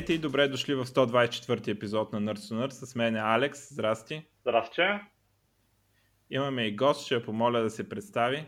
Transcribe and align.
Здравейте 0.00 0.12
и 0.12 0.28
добре 0.28 0.48
дошли 0.48 0.74
в 0.74 0.86
124 0.86 1.68
епизод 1.68 2.12
на 2.12 2.20
Nerds 2.20 2.38
to 2.38 2.66
Nerds. 2.66 2.84
С 2.84 2.94
мен 2.94 3.16
е 3.16 3.20
Алекс. 3.22 3.72
Здрасти. 3.72 4.22
Здрасти. 4.40 4.82
Имаме 6.30 6.62
и 6.62 6.76
гост, 6.76 7.04
ще 7.04 7.14
я 7.14 7.24
помоля 7.24 7.62
да 7.62 7.70
се 7.70 7.88
представи. 7.88 8.44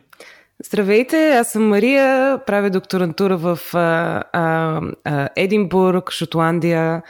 Здравейте, 0.65 1.31
аз 1.31 1.53
съм 1.53 1.69
Мария, 1.69 2.39
правя 2.47 2.71
докторантура 2.71 3.37
в 3.37 3.59
а, 3.75 4.23
а, 4.33 5.29
Единбург, 5.37 6.11
Шотландия 6.11 7.03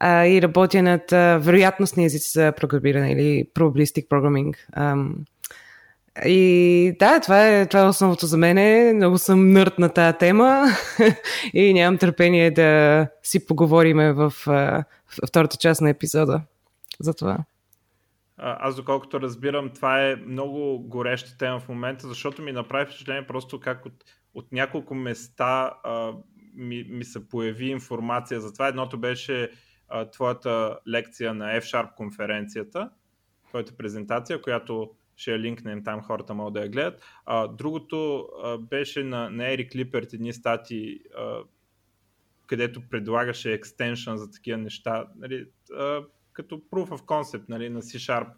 а, 0.00 0.26
и 0.26 0.42
работя 0.42 0.82
над 0.82 1.12
а, 1.12 1.38
вероятностни 1.38 2.04
езици 2.04 2.30
за 2.32 2.52
програмиране 2.52 3.12
или 3.12 3.48
probabilistic 3.54 4.08
programming. 4.08 4.56
А, 4.72 4.96
и 6.26 6.96
да, 6.98 7.20
това 7.20 7.48
е, 7.48 7.66
това 7.66 7.80
е 7.80 7.88
основното 7.88 8.26
за 8.26 8.36
мен. 8.36 8.96
Много 8.96 9.18
съм 9.18 9.52
нърд 9.52 9.78
на 9.78 9.88
тази 9.88 10.18
тема 10.18 10.66
и 11.54 11.74
нямам 11.74 11.98
търпение 11.98 12.50
да 12.50 13.08
си 13.22 13.46
поговориме 13.46 14.12
в, 14.12 14.32
в 14.46 14.84
втората 15.28 15.56
част 15.56 15.80
на 15.80 15.90
епизода 15.90 16.40
за 17.00 17.14
това. 17.14 17.38
Аз 18.36 18.76
доколкото 18.76 19.20
разбирам, 19.20 19.70
това 19.70 20.10
е 20.10 20.16
много 20.16 20.78
гореща 20.78 21.38
тема 21.38 21.60
в 21.60 21.68
момента, 21.68 22.08
защото 22.08 22.42
ми 22.42 22.52
направи 22.52 22.86
впечатление 22.86 23.26
просто 23.26 23.60
как 23.60 23.86
от, 23.86 24.04
от 24.34 24.52
няколко 24.52 24.94
места 24.94 25.74
а, 25.84 26.12
ми, 26.54 26.84
ми 26.90 27.04
се 27.04 27.28
появи 27.28 27.66
информация 27.66 28.40
за 28.40 28.52
това. 28.52 28.68
Едното 28.68 28.98
беше 28.98 29.50
а, 29.88 30.10
твоята 30.10 30.78
лекция 30.88 31.34
на 31.34 31.60
F-Sharp 31.60 31.94
конференцията, 31.94 32.90
твоята 33.48 33.76
презентация, 33.76 34.42
която 34.42 34.90
ще 35.16 35.32
я 35.32 35.38
линкнем 35.38 35.84
там, 35.84 36.02
хората 36.02 36.34
могат 36.34 36.54
да 36.54 36.60
я 36.60 36.68
гледат. 36.68 37.02
А, 37.26 37.48
другото 37.48 38.28
а, 38.42 38.58
беше 38.58 39.04
на, 39.04 39.30
на 39.30 39.52
Ерик 39.52 39.74
Липерт 39.74 40.12
едни 40.12 40.32
стати, 40.32 41.00
а, 41.18 41.38
където 42.46 42.88
предлагаше 42.90 43.52
екстеншън 43.52 44.16
за 44.16 44.30
такива 44.30 44.58
неща, 44.58 45.06
нали, 45.16 45.46
а, 45.72 46.00
като 46.32 46.58
proof 46.58 46.88
of 46.88 47.00
concept 47.00 47.48
нали, 47.48 47.68
на 47.68 47.82
C-Sharp, 47.82 48.28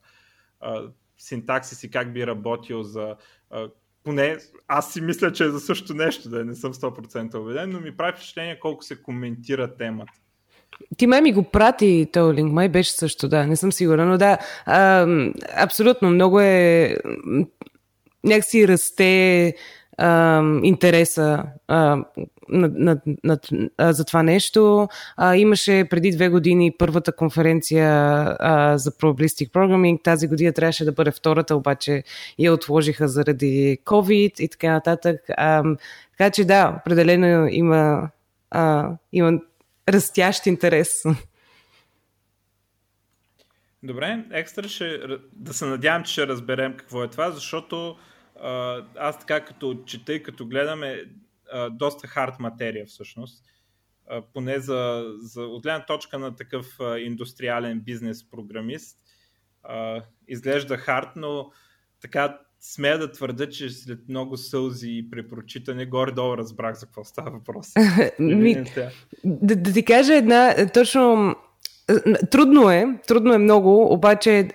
а, 0.60 0.88
синтаксис 1.18 1.84
и 1.84 1.91
как 1.91 2.12
би 2.12 2.27
работил 2.27 2.83
за 2.83 3.16
а, 3.50 3.68
поне 4.05 4.38
аз 4.68 4.92
си 4.92 5.00
мисля, 5.00 5.33
че 5.33 5.44
е 5.44 5.48
за 5.48 5.61
също 5.61 5.94
нещо, 5.94 6.28
да 6.28 6.44
не 6.44 6.55
съм 6.55 6.74
100% 6.74 7.34
убеден, 7.34 7.70
но 7.70 7.80
ми 7.80 7.96
прави 7.96 8.12
впечатление 8.12 8.61
колко 8.61 8.84
се 8.84 9.02
коментира 9.02 9.77
темата. 9.77 10.12
Ти 10.96 11.06
май 11.06 11.20
ми 11.20 11.32
го 11.32 11.42
прати 11.42 12.06
този 12.12 12.34
линк, 12.34 12.52
май 12.52 12.69
беше 12.69 12.92
също, 12.92 13.28
да, 13.28 13.46
не 13.46 13.56
съм 13.56 13.72
сигурна, 13.72 14.06
но 14.06 14.19
да, 14.19 14.38
а, 14.66 15.06
абсолютно, 15.56 16.10
много 16.10 16.41
е, 16.41 16.96
някакси 18.24 18.68
расте 18.68 19.55
а, 19.98 20.42
интереса 20.62 21.42
а, 21.68 21.77
на, 22.48 22.70
на, 22.74 23.00
на, 23.24 23.38
а, 23.78 23.92
за 23.92 24.05
това 24.05 24.22
нещо. 24.22 24.88
А, 25.16 25.36
имаше 25.36 25.86
преди 25.91 26.10
две 26.10 26.28
години 26.28 26.72
първата 26.78 27.12
конференция 27.12 27.90
а, 28.38 28.78
за 28.78 28.90
Probabilistic 28.90 29.50
Programming. 29.50 30.02
Тази 30.02 30.28
година 30.28 30.52
трябваше 30.52 30.84
да 30.84 30.92
бъде 30.92 31.11
втората, 31.11 31.56
обаче 31.56 32.02
я 32.38 32.52
отложиха 32.52 33.08
заради 33.08 33.78
COVID 33.84 34.40
и 34.40 34.48
така 34.48 34.72
нататък. 34.72 35.20
А, 35.36 35.62
така 36.18 36.30
че 36.30 36.44
да, 36.44 36.77
определено 36.80 37.48
има, 37.50 38.11
а, 38.50 38.90
има 39.12 39.40
растящ 39.89 40.47
интерес. 40.47 41.03
Добре, 43.83 44.25
екстра 44.31 44.69
ще, 44.69 44.98
да 45.33 45.55
се 45.55 45.67
надявам, 45.67 46.05
че 46.05 46.13
ще 46.13 46.27
разберем 46.27 46.77
какво 46.77 47.05
е 47.05 47.11
това, 47.11 47.30
защото 47.30 47.98
аз 48.96 49.19
така 49.19 49.45
като 49.45 49.83
чета 49.86 50.14
и 50.14 50.23
като 50.23 50.46
гледаме 50.46 51.05
а, 51.52 51.70
доста 51.70 52.07
хард 52.07 52.39
материя 52.39 52.86
всъщност, 52.86 53.45
поне 54.35 54.58
за, 54.58 55.13
за 55.19 55.42
от 55.42 55.63
гледна 55.63 55.86
точка 55.86 56.19
на 56.19 56.36
такъв 56.36 56.67
индустриален 56.98 57.80
бизнес 57.80 58.30
програмист, 58.30 58.98
изглежда 60.29 60.77
хард, 60.77 61.08
но 61.17 61.51
така 62.01 62.39
смея 62.72 62.98
да 62.98 63.12
твърда, 63.12 63.48
че 63.48 63.70
след 63.70 63.98
много 64.08 64.36
сълзи 64.36 64.90
и 64.90 65.10
препрочитане, 65.10 65.86
горе-долу 65.86 66.36
разбрах 66.36 66.74
за 66.74 66.86
какво 66.86 67.04
става 67.04 67.30
въпрос. 67.30 67.72
Ми, 68.18 68.64
да, 69.24 69.56
да 69.56 69.72
ти 69.72 69.84
кажа 69.84 70.14
една, 70.14 70.54
точно 70.74 71.34
Трудно 72.30 72.70
е, 72.70 72.98
трудно 73.06 73.34
е 73.34 73.38
много, 73.38 73.92
обаче 73.92 74.48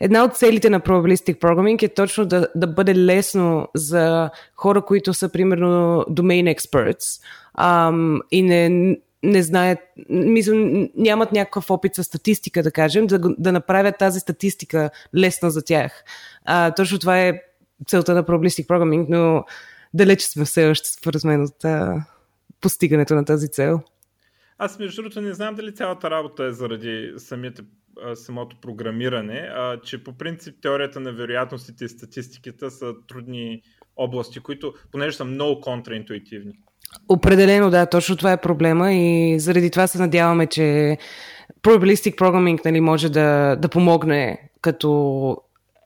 една 0.00 0.24
от 0.24 0.36
целите 0.36 0.70
на 0.70 0.80
Probabilistic 0.80 1.38
Programming 1.38 1.82
е 1.82 1.88
точно 1.88 2.26
да, 2.26 2.48
да 2.54 2.66
бъде 2.66 2.94
лесно 2.94 3.68
за 3.74 4.30
хора, 4.56 4.82
които 4.82 5.14
са 5.14 5.28
примерно 5.28 6.04
domain 6.10 6.56
experts 6.56 7.22
ам, 7.54 8.20
и 8.30 8.42
не, 8.42 8.96
не 9.24 9.42
знаят, 9.42 9.78
мисля, 10.08 10.54
нямат 10.96 11.32
някакъв 11.32 11.70
опит 11.70 11.94
с 11.94 12.04
статистика, 12.04 12.62
да 12.62 12.70
кажем, 12.70 13.06
да, 13.06 13.18
да 13.38 13.52
направят 13.52 13.98
тази 13.98 14.20
статистика 14.20 14.90
лесна 15.16 15.50
за 15.50 15.64
тях. 15.64 16.04
А, 16.44 16.74
точно 16.74 16.98
това 16.98 17.20
е 17.20 17.40
целта 17.86 18.14
на 18.14 18.24
Probabilistic 18.24 18.66
Programming, 18.66 19.06
но 19.08 19.44
далече 19.94 20.26
сме 20.26 20.44
все 20.44 20.66
още 20.66 20.88
според 20.88 21.24
мен 21.24 21.42
от 21.42 21.64
а, 21.64 22.04
постигането 22.60 23.14
на 23.14 23.24
тази 23.24 23.48
цел. 23.48 23.80
Аз 24.58 24.78
между 24.78 25.02
другото 25.02 25.20
не 25.20 25.34
знам 25.34 25.54
дали 25.54 25.74
цялата 25.74 26.10
работа 26.10 26.44
е 26.44 26.52
заради 26.52 27.12
самите, 27.16 27.62
самото 28.14 28.56
програмиране, 28.60 29.50
а, 29.54 29.80
че 29.80 30.04
по 30.04 30.12
принцип 30.12 30.56
теорията 30.62 31.00
на 31.00 31.12
вероятностите 31.12 31.84
и 31.84 31.88
статистиката 31.88 32.70
са 32.70 32.94
трудни 33.08 33.62
области, 33.96 34.40
които 34.40 34.74
понеже 34.92 35.16
са 35.16 35.24
много 35.24 35.60
контраинтуитивни. 35.60 36.52
Определено, 37.08 37.70
да, 37.70 37.86
точно 37.86 38.16
това 38.16 38.32
е 38.32 38.40
проблема 38.40 38.92
и 38.92 39.40
заради 39.40 39.70
това 39.70 39.86
се 39.86 39.98
надяваме, 39.98 40.46
че 40.46 40.98
Probabilistic 41.62 42.16
Programming 42.16 42.64
нали, 42.64 42.80
може 42.80 43.08
да, 43.08 43.56
да 43.56 43.68
помогне 43.68 44.38
като 44.60 45.36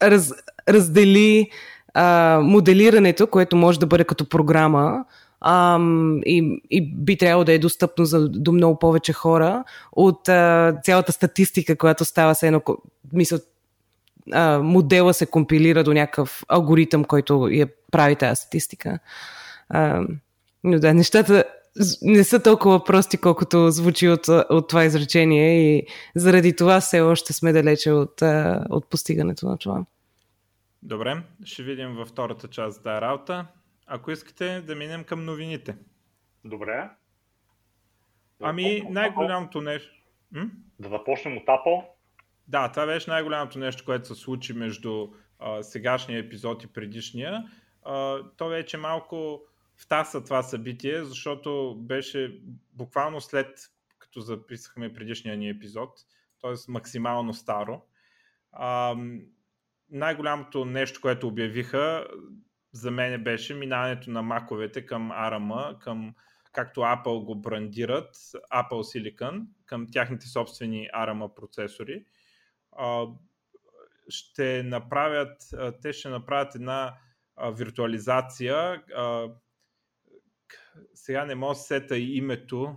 раз, 0.02 0.32
раздели 0.68 1.50
а, 1.94 2.40
моделирането, 2.42 3.26
което 3.26 3.56
може 3.56 3.80
да 3.80 3.86
бъде 3.86 4.04
като 4.04 4.28
програма, 4.28 5.04
ам, 5.40 6.20
и, 6.26 6.62
и 6.70 6.94
би 6.94 7.16
трябвало 7.16 7.44
да 7.44 7.52
е 7.52 7.58
достъпно 7.58 8.04
за, 8.04 8.28
до 8.28 8.52
много 8.52 8.78
повече 8.78 9.12
хора 9.12 9.64
от 9.92 10.28
а, 10.28 10.74
цялата 10.84 11.12
статистика, 11.12 11.76
която 11.76 12.04
става 12.04 12.34
се 12.34 12.46
едно, 12.46 12.62
мисля, 13.12 13.38
а, 14.32 14.58
модела 14.58 15.14
се 15.14 15.26
компилира 15.26 15.84
до 15.84 15.92
някакъв 15.92 16.44
алгоритъм, 16.48 17.04
който 17.04 17.48
я 17.48 17.68
прави 17.92 18.16
тази 18.16 18.36
статистика. 18.36 18.98
А, 19.68 20.02
но 20.64 20.78
да, 20.78 20.94
нещата 20.94 21.44
не 22.02 22.24
са 22.24 22.42
толкова 22.42 22.84
прости, 22.84 23.18
колкото 23.18 23.70
звучи 23.70 24.08
от, 24.08 24.28
от 24.28 24.68
това 24.68 24.84
изречение 24.84 25.76
и 25.76 25.86
заради 26.14 26.56
това 26.56 26.80
все 26.80 27.00
още 27.00 27.32
сме 27.32 27.52
далече 27.52 27.92
от, 27.92 28.22
от 28.70 28.90
постигането 28.90 29.46
на 29.46 29.58
това. 29.58 29.84
Добре, 30.82 31.22
ще 31.44 31.62
видим 31.62 31.94
във 31.94 32.08
втората 32.08 32.48
част 32.48 32.76
за 32.76 32.82
тази 32.82 33.00
работа. 33.00 33.46
Ако 33.86 34.10
искате 34.10 34.60
да 34.60 34.74
минем 34.74 35.04
към 35.04 35.24
новините. 35.24 35.76
Добре. 36.44 36.90
Ами 38.42 38.82
най-голямото 38.90 39.60
нещо... 39.60 39.90
М? 40.32 40.50
Да 40.78 40.88
започнем 40.88 41.36
от 41.36 41.46
Apple. 41.46 41.84
Да, 42.48 42.68
това 42.72 42.86
беше 42.86 43.10
най-голямото 43.10 43.58
нещо, 43.58 43.84
което 43.84 44.08
се 44.08 44.14
случи 44.14 44.52
между 44.52 45.08
а, 45.38 45.62
сегашния 45.62 46.18
епизод 46.18 46.64
и 46.64 46.66
предишния. 46.66 47.44
А, 47.84 48.18
то 48.36 48.48
вече 48.48 48.76
малко 48.76 49.42
втаса 49.78 50.24
това 50.24 50.42
събитие, 50.42 51.04
защото 51.04 51.76
беше 51.80 52.40
буквално 52.72 53.20
след 53.20 53.58
като 53.98 54.20
записахме 54.20 54.92
предишния 54.92 55.36
ни 55.36 55.48
епизод, 55.48 55.90
т.е. 56.42 56.54
максимално 56.68 57.34
старо. 57.34 57.82
А, 58.52 58.96
най-голямото 59.90 60.64
нещо, 60.64 61.00
което 61.00 61.28
обявиха, 61.28 62.06
за 62.72 62.90
мен 62.90 63.24
беше 63.24 63.54
минаването 63.54 64.10
на 64.10 64.22
маковете 64.22 64.86
към 64.86 65.10
ARM, 65.10 65.78
към 65.78 66.14
както 66.52 66.80
Apple 66.80 67.24
го 67.24 67.34
брандират, 67.34 68.16
Apple 68.52 69.14
Silicon, 69.18 69.46
към 69.66 69.86
тяхните 69.92 70.26
собствени 70.26 70.88
ARM 70.94 71.34
процесори. 71.34 72.04
Ще 74.08 74.62
направят, 74.62 75.42
те 75.82 75.92
ще 75.92 76.08
направят 76.08 76.54
една 76.54 76.94
виртуализация. 77.52 78.82
Сега 80.94 81.24
не 81.24 81.34
мога 81.34 81.54
да 81.54 81.60
сета 81.60 81.98
името, 81.98 82.76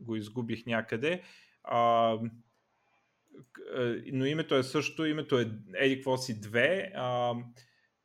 го 0.00 0.16
изгубих 0.16 0.66
някъде. 0.66 1.22
Но 4.12 4.26
името 4.26 4.54
е 4.54 4.62
също, 4.62 5.06
името 5.06 5.38
е 5.38 5.44
Edicvosi 5.44 6.40
2, 6.40 7.44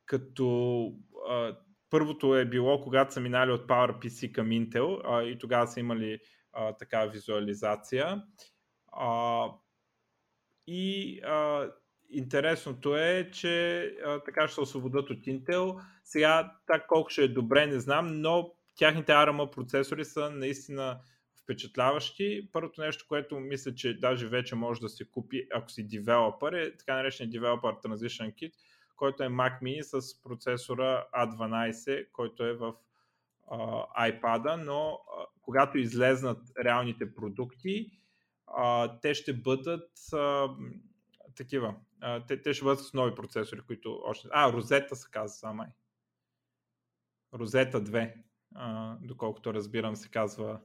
като 0.06 0.92
а, 1.28 1.56
първото 1.90 2.36
е 2.36 2.44
било, 2.44 2.80
когато 2.80 3.14
са 3.14 3.20
минали 3.20 3.50
от 3.50 3.68
PowerPC 3.68 4.32
към 4.32 4.48
Intel 4.48 5.00
а, 5.04 5.22
и 5.22 5.38
тогава 5.38 5.66
са 5.66 5.80
имали 5.80 6.18
а, 6.52 6.72
такава 6.72 7.10
визуализация. 7.10 8.22
А, 8.92 9.46
и 10.66 11.20
а, 11.20 11.70
интересното 12.10 12.96
е, 12.96 13.30
че 13.32 13.80
а, 14.04 14.22
така 14.22 14.46
ще 14.46 14.54
се 14.54 14.60
освободят 14.60 15.10
от 15.10 15.18
Intel. 15.18 15.82
Сега, 16.04 16.56
так 16.66 16.86
колко 16.86 17.10
ще 17.10 17.24
е 17.24 17.28
добре, 17.28 17.66
не 17.66 17.80
знам, 17.80 18.20
но 18.20 18.52
тяхните 18.76 19.12
ARM 19.12 19.50
процесори 19.50 20.04
са 20.04 20.30
наистина 20.30 21.00
впечатляващи. 21.42 22.48
Първото 22.52 22.80
нещо, 22.80 23.04
което 23.08 23.40
мисля, 23.40 23.74
че 23.74 23.98
даже 23.98 24.28
вече 24.28 24.54
може 24.54 24.80
да 24.80 24.88
се 24.88 25.10
купи, 25.10 25.48
ако 25.54 25.70
си 25.70 25.88
девелопър, 25.88 26.52
е 26.52 26.76
така 26.76 26.94
наречен 26.94 27.30
Developer 27.30 27.84
Transition 27.84 28.34
Kit, 28.34 28.52
който 28.96 29.22
е 29.22 29.28
Mac 29.28 29.62
Mini 29.62 29.80
с 29.82 30.22
процесора 30.22 31.06
A12, 31.14 32.10
който 32.12 32.44
е 32.44 32.52
в 32.52 32.74
uh, 33.52 33.86
iPad, 34.10 34.64
но 34.64 34.72
uh, 34.72 35.26
когато 35.42 35.78
излезнат 35.78 36.38
реалните 36.64 37.14
продукти, 37.14 37.90
uh, 38.48 39.00
те 39.02 39.14
ще 39.14 39.32
бъдат 39.32 39.90
uh, 39.96 40.56
такива. 41.36 41.74
Uh, 42.02 42.26
те, 42.28 42.42
те 42.42 42.54
ще 42.54 42.64
бъдат 42.64 42.80
с 42.80 42.94
нови 42.94 43.14
процесори, 43.14 43.60
които 43.60 44.00
още... 44.04 44.28
А, 44.32 44.52
Розета 44.52 44.96
се 44.96 45.08
казва 45.10 45.28
сама. 45.28 45.66
Розета 47.34 47.82
2, 47.82 48.25
доколкото 49.00 49.54
разбирам 49.54 49.96
се 49.96 50.10
казва 50.10 50.60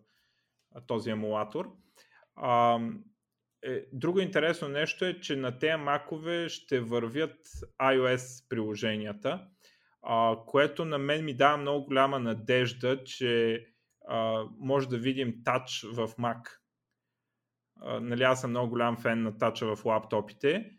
този 0.87 1.09
емулатор. 1.09 1.71
Е, 3.63 3.85
друго 3.93 4.19
интересно 4.19 4.67
нещо 4.67 5.05
е, 5.05 5.19
че 5.19 5.35
на 5.35 5.59
тези 5.59 5.75
макове 5.75 6.49
ще 6.49 6.79
вървят 6.79 7.37
iOS 7.81 8.49
приложенията, 8.49 9.47
което 10.45 10.85
на 10.85 10.97
мен 10.97 11.25
ми 11.25 11.33
дава 11.33 11.57
много 11.57 11.85
голяма 11.85 12.19
надежда, 12.19 13.03
че 13.03 13.65
може 14.59 14.89
да 14.89 14.97
видим 14.97 15.43
тач 15.43 15.85
в 15.93 16.07
Mac. 16.07 16.47
Нали, 18.01 18.23
аз 18.23 18.41
съм 18.41 18.49
много 18.49 18.69
голям 18.69 18.97
фен 18.97 19.21
на 19.21 19.37
тача 19.37 19.75
в 19.75 19.85
лаптопите 19.85 20.71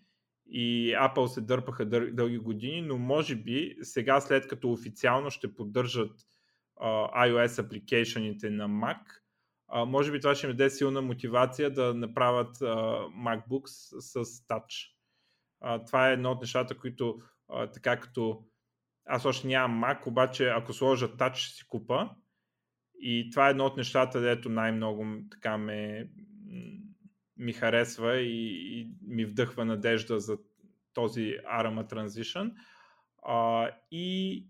и 0.47 0.95
Apple 0.97 1.27
се 1.27 1.41
дърпаха 1.41 1.87
дър, 1.87 2.11
дълги 2.11 2.39
години, 2.39 2.83
но 2.83 2.99
може 2.99 3.37
би 3.37 3.77
сега 3.83 4.21
след 4.21 4.49
като 4.49 4.73
официално 4.73 5.31
ще 5.31 5.55
поддържат 5.55 6.13
iOS 6.85 7.65
апликейшените 7.65 8.51
на 8.51 8.69
Mac, 8.69 9.01
а, 9.69 9.85
може 9.85 10.13
би 10.13 10.21
това 10.21 10.35
ще 10.35 10.47
ми 10.47 10.53
даде 10.53 10.71
силна 10.71 11.03
мотивация 11.03 11.71
да 11.71 11.95
направят 11.95 12.63
а, 12.63 12.67
MacBooks 13.09 14.01
с 14.01 14.25
Touch. 14.25 14.89
А, 15.61 15.85
това 15.85 16.11
е 16.11 16.13
едно 16.13 16.31
от 16.31 16.41
нещата, 16.41 16.79
които 16.79 17.19
а, 17.49 17.67
така 17.67 18.01
като 18.01 18.45
аз 19.07 19.25
още 19.25 19.47
нямам 19.47 19.85
Mac, 19.85 20.07
обаче 20.07 20.49
ако 20.49 20.73
сложа 20.73 21.09
Touch 21.09 21.35
ще 21.35 21.55
си 21.55 21.67
купа. 21.69 22.11
И 23.05 23.31
това 23.31 23.47
е 23.47 23.51
едно 23.51 23.65
от 23.65 23.77
нещата, 23.77 24.21
дето 24.21 24.49
най-много 24.49 25.07
така 25.31 25.59
ме, 25.59 26.09
ми 27.37 27.53
харесва 27.53 28.17
и, 28.17 28.81
и 28.81 28.91
ми 29.03 29.25
вдъхва 29.25 29.65
надежда 29.65 30.21
за 30.21 30.39
този 30.95 31.37
ARMA 31.61 31.93
Transition. 31.93 32.53
А, 33.27 33.71
и 33.91 34.47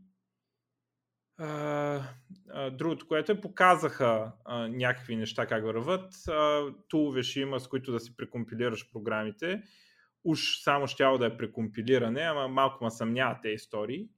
другото, 2.72 3.08
което 3.08 3.32
е, 3.32 3.40
показаха 3.40 4.32
а, 4.44 4.68
някакви 4.68 5.16
неща 5.16 5.46
как 5.46 5.64
върват. 5.64 6.14
Тулове 6.88 7.22
ще 7.22 7.40
има, 7.40 7.60
с 7.60 7.68
които 7.68 7.92
да 7.92 8.00
си 8.00 8.16
прекомпилираш 8.16 8.90
програмите. 8.92 9.62
Уж 10.24 10.62
само 10.62 10.86
щяло 10.86 11.18
да 11.18 11.26
е 11.26 11.36
прекомпилиране, 11.36 12.20
ама 12.20 12.48
малко 12.48 12.84
ма 12.84 12.90
съмнява 12.90 13.38
тези 13.42 13.54
истории. 13.54 14.08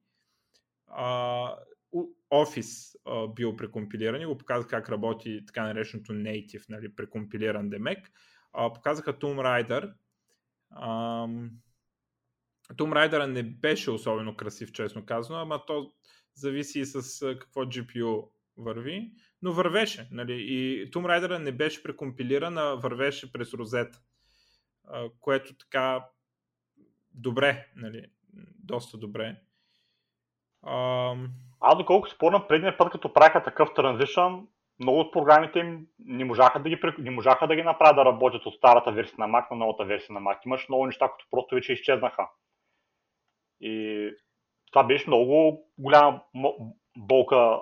Office 2.32 2.94
а, 3.04 3.28
бил 3.28 3.56
прекомпилиран 3.56 4.28
го 4.28 4.38
показах 4.38 4.70
как 4.70 4.88
работи 4.88 5.46
така 5.46 5.62
нареченото 5.62 6.12
native, 6.12 6.64
нали, 6.68 6.96
прекомпилиран 6.96 7.70
демек. 7.70 8.12
А, 8.52 8.72
показаха 8.72 9.18
Tomb 9.18 9.38
Raider. 9.38 9.92
А, 10.70 11.26
Tomb 12.74 12.92
Raider 12.92 13.26
не 13.26 13.42
беше 13.42 13.90
особено 13.90 14.36
красив, 14.36 14.72
честно 14.72 15.06
казано, 15.06 15.38
ама 15.38 15.66
то 15.66 15.92
зависи 16.34 16.80
и 16.80 16.84
с 16.84 17.20
какво 17.38 17.64
GPU 17.64 18.28
върви, 18.56 19.10
но 19.42 19.52
вървеше. 19.52 20.08
Нали? 20.10 20.32
И 20.32 20.90
Tomb 20.90 21.06
Raider 21.06 21.38
не 21.38 21.52
беше 21.52 21.82
прекомпилиран, 21.82 22.58
а 22.58 22.74
вървеше 22.74 23.32
през 23.32 23.54
розета, 23.54 23.98
което 25.20 25.54
така 25.56 26.06
добре, 27.14 27.66
нали? 27.76 28.06
доста 28.58 28.98
добре. 28.98 29.36
А... 30.62 31.14
Аз 31.60 31.78
доколко 31.78 32.10
спомням 32.10 32.44
предния 32.48 32.78
път, 32.78 32.92
като 32.92 33.12
правиха 33.12 33.42
такъв 33.42 33.68
транзишън, 33.74 34.48
много 34.78 35.00
от 35.00 35.12
програмите 35.12 35.58
им 35.58 35.86
не 35.98 36.24
можаха 36.24 36.62
да 36.62 36.68
ги, 36.68 36.80
не 36.98 37.10
можаха 37.10 37.46
да 37.46 37.56
ги 37.56 37.62
направят 37.62 37.96
да 37.96 38.04
работят 38.04 38.46
от 38.46 38.54
старата 38.54 38.92
версия 38.92 39.16
на 39.18 39.26
Mac 39.26 39.50
на 39.50 39.56
новата 39.56 39.84
версия 39.84 40.14
на 40.14 40.20
Mac. 40.20 40.38
Имаш 40.46 40.68
много 40.68 40.86
неща, 40.86 41.08
които 41.08 41.26
просто 41.30 41.54
вече 41.54 41.72
изчезнаха. 41.72 42.28
И 43.60 44.10
това 44.74 44.84
беше 44.84 45.06
много 45.06 45.62
голяма 45.78 46.20
болка 46.98 47.60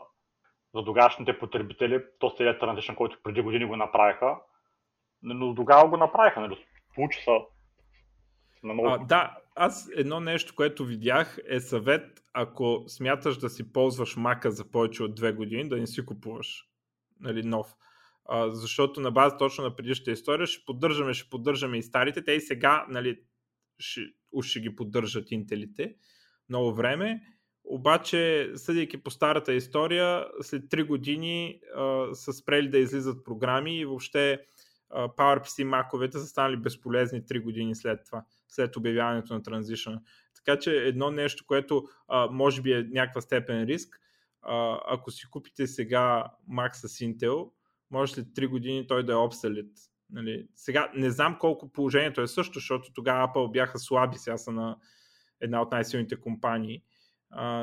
за 0.75 0.85
тогашните 0.85 1.39
потребители, 1.39 2.03
то 2.19 2.35
целият 2.37 2.61
транзишън, 2.61 2.97
който 2.97 3.19
преди 3.23 3.41
години 3.41 3.65
го 3.65 3.77
направиха, 3.77 4.37
но 5.23 5.55
тогава 5.55 5.89
го 5.89 5.97
направиха, 5.97 6.41
нали? 6.41 6.67
Получи 6.95 7.21
са 7.25 7.31
на 8.63 8.75
много... 8.75 8.89
А, 8.89 8.99
да, 8.99 9.37
аз 9.57 9.91
едно 9.97 10.21
нещо, 10.21 10.55
което 10.57 10.85
видях 10.85 11.39
е 11.49 11.61
съвет, 11.61 12.23
ако 12.33 12.85
смяташ 12.87 13.39
да 13.39 13.49
си 13.49 13.73
ползваш 13.73 14.17
мака 14.17 14.51
за 14.51 14.71
повече 14.71 15.03
от 15.03 15.15
две 15.15 15.33
години, 15.33 15.69
да 15.69 15.77
не 15.77 15.87
си 15.87 16.07
купуваш 16.07 16.65
нали, 17.21 17.43
нов. 17.43 17.67
А, 18.25 18.51
защото 18.51 19.01
на 19.01 19.11
база 19.11 19.37
точно 19.37 19.65
на 19.65 19.77
предишната 19.77 20.11
история 20.11 20.47
ще 20.47 20.65
поддържаме, 20.65 21.15
ще 21.15 21.31
поддържаме 21.31 21.79
и 21.79 21.83
старите. 21.83 22.25
Те 22.25 22.33
и 22.33 22.41
сега 22.41 22.87
нали, 22.89 23.21
ще, 23.79 24.01
ще 24.43 24.61
ги 24.61 24.77
поддържат 24.77 25.31
интелите 25.31 25.95
много 26.53 26.75
време. 26.75 27.21
Обаче, 27.65 28.51
съдейки 28.55 29.03
по 29.03 29.11
старата 29.11 29.55
история, 29.55 30.27
след 30.41 30.63
3 30.63 30.87
години 30.87 31.61
а, 31.77 32.15
са 32.15 32.33
спрели 32.33 32.69
да 32.69 32.79
излизат 32.79 33.25
програми 33.25 33.79
и 33.79 33.85
въобще 33.85 34.41
а, 34.91 35.09
PowerPC 35.09 35.65
маковете 35.65 36.19
са 36.19 36.27
станали 36.27 36.57
безполезни 36.57 37.23
3 37.23 37.43
години 37.43 37.75
след 37.75 38.01
това, 38.07 38.25
след 38.49 38.77
обявяването 38.77 39.35
на 39.35 39.43
Transition. 39.43 39.99
Така 40.35 40.59
че 40.59 40.77
едно 40.77 41.11
нещо, 41.11 41.45
което 41.47 41.85
а, 42.09 42.29
може 42.31 42.63
би 42.63 42.73
е 42.73 42.89
някаква 42.91 43.21
степен 43.21 43.65
риск, 43.65 44.01
а, 44.43 44.81
ако 44.87 45.11
си 45.11 45.27
купите 45.31 45.67
сега 45.67 46.25
Mac 46.51 46.73
с 46.73 46.89
Intel, 46.89 47.51
може 47.91 48.13
след 48.13 48.27
3 48.27 48.49
години 48.49 48.87
той 48.87 49.05
да 49.05 49.13
е 49.13 49.17
обсалит. 49.17 49.73
Нали? 50.11 50.47
Сега 50.55 50.91
не 50.95 51.11
знам 51.11 51.37
колко 51.41 51.73
положението 51.73 52.21
е 52.21 52.27
също, 52.27 52.59
защото 52.59 52.93
тогава 52.93 53.29
Apple 53.29 53.53
бяха 53.53 53.79
слаби, 53.79 54.19
сега 54.19 54.37
са 54.37 54.53
на 54.53 54.77
една 55.43 55.63
от 55.63 55.73
най-силните 55.73 56.17
компании. 56.17 56.83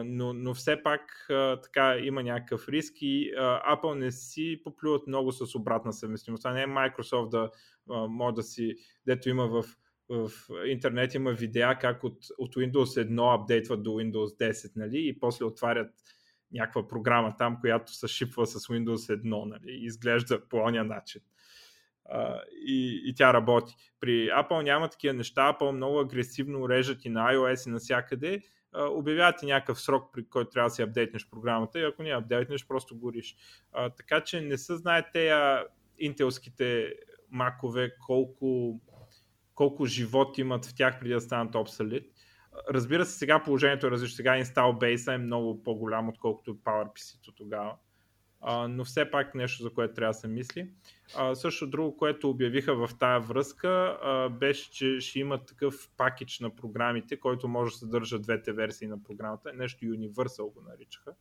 Но, 0.03 0.33
но 0.33 0.53
все 0.53 0.83
пак 0.83 1.25
така 1.63 1.97
има 1.97 2.23
някакъв 2.23 2.69
риск 2.69 2.93
и 3.01 3.33
Apple 3.71 3.93
не 3.93 4.11
си 4.11 4.61
поплюват 4.63 5.07
много 5.07 5.31
с 5.31 5.55
обратна 5.55 5.93
съвместимост. 5.93 6.45
Не 6.45 6.61
е 6.61 6.67
Microsoft 6.67 7.29
да 7.29 7.49
може 8.07 8.35
да 8.35 8.43
си, 8.43 8.75
дето 9.05 9.29
има 9.29 9.47
в, 9.47 9.63
в 10.09 10.31
интернет 10.65 11.13
има 11.13 11.31
видеа 11.31 11.77
как 11.81 12.03
от, 12.03 12.17
от 12.37 12.55
Windows 12.55 13.09
1 13.09 13.41
апдейтват 13.41 13.83
до 13.83 13.89
Windows 13.89 14.51
10 14.51 14.71
нали, 14.75 15.07
и 15.07 15.19
после 15.19 15.45
отварят 15.45 15.91
някаква 16.51 16.87
програма 16.87 17.35
там, 17.37 17.57
която 17.61 17.93
се 17.93 18.07
шипва 18.07 18.47
с 18.47 18.59
Windows 18.59 19.21
1 19.23 19.45
нали, 19.45 19.85
изглежда 19.85 20.47
по 20.49 20.57
ония 20.57 20.83
начин 20.83 21.21
и, 22.65 23.01
и 23.05 23.13
тя 23.13 23.33
работи. 23.33 23.75
При 23.99 24.27
Apple 24.27 24.63
няма 24.63 24.89
такива 24.89 25.13
неща. 25.13 25.53
Apple 25.53 25.71
много 25.71 25.99
агресивно 25.99 26.69
режат 26.69 27.05
и 27.05 27.09
на 27.09 27.33
iOS 27.33 27.67
и 27.67 27.71
навсякъде. 27.71 28.41
обявяват 28.75 29.35
ти 29.39 29.45
някакъв 29.45 29.81
срок, 29.81 30.13
при 30.13 30.25
който 30.25 30.51
трябва 30.51 30.69
да 30.69 30.75
си 30.75 30.81
апдейтнеш 30.81 31.29
програмата 31.29 31.79
и 31.79 31.83
ако 31.83 32.03
не 32.03 32.09
апдейтнеш, 32.09 32.67
просто 32.67 32.97
гориш. 32.97 33.35
А, 33.71 33.89
така 33.89 34.23
че 34.23 34.41
не 34.41 34.57
се 34.57 34.75
знае 34.75 35.11
те 35.13 35.33
интелските 35.99 36.93
макове 37.31 37.91
колко, 38.05 38.79
колко 39.55 39.85
живот 39.85 40.37
имат 40.37 40.65
в 40.65 40.75
тях 40.75 40.99
преди 40.99 41.13
да 41.13 41.21
станат 41.21 41.53
obsolete. 41.53 42.09
Разбира 42.69 43.05
се, 43.05 43.17
сега 43.17 43.43
положението 43.43 43.87
е 43.87 43.91
различно. 43.91 44.15
Сега 44.15 44.31
install 44.31 44.79
base 44.79 45.15
е 45.15 45.17
много 45.17 45.63
по-голям, 45.63 46.09
отколкото 46.09 46.55
PowerPC 46.55 47.33
тогава 47.35 47.75
а, 48.41 48.67
но 48.67 48.85
все 48.85 49.11
пак 49.11 49.35
нещо, 49.35 49.63
за 49.63 49.73
което 49.73 49.93
трябва 49.93 50.09
да 50.09 50.19
се 50.19 50.27
мисли. 50.27 50.69
А, 51.17 51.35
също 51.35 51.67
друго, 51.67 51.97
което 51.97 52.29
обявиха 52.29 52.87
в 52.87 52.89
тая 52.99 53.19
връзка, 53.19 53.97
а, 54.03 54.29
беше, 54.29 54.71
че 54.71 54.99
ще 54.99 55.19
има 55.19 55.45
такъв 55.45 55.89
пакетч 55.97 56.39
на 56.39 56.55
програмите, 56.55 57.19
който 57.19 57.47
може 57.47 57.71
да 57.71 57.77
съдържа 57.77 58.19
двете 58.19 58.53
версии 58.53 58.87
на 58.87 59.03
програмата. 59.03 59.53
Нещо 59.53 59.85
Universal 59.85 60.53
го 60.53 60.61
наричаха. 60.69 61.11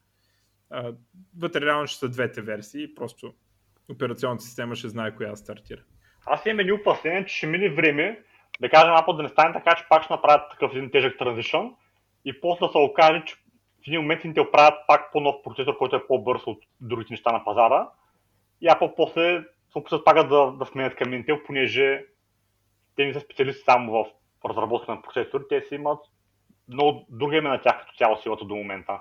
А, 0.70 0.92
вътре 1.38 1.66
реално 1.66 1.86
ще 1.86 1.98
са 1.98 2.08
двете 2.08 2.42
версии, 2.42 2.94
просто 2.94 3.34
операционната 3.88 4.44
система 4.44 4.76
ще 4.76 4.88
знае 4.88 5.16
коя 5.16 5.36
стартира. 5.36 5.82
Аз 6.26 6.46
имам 6.46 6.60
едни 6.60 6.72
опасения, 6.72 7.26
че 7.26 7.36
ще 7.36 7.46
мине 7.46 7.70
време, 7.70 8.22
да 8.60 8.70
кажем 8.70 8.94
Apple 8.94 9.16
да 9.16 9.22
не 9.22 9.28
стане 9.28 9.52
така, 9.52 9.74
че 9.74 9.84
пак 9.88 10.04
ще 10.04 10.12
направят 10.12 10.50
такъв 10.50 10.72
един 10.72 10.90
тежък 10.90 11.18
транзишън 11.18 11.74
и 12.24 12.40
после 12.40 12.66
да 12.66 12.72
се 12.72 12.78
окаже, 12.78 13.22
че 13.26 13.36
в 13.88 13.90
един 13.90 14.00
момент 14.00 14.22
те 14.34 14.40
оправят 14.40 14.74
пак 14.86 15.12
по-нов 15.12 15.34
процесор, 15.44 15.78
който 15.78 15.96
е 15.96 16.06
по-бърз 16.06 16.42
от 16.46 16.58
другите 16.80 17.12
неща 17.12 17.32
на 17.32 17.44
пазара. 17.44 17.88
И 18.60 18.68
Apple 18.68 18.94
после 18.96 19.40
се 19.72 19.78
опитват 19.78 20.04
пак 20.04 20.28
да, 20.28 20.52
да 20.52 20.66
сменят 20.66 20.94
към 20.94 21.08
Intel, 21.08 21.46
понеже 21.46 22.04
те 22.96 23.06
не 23.06 23.12
са 23.12 23.20
специалисти 23.20 23.62
само 23.64 23.92
в 23.92 24.06
разработка 24.48 24.92
на 24.92 25.02
процесори, 25.02 25.42
те 25.48 25.62
си 25.68 25.74
имат 25.74 25.98
много 26.68 27.06
други 27.08 27.36
име 27.36 27.48
на 27.48 27.60
тях 27.62 27.80
като 27.80 27.96
цяло 27.98 28.16
силата 28.22 28.44
до 28.44 28.56
момента. 28.56 28.92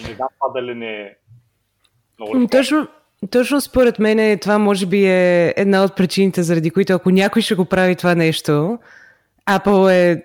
И 0.00 0.08
не 0.08 0.14
знам 0.14 0.28
това 0.40 0.60
дали 0.60 0.74
не 0.74 1.00
е 1.00 1.14
много... 2.18 2.48
Точно, 2.48 2.88
Точно 3.30 3.60
според 3.60 3.98
мен 3.98 4.38
това 4.38 4.58
може 4.58 4.86
би 4.86 5.06
е 5.06 5.54
една 5.56 5.84
от 5.84 5.96
причините, 5.96 6.42
заради 6.42 6.70
които 6.70 6.92
ако 6.92 7.10
някой 7.10 7.42
ще 7.42 7.54
го 7.54 7.64
прави 7.64 7.96
това 7.96 8.14
нещо, 8.14 8.78
Apple 9.48 9.92
е 9.92 10.24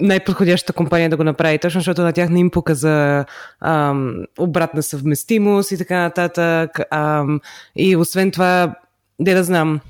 най-подходящата 0.00 0.72
компания 0.72 1.10
да 1.10 1.16
го 1.16 1.24
направи, 1.24 1.58
точно 1.58 1.78
защото 1.78 2.02
на 2.02 2.12
тях 2.12 2.30
не 2.30 2.40
им 2.40 2.50
показа 2.50 3.24
ам, 3.60 4.24
обратна 4.38 4.82
съвместимост 4.82 5.70
и 5.70 5.78
така 5.78 5.98
нататък. 5.98 6.80
Ам, 6.90 7.40
и 7.76 7.96
освен 7.96 8.30
това, 8.30 8.74
де 9.20 9.34
да 9.34 9.44
знам, 9.44 9.80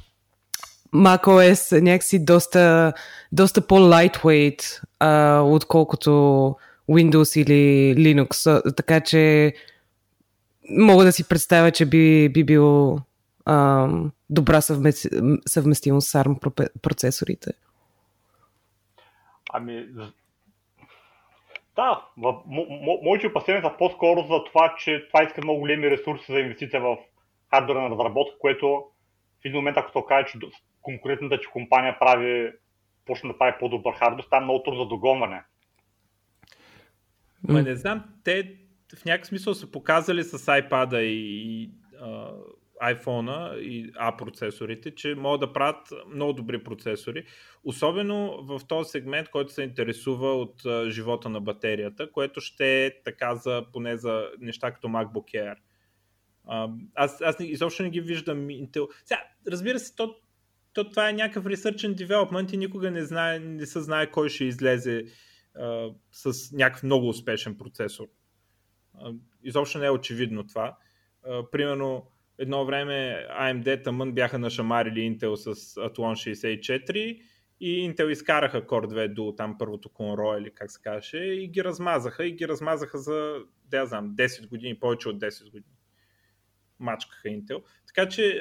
macOS 0.95 1.79
е 1.79 1.81
някакси 1.81 2.25
доста, 2.25 2.93
доста 3.33 3.61
по-lightweight, 3.61 4.81
отколкото 5.43 6.11
Windows 6.91 7.41
или 7.41 7.95
Linux. 7.97 8.63
Така 8.77 9.01
че 9.01 9.53
мога 10.71 11.05
да 11.05 11.13
си 11.13 11.25
представя, 11.25 11.71
че 11.71 11.87
би, 11.87 12.29
би 12.29 12.45
бил 12.45 12.99
ам, 13.47 14.11
добра 14.31 14.61
съвместимост 15.47 16.09
с 16.09 16.13
ARM 16.13 16.69
процесорите. 16.83 17.51
Ами, 19.53 19.87
да, 21.77 22.05
моите 23.03 23.27
опасения 23.27 23.63
са 23.63 23.77
по-скоро 23.79 24.21
за 24.21 24.45
това, 24.45 24.75
че 24.79 25.07
това 25.09 25.23
иска 25.23 25.41
много 25.43 25.61
големи 25.61 25.91
ресурси 25.91 26.33
за 26.33 26.39
инвестиция 26.39 26.81
в 26.81 26.97
хардверна 27.51 27.91
разработка, 27.91 28.39
което 28.39 28.85
в 29.41 29.45
един 29.45 29.57
момент, 29.57 29.77
ако 29.77 29.93
се 29.93 29.99
окаже, 29.99 30.27
че 30.33 30.39
конкурентната 30.83 31.41
че 31.41 31.51
компания 31.51 31.99
прави, 31.99 32.53
почне 33.07 33.33
да 33.33 33.39
прави 33.39 33.57
по-добър 33.61 33.95
хардвер, 33.95 34.25
става 34.25 34.45
много 34.45 34.63
трудно 34.63 34.83
за 34.83 34.89
догонване. 34.89 35.43
Ма 37.49 37.63
не 37.63 37.75
знам, 37.75 38.05
те 38.25 38.57
в 38.97 39.05
някакъв 39.05 39.27
смисъл 39.29 39.55
са 39.55 39.71
показали 39.71 40.25
с 40.25 40.39
ipad 40.39 40.99
и, 40.99 41.63
и 41.63 41.71
iPhone 42.83 43.59
и 43.59 43.93
A 43.93 44.17
процесорите, 44.17 44.95
че 44.95 45.15
могат 45.15 45.41
да 45.41 45.53
правят 45.53 45.89
много 46.09 46.33
добри 46.33 46.65
процесори. 46.65 47.25
Особено 47.65 48.43
в 48.43 48.61
този 48.69 48.91
сегмент, 48.91 49.29
който 49.29 49.53
се 49.53 49.63
интересува 49.63 50.35
от 50.35 50.63
живота 50.89 51.29
на 51.29 51.41
батерията, 51.41 52.13
което 52.13 52.41
ще 52.41 52.87
е 52.87 53.03
така 53.03 53.35
за, 53.35 53.65
поне 53.73 53.97
за 53.97 54.31
неща 54.39 54.73
като 54.73 54.89
MacBook 54.89 55.35
Air. 55.35 55.57
Аз, 56.95 57.21
аз 57.21 57.37
изобщо 57.41 57.83
не 57.83 57.91
ги 57.91 58.01
виждам 58.01 58.49
Intel. 58.49 58.89
Сега, 59.05 59.21
разбира 59.49 59.79
се, 59.79 59.97
то, 59.97 60.17
то 60.73 60.91
това 60.91 61.09
е 61.09 61.13
някакъв 61.13 61.45
research 61.45 61.89
and 61.89 62.07
development 62.07 62.55
и 62.55 62.57
никога 62.57 62.91
не, 62.91 63.05
знае, 63.05 63.39
не 63.39 63.67
се 63.67 63.81
знае 63.81 64.11
кой 64.11 64.29
ще 64.29 64.45
излезе 64.45 65.05
а, 65.55 65.91
с 66.13 66.53
някакъв 66.53 66.83
много 66.83 67.09
успешен 67.09 67.59
процесор. 67.59 68.07
А, 68.95 69.13
изобщо 69.43 69.79
не 69.79 69.87
е 69.87 69.91
очевидно 69.91 70.47
това. 70.47 70.77
А, 71.27 71.51
примерно, 71.51 72.07
едно 72.41 72.65
време 72.65 73.27
AMD 73.41 73.85
тъмън 73.85 74.13
бяха 74.13 74.39
нашамарили 74.39 75.01
Intel 75.01 75.35
с 75.35 75.75
Athlon 75.75 76.35
64 76.35 77.23
и 77.61 77.91
Intel 77.91 78.09
изкараха 78.09 78.67
Core 78.67 78.87
2 78.87 79.15
до 79.15 79.35
там 79.37 79.59
първото 79.59 79.89
Conroy 79.89 80.39
или 80.39 80.51
как 80.55 80.71
се 80.71 80.83
каже 80.83 81.19
и 81.19 81.49
ги 81.49 81.65
размазаха 81.65 82.27
и 82.27 82.33
ги 82.33 82.49
размазаха 82.49 82.99
за, 82.99 83.35
да 83.65 83.87
знам, 83.87 84.15
10 84.17 84.49
години, 84.49 84.81
повече 84.81 85.09
от 85.09 85.21
10 85.21 85.45
години. 85.45 85.75
Мачкаха 86.79 87.29
Intel. 87.29 87.63
Така 87.87 88.09
че 88.09 88.41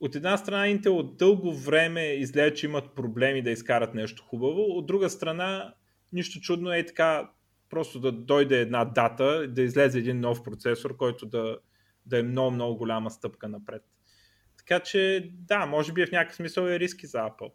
от 0.00 0.14
една 0.14 0.36
страна 0.36 0.66
Intel 0.66 0.88
от 0.88 1.16
дълго 1.16 1.54
време 1.54 2.06
изглежда, 2.06 2.56
че 2.56 2.66
имат 2.66 2.94
проблеми 2.94 3.42
да 3.42 3.50
изкарат 3.50 3.94
нещо 3.94 4.22
хубаво, 4.22 4.60
от 4.60 4.86
друга 4.86 5.10
страна 5.10 5.74
нищо 6.12 6.40
чудно 6.40 6.72
е 6.72 6.86
така 6.86 7.30
просто 7.70 8.00
да 8.00 8.12
дойде 8.12 8.60
една 8.60 8.84
дата, 8.84 9.48
да 9.48 9.62
излезе 9.62 9.98
един 9.98 10.20
нов 10.20 10.42
процесор, 10.42 10.96
който 10.96 11.26
да, 11.26 11.58
да 12.06 12.18
е 12.18 12.22
много, 12.22 12.50
много 12.50 12.76
голяма 12.76 13.10
стъпка 13.10 13.48
напред. 13.48 13.82
Така 14.58 14.80
че, 14.80 15.30
да, 15.32 15.66
може 15.66 15.92
би 15.92 16.06
в 16.06 16.12
някакъв 16.12 16.36
смисъл 16.36 16.62
е 16.62 16.80
риски 16.80 17.06
за 17.06 17.18
Apple. 17.18 17.52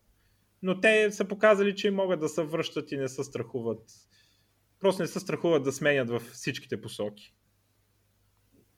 Но 0.61 0.79
те 0.79 1.11
са 1.11 1.25
показали, 1.25 1.75
че 1.75 1.91
могат 1.91 2.19
да 2.19 2.29
се 2.29 2.43
връщат 2.43 2.91
и 2.91 2.97
не 2.97 3.07
се 3.07 3.23
страхуват. 3.23 3.91
Просто 4.79 5.01
не 5.01 5.07
се 5.07 5.19
страхуват 5.19 5.63
да 5.63 5.71
сменят 5.71 6.09
във 6.09 6.23
всичките 6.23 6.81
посоки. 6.81 7.33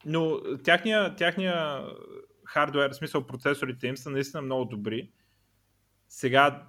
Но 0.04 0.40
тяхния, 0.64 1.16
тяхния 1.16 1.86
хардвер, 2.44 2.90
в 2.90 2.94
смисъл 2.94 3.26
процесорите 3.26 3.86
им 3.86 3.96
са 3.96 4.10
наистина 4.10 4.42
много 4.42 4.64
добри. 4.64 5.12
Сега 6.08 6.68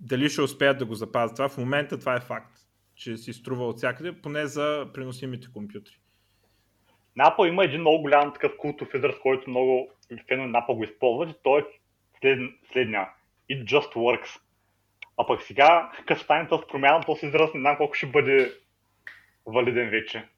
дали 0.00 0.28
ще 0.28 0.42
успеят 0.42 0.78
да 0.78 0.86
го 0.86 0.94
запазят 0.94 1.36
това, 1.36 1.48
в 1.48 1.58
момента 1.58 1.98
това 1.98 2.14
е 2.14 2.20
факт, 2.20 2.58
че 2.94 3.16
си 3.16 3.32
струва 3.32 3.68
от 3.68 3.76
всякъде, 3.76 4.20
поне 4.20 4.46
за 4.46 4.86
преносимите 4.94 5.52
компютри. 5.52 6.00
На 7.20 7.26
Apple 7.26 7.48
има 7.48 7.64
един 7.64 7.80
много 7.80 8.02
голям 8.02 8.32
такъв 8.32 8.56
култов 8.56 8.94
израз, 8.94 9.18
който 9.22 9.50
много 9.50 9.92
фенове 10.28 10.48
на 10.48 10.58
Apple 10.58 10.76
го 10.76 10.84
използват 10.84 11.30
и 11.30 11.40
той 11.42 11.60
е 11.60 11.64
след, 12.20 12.38
следния. 12.72 13.08
It 13.50 13.64
just 13.64 13.94
works. 13.94 14.40
А 15.16 15.26
пък 15.26 15.42
сега, 15.42 15.92
като 16.06 16.22
стане 16.22 16.48
този 16.48 16.62
промяна, 16.68 17.04
този 17.06 17.26
израз, 17.26 17.54
не 17.54 17.60
знам 17.60 17.76
колко 17.76 17.94
ще 17.94 18.06
бъде 18.06 18.54
валиден 19.46 19.90
вече. 19.90 20.28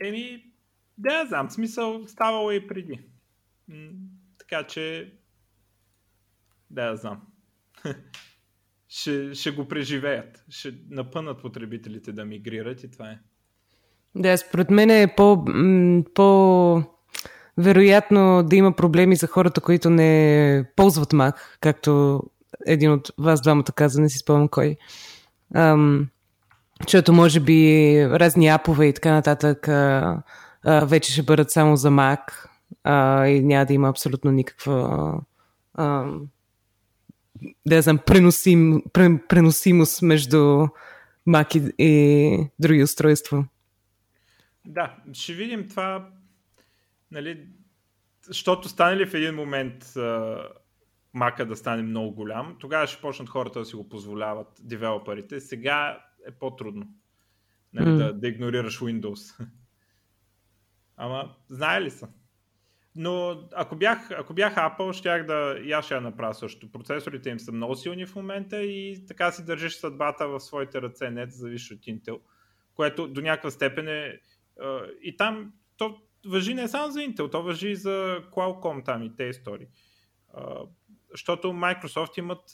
Еми, 0.00 0.44
да, 0.98 1.26
знам, 1.26 1.50
смисъл 1.50 2.08
ставало 2.08 2.50
и 2.50 2.66
преди. 2.66 3.00
Така 4.38 4.66
че, 4.66 5.12
да, 6.70 6.96
знам. 6.96 7.26
ще, 8.88 9.34
ще 9.34 9.50
го 9.50 9.68
преживеят. 9.68 10.44
Ще 10.50 10.74
напънат 10.90 11.42
потребителите 11.42 12.12
да 12.12 12.24
мигрират 12.24 12.82
и 12.82 12.90
това 12.90 13.10
е. 13.10 13.18
Да, 14.14 14.38
според 14.38 14.70
мен 14.70 14.90
е 14.90 15.14
по, 15.16 15.44
по 16.14 16.82
вероятно 17.58 18.42
да 18.42 18.56
има 18.56 18.72
проблеми 18.72 19.16
за 19.16 19.26
хората, 19.26 19.60
които 19.60 19.90
не 19.90 20.64
ползват 20.76 21.12
Mac, 21.12 21.34
както 21.60 22.22
един 22.66 22.92
от 22.92 23.10
вас 23.18 23.40
двамата 23.40 23.72
каза, 23.74 24.00
не 24.00 24.08
си 24.08 24.18
спомням 24.18 24.48
кой. 24.48 24.76
Ам, 25.54 26.08
защото 26.82 27.12
може 27.12 27.40
би 27.40 27.96
разни 28.10 28.48
апове 28.48 28.86
и 28.86 28.92
така 28.92 29.12
нататък 29.12 29.68
а, 29.68 30.22
а, 30.64 30.84
вече 30.84 31.12
ще 31.12 31.22
бъдат 31.22 31.50
само 31.50 31.76
за 31.76 31.90
Mac 31.90 32.20
а, 32.84 33.26
и 33.26 33.42
няма 33.42 33.66
да 33.66 33.72
има 33.72 33.88
абсолютно 33.88 34.30
никаква 34.30 35.12
а, 35.74 36.04
да 37.66 37.82
знам, 37.82 37.98
преносим, 37.98 38.82
преносимост 39.28 40.02
между 40.02 40.66
Mac 41.28 41.56
и, 41.56 41.74
и 41.78 42.50
други 42.58 42.82
устройства. 42.82 43.44
Да, 44.64 44.96
ще 45.12 45.32
видим 45.32 45.68
това, 45.68 46.10
нали, 47.10 47.48
защото 48.26 48.68
стане 48.68 48.96
ли 48.96 49.06
в 49.06 49.14
един 49.14 49.34
момент 49.34 49.84
uh, 49.84 50.48
мака 51.14 51.46
да 51.46 51.56
стане 51.56 51.82
много 51.82 52.14
голям, 52.14 52.56
тогава 52.60 52.86
ще 52.86 53.00
почнат 53.00 53.28
хората 53.28 53.58
да 53.58 53.64
си 53.64 53.76
го 53.76 53.88
позволяват, 53.88 54.48
девелоперите. 54.60 55.40
Сега 55.40 56.04
е 56.28 56.30
по-трудно 56.30 56.88
нали, 57.72 57.86
mm. 57.86 57.96
да, 57.96 58.12
да 58.12 58.28
игнорираш 58.28 58.78
Windows. 58.78 59.46
Ама, 60.96 61.34
знае 61.48 61.82
ли 61.82 61.90
са? 61.90 62.08
Но 62.94 63.44
ако 63.54 63.76
бях, 63.76 64.10
ако 64.10 64.34
бях 64.34 64.54
Apple, 64.54 64.92
щях 64.92 65.26
да 65.26 65.58
и 65.64 65.72
аз 65.72 65.84
ще 65.84 65.94
я 65.94 66.00
направя 66.00 66.34
също. 66.34 66.72
Процесорите 66.72 67.30
им 67.30 67.40
са 67.40 67.52
много 67.52 67.74
силни 67.74 68.06
в 68.06 68.16
момента 68.16 68.62
и 68.62 69.06
така 69.06 69.32
си 69.32 69.44
държиш 69.44 69.74
съдбата 69.74 70.28
в 70.28 70.40
своите 70.40 70.82
ръце, 70.82 71.10
не 71.10 71.26
да 71.26 71.32
зависиш 71.32 71.70
от 71.70 71.80
Intel, 71.80 72.20
което 72.74 73.08
до 73.08 73.20
някаква 73.20 73.50
степен 73.50 73.88
е 73.88 74.18
и 75.02 75.16
там 75.16 75.52
то 75.76 76.02
въжи 76.26 76.54
не 76.54 76.68
само 76.68 76.92
за 76.92 77.00
Intel, 77.00 77.30
то 77.30 77.42
въжи 77.42 77.68
и 77.68 77.76
за 77.76 78.22
Qualcomm 78.32 78.84
там 78.84 79.02
и 79.02 79.16
те 79.16 79.24
истории. 79.24 79.66
Защото 81.10 81.48
Microsoft 81.48 82.18
имат 82.18 82.52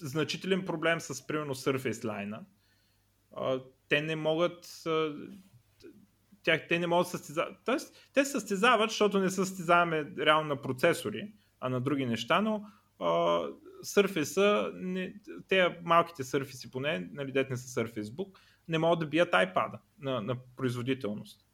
значителен 0.00 0.64
проблем 0.64 1.00
с 1.00 1.26
примерно 1.26 1.54
Surface 1.54 1.90
Line. 1.92 2.40
Те 3.88 4.02
не 4.02 4.16
могат 4.16 4.82
тях, 6.42 6.68
те 6.68 6.78
не 6.78 6.86
могат 6.86 7.06
да 7.06 7.10
състезават. 7.10 7.56
Тоест, 7.64 8.10
те 8.12 8.24
състезават, 8.24 8.90
защото 8.90 9.18
не 9.18 9.30
състезаваме 9.30 10.12
реално 10.18 10.48
на 10.48 10.62
процесори, 10.62 11.32
а 11.60 11.68
на 11.68 11.80
други 11.80 12.06
неща, 12.06 12.40
но 12.40 12.64
Surface, 13.84 14.72
не, 14.74 15.14
те 15.48 15.78
малките 15.82 16.22
Surface 16.22 16.72
поне, 16.72 17.08
нали, 17.12 17.32
дете 17.32 17.50
не 17.50 17.56
са 17.56 17.84
Book, 17.84 18.38
не 18.70 18.78
могат 18.78 18.98
да 18.98 19.06
бият 19.06 19.32
iPad 19.32 19.78
на, 19.98 20.20
на 20.20 20.36
производителност. 20.56 21.46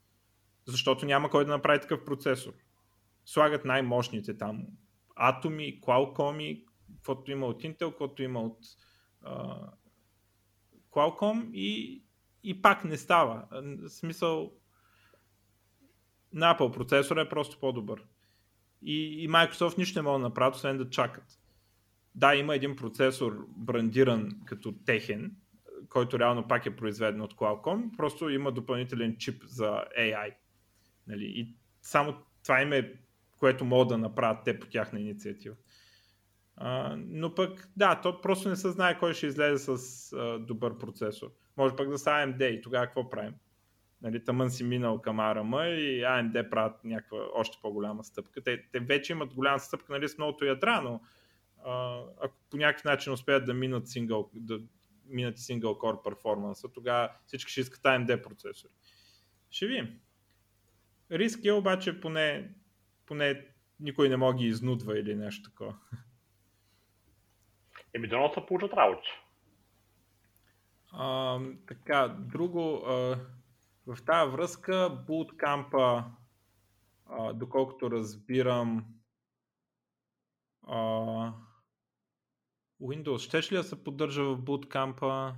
Защото 0.67 1.07
няма 1.07 1.31
кой 1.31 1.45
да 1.45 1.51
направи 1.51 1.81
такъв 1.81 2.05
процесор. 2.05 2.53
Слагат 3.25 3.65
най-мощните 3.65 4.39
там 4.39 4.67
Atomi, 5.17 5.81
Qualcomm, 5.81 6.65
каквото 6.95 7.31
има 7.31 7.47
от 7.47 7.63
Intel, 7.63 7.91
каквото 7.91 8.23
има 8.23 8.41
от 8.41 8.59
uh, 9.25 9.71
Qualcomm 10.91 11.51
и, 11.53 12.03
и 12.43 12.63
пак 12.63 12.85
не 12.85 12.97
става. 12.97 13.45
В 13.53 13.89
смисъл 13.89 14.53
на 16.33 16.57
Apple 16.57 16.73
процесор 16.73 17.17
е 17.17 17.29
просто 17.29 17.61
по-добър. 17.61 18.05
И, 18.83 19.25
и 19.25 19.29
Microsoft 19.29 19.79
нищо 19.79 19.99
не 19.99 20.03
могат 20.03 20.21
да 20.21 20.29
направят, 20.29 20.55
освен 20.55 20.79
да 20.79 20.91
чакат. 20.91 21.41
Да, 22.15 22.35
има 22.35 22.55
един 22.55 22.77
процесор 22.77 23.47
брандиран 23.49 24.41
като 24.45 24.73
техен, 24.73 25.37
който 25.89 26.19
реално 26.19 26.49
пак 26.49 26.67
е 26.67 26.77
произведен 26.77 27.21
от 27.21 27.35
Qualcomm, 27.35 27.97
просто 27.97 28.29
има 28.29 28.53
допълнителен 28.53 29.17
чип 29.17 29.43
за 29.45 29.85
AI. 29.99 30.35
Нали? 31.07 31.25
И 31.25 31.55
само 31.83 32.15
това 32.43 32.63
им 32.63 32.73
е, 32.73 32.93
което 33.39 33.65
могат 33.65 33.89
да 33.89 33.99
направят 33.99 34.45
те 34.45 34.61
по 34.61 34.67
тяхна 34.67 35.01
инициатива. 35.01 35.55
А, 36.57 36.97
но 36.99 37.35
пък, 37.35 37.69
да, 37.77 38.01
то 38.01 38.21
просто 38.21 38.49
не 38.49 38.57
се 38.57 38.71
знае 38.71 38.99
кой 38.99 39.15
ще 39.15 39.27
излезе 39.27 39.77
с 39.77 40.13
а, 40.13 40.39
добър 40.39 40.79
процесор. 40.79 41.29
Може 41.57 41.77
пък 41.77 41.89
да 41.89 41.99
са 41.99 42.11
AMD 42.11 42.45
и 42.45 42.63
тогава 42.63 42.87
какво 42.87 43.11
правим? 43.11 43.35
Нали, 44.03 44.25
тъмън 44.25 44.51
си 44.51 44.65
минал 44.65 45.03
към 45.03 45.17
ARM 45.17 45.77
и 45.77 46.03
AMD 46.03 46.51
правят 46.51 46.85
някаква 46.85 47.19
още 47.35 47.59
по-голяма 47.63 48.05
стъпка. 48.05 48.43
Те, 48.43 48.63
те 48.73 48.81
вече 48.81 49.13
имат 49.13 49.35
голяма 49.35 49.59
стъпка 49.59 49.93
нали, 49.93 50.09
с 50.09 50.19
многото 50.19 50.45
ядра, 50.45 50.81
но 50.85 51.01
а, 51.65 52.03
ако 52.21 52.35
по 52.51 52.57
някакъв 52.57 52.85
начин 52.85 53.13
успеят 53.13 53.47
да 53.47 53.55
минат 53.55 53.89
сингъл, 53.89 54.31
да 54.35 54.61
минат 55.09 55.39
сингъл 55.39 55.75
core 55.75 56.03
перформанса, 56.03 56.73
тогава 56.73 57.11
всички 57.27 57.53
ще 57.53 57.61
искат 57.61 57.83
AMD 57.83 58.23
процесори. 58.23 58.73
Ще 59.51 59.67
видим. 59.67 60.01
Риск 61.11 61.45
е 61.45 61.53
обаче 61.53 62.01
поне, 62.01 62.55
поне 63.07 63.47
никой 63.81 64.09
не 64.09 64.17
може 64.17 64.39
ги 64.39 64.47
изнудва 64.47 64.99
или 64.99 65.15
нещо 65.15 65.51
такова. 65.51 65.77
Еми, 67.95 68.09
дано 68.09 68.33
се 68.35 68.47
получат 68.47 68.73
работи. 68.73 69.09
А, 70.93 71.41
така, 71.67 72.09
друго, 72.09 72.83
а, 72.87 73.21
в 73.87 73.99
тази 74.07 74.31
връзка, 74.33 75.03
а, 77.07 77.33
доколкото 77.33 77.91
разбирам, 77.91 78.87
а, 80.67 81.33
Windows 82.83 83.19
ще 83.19 83.53
ли 83.53 83.57
да 83.57 83.65
се 83.65 83.85
поддържа 83.85 84.25
в 84.25 84.37
буткампа? 84.37 85.35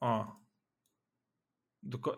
А. 0.00 0.26
Доко... 1.82 2.14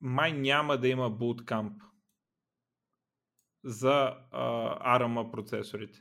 Май 0.00 0.32
няма 0.32 0.78
да 0.78 0.88
има 0.88 1.10
буткамп 1.10 1.82
за 3.64 4.16
а, 4.30 4.98
ARM 4.98 5.30
процесорите. 5.30 5.98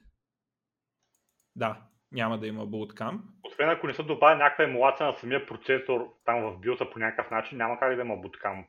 Да, 1.56 1.82
няма 2.12 2.40
да 2.40 2.48
има 2.48 2.68
Bootcamp. 2.68 3.22
Освен 3.44 3.70
ако 3.70 3.88
не 3.88 3.94
се 3.94 4.04
добавя 4.04 4.36
някаква 4.36 4.64
емулация 4.64 5.08
на 5.08 5.14
самия 5.14 5.46
процесор 5.46 6.16
там 6.26 6.42
в 6.42 6.60
биоса 6.60 6.90
по 6.90 7.00
някакъв 7.00 7.32
начин, 7.32 7.58
няма 7.58 7.80
как 7.80 7.96
да 7.96 8.02
има 8.02 8.14
Bootcamp. 8.14 8.68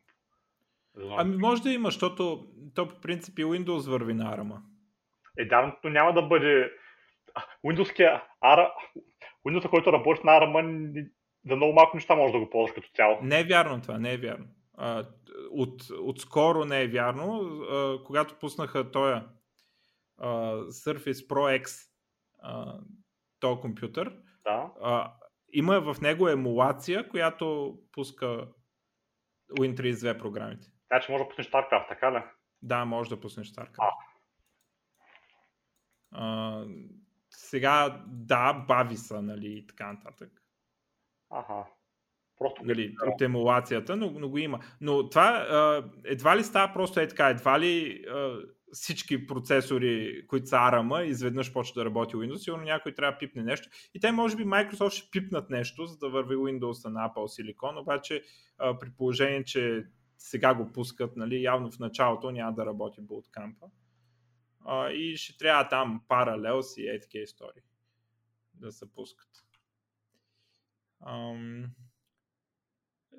Ами 1.17 1.37
може 1.37 1.63
да 1.63 1.73
има, 1.73 1.89
защото 1.89 2.47
то 2.75 2.89
по 2.89 3.01
принцип 3.01 3.39
и 3.39 3.45
Windows 3.45 3.91
върви 3.91 4.15
на 4.15 4.37
ARM. 4.37 4.57
Е, 5.39 5.45
да, 5.45 5.77
но 5.85 5.91
няма 5.91 6.13
да 6.15 6.23
бъде... 6.23 6.73
Windows, 7.67 8.21
ARM... 8.45 8.71
Windows, 9.49 9.69
който 9.69 9.93
работи 9.93 10.21
на 10.25 10.33
ARM, 10.33 11.11
за 11.49 11.57
много 11.57 11.73
малко 11.73 11.97
неща 11.97 12.15
може 12.15 12.33
да 12.33 12.39
го 12.39 12.51
ползваш 12.51 12.75
като 12.75 12.89
цяло. 12.95 13.19
Не 13.23 13.41
е 13.41 13.45
вярно 13.45 13.83
това, 13.83 13.99
не 13.99 14.13
е 14.13 14.19
вярно. 14.19 14.47
от, 15.51 15.83
отскоро 16.03 16.65
не 16.65 16.83
е 16.83 16.89
вярно. 16.89 17.41
когато 18.07 18.35
пуснаха 18.35 18.91
този 18.91 19.21
Surface 20.69 21.29
Pro 21.29 21.63
X 21.63 21.91
този 23.41 23.61
компютър, 23.61 24.17
да. 24.45 25.13
има 25.53 25.81
в 25.81 26.01
него 26.01 26.29
емулация, 26.29 27.09
която 27.09 27.79
пуска 27.93 28.49
Win32 29.59 30.19
програмите. 30.19 30.67
Значи 30.91 31.13
може 31.13 31.25
да 31.25 31.29
пуснеш 31.29 31.51
StarCraft, 31.51 31.89
така 31.89 32.13
ли? 32.13 32.23
Да, 32.63 32.85
може 32.85 33.11
да 33.11 33.21
пуснеш 33.21 33.53
StarCraft. 33.53 33.79
А. 33.79 33.91
А, 36.13 36.65
сега, 37.31 38.03
да, 38.07 38.53
бави 38.53 38.97
са, 38.97 39.23
нали, 39.23 39.59
и 39.59 39.67
така 39.67 39.93
нататък. 39.93 40.43
Ага. 41.31 41.67
Просто 42.39 42.65
нали, 42.65 42.95
от 43.07 43.21
емулацията, 43.23 43.97
но, 43.97 44.11
но 44.11 44.29
го 44.29 44.39
има. 44.39 44.61
Но 44.81 45.09
това 45.09 45.27
а, 45.29 45.91
едва 46.05 46.37
ли 46.37 46.45
става 46.45 46.73
просто 46.73 47.01
е 47.01 47.09
така, 47.09 47.29
едва 47.29 47.61
ли 47.61 48.05
а, 48.09 48.39
всички 48.73 49.27
процесори, 49.27 50.25
които 50.27 50.47
са 50.47 50.57
ARM, 50.57 51.05
изведнъж 51.05 51.53
почва 51.53 51.75
да 51.75 51.85
работи 51.85 52.17
Windows, 52.17 52.37
сигурно 52.37 52.65
някой 52.65 52.95
трябва 52.95 53.13
да 53.13 53.19
пипне 53.19 53.43
нещо. 53.43 53.69
И 53.95 54.01
те 54.01 54.13
може 54.13 54.37
би 54.37 54.45
Microsoft 54.45 54.91
ще 54.91 55.11
пипнат 55.11 55.51
нещо, 55.51 55.87
за 55.87 55.99
да 55.99 56.09
върви 56.09 56.37
Windows 56.37 56.89
на 56.89 57.09
Apple 57.09 57.55
Silicon, 57.55 57.81
обаче 57.81 58.23
а, 58.59 58.79
при 58.79 58.91
положение, 58.91 59.45
че 59.45 59.85
сега 60.21 60.55
го 60.55 60.73
пускат, 60.73 61.17
нали, 61.17 61.43
явно 61.43 61.71
в 61.71 61.79
началото 61.79 62.31
няма 62.31 62.55
да 62.55 62.67
работи 62.67 63.01
Bootcamp. 63.01 63.71
А, 64.65 64.91
и 64.91 65.17
ще 65.17 65.37
трябва 65.39 65.69
там 65.69 66.05
паралел 66.09 66.63
си 66.63 66.83
и 66.83 67.01
такива 67.01 67.23
истории 67.23 67.63
да 68.55 68.73
се 68.73 68.93
пускат. 68.93 69.29
Ам... 71.07 71.67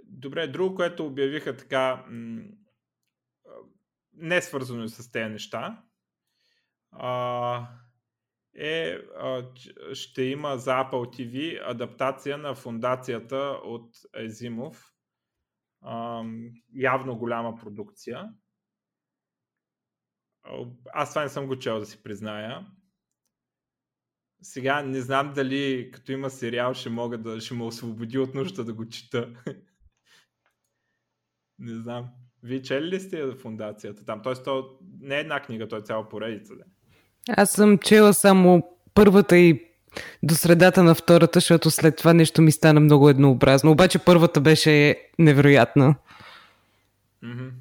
Добре, 0.03 0.47
друго, 0.47 0.75
което 0.75 1.05
обявиха 1.05 1.57
така, 1.57 2.05
м- 2.09 2.43
не 4.13 4.41
свързано 4.41 4.87
с 4.87 5.11
тези 5.11 5.29
неща, 5.29 5.83
а, 6.91 7.67
е, 8.53 8.91
а, 9.17 9.51
ще 9.93 10.23
има 10.23 10.57
за 10.57 10.71
Apple 10.71 10.91
TV 10.91 11.61
адаптация 11.71 12.37
на 12.37 12.55
фундацията 12.55 13.59
от 13.63 13.95
Езимов. 14.15 14.90
Явно 16.75 17.17
голяма 17.17 17.55
продукция. 17.55 18.29
Аз 20.93 21.09
това 21.09 21.23
не 21.23 21.29
съм 21.29 21.47
го 21.47 21.59
чел 21.59 21.79
да 21.79 21.85
си 21.85 22.03
призная. 22.03 22.67
Сега 24.41 24.81
не 24.81 25.01
знам 25.01 25.33
дали 25.33 25.91
като 25.93 26.11
има 26.11 26.29
сериал 26.29 26.73
ще 26.73 26.89
мога 26.89 27.17
да 27.17 27.41
ще 27.41 27.53
ме 27.53 27.63
освободи 27.63 28.17
от 28.17 28.35
нужда 28.35 28.63
да 28.63 28.73
го 28.73 28.89
чета. 28.89 29.33
не 31.59 31.75
знам. 31.75 32.09
Вие 32.43 32.61
чели 32.61 32.87
ли 32.87 32.99
сте 32.99 33.35
фундацията 33.35 34.05
там? 34.05 34.21
Тоест, 34.21 34.43
то 34.43 34.79
не 34.99 35.15
е 35.15 35.19
една 35.19 35.41
книга, 35.41 35.67
то 35.67 35.77
е 35.77 35.81
цяла 35.81 36.09
поредица. 36.09 36.53
Аз 37.29 37.51
съм 37.51 37.77
чела 37.77 38.13
само 38.13 38.77
първата 38.93 39.37
и 39.37 39.70
до 40.23 40.35
средата 40.35 40.83
на 40.83 40.95
втората, 40.95 41.39
защото 41.39 41.71
след 41.71 41.97
това 41.97 42.13
нещо 42.13 42.41
ми 42.41 42.51
стана 42.51 42.79
много 42.79 43.09
еднообразно. 43.09 43.71
Обаче 43.71 43.99
първата 44.05 44.41
беше 44.41 44.95
невероятна. 45.19 45.95
Mm-hmm. 47.23 47.51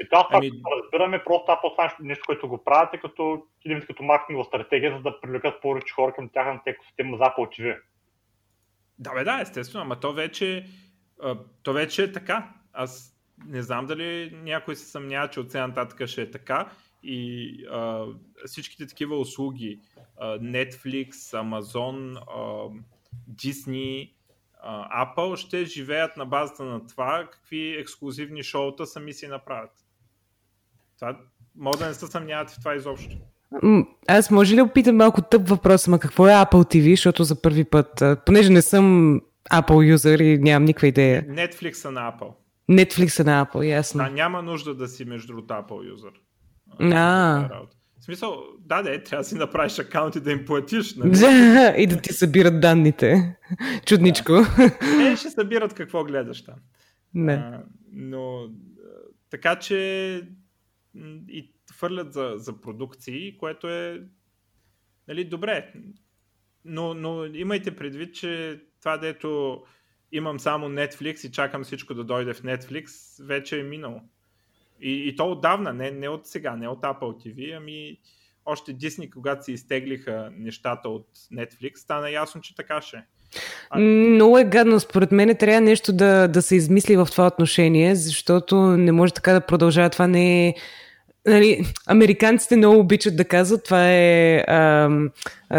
И 0.00 0.08
това 0.10 0.28
ами... 0.30 0.50
разбираме, 0.82 1.24
просто 1.24 1.56
това 1.76 1.84
е 1.84 1.90
нещо, 2.00 2.22
което 2.26 2.48
го 2.48 2.64
правят, 2.64 2.94
е 2.94 2.98
като, 2.98 3.42
като 3.86 4.02
маркетингова 4.02 4.44
стратегия, 4.44 4.96
за 4.96 5.02
да 5.02 5.20
привлекат 5.20 5.62
повече 5.62 5.94
хора 5.94 6.12
към 6.12 6.28
тяхната 6.28 6.70
екосистема 6.70 7.16
за 7.16 7.24
Apple. 7.24 7.78
Да, 8.98 9.14
бе, 9.14 9.24
да, 9.24 9.40
естествено, 9.40 9.84
ама 9.84 10.00
то 10.00 10.12
вече, 10.12 10.66
то 11.62 11.72
вече 11.72 12.02
е 12.02 12.12
така. 12.12 12.48
Аз 12.72 13.14
не 13.46 13.62
знам 13.62 13.86
дали 13.86 14.30
някой 14.42 14.76
се 14.76 14.90
съмнява, 14.90 15.28
че 15.28 15.40
от 15.40 15.50
сега 15.50 15.66
нататък 15.66 16.08
ще 16.08 16.22
е 16.22 16.30
така 16.30 16.68
и 17.02 17.52
а, 17.70 18.04
всичките 18.46 18.86
такива 18.86 19.18
услуги, 19.18 19.80
а, 20.16 20.38
Netflix, 20.38 21.12
Amazon, 21.12 22.18
а, 22.36 22.70
Disney, 23.34 24.10
а, 24.62 25.06
Apple 25.06 25.36
ще 25.36 25.64
живеят 25.64 26.16
на 26.16 26.26
базата 26.26 26.64
на 26.64 26.86
това 26.86 27.28
какви 27.32 27.76
ексклюзивни 27.80 28.42
шоута 28.42 28.86
сами 28.86 29.12
си 29.12 29.26
направят. 29.26 29.72
Това, 30.98 31.18
може 31.56 31.78
да 31.78 31.86
не 31.86 31.94
се 31.94 32.06
съмнявате 32.06 32.54
в 32.54 32.58
това 32.58 32.74
изобщо. 32.74 33.16
Аз 34.08 34.30
може 34.30 34.54
ли 34.54 34.62
опитам 34.62 34.96
малко 34.96 35.22
тъп 35.22 35.48
въпрос, 35.48 35.88
ма 35.88 35.98
какво 35.98 36.28
е 36.28 36.30
Apple 36.30 36.74
TV, 36.74 36.90
защото 36.90 37.24
за 37.24 37.42
първи 37.42 37.64
път, 37.64 38.02
понеже 38.26 38.50
не 38.50 38.62
съм 38.62 39.20
Apple 39.52 39.90
юзер 39.90 40.18
и 40.18 40.38
нямам 40.38 40.64
никаква 40.64 40.86
идея. 40.86 41.26
Netflix 41.28 41.90
на 41.90 42.12
Apple. 42.12 42.32
Netflix 42.70 43.24
на 43.24 43.46
Apple, 43.46 43.64
ясно. 43.64 44.04
Да, 44.04 44.10
няма 44.10 44.42
нужда 44.42 44.74
да 44.74 44.88
си 44.88 45.04
между 45.04 45.26
другото 45.26 45.54
Apple 45.54 45.88
юзер. 45.90 46.12
А. 46.80 47.48
В 48.00 48.04
смисъл, 48.04 48.44
да, 48.58 48.82
да, 48.82 49.02
трябва 49.02 49.22
да 49.22 49.28
си 49.28 49.34
направиш 49.34 49.78
акаунт 49.78 50.16
и 50.16 50.20
да 50.20 50.32
им 50.32 50.44
платиш. 50.44 50.94
Нали? 50.94 51.82
и 51.82 51.86
да 51.86 52.00
ти 52.00 52.12
събират 52.12 52.60
данните. 52.60 53.36
Чудничко. 53.86 54.32
Да. 54.32 55.12
Е, 55.12 55.16
ще 55.16 55.30
събират 55.30 55.74
какво 55.74 56.04
гледаш 56.04 56.44
там. 56.44 56.54
Не. 57.14 57.32
А, 57.32 57.62
но, 57.92 58.50
така 59.30 59.58
че 59.58 60.22
и 61.28 61.52
хвърлят 61.72 62.12
за, 62.12 62.32
за 62.36 62.60
продукции, 62.60 63.38
което 63.38 63.68
е 63.68 64.02
нали, 65.08 65.24
добре. 65.24 65.72
Но, 66.64 66.94
но 66.94 67.24
имайте 67.24 67.76
предвид, 67.76 68.14
че 68.14 68.62
това 68.80 68.98
дето 68.98 69.62
имам 70.12 70.40
само 70.40 70.68
Netflix 70.68 71.28
и 71.28 71.32
чакам 71.32 71.64
всичко 71.64 71.94
да 71.94 72.04
дойде 72.04 72.34
в 72.34 72.42
Netflix, 72.42 72.86
вече 73.26 73.60
е 73.60 73.62
минало. 73.62 74.00
И, 74.80 75.08
и 75.08 75.16
то 75.16 75.30
отдавна, 75.30 75.72
не, 75.72 75.90
не 75.90 76.08
от 76.08 76.26
сега, 76.26 76.56
не 76.56 76.68
от 76.68 76.80
Apple 76.80 77.00
TV, 77.00 77.56
ами 77.56 77.98
още 78.44 78.74
Disney, 78.74 79.10
когато 79.10 79.44
си 79.44 79.52
изтеглиха 79.52 80.30
нещата 80.38 80.88
от 80.88 81.06
Netflix, 81.32 81.76
стана 81.76 82.10
ясно, 82.10 82.40
че 82.40 82.56
така 82.56 82.82
ще. 82.82 83.02
А... 83.70 83.78
Много 83.78 84.38
е 84.38 84.44
гадно. 84.44 84.80
Според 84.80 85.12
мен 85.12 85.36
трябва 85.36 85.60
нещо 85.60 85.92
да, 85.92 86.28
да 86.28 86.42
се 86.42 86.56
измисли 86.56 86.96
в 86.96 87.08
това 87.12 87.26
отношение, 87.26 87.94
защото 87.94 88.56
не 88.56 88.92
може 88.92 89.12
така 89.12 89.32
да 89.32 89.40
продължава. 89.40 89.90
Това 89.90 90.06
не 90.06 90.48
е 90.48 90.54
нали, 91.28 91.64
американците 91.86 92.56
много 92.56 92.78
обичат 92.78 93.16
да 93.16 93.24
казват, 93.24 93.64
това 93.64 93.90
е 93.92 94.44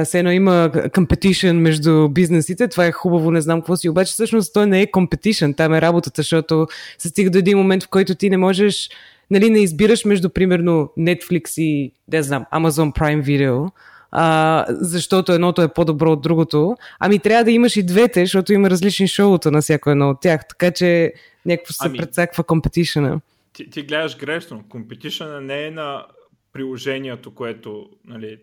все 0.04 0.20
едно 0.20 0.32
има 0.32 0.70
competition 0.74 1.52
между 1.52 2.10
бизнесите, 2.10 2.68
това 2.68 2.86
е 2.86 2.92
хубаво, 2.92 3.32
не 3.32 3.42
знам 3.42 3.62
какво 3.62 3.76
си, 3.76 3.90
обаче 3.90 4.14
всъщност 4.14 4.54
той 4.54 4.68
не 4.68 4.82
е 4.82 4.88
competition, 4.88 5.58
там 5.58 5.74
е 5.74 5.82
работата, 5.82 6.22
защото 6.22 6.68
се 6.98 7.10
стига 7.10 7.30
до 7.30 7.38
един 7.38 7.58
момент, 7.58 7.84
в 7.84 7.90
който 7.90 8.16
ти 8.16 8.30
не 8.30 8.38
можеш, 8.38 8.90
нали, 9.32 9.50
не 9.50 9.60
избираш 9.60 10.06
между, 10.06 10.30
примерно, 10.30 10.92
Netflix 10.98 11.62
и, 11.62 11.92
да 12.08 12.24
знам, 12.24 12.46
Amazon 12.54 13.00
Prime 13.00 13.24
Video, 13.24 13.72
а, 14.12 14.66
защото 14.70 15.32
едното 15.32 15.62
е 15.62 15.74
по-добро 15.74 16.12
от 16.12 16.22
другото. 16.22 16.78
Ами 17.00 17.20
трябва 17.20 17.44
да 17.44 17.52
имаш 17.52 17.78
и 17.78 17.84
двете, 17.84 18.26
защото 18.26 18.54
има 18.54 18.70
различни 18.70 19.08
шоута 19.08 19.52
на 19.52 19.62
всяко 19.62 19.90
едно 19.90 20.10
от 20.10 20.22
тях, 20.22 20.48
така 20.48 20.72
че 20.72 21.14
някакво 21.46 21.74
се 21.74 21.88
ами, 21.88 21.98
предсаква 21.98 22.44
компетишъна. 22.44 23.20
Ти, 23.60 23.70
ти 23.70 23.82
гледаш 23.82 24.18
грешно. 24.18 24.64
Компетишъна 24.70 25.42
не 25.42 25.66
е 25.66 25.72
на 25.72 26.06
приложението, 26.54 27.36
което 27.36 27.90
нали, 28.06 28.40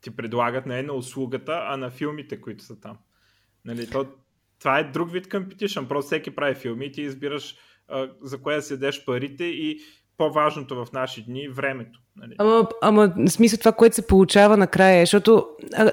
ти 0.00 0.16
предлагат, 0.16 0.66
не 0.66 0.78
е 0.78 0.82
на 0.82 0.92
услугата, 0.92 1.60
а 1.64 1.76
на 1.76 1.90
филмите, 1.90 2.40
които 2.40 2.64
са 2.64 2.80
там. 2.80 2.98
Нали, 3.64 3.90
то, 3.90 4.06
това 4.58 4.78
е 4.78 4.84
друг 4.84 5.12
вид 5.12 5.26
competition. 5.26 5.88
Просто 5.88 6.06
всеки 6.06 6.30
прави 6.30 6.54
филми 6.54 6.86
и 6.86 6.92
ти 6.92 7.02
избираш 7.02 7.56
а, 7.88 8.10
за 8.22 8.42
кое 8.42 8.54
да 8.54 8.62
седеш 8.62 9.04
парите 9.04 9.44
и 9.44 9.80
по-важното 10.16 10.84
в 10.84 10.92
наши 10.92 11.24
дни 11.24 11.48
времето. 11.48 12.00
Нали? 12.16 12.34
Ама, 12.38 12.68
ама, 12.82 13.14
смисъл 13.28 13.58
това, 13.58 13.72
което 13.72 13.96
се 13.96 14.06
получава 14.06 14.56
накрая, 14.56 15.02
защото 15.02 15.48
а, 15.76 15.92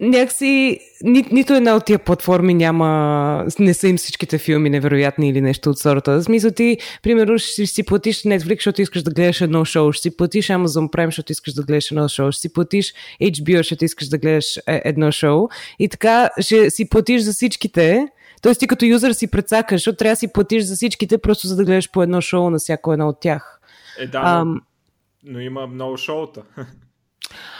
някакси 0.00 0.80
ни, 1.02 1.24
нито 1.32 1.54
една 1.54 1.76
от 1.76 1.84
тия 1.84 1.98
платформи 1.98 2.54
няма, 2.54 3.46
не 3.58 3.74
са 3.74 3.88
им 3.88 3.96
всичките 3.96 4.38
филми 4.38 4.70
невероятни 4.70 5.28
или 5.28 5.40
нещо 5.40 5.70
от 5.70 5.78
сорта. 5.78 6.12
В 6.12 6.24
смисъл 6.24 6.50
ти, 6.50 6.78
примерно, 7.02 7.38
ще 7.38 7.66
си 7.66 7.82
платиш 7.82 8.22
Netflix, 8.22 8.54
защото 8.54 8.82
искаш 8.82 9.02
да 9.02 9.10
гледаш 9.10 9.40
едно 9.40 9.64
шоу, 9.64 9.92
ще 9.92 10.02
си 10.02 10.16
платиш 10.16 10.48
Amazon 10.48 10.90
Prime, 10.90 11.06
защото 11.06 11.32
искаш 11.32 11.54
да 11.54 11.62
гледаш 11.62 11.90
едно 11.90 12.08
шоу, 12.08 12.32
ще 12.32 12.40
си 12.40 12.52
платиш 12.52 12.94
HBO, 13.22 13.56
защото 13.56 13.84
искаш 13.84 14.08
да 14.08 14.18
гледаш 14.18 14.56
е, 14.56 14.82
едно 14.84 15.12
шоу 15.12 15.48
и 15.78 15.88
така 15.88 16.30
ще 16.40 16.70
си 16.70 16.88
платиш 16.88 17.22
за 17.22 17.32
всичките, 17.32 18.06
Тоест 18.42 18.60
ти 18.60 18.66
като 18.66 18.84
юзър 18.84 19.12
си 19.12 19.30
прецакаш, 19.30 19.80
защото 19.80 19.96
трябва 19.96 20.12
да 20.12 20.16
си 20.16 20.32
платиш 20.32 20.64
за 20.64 20.74
всичките, 20.74 21.18
просто 21.18 21.46
за 21.46 21.56
да 21.56 21.64
гледаш 21.64 21.90
по 21.90 22.02
едно 22.02 22.20
шоу 22.20 22.50
на 22.50 22.58
всяко 22.58 22.92
едно 22.92 23.08
от 23.08 23.20
тях. 23.20 23.60
Е, 23.98 24.06
да, 24.06 24.22
Ам... 24.24 24.52
но, 24.52 25.32
но 25.32 25.40
има 25.40 25.66
много 25.66 25.96
шоута. 25.96 26.42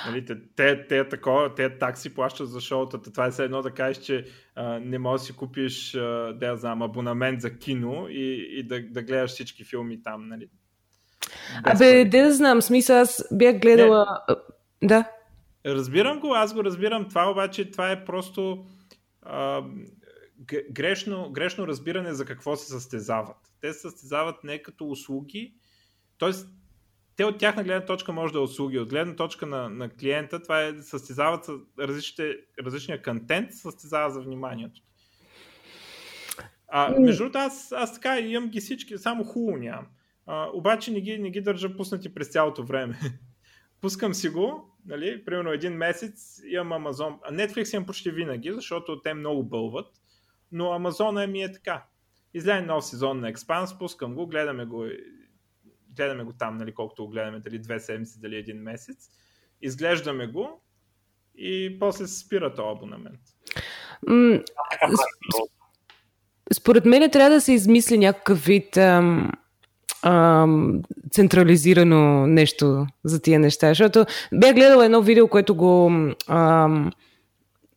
Нали, 0.07 0.25
те, 0.25 0.35
те, 0.57 0.87
те, 0.87 1.09
такова, 1.09 1.55
те 1.55 1.79
такси 1.79 2.15
плащат 2.15 2.51
за 2.51 2.61
шоутата. 2.61 3.13
Това 3.13 3.27
е 3.27 3.31
все 3.31 3.45
едно 3.45 3.63
да 3.63 3.71
кажеш, 3.71 4.03
че 4.03 4.25
а, 4.55 4.79
не 4.79 4.99
можеш 4.99 5.23
да 5.23 5.27
си 5.27 5.37
купиш 5.37 5.95
а, 5.95 6.35
да 6.41 6.57
знам, 6.57 6.83
абонамент 6.83 7.41
за 7.41 7.59
кино 7.59 8.07
и, 8.09 8.49
и 8.59 8.63
да, 8.63 8.83
да 8.83 9.03
гледаш 9.03 9.31
всички 9.31 9.65
филми 9.65 10.03
там. 10.03 10.29
Нали? 10.29 10.49
Абе, 11.65 12.05
де 12.05 12.23
да 12.23 12.35
знам, 12.35 12.63
смисъл, 12.63 13.01
аз 13.01 13.25
бях 13.33 13.59
гледала... 13.59 14.07
Не. 14.83 14.89
Да. 14.89 15.11
Разбирам 15.67 16.21
го, 16.21 16.35
аз 16.35 16.55
го 16.55 16.65
разбирам. 16.65 17.09
Това 17.09 17.31
обаче, 17.31 17.71
това 17.71 17.91
е 17.91 18.05
просто 18.05 18.65
а, 19.23 19.63
грешно, 20.71 21.31
грешно 21.33 21.67
разбиране 21.67 22.15
за 22.15 22.25
какво 22.25 22.57
се 22.57 22.67
състезават. 22.67 23.37
Те 23.61 23.73
се 23.73 23.81
състезават 23.81 24.45
не 24.45 24.63
като 24.63 24.89
услуги, 24.89 25.55
т.е. 26.19 26.31
те 27.19 27.25
от 27.25 27.39
тяхна 27.39 27.65
гледна 27.65 27.87
точка 27.87 28.13
може 28.13 28.33
да 28.33 28.39
е 28.39 28.43
услуги. 28.43 28.79
От 28.79 28.89
гледна 28.89 29.17
точка 29.17 29.47
на, 29.47 29.69
на 29.69 29.89
клиента 29.89 30.43
това 30.43 30.63
е 30.63 30.83
състезават 30.83 31.45
с 31.45 31.53
различните, 31.79 32.37
различния 32.65 33.03
контент, 33.03 33.53
състезава 33.53 34.11
за 34.11 34.21
вниманието. 34.21 34.81
А, 36.69 37.01
между 37.01 37.23
другото, 37.23 37.39
аз, 37.39 37.73
аз 37.73 37.95
така 37.95 38.19
имам 38.21 38.49
ги 38.49 38.61
всички, 38.61 38.99
само 38.99 39.25
хубаво 39.25 39.59
нямам. 39.59 39.87
А, 40.27 40.49
обаче 40.53 40.91
не 40.91 41.01
ги, 41.01 41.19
не 41.19 41.31
ги 41.31 41.41
държа 41.41 41.77
пуснати 41.77 42.15
през 42.15 42.29
цялото 42.29 42.65
време. 42.65 42.99
Пускам 43.81 44.15
си 44.15 44.29
го, 44.29 44.77
нали, 44.87 45.25
примерно 45.25 45.53
един 45.53 45.73
месец 45.73 46.41
имам 46.51 46.85
Amazon. 46.85 47.19
А 47.25 47.33
Netflix 47.33 47.75
имам 47.75 47.87
почти 47.87 48.11
винаги, 48.11 48.53
защото 48.53 49.01
те 49.03 49.15
много 49.15 49.45
бълват 49.45 49.87
но 50.53 50.73
Амазона 50.73 51.27
ми 51.27 51.43
е 51.43 51.53
така. 51.53 51.85
Излезе 52.35 52.61
нов 52.61 52.85
сезон 52.85 53.21
на 53.21 53.33
Expanse, 53.33 53.79
пускам 53.79 54.15
го, 54.15 54.27
гледаме 54.27 54.65
го, 54.65 54.87
гледаме 55.99 56.25
го 56.25 56.33
там, 56.33 56.57
нали, 56.57 56.75
колкото 56.75 57.05
го 57.05 57.11
гледаме, 57.11 57.41
дали 57.41 57.59
две 57.59 57.81
седмици, 57.81 58.21
дали 58.21 58.37
един 58.37 58.63
месец. 58.63 59.11
Изглеждаме 59.63 60.27
го 60.27 60.63
и 61.39 61.77
после 61.81 62.07
се 62.07 62.19
спира 62.19 62.55
този 62.55 62.77
абонамент. 62.77 63.21
Mm, 64.09 64.45
според 66.55 66.85
мен 66.85 67.11
трябва 67.11 67.31
да 67.31 67.41
се 67.41 67.53
измисли 67.53 67.99
някакъв 67.99 68.45
вид 68.45 68.77
ам, 68.77 69.31
ам, 70.03 70.83
централизирано 71.11 72.27
нещо 72.27 72.87
за 73.05 73.23
тия 73.23 73.41
неща, 73.41 73.69
защото 73.69 74.05
бях 74.35 74.55
гледала 74.55 74.85
едно 74.85 75.03
видео, 75.03 75.29
което 75.29 75.55
го 75.55 75.93
ам, 76.29 76.91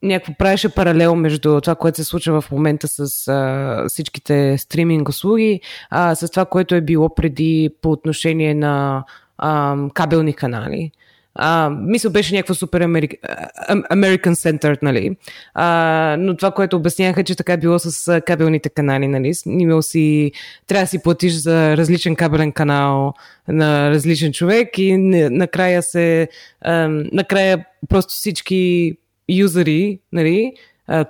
някакво 0.04 0.34
правеше 0.34 0.70
паралел 0.70 1.16
между 1.16 1.62
това, 1.62 1.76
което 1.76 1.96
се 1.96 2.04
случва 2.04 2.42
в 2.42 2.52
момента 2.52 2.88
с 2.88 3.28
а, 3.28 3.86
всичките 3.88 4.58
стриминг 4.58 5.10
услуги, 5.10 5.62
а, 5.90 6.16
с 6.16 6.30
това, 6.30 6.46
което 6.46 6.76
е 6.76 6.82
било 6.82 7.16
преди 7.16 7.70
по 7.82 7.92
отношение 7.92 8.54
на 8.54 9.04
а, 9.38 9.78
кабелни 9.94 10.34
канали. 10.34 10.92
А, 11.36 11.70
мисля, 11.70 12.10
беше 12.10 12.36
някакво 12.36 12.54
супер. 12.54 12.82
American 12.82 14.34
Center, 14.34 14.78
нали? 14.82 15.18
А, 15.54 16.16
но 16.20 16.38
това, 16.38 16.52
което 16.52 16.78
обясняха, 16.78 17.24
че 17.24 17.36
така 17.36 17.54
е 17.54 17.58
било 17.58 17.80
с 17.80 18.22
кабелните 18.22 18.70
канали, 18.70 19.08
нали? 19.08 19.34
Имал 19.46 19.82
си, 19.82 20.32
трябва 20.68 20.84
да 20.84 20.88
си 20.88 21.04
платиш 21.04 21.34
за 21.34 21.78
различен 21.78 22.16
кабелен 22.16 22.52
канал 22.52 23.14
на 23.48 23.90
различен 23.90 24.34
човек 24.34 24.78
и 24.78 24.98
накрая 24.98 25.84
се, 25.84 26.28
а, 26.62 26.88
накрая 27.12 27.66
просто 27.90 28.14
всички 28.14 28.94
юзери, 29.32 30.00
нали, 30.12 30.54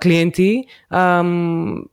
клиенти, 0.02 0.64
ам, 0.90 1.84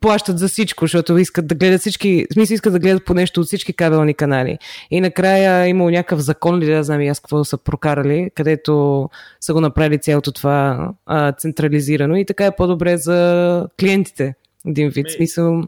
плащат 0.00 0.38
за 0.38 0.48
всичко, 0.48 0.84
защото 0.84 1.18
искат 1.18 1.46
да 1.46 1.54
гледат 1.54 1.80
всички, 1.80 2.26
в 2.30 2.34
смисъл 2.34 2.54
искат 2.54 2.72
да 2.72 2.78
гледат 2.78 3.04
по 3.04 3.14
нещо 3.14 3.40
от 3.40 3.46
всички 3.46 3.72
кабелни 3.72 4.14
канали. 4.14 4.58
И 4.90 5.00
накрая 5.00 5.66
имало 5.66 5.90
някакъв 5.90 6.20
закон 6.20 6.58
ли, 6.58 6.66
да 6.66 6.82
знам 6.82 7.00
и 7.00 7.08
аз 7.08 7.20
какво 7.20 7.44
са 7.44 7.58
прокарали, 7.58 8.30
където 8.34 9.08
са 9.40 9.52
го 9.52 9.60
направили 9.60 9.98
цялото 9.98 10.32
това 10.32 10.90
а, 11.06 11.32
централизирано 11.32 12.16
и 12.16 12.24
така 12.24 12.46
е 12.46 12.56
по-добре 12.56 12.96
за 12.96 13.68
клиентите. 13.80 14.34
Един 14.66 14.88
вид 14.88 15.04
Ми... 15.04 15.10
смисъл. 15.10 15.62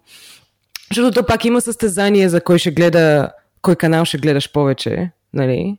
Защото 0.90 1.20
то 1.20 1.26
пак 1.26 1.44
има 1.44 1.61
състезание 1.61 2.28
за 2.28 2.40
кой 2.40 2.59
ще 2.59 2.70
гледа, 2.70 3.30
кой 3.62 3.76
канал 3.76 4.04
ще 4.04 4.18
гледаш 4.18 4.52
повече, 4.52 5.11
нали? 5.35 5.78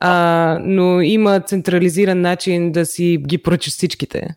А, 0.00 0.58
но 0.62 1.00
има 1.00 1.40
централизиран 1.40 2.20
начин 2.20 2.72
да 2.72 2.86
си 2.86 3.18
ги 3.26 3.38
поръчаш 3.38 3.72
всичките. 3.72 4.36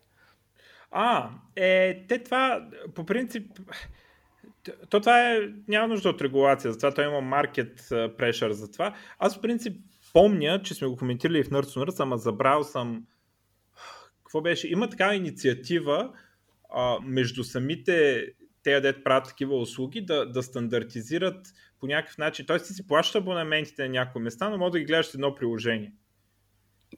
А, 0.90 1.30
е, 1.56 2.04
те 2.08 2.18
това, 2.18 2.68
по 2.94 3.06
принцип, 3.06 3.60
то 4.90 5.00
това 5.00 5.32
е, 5.32 5.38
няма 5.68 5.88
нужда 5.88 6.08
от 6.08 6.22
регулация, 6.22 6.72
затова 6.72 6.94
той 6.94 7.04
има 7.04 7.20
маркет 7.20 7.86
прешър 7.90 8.52
за 8.52 8.70
това. 8.72 8.94
Аз, 9.18 9.36
в 9.36 9.40
принцип, 9.40 9.76
помня, 10.12 10.60
че 10.62 10.74
сме 10.74 10.88
го 10.88 10.96
коментирали 10.96 11.44
в 11.44 11.50
Nerds 11.50 11.62
on 11.62 11.86
Nerds, 11.86 12.00
ама 12.00 12.18
забрал 12.18 12.64
съм 12.64 13.04
какво 14.24 14.40
беше? 14.40 14.68
Има 14.68 14.88
такава 14.88 15.14
инициатива 15.14 16.10
а, 16.74 16.96
между 17.02 17.44
самите 17.44 18.26
те, 18.62 18.80
дет 18.80 19.04
правят 19.04 19.24
такива 19.24 19.56
услуги, 19.56 20.00
да, 20.00 20.26
да 20.26 20.42
стандартизират 20.42 21.46
по 21.84 21.88
някакъв 21.88 22.18
начин. 22.18 22.46
Тоест, 22.46 22.66
ти 22.66 22.72
си 22.72 22.86
плащаш 22.86 23.14
абонаментите 23.14 23.82
на 23.82 23.88
някои 23.88 24.22
места, 24.22 24.50
но 24.50 24.58
може 24.58 24.72
да 24.72 24.78
ги 24.78 24.84
гледаш 24.84 25.14
едно 25.14 25.34
приложение. 25.34 25.92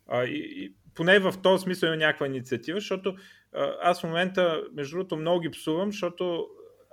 А, 0.08 0.24
и, 0.24 0.64
и, 0.64 0.74
поне 0.94 1.18
в 1.18 1.34
този 1.42 1.62
смисъл 1.62 1.86
има 1.86 1.96
някаква 1.96 2.26
инициатива, 2.26 2.80
защото 2.80 3.16
а, 3.52 3.72
аз 3.82 4.00
в 4.00 4.04
момента, 4.04 4.62
между 4.74 4.96
другото, 4.96 5.16
много 5.16 5.40
ги 5.40 5.50
псувам, 5.50 5.92
защото 5.92 6.46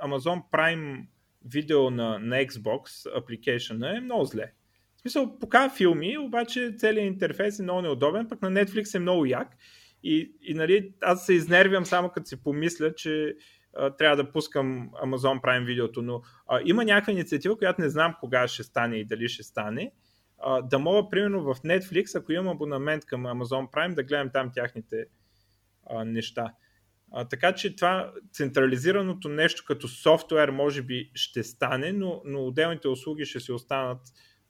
Amazon 0.05 0.41
Prime 0.51 1.05
видео 1.45 1.89
на, 1.89 2.19
на 2.19 2.35
Xbox 2.35 2.85
application 3.17 3.97
е 3.97 4.01
много 4.01 4.25
зле. 4.25 4.53
В 4.95 5.01
смисъл, 5.01 5.39
пока 5.39 5.69
филми, 5.69 6.17
обаче 6.17 6.73
целият 6.77 7.13
интерфейс 7.13 7.59
е 7.59 7.63
много 7.63 7.81
неудобен, 7.81 8.27
пък 8.27 8.41
на 8.41 8.51
Netflix 8.51 8.95
е 8.95 8.99
много 8.99 9.25
як. 9.25 9.47
И, 10.03 10.31
и 10.41 10.53
нали, 10.53 10.93
аз 11.01 11.25
се 11.25 11.33
изнервям 11.33 11.85
само 11.85 12.09
като 12.09 12.27
си 12.27 12.43
помисля, 12.43 12.95
че 12.95 13.35
трябва 13.97 14.15
да 14.15 14.31
пускам 14.31 14.89
Amazon 14.89 15.41
Prime 15.41 15.65
видеото, 15.65 16.01
но 16.01 16.21
а, 16.47 16.59
има 16.65 16.85
някаква 16.85 17.13
инициатива, 17.13 17.57
която 17.57 17.81
не 17.81 17.89
знам 17.89 18.15
кога 18.19 18.47
ще 18.47 18.63
стане 18.63 18.95
и 18.95 19.05
дали 19.05 19.29
ще 19.29 19.43
стане, 19.43 19.91
а, 20.37 20.61
да 20.61 20.79
мога, 20.79 21.09
примерно 21.09 21.43
в 21.43 21.55
Netflix, 21.55 22.19
ако 22.19 22.31
имам 22.31 22.47
абонамент 22.47 23.05
към 23.05 23.23
Amazon 23.23 23.71
Prime, 23.71 23.93
да 23.93 24.03
гледам 24.03 24.29
там 24.33 24.51
тяхните 24.53 25.05
а, 25.89 26.05
неща. 26.05 26.53
А, 27.11 27.25
така 27.25 27.55
че 27.55 27.75
това 27.75 28.13
централизираното 28.31 29.29
нещо 29.29 29.63
като 29.67 29.87
софтуер 29.87 30.49
може 30.49 30.81
би 30.81 31.11
ще 31.13 31.43
стане, 31.43 31.93
но, 31.93 32.21
но 32.25 32.45
отделните 32.45 32.87
услуги 32.87 33.25
ще 33.25 33.39
си 33.39 33.51
останат, 33.51 34.01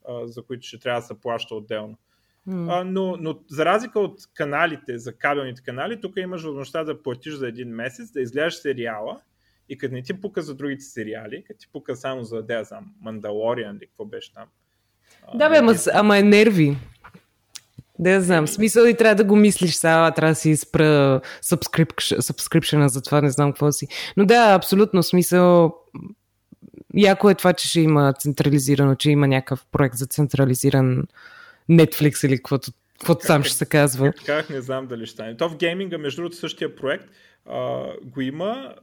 а, 0.07 0.27
за 0.27 0.43
които 0.43 0.67
ще 0.67 0.79
трябва 0.79 1.01
да 1.01 1.07
се 1.07 1.21
плаща 1.21 1.55
отделно. 1.55 1.97
Mm. 2.47 2.67
А, 2.69 2.83
но, 2.83 3.17
но 3.19 3.39
за 3.49 3.65
разлика 3.65 3.99
от 3.99 4.19
каналите, 4.33 4.97
за 4.97 5.13
кабелните 5.13 5.61
канали, 5.61 6.01
тук 6.01 6.13
имаш 6.17 6.43
възможността 6.43 6.83
да 6.83 7.03
платиш 7.03 7.33
за 7.33 7.47
един 7.47 7.69
месец, 7.69 8.11
да 8.11 8.21
изгледаш 8.21 8.55
сериала 8.55 9.19
и 9.69 9.77
като 9.77 9.93
не 9.93 10.01
ти 10.01 10.21
пука 10.21 10.41
за 10.41 10.55
другите 10.55 10.83
сериали, 10.83 11.43
като 11.47 11.59
ти 11.59 11.67
пука 11.73 11.95
само 11.95 12.23
за, 12.23 12.41
да 12.41 12.63
знам, 12.63 12.85
Мандалориан 13.01 13.75
или 13.77 13.87
какво 13.87 14.05
беше 14.05 14.33
там, 14.33 14.45
Да, 15.35 15.49
бе, 15.49 15.57
ама, 15.57 15.73
ама 15.93 16.17
е 16.17 16.23
нерви. 16.23 16.77
Да, 17.99 18.09
я 18.09 18.21
знам. 18.21 18.47
Смисъл 18.47 18.85
и 18.85 18.97
трябва 18.97 19.15
да 19.15 19.23
го 19.23 19.35
мислиш 19.35 19.73
сега, 19.73 20.11
трябва 20.11 20.31
да 20.31 20.35
си 20.35 20.55
спра 20.55 21.21
subscription 21.43 22.85
за 22.85 23.01
това, 23.01 23.21
не 23.21 23.29
знам 23.29 23.51
какво 23.51 23.71
си. 23.71 23.87
Но 24.17 24.25
да, 24.25 24.53
абсолютно 24.53 25.03
смисъл. 25.03 25.75
Яко 26.95 27.29
е 27.29 27.35
това, 27.35 27.53
че 27.53 27.69
ще 27.69 27.81
има 27.81 28.13
централизирано, 28.13 28.95
че 28.95 29.11
има 29.11 29.27
някакъв 29.27 29.65
проект 29.71 29.95
за 29.95 30.05
централизиран 30.05 31.03
Netflix 31.69 32.27
или 32.27 32.37
каквото, 32.37 32.71
каквото 32.99 33.25
сам 33.25 33.43
ще 33.43 33.55
се 33.55 33.65
казва. 33.65 34.13
Как 34.25 34.49
не 34.49 34.61
знам 34.61 34.87
дали 34.87 35.05
ще 35.05 35.13
стане. 35.13 35.37
То 35.37 35.49
в 35.49 35.57
гейминга, 35.57 35.97
между 35.97 36.21
другото, 36.21 36.37
същия 36.37 36.75
проект 36.75 37.09
а, 37.45 37.87
го 38.03 38.21
има. 38.21 38.75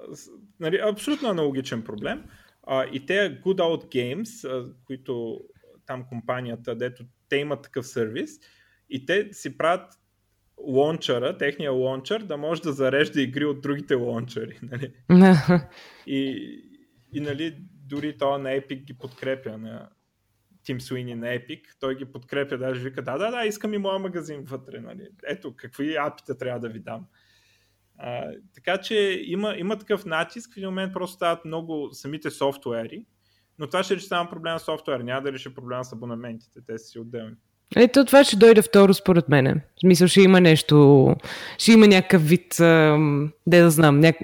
Нали, 0.60 0.80
абсолютно 0.84 1.28
аналогичен 1.28 1.82
проблем. 1.82 2.24
А, 2.62 2.84
и 2.92 3.06
те 3.06 3.40
Good 3.42 3.58
Old 3.58 3.84
Games, 3.94 4.48
а, 4.48 4.72
които 4.84 5.40
там 5.86 6.04
компанията, 6.08 6.74
дето 6.74 7.04
те 7.28 7.36
имат 7.36 7.62
такъв 7.62 7.86
сервис, 7.86 8.30
и 8.90 9.06
те 9.06 9.28
си 9.32 9.58
правят 9.58 9.92
лончера, 10.66 11.38
техния 11.38 11.72
лончер, 11.72 12.20
да 12.20 12.36
може 12.36 12.62
да 12.62 12.72
зарежда 12.72 13.22
игри 13.22 13.44
от 13.44 13.60
другите 13.60 13.94
лончери. 13.94 14.58
Нали? 14.70 14.92
и, 16.06 16.50
и 17.12 17.20
нали, 17.20 17.56
дори 17.86 18.18
то 18.18 18.38
на 18.38 18.48
Epic 18.48 18.84
ги 18.84 18.94
подкрепя 18.98 19.58
на 19.58 19.88
Тим 20.64 20.80
Суини 20.80 21.14
на 21.14 21.26
Epic, 21.26 21.60
той 21.80 21.96
ги 21.96 22.04
подкрепя, 22.04 22.58
даже 22.58 22.80
вика, 22.80 23.02
да, 23.02 23.18
да, 23.18 23.30
да, 23.30 23.46
искам 23.46 23.74
и 23.74 23.78
моя 23.78 23.98
магазин 23.98 24.42
вътре, 24.44 24.80
нали. 24.80 25.08
Ето, 25.26 25.54
какви 25.56 25.96
апита 25.96 26.38
трябва 26.38 26.60
да 26.60 26.68
ви 26.68 26.78
дам. 26.78 27.06
А, 27.98 28.32
така 28.54 28.78
че 28.78 29.22
има, 29.24 29.54
има 29.56 29.78
такъв 29.78 30.04
натиск, 30.04 30.54
в 30.54 30.56
един 30.56 30.68
момент 30.68 30.92
просто 30.92 31.16
стават 31.16 31.44
много 31.44 31.88
самите 31.92 32.30
софтуери, 32.30 33.04
но 33.58 33.66
това 33.66 33.82
ще 33.82 33.96
реши 33.96 34.06
само 34.06 34.30
проблема 34.30 34.58
с 34.58 34.64
софтуер, 34.64 35.00
няма 35.00 35.22
да 35.22 35.32
реши 35.32 35.54
проблема 35.54 35.84
с 35.84 35.92
абонаментите, 35.92 36.60
те 36.66 36.78
си 36.78 36.98
отделни. 36.98 37.34
Ето 37.76 38.04
това 38.04 38.24
ще 38.24 38.36
дойде 38.36 38.62
второ 38.62 38.94
според 38.94 39.28
мен. 39.28 39.60
В 39.76 39.80
смисъл 39.80 40.08
ще 40.08 40.20
има 40.20 40.40
нещо, 40.40 41.16
ще 41.58 41.72
има 41.72 41.86
някакъв 41.86 42.28
вид, 42.28 42.54
де 43.46 43.60
да 43.60 43.70
знам, 43.70 44.00
няк... 44.00 44.16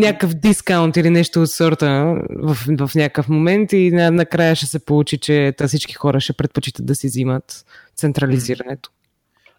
някакъв 0.00 0.34
дискаунт 0.34 0.96
или 0.96 1.10
нещо 1.10 1.42
от 1.42 1.50
сорта 1.50 2.16
в, 2.30 2.86
в 2.86 2.94
някакъв 2.94 3.28
момент 3.28 3.72
и 3.72 3.90
на, 3.90 4.10
накрая 4.10 4.56
ще 4.56 4.66
се 4.66 4.84
получи, 4.84 5.18
че 5.18 5.54
та 5.56 5.66
всички 5.66 5.94
хора 5.94 6.20
ще 6.20 6.32
предпочитат 6.32 6.86
да 6.86 6.94
си 6.94 7.06
взимат 7.06 7.64
централизирането. 7.94 8.90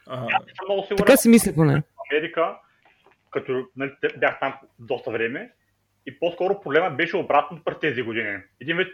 А, 0.08 0.28
така 0.98 1.18
си 1.18 1.30
мисля 1.30 1.54
поне. 1.54 1.84
Америка, 2.12 2.56
като 3.32 3.66
нали, 3.76 3.92
бях 4.18 4.40
там 4.40 4.54
доста 4.80 5.12
време, 5.12 5.52
и 6.06 6.20
по-скоро 6.20 6.62
проблема 6.62 6.90
беше 6.90 7.18
обратно 7.18 7.60
през 7.66 7.80
тези 7.80 8.02
години. 8.02 8.38
Един 8.62 8.78
вид 8.78 8.88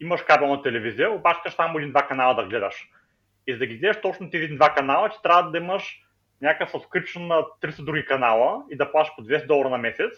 имаш 0.00 0.22
кабелна 0.22 0.62
телевизия, 0.62 1.10
обаче 1.10 1.50
само 1.56 1.78
един-два 1.78 2.06
канала 2.06 2.34
да 2.34 2.48
гледаш. 2.48 2.88
И 3.46 3.52
за 3.52 3.58
да 3.58 3.66
ги 3.66 3.78
гледаш 3.78 4.00
точно 4.02 4.30
тези 4.30 4.48
два 4.48 4.74
канала, 4.74 5.10
че 5.10 5.22
трябва 5.22 5.50
да 5.50 5.58
имаш 5.58 6.02
някакъв 6.42 6.72
subscription 6.72 7.26
на 7.26 7.42
300 7.62 7.84
други 7.84 8.04
канала 8.04 8.64
и 8.70 8.76
да 8.76 8.92
плащаш 8.92 9.16
по 9.16 9.22
200 9.22 9.46
долара 9.46 9.68
на 9.68 9.78
месец, 9.78 10.12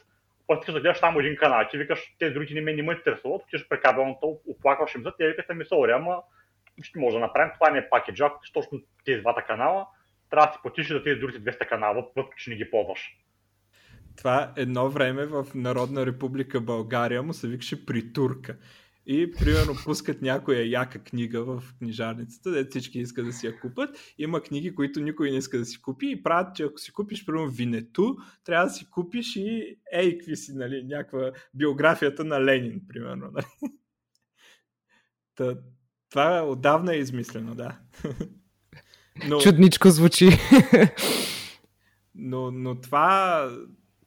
после 0.46 0.60
искаш 0.60 0.74
да 0.74 0.80
гледаш 0.80 0.98
само 0.98 1.20
един 1.20 1.36
канал. 1.36 1.68
Ти 1.70 1.78
викаш, 1.78 2.14
тези 2.18 2.34
другите 2.34 2.54
не 2.54 2.60
ме 2.60 2.72
не 2.72 2.82
ме 2.82 2.92
интересуват, 2.92 3.42
отиваш 3.42 3.68
при 3.68 3.80
кабелната, 3.80 4.26
оплакваш 4.26 4.94
им 4.94 5.02
за 5.02 5.12
те, 5.18 5.28
викате 5.28 5.54
ми, 5.54 5.64
сори, 5.64 5.92
ама 5.92 6.22
ще 6.82 6.98
може 6.98 7.14
да 7.14 7.20
направим, 7.20 7.52
това 7.54 7.70
не 7.70 7.78
е 7.78 7.88
пакеджа, 7.90 8.30
точно 8.52 8.80
тези 9.04 9.20
двата 9.20 9.42
канала, 9.42 9.86
трябва 10.30 10.46
да 10.46 10.52
си 10.52 10.58
платиш 10.62 10.88
за 10.88 11.02
тези 11.02 11.20
другите 11.20 11.52
200 11.52 11.68
канала, 11.68 11.94
въпреки 11.94 12.42
че 12.42 12.50
не 12.50 12.56
ги 12.56 12.70
ползваш. 12.70 13.18
Това 14.16 14.52
едно 14.56 14.88
време 14.90 15.26
в 15.26 15.46
Народна 15.54 16.06
република 16.06 16.60
България 16.60 17.22
му 17.22 17.32
се 17.32 17.48
викаше 17.48 17.86
притурка. 17.86 18.56
И, 19.06 19.30
примерно, 19.30 19.76
пускат 19.84 20.22
някоя 20.22 20.70
яка 20.70 20.98
книга 20.98 21.44
в 21.44 21.62
книжарницата, 21.78 22.50
де 22.50 22.64
всички 22.64 22.98
искат 22.98 23.26
да 23.26 23.32
си 23.32 23.46
я 23.46 23.60
купат. 23.60 24.14
Има 24.18 24.40
книги, 24.40 24.74
които 24.74 25.00
никой 25.00 25.30
не 25.30 25.36
иска 25.36 25.58
да 25.58 25.64
си 25.64 25.82
купи 25.82 26.10
и 26.10 26.22
правят, 26.22 26.56
че 26.56 26.62
ако 26.62 26.78
си 26.78 26.92
купиш, 26.92 27.26
примерно, 27.26 27.50
Винету, 27.50 28.16
трябва 28.44 28.66
да 28.66 28.72
си 28.72 28.90
купиш 28.90 29.36
и 29.36 29.78
ей, 29.92 30.18
какви 30.18 30.36
си, 30.36 30.52
нали, 30.54 30.84
някаква 30.84 31.32
биографията 31.54 32.24
на 32.24 32.44
Ленин, 32.44 32.80
примерно. 32.88 33.30
Нали? 33.32 33.72
Та, 35.34 35.56
това 36.10 36.42
отдавна 36.42 36.94
е 36.94 36.98
измислено, 36.98 37.54
да. 37.54 37.78
Но, 39.28 39.40
Чудничко 39.40 39.90
звучи. 39.90 40.28
но, 42.14 42.50
но 42.50 42.80
това 42.80 43.48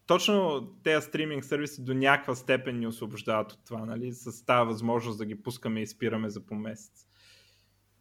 точно 0.07 0.67
тези 0.83 1.05
стриминг 1.05 1.45
сервиси 1.45 1.83
до 1.83 1.93
някаква 1.93 2.35
степен 2.35 2.79
ни 2.79 2.87
освобождават 2.87 3.51
от 3.51 3.59
това, 3.65 3.85
нали? 3.85 4.11
С 4.11 4.45
тази 4.45 4.67
възможност 4.67 5.17
да 5.17 5.25
ги 5.25 5.43
пускаме 5.43 5.81
и 5.81 5.87
спираме 5.87 6.29
за 6.29 6.45
по 6.45 6.55
месец. 6.55 7.07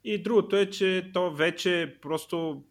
И 0.04 0.22
другото 0.22 0.56
е, 0.56 0.70
че 0.70 1.10
то 1.14 1.34
вече 1.34 1.98
просто 2.02 2.64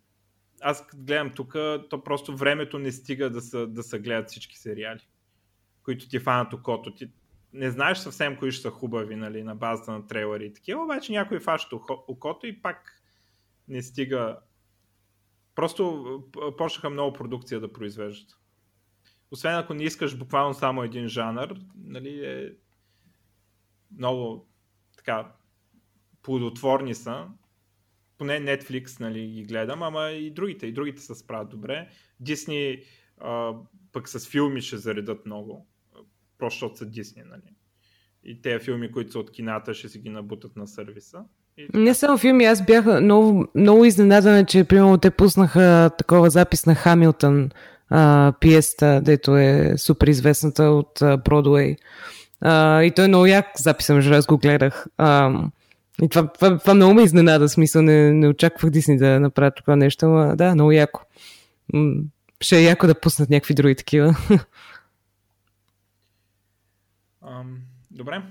аз 0.61 0.87
гледам 0.95 1.31
тук, 1.35 1.53
то 1.89 2.03
просто 2.03 2.35
времето 2.35 2.79
не 2.79 2.91
стига 2.91 3.29
да 3.29 3.41
се, 3.41 3.65
да 3.65 3.99
гледат 3.99 4.29
всички 4.29 4.59
сериали, 4.59 5.07
които 5.83 6.09
ти 6.09 6.19
фанат 6.19 6.53
окото. 6.53 6.93
Ти 6.93 7.11
не 7.53 7.71
знаеш 7.71 7.97
съвсем 7.97 8.37
кои 8.37 8.51
ще 8.51 8.61
са 8.61 8.69
хубави, 8.69 9.15
нали, 9.15 9.43
на 9.43 9.55
базата 9.55 9.91
на 9.91 10.07
трейлери 10.07 10.45
и 10.45 10.53
такива, 10.53 10.83
обаче 10.83 11.11
някой 11.11 11.39
фаща 11.39 11.75
окото 12.07 12.47
и 12.47 12.61
пак 12.61 13.03
не 13.67 13.81
стига. 13.81 14.37
Просто 15.55 16.23
почнаха 16.57 16.89
много 16.89 17.13
продукция 17.13 17.59
да 17.59 17.73
произвеждат 17.73 18.37
освен 19.33 19.55
ако 19.55 19.73
не 19.73 19.83
искаш 19.83 20.17
буквално 20.17 20.53
само 20.53 20.83
един 20.83 21.07
жанр, 21.07 21.59
нали, 21.75 22.25
е 22.25 22.53
много 23.97 24.47
така 24.97 25.31
плодотворни 26.21 26.95
са. 26.95 27.27
Поне 28.17 28.39
Netflix 28.39 28.99
нали, 28.99 29.27
ги 29.27 29.43
гледам, 29.43 29.83
ама 29.83 30.09
и 30.09 30.31
другите. 30.31 30.67
И 30.67 30.73
другите 30.73 31.01
се 31.01 31.15
справят 31.15 31.49
добре. 31.49 31.89
А, 33.17 33.53
пък 33.91 34.09
с 34.09 34.29
филми 34.29 34.61
ще 34.61 34.77
заредат 34.77 35.25
много. 35.25 35.67
Просто 36.37 36.55
защото 36.55 36.77
са 36.77 36.85
Disney. 36.85 37.23
Нали. 37.23 37.55
И 38.23 38.41
тези 38.41 38.65
филми, 38.65 38.91
които 38.91 39.11
са 39.11 39.19
от 39.19 39.31
кината, 39.31 39.73
ще 39.73 39.89
си 39.89 39.99
ги 39.99 40.09
набутат 40.09 40.55
на 40.55 40.67
сервиса. 40.67 41.25
Не 41.73 41.93
само 41.93 42.17
филми, 42.17 42.45
аз 42.45 42.65
бях 42.65 42.85
много, 42.85 43.45
много 43.55 43.85
изненадана, 43.85 44.45
че 44.45 44.63
примерно 44.63 44.97
те 44.97 45.11
пуснаха 45.11 45.91
такова 45.97 46.29
запис 46.29 46.65
на 46.65 46.75
Хамилтън 46.75 47.49
а, 47.89 48.33
пиеста, 48.39 49.01
дето 49.03 49.37
е 49.37 49.73
супер 49.77 50.07
известната 50.07 50.63
от 50.63 50.99
Бродуей. 51.25 51.75
и 52.81 52.91
той 52.95 53.05
е 53.05 53.07
много 53.07 53.25
як 53.25 53.45
записан, 53.57 53.95
между 53.95 54.13
аз 54.13 54.25
го 54.25 54.37
гледах. 54.37 54.85
А, 54.97 55.31
и 56.01 56.09
това, 56.09 56.27
това, 56.27 56.57
това 56.57 56.73
много 56.73 56.93
ме 56.93 57.03
изненада, 57.03 57.49
смисъл, 57.49 57.81
не, 57.81 58.11
не 58.11 58.27
очаквах 58.27 58.71
Дисни 58.71 58.97
да 58.97 59.19
направят 59.19 59.55
това 59.55 59.75
нещо, 59.75 60.05
но 60.05 60.35
да, 60.35 60.55
много 60.55 60.71
яко. 60.71 61.01
Ще 62.41 62.57
е 62.57 62.63
яко 62.63 62.87
да 62.87 62.99
пуснат 62.99 63.29
някакви 63.29 63.53
други 63.53 63.75
такива. 63.75 64.15
Um, 67.23 67.55
добре. 67.91 68.21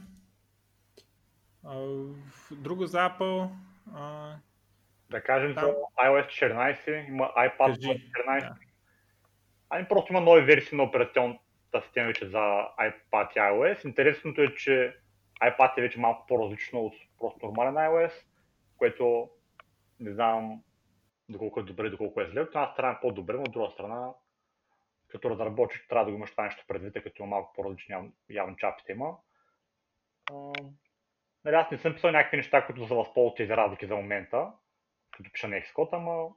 Uh, 1.66 2.08
друго 2.54 2.86
за 2.86 2.98
Apple. 2.98 3.48
Uh... 3.90 4.34
Да 5.10 5.22
кажем, 5.22 5.54
Там... 5.54 5.70
iOS 6.04 6.26
14, 6.26 7.08
има 7.08 7.24
iPad 7.24 7.66
Кажи. 7.66 8.10
14. 8.26 8.40
Да. 8.40 8.54
Ами 9.70 9.88
просто 9.88 10.12
има 10.12 10.20
нови 10.20 10.42
версии 10.42 10.76
на 10.76 10.82
операционната 10.82 11.82
система 11.82 12.06
вече 12.06 12.26
за 12.26 12.68
iPad 12.80 13.36
и 13.36 13.38
iOS. 13.38 13.84
Интересното 13.84 14.42
е, 14.42 14.54
че 14.54 14.96
iPad 15.42 15.78
е 15.78 15.80
вече 15.80 16.00
малко 16.00 16.26
по-различно 16.26 16.80
от 16.80 16.94
просто 17.18 17.46
нормален 17.46 17.74
iOS, 17.74 18.12
което 18.76 19.30
не 20.00 20.12
знам 20.12 20.62
доколко 21.28 21.60
е 21.60 21.62
добре, 21.62 21.90
доколко 21.90 22.20
е 22.20 22.26
зле. 22.26 22.40
От 22.40 22.48
една 22.48 22.72
страна 22.72 22.92
е 22.92 23.00
по-добре, 23.00 23.34
но 23.34 23.42
от 23.42 23.52
друга 23.52 23.70
страна, 23.70 24.08
като 25.08 25.30
разработчик, 25.30 25.86
трябва 25.88 26.04
да 26.04 26.10
го 26.10 26.16
имаш 26.16 26.30
това 26.30 26.44
нещо 26.44 26.64
предвид, 26.68 26.92
като 26.92 27.22
има 27.22 27.26
малко 27.26 27.52
по-различни 27.52 27.96
явно, 28.30 28.56
чапите 28.56 28.92
има. 28.92 29.16
Нали, 31.44 31.56
аз 31.56 31.70
не 31.70 31.78
съм 31.78 31.94
писал 31.94 32.10
някакви 32.10 32.36
неща, 32.36 32.66
които 32.66 32.84
за 32.84 32.94
възползват 32.94 33.36
тези 33.36 33.50
разлики 33.50 33.86
за 33.86 33.96
момента, 33.96 34.52
като 35.10 35.32
пиша 35.32 35.48
на 35.48 35.56
Xcode, 35.56 35.88
ама 35.92 36.28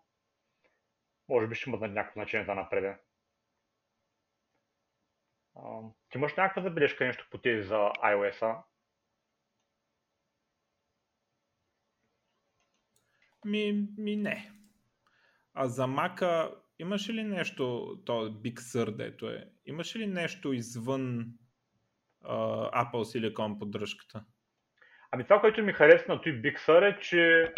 може 1.29 1.47
би 1.47 1.55
ще 1.55 1.69
имат 1.69 1.81
някакво 1.81 2.19
значение 2.19 2.45
за 2.45 2.55
напреде. 2.55 2.97
Ти 6.09 6.17
имаш 6.17 6.35
някаква 6.35 6.61
забележка 6.61 7.05
нещо 7.05 7.27
по 7.31 7.37
тези 7.37 7.67
за 7.67 7.75
iOS-а? 8.03 8.63
Ми, 13.45 13.87
ми 13.97 14.15
не. 14.15 14.51
А 15.53 15.67
за 15.67 15.83
Mac 15.83 16.51
имаш 16.79 17.09
ли 17.09 17.23
нещо, 17.23 17.95
то 18.05 18.13
Big 18.29 18.59
Sur, 18.59 18.95
дето 18.95 19.29
е, 19.29 19.51
имаш 19.65 19.95
ли 19.95 20.07
нещо 20.07 20.53
извън 20.53 21.33
uh, 22.23 22.73
Apple 22.73 23.33
Silicon 23.33 23.59
поддръжката? 23.59 24.25
Ами 25.15 25.23
това, 25.23 25.41
което 25.41 25.63
ми 25.63 25.73
харесва 25.73 26.13
на 26.13 26.19
Big 26.21 26.60
Sur 26.60 26.95
е, 26.95 26.99
че 26.99 27.54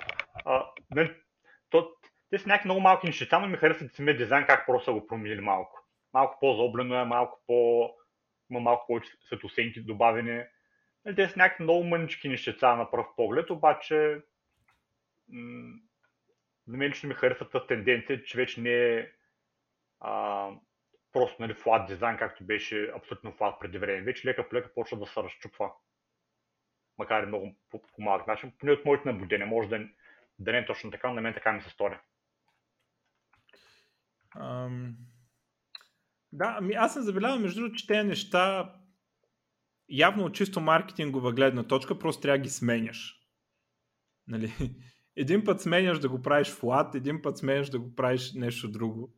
а, 0.46 0.66
не, 0.96 1.14
то, 1.70 1.92
те 2.30 2.40
са 2.40 2.48
някакви 2.48 2.68
много 2.68 2.82
малки 2.82 3.06
неща, 3.06 3.40
но 3.40 3.48
ми 3.48 3.58
харесва 3.58 3.90
самия 3.90 4.18
дизайн, 4.18 4.46
как 4.48 4.66
просто 4.66 4.86
са 4.86 4.92
го 4.92 5.08
променили 5.08 5.42
малко 5.42 5.88
малко 6.14 6.38
по-заоблено 6.40 6.96
е, 6.96 7.06
малко 7.06 7.44
по... 7.48 7.90
има 8.52 8.60
малко 8.60 8.88
повече 8.88 9.12
светосенки 9.28 9.82
добавени. 9.82 10.44
Нали, 11.06 11.16
те 11.16 11.30
са 11.30 11.34
някакви 11.38 11.64
много 11.64 11.84
мънички 11.84 12.30
нещица 12.30 12.76
на 12.76 12.92
пръв 12.92 13.06
поглед, 13.16 13.50
обаче 13.50 14.22
м- 15.30 15.76
на 16.68 16.78
мен 16.78 16.90
лично 16.90 17.10
ми 17.10 17.16
харесва 17.16 17.50
тази 17.50 17.68
тенденция, 17.68 18.24
че 18.24 18.38
вече 18.38 18.62
не 18.62 18.74
е 18.74 19.08
а, 20.00 20.50
просто 21.14 21.42
нали, 21.42 21.54
флат 21.54 21.88
дизайн, 21.88 22.18
както 22.18 22.44
беше 22.44 22.92
абсолютно 22.96 23.32
флат 23.32 23.60
преди 23.60 23.78
време. 23.78 24.02
Вече 24.02 24.28
лека 24.28 24.50
по 24.50 24.74
почва 24.76 24.98
да 24.98 25.06
се 25.06 25.24
разчупва. 25.24 25.72
Макар 26.98 27.24
и 27.24 27.26
много 27.26 27.56
по, 27.72 27.82
по 27.82 28.02
малък 28.02 28.28
начин. 28.28 28.52
Поне 28.60 28.72
от 28.72 28.86
моите 28.86 29.12
наблюдения. 29.12 29.48
Може 29.48 29.70
да, 29.70 29.80
да 30.40 30.52
не 30.52 30.58
е 30.58 30.66
точно 30.66 30.92
така, 30.92 31.08
но 31.08 31.14
на 31.14 31.22
мен 31.22 31.34
така 31.34 31.52
ми 31.52 31.62
се 31.62 31.70
стори. 31.70 32.00
Um, 34.36 34.94
да, 36.32 36.56
ами 36.60 36.74
аз 36.74 36.94
съм 36.94 37.04
забелязал, 37.04 37.40
между 37.40 37.60
другото, 37.60 37.80
че 37.80 37.88
тези 37.88 38.08
неща 38.08 38.74
явно 39.90 40.26
от 40.26 40.36
чисто 40.36 40.60
маркетингова 40.60 41.34
гледна 41.34 41.64
точка 41.64 42.00
просто 42.00 42.22
трябва 42.22 42.38
да 42.38 42.44
ги 42.44 42.50
сменяш. 42.50 43.22
Нали? 44.28 44.54
Един 45.16 45.44
път 45.44 45.62
сменяш 45.62 46.00
да 46.00 46.10
го 46.10 46.22
правиш 46.22 46.52
флат, 46.52 46.96
един 46.96 47.22
път 47.22 47.38
сменяш 47.38 47.70
да 47.70 47.80
го 47.80 47.96
правиш 47.96 48.34
нещо 48.34 48.72
друго. 48.72 49.14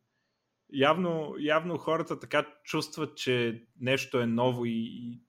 Явно, 0.74 1.36
явно 1.40 1.78
хората 1.78 2.20
така 2.20 2.48
чувстват, 2.64 3.18
че 3.18 3.64
нещо 3.80 4.20
е 4.20 4.26
ново 4.26 4.66
и, 4.66 4.72
и 4.72 5.22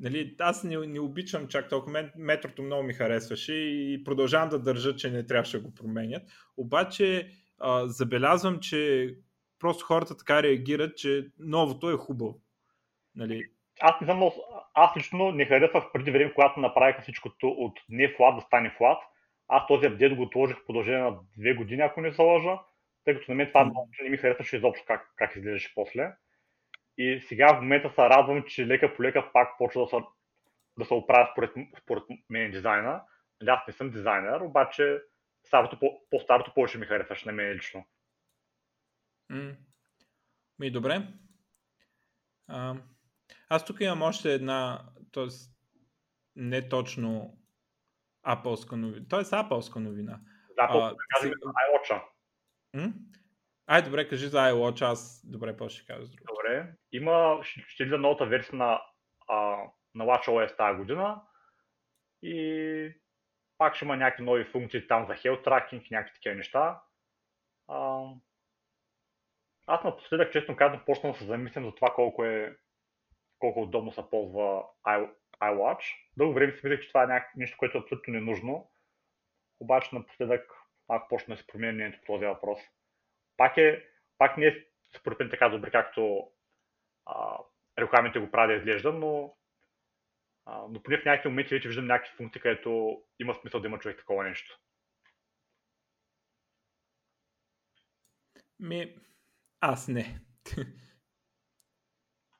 Нали, 0.00 0.34
аз 0.38 0.64
не, 0.64 0.86
не 0.86 1.00
обичам 1.00 1.48
чак 1.48 1.68
толкова. 1.68 2.10
метрото 2.16 2.62
много 2.62 2.82
ми 2.82 2.92
харесваше 2.92 3.54
и 3.54 4.04
продължавам 4.04 4.48
да 4.48 4.58
държа, 4.58 4.96
че 4.96 5.10
не 5.10 5.26
трябваше 5.26 5.56
да 5.56 5.62
го 5.62 5.74
променят. 5.74 6.22
Обаче 6.56 7.30
а, 7.58 7.86
забелязвам, 7.86 8.60
че 8.60 9.10
просто 9.58 9.84
хората 9.84 10.16
така 10.16 10.42
реагират, 10.42 10.96
че 10.96 11.26
новото 11.38 11.90
е 11.90 11.96
хубаво. 11.96 12.40
Нали? 13.14 13.44
Аз 13.80 14.00
не 14.00 14.04
знам, 14.04 14.30
аз 14.74 14.96
лично 14.96 15.32
не 15.32 15.46
харесвах 15.46 15.84
преди 15.92 16.10
време, 16.10 16.32
когато 16.34 16.60
направиха 16.60 17.02
всичкото 17.02 17.48
от 17.48 17.80
не 17.88 18.14
флат 18.16 18.36
да 18.36 18.42
стане 18.42 18.74
флат. 18.78 18.98
Аз 19.48 19.66
този 19.66 19.86
апдейт 19.86 20.14
го 20.14 20.22
отложих 20.22 20.56
в 20.56 20.66
продължение 20.66 21.02
на 21.02 21.16
две 21.38 21.54
години, 21.54 21.82
ако 21.82 22.00
не 22.00 22.12
се 22.12 22.22
лъжа, 22.22 22.58
тъй 23.04 23.14
като 23.14 23.30
на 23.30 23.34
мен 23.34 23.46
това 23.46 23.64
mm. 23.64 24.02
не 24.02 24.10
ми 24.10 24.16
харесваше 24.16 24.56
изобщо 24.56 24.84
как, 24.86 25.12
как 25.16 25.36
изглеждаше 25.36 25.72
после. 25.74 26.12
И 26.98 27.20
сега 27.28 27.56
в 27.56 27.60
момента 27.60 27.90
се 27.90 28.02
радвам, 28.02 28.44
че 28.46 28.66
лека 28.66 28.96
по 28.96 29.02
лека 29.02 29.30
пак 29.32 29.58
почва 29.58 29.82
да 29.82 29.88
се, 29.88 29.96
да 30.78 30.84
се 30.84 30.94
оправя 30.94 31.28
според, 31.32 31.50
според 31.82 32.04
мен 32.30 32.50
дизайна. 32.50 33.02
Нали, 33.40 33.50
аз 33.50 33.66
не 33.66 33.72
съм 33.72 33.90
дизайнер, 33.90 34.40
обаче 34.40 35.02
старото, 35.46 35.78
по, 35.78 36.00
по-старото 36.10 36.54
повече 36.54 36.78
ми 36.78 36.86
харесваше 36.86 37.26
на 37.26 37.32
мен 37.32 37.52
лично. 37.52 37.84
Mm. 39.32 39.56
Ми 40.58 40.70
добре. 40.70 41.02
А, 42.48 42.76
аз 43.48 43.64
тук 43.64 43.80
имам 43.80 44.02
още 44.02 44.34
една, 44.34 44.88
т.е. 45.12 45.26
не 46.36 46.68
точно 46.68 47.38
Apple 48.26 48.76
новина. 48.76 49.06
Т.е. 49.08 49.20
Apple 49.20 49.76
новина. 49.76 50.20
Да, 50.56 50.68
а, 50.70 50.94
си... 51.20 51.32
iWatch. 51.32 52.02
Ай, 53.68 53.82
добре, 53.82 54.08
кажи 54.08 54.28
за 54.28 54.38
iWatch, 54.38 54.82
аз 54.82 55.22
добре, 55.24 55.56
после 55.56 55.76
ще 55.76 55.86
кажа 55.86 56.08
друго. 56.08 56.24
Добре, 56.28 56.72
има, 56.92 57.40
ще, 57.42 57.60
ще 57.68 57.84
новата 57.86 58.26
версия 58.26 58.56
на, 58.56 58.82
а, 59.28 59.56
на 59.94 60.04
WatchOS 60.04 60.56
тази 60.56 60.78
година 60.78 61.22
и 62.22 62.92
пак 63.58 63.74
ще 63.74 63.84
има 63.84 63.96
някакви 63.96 64.24
нови 64.24 64.44
функции 64.44 64.86
там 64.86 65.06
за 65.06 65.12
health 65.12 65.44
tracking, 65.44 65.90
някакви 65.90 66.14
такива 66.14 66.34
неща. 66.34 66.82
А, 67.68 68.04
аз 69.66 69.84
напоследък, 69.84 70.32
честно 70.32 70.56
казвам, 70.56 70.82
почнах 70.86 71.12
да 71.12 71.18
се 71.18 71.24
замислям 71.24 71.64
за 71.64 71.74
това 71.74 71.94
колко 71.94 72.24
е 72.24 72.56
колко 73.38 73.62
удобно 73.62 73.92
се 73.92 74.10
ползва 74.10 74.64
iWatch. 75.42 75.96
Дълго 76.16 76.34
време 76.34 76.52
си 76.52 76.60
мислех, 76.64 76.80
че 76.80 76.88
това 76.88 77.16
е 77.16 77.22
нещо, 77.36 77.56
което 77.58 77.78
е 77.78 77.80
абсолютно 77.80 78.12
ненужно. 78.14 78.70
Обаче 79.60 79.94
напоследък 79.94 80.52
малко 80.88 81.08
почна 81.08 81.34
да 81.34 81.40
се 81.40 81.46
променя 81.46 81.72
мнението 81.72 82.00
по 82.00 82.12
този 82.12 82.26
въпрос. 82.26 82.60
Пак, 83.36 83.56
е, 83.56 83.88
пак 84.18 84.36
не 84.36 84.46
е 84.46 84.64
според 84.96 85.18
мен 85.18 85.30
така 85.30 85.48
добре, 85.48 85.70
както 85.70 86.30
а, 87.06 87.38
рекламите 87.78 88.18
го 88.18 88.30
прави 88.30 88.52
да 88.52 88.58
изглежда, 88.58 88.92
но, 88.92 89.36
а, 90.44 90.66
но 90.70 90.82
поне 90.82 90.98
в 90.98 91.04
някакви 91.04 91.28
моменти 91.28 91.54
вече 91.54 91.68
виждам 91.68 91.86
някакви 91.86 92.16
функции, 92.16 92.42
където 92.42 93.02
има 93.18 93.34
смисъл 93.34 93.60
да 93.60 93.66
има 93.66 93.78
човек 93.78 93.98
такова 93.98 94.24
нещо. 94.24 94.60
Ми, 98.58 98.94
аз 99.60 99.88
не. 99.88 100.20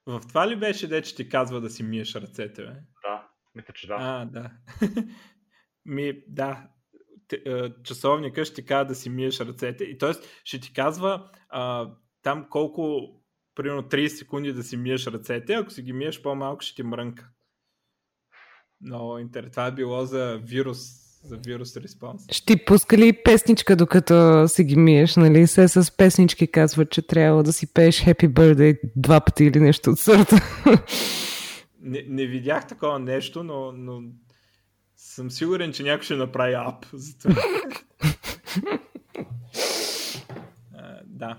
В 0.07 0.21
това 0.29 0.49
ли 0.49 0.57
беше, 0.57 0.89
де, 0.89 1.03
че 1.03 1.17
ти 1.17 1.29
казва 1.29 1.61
да 1.61 1.71
си 1.71 1.83
миеш 1.83 2.15
ръцете, 2.15 2.63
бе? 2.63 2.73
Да, 3.03 3.29
мисля, 3.55 3.73
че 3.75 3.87
да. 3.87 3.97
А, 4.01 4.25
да. 4.25 4.51
Ми, 5.85 6.23
да. 6.27 6.69
Е, 7.33 7.73
часовника 7.85 8.45
ще 8.45 8.55
ти 8.55 8.65
казва 8.65 8.85
да 8.85 8.95
си 8.95 9.11
миеш 9.11 9.41
ръцете. 9.41 9.85
И 9.85 9.99
т.е. 9.99 10.13
ще 10.45 10.61
ти 10.61 10.73
казва 10.73 11.31
а, 11.49 11.91
там 12.23 12.47
колко, 12.51 13.01
примерно 13.55 13.83
30 13.83 14.07
секунди 14.07 14.53
да 14.53 14.63
си 14.63 14.77
миеш 14.77 15.07
ръцете. 15.07 15.55
Ако 15.55 15.71
си 15.71 15.83
ги 15.83 15.93
миеш 15.93 16.23
по-малко, 16.23 16.61
ще 16.61 16.75
ти 16.75 16.83
мрънка. 16.83 17.29
Но 18.81 19.19
интер... 19.19 19.49
това 19.51 19.67
е 19.67 19.73
било 19.73 20.05
за 20.05 20.41
вирус 20.43 20.79
за 21.27 21.37
вирус 21.37 21.77
респонс. 21.77 22.23
Ще 22.31 22.47
ти 22.47 22.65
пуска 22.65 22.99
ли 22.99 23.23
песничка, 23.25 23.77
докато 23.77 24.49
си 24.49 24.65
ги 24.65 24.77
миеш, 24.77 25.17
нали? 25.17 25.47
Се 25.47 25.69
с 25.69 25.97
песнички 25.97 26.47
казва, 26.47 26.87
че 26.87 27.07
трябва 27.07 27.43
да 27.43 27.53
си 27.53 27.73
пееш 27.75 28.05
Happy 28.05 28.29
Birthday 28.29 28.79
два 28.97 29.21
пъти 29.21 29.45
или 29.45 29.61
нещо 29.61 29.91
от 29.91 29.99
сорта. 29.99 30.37
Не, 31.81 32.05
не 32.09 32.27
видях 32.27 32.67
такова 32.67 32.99
нещо, 32.99 33.45
но, 33.45 33.73
но 33.73 34.03
съм 34.97 35.31
сигурен, 35.31 35.73
че 35.73 35.83
някой 35.83 36.05
ще 36.05 36.17
направи 36.17 36.55
ап 36.55 36.87
за 36.93 37.19
това. 37.19 37.43
да. 41.05 41.39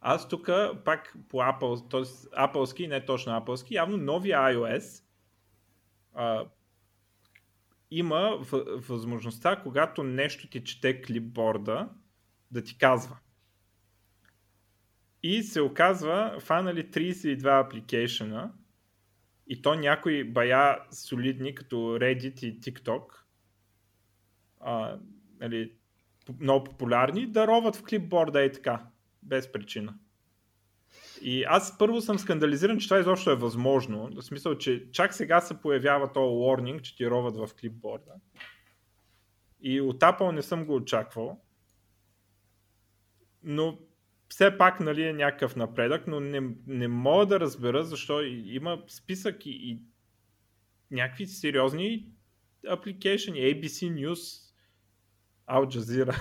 Аз 0.00 0.28
тук 0.28 0.50
пак 0.84 1.14
по 1.28 1.36
Apple, 1.38 1.90
т.е. 1.90 2.00
Appleски, 2.36 2.88
не 2.88 3.04
точно 3.04 3.32
Appleски, 3.32 3.70
явно 3.70 3.96
новия 3.96 4.38
iOS 4.38 5.02
има 7.90 8.38
възможността, 8.88 9.56
когато 9.62 10.02
нещо 10.02 10.48
ти 10.48 10.64
чете 10.64 11.02
клипборда, 11.02 11.88
да 12.50 12.62
ти 12.62 12.78
казва. 12.78 13.18
И 15.22 15.42
се 15.42 15.60
оказва, 15.60 16.36
фанали 16.40 16.90
32 16.90 17.66
апликейшена 17.66 18.52
и 19.46 19.62
то 19.62 19.74
някои 19.74 20.24
бая 20.24 20.78
солидни, 20.90 21.54
като 21.54 21.76
Reddit 21.76 22.44
и 22.44 22.60
TikTok, 22.60 23.02
а, 24.60 24.98
нали, 25.40 25.72
много 26.40 26.64
популярни, 26.64 27.26
дароват 27.26 27.76
в 27.76 27.82
клипборда 27.82 28.42
и 28.42 28.52
така, 28.52 28.86
без 29.22 29.52
причина. 29.52 29.94
И 31.22 31.44
аз 31.44 31.78
първо 31.78 32.00
съм 32.00 32.18
скандализиран, 32.18 32.78
че 32.78 32.88
това 32.88 33.00
изобщо 33.00 33.30
е 33.30 33.36
възможно. 33.36 34.10
В 34.14 34.22
смисъл, 34.22 34.58
че 34.58 34.90
чак 34.92 35.14
сега 35.14 35.40
се 35.40 35.60
появява 35.60 36.12
този 36.12 36.34
warning, 36.34 36.82
че 36.82 36.96
ти 36.96 37.10
роват 37.10 37.36
в 37.36 37.54
клипборда. 37.60 38.12
И 39.60 39.80
от 39.80 40.00
Apple 40.00 40.32
не 40.32 40.42
съм 40.42 40.64
го 40.64 40.74
очаквал. 40.74 41.40
Но 43.42 43.78
все 44.28 44.58
пак 44.58 44.80
нали, 44.80 45.02
е 45.02 45.12
някакъв 45.12 45.56
напредък, 45.56 46.06
но 46.06 46.20
не, 46.20 46.40
не 46.66 46.88
мога 46.88 47.26
да 47.26 47.40
разбера 47.40 47.84
защо 47.84 48.22
има 48.22 48.82
списък 48.88 49.46
и, 49.46 49.50
и 49.50 49.82
някакви 50.90 51.26
сериозни 51.26 52.08
апликейшени, 52.68 53.38
ABC 53.38 53.92
News, 53.92 54.52
Al 55.48 55.66
Jazeera. 55.66 56.16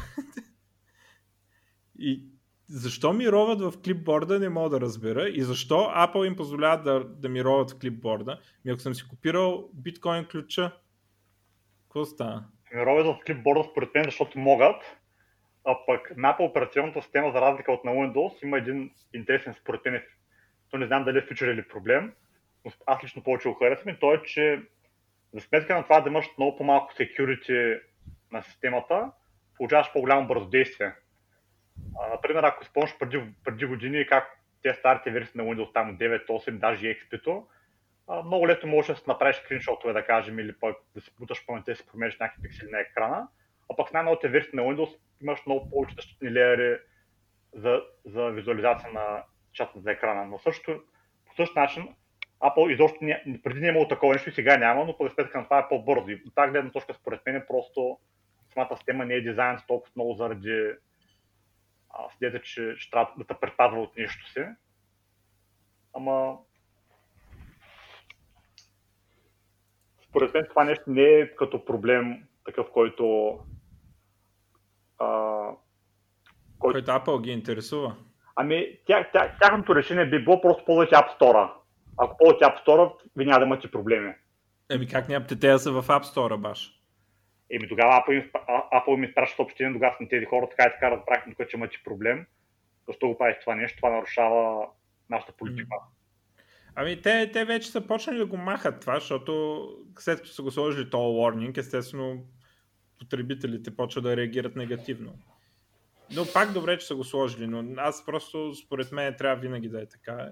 и 2.00 2.24
защо 2.68 3.14
ми 3.14 3.32
роват 3.32 3.62
в 3.62 3.82
клипборда, 3.82 4.40
не 4.40 4.50
мога 4.50 4.70
да 4.70 4.82
разбера. 4.82 5.30
И 5.30 5.42
защо 5.42 5.76
Apple 5.76 6.28
им 6.28 6.36
позволява 6.36 6.84
да, 6.84 7.04
да 7.04 7.30
ми 7.30 7.44
роват 7.44 7.72
в 7.72 7.80
клипборда? 7.80 8.40
Ми 8.66 8.72
ако 8.72 8.82
съм 8.82 8.96
си 8.96 9.08
копирал 9.08 9.70
биткоин 9.74 10.26
ключа, 10.26 10.72
какво 11.84 12.06
става? 12.06 12.44
Ми 12.74 12.86
роват 12.86 13.06
в 13.06 13.20
клипборда 13.26 13.70
според 13.72 13.90
мен, 13.96 14.04
защото 14.04 14.40
могат. 14.40 14.76
А 15.66 15.86
пък 15.86 16.18
на 16.18 16.36
операционната 16.40 17.02
система, 17.02 17.32
за 17.32 17.42
разлика 17.42 17.72
от 17.72 17.84
на 17.84 17.92
Windows, 17.92 18.44
има 18.44 18.58
един 18.58 18.92
интересен 19.14 19.54
според 19.54 19.86
мен, 19.86 20.04
то 20.70 20.78
не 20.78 20.88
знам 20.88 21.04
дали 21.04 21.18
е 21.18 21.22
фичър 21.22 21.48
или 21.48 21.68
проблем, 21.68 22.14
но 22.66 22.72
аз 22.86 23.04
лично 23.04 23.24
повече 23.24 23.50
го 23.50 23.56
харесвам 23.56 23.98
то 24.00 24.14
е, 24.14 24.24
че 24.24 24.62
за 25.34 25.42
сметка 25.42 25.76
на 25.76 25.84
това 25.84 26.02
да 26.02 26.10
имаш 26.10 26.26
много 26.38 26.58
по-малко 26.58 26.94
security 26.94 27.82
на 28.32 28.42
системата, 28.42 29.12
получаваш 29.58 29.94
по-голямо 29.94 30.28
бързодействие 30.28 30.94
а, 32.00 32.10
например, 32.10 32.44
ако 32.44 32.66
спомняш 32.66 32.98
преди, 33.00 33.22
преди 33.44 33.66
години 33.66 34.08
как 34.08 34.40
те 34.64 34.74
старите 34.74 35.12
версии 35.12 35.38
на 35.38 35.44
Windows 35.44 35.74
там 35.74 35.98
9, 35.98 36.28
8, 36.28 36.52
даже 36.52 36.88
и 36.88 36.96
XP-то, 36.96 37.48
много 38.26 38.48
лесно 38.48 38.70
можеш 38.70 38.98
да 38.98 39.04
направиш 39.08 39.36
скриншотове, 39.36 39.94
да 39.94 40.06
кажем, 40.06 40.40
или 40.40 40.54
пък 40.54 40.78
да 40.96 41.02
си 41.02 41.12
буташ 41.20 41.46
паметта 41.46 41.72
и 41.72 41.76
си 41.76 41.86
промениш 41.92 42.20
някакви 42.20 42.42
пиксели 42.42 42.72
на 42.72 42.80
екрана. 42.80 43.28
А 43.70 43.76
пък 43.76 43.90
с 43.90 43.94
най-новите 43.94 44.28
версии 44.28 44.52
на 44.54 44.62
Windows 44.62 44.98
имаш 45.22 45.46
много 45.46 45.70
повече 45.70 45.96
защитни 45.96 46.32
леери 46.32 46.80
за, 47.54 47.82
за 48.06 48.30
визуализация 48.30 48.92
на 48.94 49.24
чата 49.54 49.80
за 49.80 49.92
екрана. 49.92 50.26
Но 50.26 50.40
също, 50.40 50.82
по 51.26 51.36
същия 51.36 51.62
начин 51.62 51.96
Apple 52.42 52.74
изобщо 52.74 52.98
не, 53.02 53.42
преди 53.44 53.60
не 53.60 53.68
е 53.68 53.70
имало 53.70 53.88
такова 53.88 54.14
нещо 54.14 54.30
и 54.30 54.34
сега 54.34 54.58
няма, 54.58 54.86
но 54.86 54.98
по 54.98 55.04
на 55.04 55.44
това 55.44 55.60
е 55.60 55.70
по-бързо. 55.70 56.10
И 56.10 56.22
от 56.28 56.36
тази 56.36 56.52
гледна 56.52 56.72
точка, 56.72 56.94
според 56.94 57.26
мен, 57.26 57.46
просто 57.48 58.00
самата 58.54 58.78
система 58.78 59.06
не 59.06 59.14
е 59.14 59.22
дизайн 59.22 59.58
толкова 59.68 59.92
много 59.96 60.14
заради 60.14 60.72
следете, 62.18 62.42
че 62.42 62.76
ще 62.78 62.92
трябва 62.92 63.14
да 63.18 63.26
те 63.26 63.34
предпазва 63.42 63.82
от 63.82 63.98
нещо 63.98 64.30
си. 64.30 64.46
Ама 65.94 66.38
според 70.10 70.34
мен 70.34 70.46
това 70.50 70.64
нещо 70.64 70.84
не 70.88 71.02
е 71.02 71.36
като 71.36 71.66
проблем 71.66 72.28
такъв, 72.46 72.72
който 72.72 73.40
а, 75.00 75.08
който... 76.60 76.86
който 76.86 76.92
Apple 76.92 77.22
ги 77.22 77.32
интересува. 77.32 77.96
Ами, 78.36 78.68
тя, 78.88 79.10
тя, 79.14 79.36
тяхното 79.42 79.76
решение 79.76 80.10
би 80.10 80.24
било 80.24 80.42
просто 80.42 80.66
ползвайте 80.66 80.96
App 80.96 81.20
Store. 81.20 81.52
Ако 81.98 82.18
ползвате 82.18 82.46
App 82.46 82.66
Store, 82.66 82.94
ви 83.16 83.26
няма 83.26 83.40
да 83.40 83.46
имате 83.46 83.72
проблеми. 83.72 84.14
Еми, 84.70 84.88
как 84.88 85.10
нямате 85.10 85.40
те 85.40 85.58
са 85.58 85.72
в 85.72 85.88
App 85.88 86.04
Store, 86.04 86.38
баш? 86.38 86.72
Еми, 87.50 87.70
тогава 87.70 87.92
Apple 87.92 88.14
им, 88.14 88.32
Apple 88.74 88.94
им 88.94 89.04
изпраща 89.04 89.36
съобщение, 89.36 89.74
тогава 89.74 89.96
на 90.02 90.08
тези 90.08 90.26
хора 90.26 90.48
така 90.50 90.70
и 90.70 90.74
така 90.74 90.92
разбрахме, 90.92 91.32
докато 91.32 91.50
че 91.50 91.58
имате 91.58 91.82
проблем. 91.86 92.26
Защо 92.88 93.08
го 93.08 93.18
правиш 93.18 93.38
това 93.42 93.56
нещо? 93.56 93.78
Това 93.78 93.90
нарушава 93.90 94.68
нашата 95.10 95.32
политика. 95.32 95.76
Ами 96.76 97.02
те, 97.02 97.32
те 97.32 97.46
вече 97.46 97.72
са 97.72 97.88
почнали 97.88 98.18
да 98.18 98.26
го 98.26 98.38
махат 98.38 98.82
това, 98.82 98.96
защото 98.96 99.70
след 100.00 100.18
като 100.18 100.32
са 100.32 100.44
го 100.44 100.52
сложили 100.52 100.90
този 100.90 101.18
warning, 101.18 101.58
естествено 101.58 102.24
потребителите 103.00 103.76
почват 103.76 104.04
да 104.04 104.18
реагират 104.18 104.56
негативно. 104.56 105.14
Но 106.16 106.26
пак 106.34 106.54
добре, 106.54 106.78
че 106.78 106.88
са 106.88 106.96
го 106.96 107.04
сложили, 107.04 107.48
но 107.48 107.74
аз 107.78 108.06
просто, 108.06 108.56
според 108.56 108.92
мен, 108.92 109.16
трябва 109.18 109.42
винаги 109.42 109.70
да 109.70 109.82
е 109.82 109.86
така. 109.86 110.32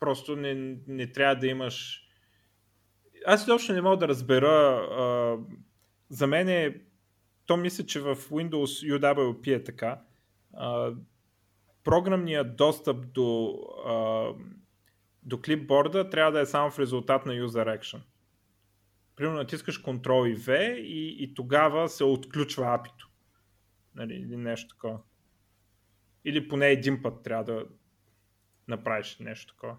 Просто 0.00 0.36
не, 0.36 0.78
не 0.86 1.12
трябва 1.12 1.34
да 1.36 1.46
имаш... 1.46 2.02
Аз 3.26 3.42
изобщо 3.42 3.72
не 3.72 3.82
мога 3.82 3.96
да 3.96 4.08
разбера. 4.08 4.48
А, 4.48 5.38
за 6.08 6.26
мен 6.26 6.48
е... 6.48 6.80
То 7.46 7.56
мисля, 7.56 7.86
че 7.86 8.00
в 8.00 8.16
Windows 8.16 8.98
UWP 8.98 9.56
е 9.56 9.64
така. 9.64 10.02
А, 10.54 10.92
програмният 11.84 12.56
достъп 12.56 13.12
до, 13.12 13.58
а, 13.86 14.28
до 15.22 15.40
клипборда 15.40 16.10
трябва 16.10 16.32
да 16.32 16.40
е 16.40 16.46
само 16.46 16.70
в 16.70 16.78
резултат 16.78 17.26
на 17.26 17.32
user 17.32 17.80
action. 17.80 18.00
Примерно 19.16 19.38
натискаш 19.38 19.82
Ctrl 19.82 20.28
и 20.28 20.36
V 20.36 20.74
и, 20.74 21.24
и 21.24 21.34
тогава 21.34 21.88
се 21.88 22.04
отключва 22.04 22.74
апито. 22.74 23.10
Нали, 23.94 24.14
или 24.14 24.36
нещо 24.36 24.68
такова. 24.68 25.00
Или 26.24 26.48
поне 26.48 26.68
един 26.68 27.02
път 27.02 27.22
трябва 27.22 27.44
да 27.44 27.66
направиш 28.68 29.18
нещо 29.18 29.54
такова. 29.54 29.76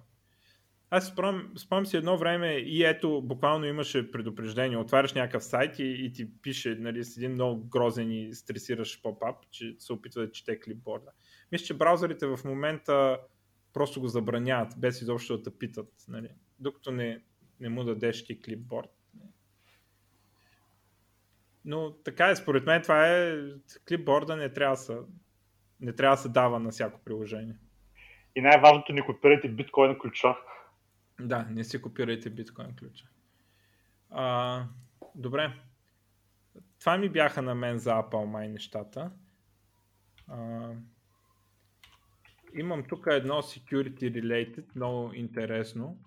Аз 0.90 1.08
спомням, 1.08 1.54
спомням 1.58 1.86
си 1.86 1.98
едно 1.98 2.18
време 2.18 2.54
и 2.54 2.84
ето, 2.84 3.22
буквално 3.22 3.66
имаше 3.66 4.12
предупреждение. 4.12 4.78
Отваряш 4.78 5.14
някакъв 5.14 5.44
сайт 5.44 5.80
и, 5.80 5.84
и 5.84 6.14
ти 6.14 6.42
пише 6.42 6.76
нали, 6.80 7.04
с 7.04 7.18
един 7.18 7.32
много 7.32 7.68
грозен 7.68 8.12
и 8.12 8.34
стресиращ 8.34 9.04
поп-ап, 9.04 9.36
че 9.52 9.76
се 9.80 9.94
опитва 9.94 10.22
да 10.22 10.32
чете 10.32 10.60
клипборда. 10.60 11.12
Мисля, 11.52 11.66
че 11.66 11.74
браузърите 11.74 12.28
в 12.28 12.40
момента 12.46 13.20
просто 13.74 14.02
го 14.02 14.08
забраняват, 14.08 14.74
без 14.78 15.02
изобщо 15.02 15.38
да 15.38 15.44
те 15.44 15.58
питат, 15.58 15.94
нали, 16.08 16.30
докато 16.60 16.92
не, 16.92 17.22
не 17.60 17.70
му 17.70 17.84
дадеш 17.84 18.26
ти 18.26 18.42
клипборд. 18.42 18.90
Но 21.68 21.92
така 21.92 22.30
е, 22.30 22.36
според 22.36 22.66
мен 22.66 22.82
това 22.82 23.08
е, 23.08 23.38
клипборда 23.88 24.36
не 24.36 24.54
трябва 24.54 24.76
да 24.76 24.82
се, 24.82 24.98
не 25.80 25.94
трябва 25.94 26.16
да 26.16 26.22
се 26.22 26.30
дава 26.30 26.60
на 26.60 26.70
всяко 26.70 27.00
приложение. 27.06 27.56
И 28.36 28.42
най-важното, 28.42 28.94
не 28.94 29.06
копирайте 29.06 29.50
биткоин 29.50 30.00
ключа. 30.00 30.36
Да, 31.20 31.48
не 31.50 31.64
си 31.64 31.82
копирайте 31.82 32.30
биткоин 32.30 32.76
ключа. 32.76 33.06
А, 34.10 34.64
добре. 35.16 35.54
Това 36.80 36.98
ми 36.98 37.10
бяха 37.10 37.42
на 37.42 37.56
мен 37.56 37.78
за 37.78 37.92
Apple 37.92 38.26
май 38.26 38.50
нещата. 38.50 39.12
А, 40.28 40.70
имам 42.54 42.84
тук 42.84 43.08
едно 43.10 43.42
security 43.42 44.22
related, 44.22 44.66
много 44.76 45.14
интересно. 45.14 45.98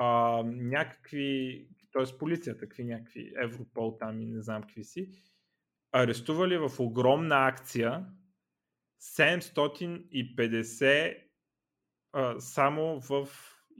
А, 0.00 0.42
някакви 0.46 1.66
т.е. 1.98 2.18
полицията, 2.18 2.60
какви 2.60 2.84
някакви 2.84 3.32
Европол 3.42 3.96
там 3.98 4.20
и 4.20 4.26
не 4.26 4.42
знам 4.42 4.62
какви 4.62 4.84
си, 4.84 5.10
арестували 5.92 6.58
в 6.58 6.70
огромна 6.78 7.46
акция 7.46 8.06
750 9.00 11.18
а, 12.12 12.40
само 12.40 13.00
в 13.00 13.28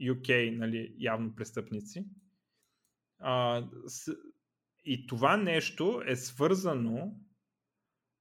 UK, 0.01 0.57
нали, 0.57 0.95
явно 0.97 1.35
престъпници. 1.35 2.05
А, 3.19 3.63
с, 3.87 4.15
и 4.83 5.07
това 5.07 5.37
нещо 5.37 6.01
е 6.05 6.15
свързано 6.15 7.15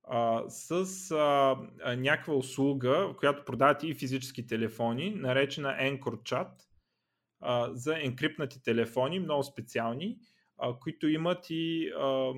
а, 0.02 0.44
с 0.48 1.10
а, 1.10 1.56
някаква 1.96 2.34
услуга, 2.34 3.14
която 3.18 3.44
продават 3.44 3.82
и 3.82 3.94
физически 3.94 4.46
телефони, 4.46 5.10
наречена 5.10 5.68
EncroChat 5.68 6.67
за 7.72 7.98
енкриптнати 8.00 8.62
телефони, 8.62 9.20
много 9.20 9.42
специални, 9.42 10.18
а, 10.58 10.78
които 10.78 11.08
имат 11.08 11.46
и, 11.50 11.92
а, 11.98 12.32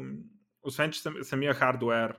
освен 0.62 0.90
че 0.90 1.00
самия 1.22 1.54
хардуер 1.54 2.18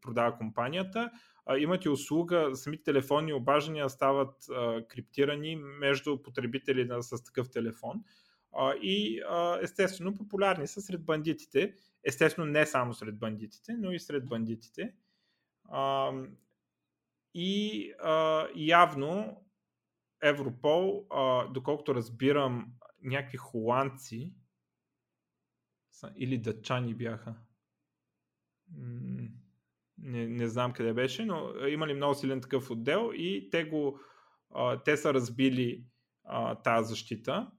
продава 0.00 0.36
компанията, 0.36 1.10
а, 1.46 1.58
имат 1.58 1.84
и 1.84 1.88
услуга, 1.88 2.50
самите 2.54 2.82
телефонни 2.82 3.32
обаждания 3.32 3.88
стават 3.88 4.48
а, 4.50 4.86
криптирани 4.88 5.56
между 5.56 6.22
потребители 6.22 6.84
на, 6.84 7.02
с 7.02 7.24
такъв 7.24 7.50
телефон. 7.50 8.04
А, 8.52 8.74
и 8.74 9.20
а, 9.28 9.58
естествено 9.62 10.14
популярни 10.14 10.66
са 10.66 10.80
сред 10.80 11.04
бандитите. 11.04 11.74
Естествено 12.04 12.50
не 12.50 12.66
само 12.66 12.94
сред 12.94 13.18
бандитите, 13.18 13.72
но 13.72 13.92
и 13.92 14.00
сред 14.00 14.28
бандитите. 14.28 14.94
А, 15.68 16.12
и 17.34 17.92
а, 18.02 18.46
явно 18.56 19.42
Европол, 20.22 21.06
а, 21.10 21.46
доколкото 21.46 21.94
разбирам, 21.94 22.72
някакви 23.02 23.36
холандци 23.36 24.34
или 26.16 26.38
дъчани 26.38 26.94
бяха. 26.94 27.34
Не, 29.98 30.26
не 30.26 30.48
знам 30.48 30.72
къде 30.72 30.92
беше, 30.92 31.24
но 31.24 31.66
имали 31.66 31.94
много 31.94 32.14
силен 32.14 32.40
такъв 32.40 32.70
отдел 32.70 33.10
и 33.14 33.50
те, 33.50 33.64
го, 33.64 34.00
а, 34.54 34.82
те 34.82 34.96
са 34.96 35.14
разбили 35.14 35.84
а, 36.24 36.54
тази 36.54 36.88
защита. 36.88 37.50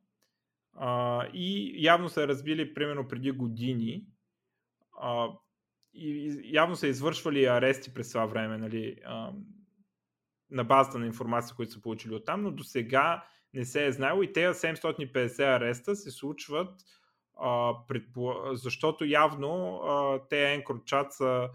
А, 0.73 1.25
и 1.33 1.73
явно 1.85 2.09
са 2.09 2.27
разбили 2.27 2.73
примерно 2.73 3.07
преди 3.07 3.31
години. 3.31 4.05
А, 4.99 5.29
и 5.93 6.39
явно 6.43 6.75
са 6.75 6.87
извършвали 6.87 7.45
арести 7.45 7.93
през 7.93 8.09
това 8.09 8.25
време. 8.25 8.57
Нали, 8.57 8.97
а, 9.05 9.33
на 10.51 10.63
базата 10.63 10.99
на 10.99 11.05
информация, 11.05 11.55
които 11.55 11.71
са 11.71 11.81
получили 11.81 12.15
от 12.15 12.25
там, 12.25 12.41
но 12.41 12.51
до 12.51 12.63
сега 12.63 13.23
не 13.53 13.65
се 13.65 13.85
е 13.85 13.91
знаело 13.91 14.23
и 14.23 14.33
тези 14.33 14.59
750 14.59 15.55
ареста 15.55 15.95
се 15.95 16.11
случват 16.11 16.81
а, 17.39 17.73
предпо... 17.87 18.33
защото 18.53 19.05
явно 19.05 19.75
а, 19.75 20.19
те 20.29 20.53
енкрочат 20.53 21.13
са 21.13 21.49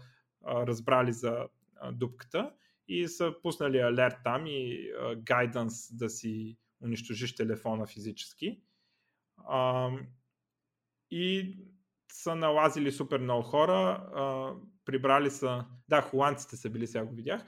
а, 0.45 0.67
разбрали 0.67 1.13
за 1.13 1.47
а, 1.75 1.91
дупката 1.91 2.51
и 2.87 3.07
са 3.07 3.33
пуснали 3.41 3.79
алерт 3.79 4.15
там 4.23 4.43
и 4.47 4.91
гайданс 5.17 5.95
да 5.97 6.09
си 6.09 6.57
унищожиш 6.83 7.35
телефона 7.35 7.85
физически. 7.85 8.61
А, 9.47 9.89
и 11.11 11.57
са 12.11 12.35
налазили 12.35 12.91
супер 12.91 13.19
много 13.19 13.43
хора, 13.43 13.73
а, 14.15 14.53
прибрали 14.85 15.31
са, 15.31 15.65
да, 15.89 16.01
холандците 16.01 16.57
са 16.57 16.69
били, 16.69 16.87
сега 16.87 17.05
го 17.05 17.15
видях, 17.15 17.45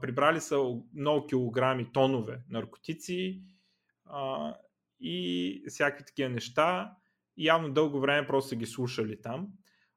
прибрали 0.00 0.40
са 0.40 0.76
много 0.94 1.26
килограми, 1.26 1.92
тонове 1.92 2.44
наркотици 2.50 3.42
а, 4.06 4.54
и 5.00 5.64
всякакви 5.68 6.04
такива 6.04 6.30
неща. 6.30 6.96
Явно 7.36 7.72
дълго 7.72 8.00
време 8.00 8.26
просто 8.26 8.48
са 8.48 8.56
ги 8.56 8.66
слушали 8.66 9.20
там. 9.20 9.48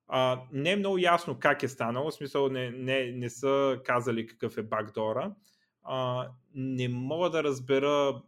А, 0.08 0.42
не 0.52 0.72
е 0.72 0.76
много 0.76 0.98
ясно 0.98 1.40
как 1.40 1.64
е 1.64 1.68
станало, 1.68 2.12
в 2.12 2.14
смисъл 2.14 2.50
не, 2.50 2.72
не, 2.72 3.12
не 3.12 3.30
са 3.30 3.82
казали 3.86 4.28
какъв 4.28 4.58
е 4.58 4.64
бакдора. 4.64 5.36
А, 5.84 6.30
не 6.54 6.90
мога 6.90 7.30
да 7.30 7.44
разбера. 7.44 8.22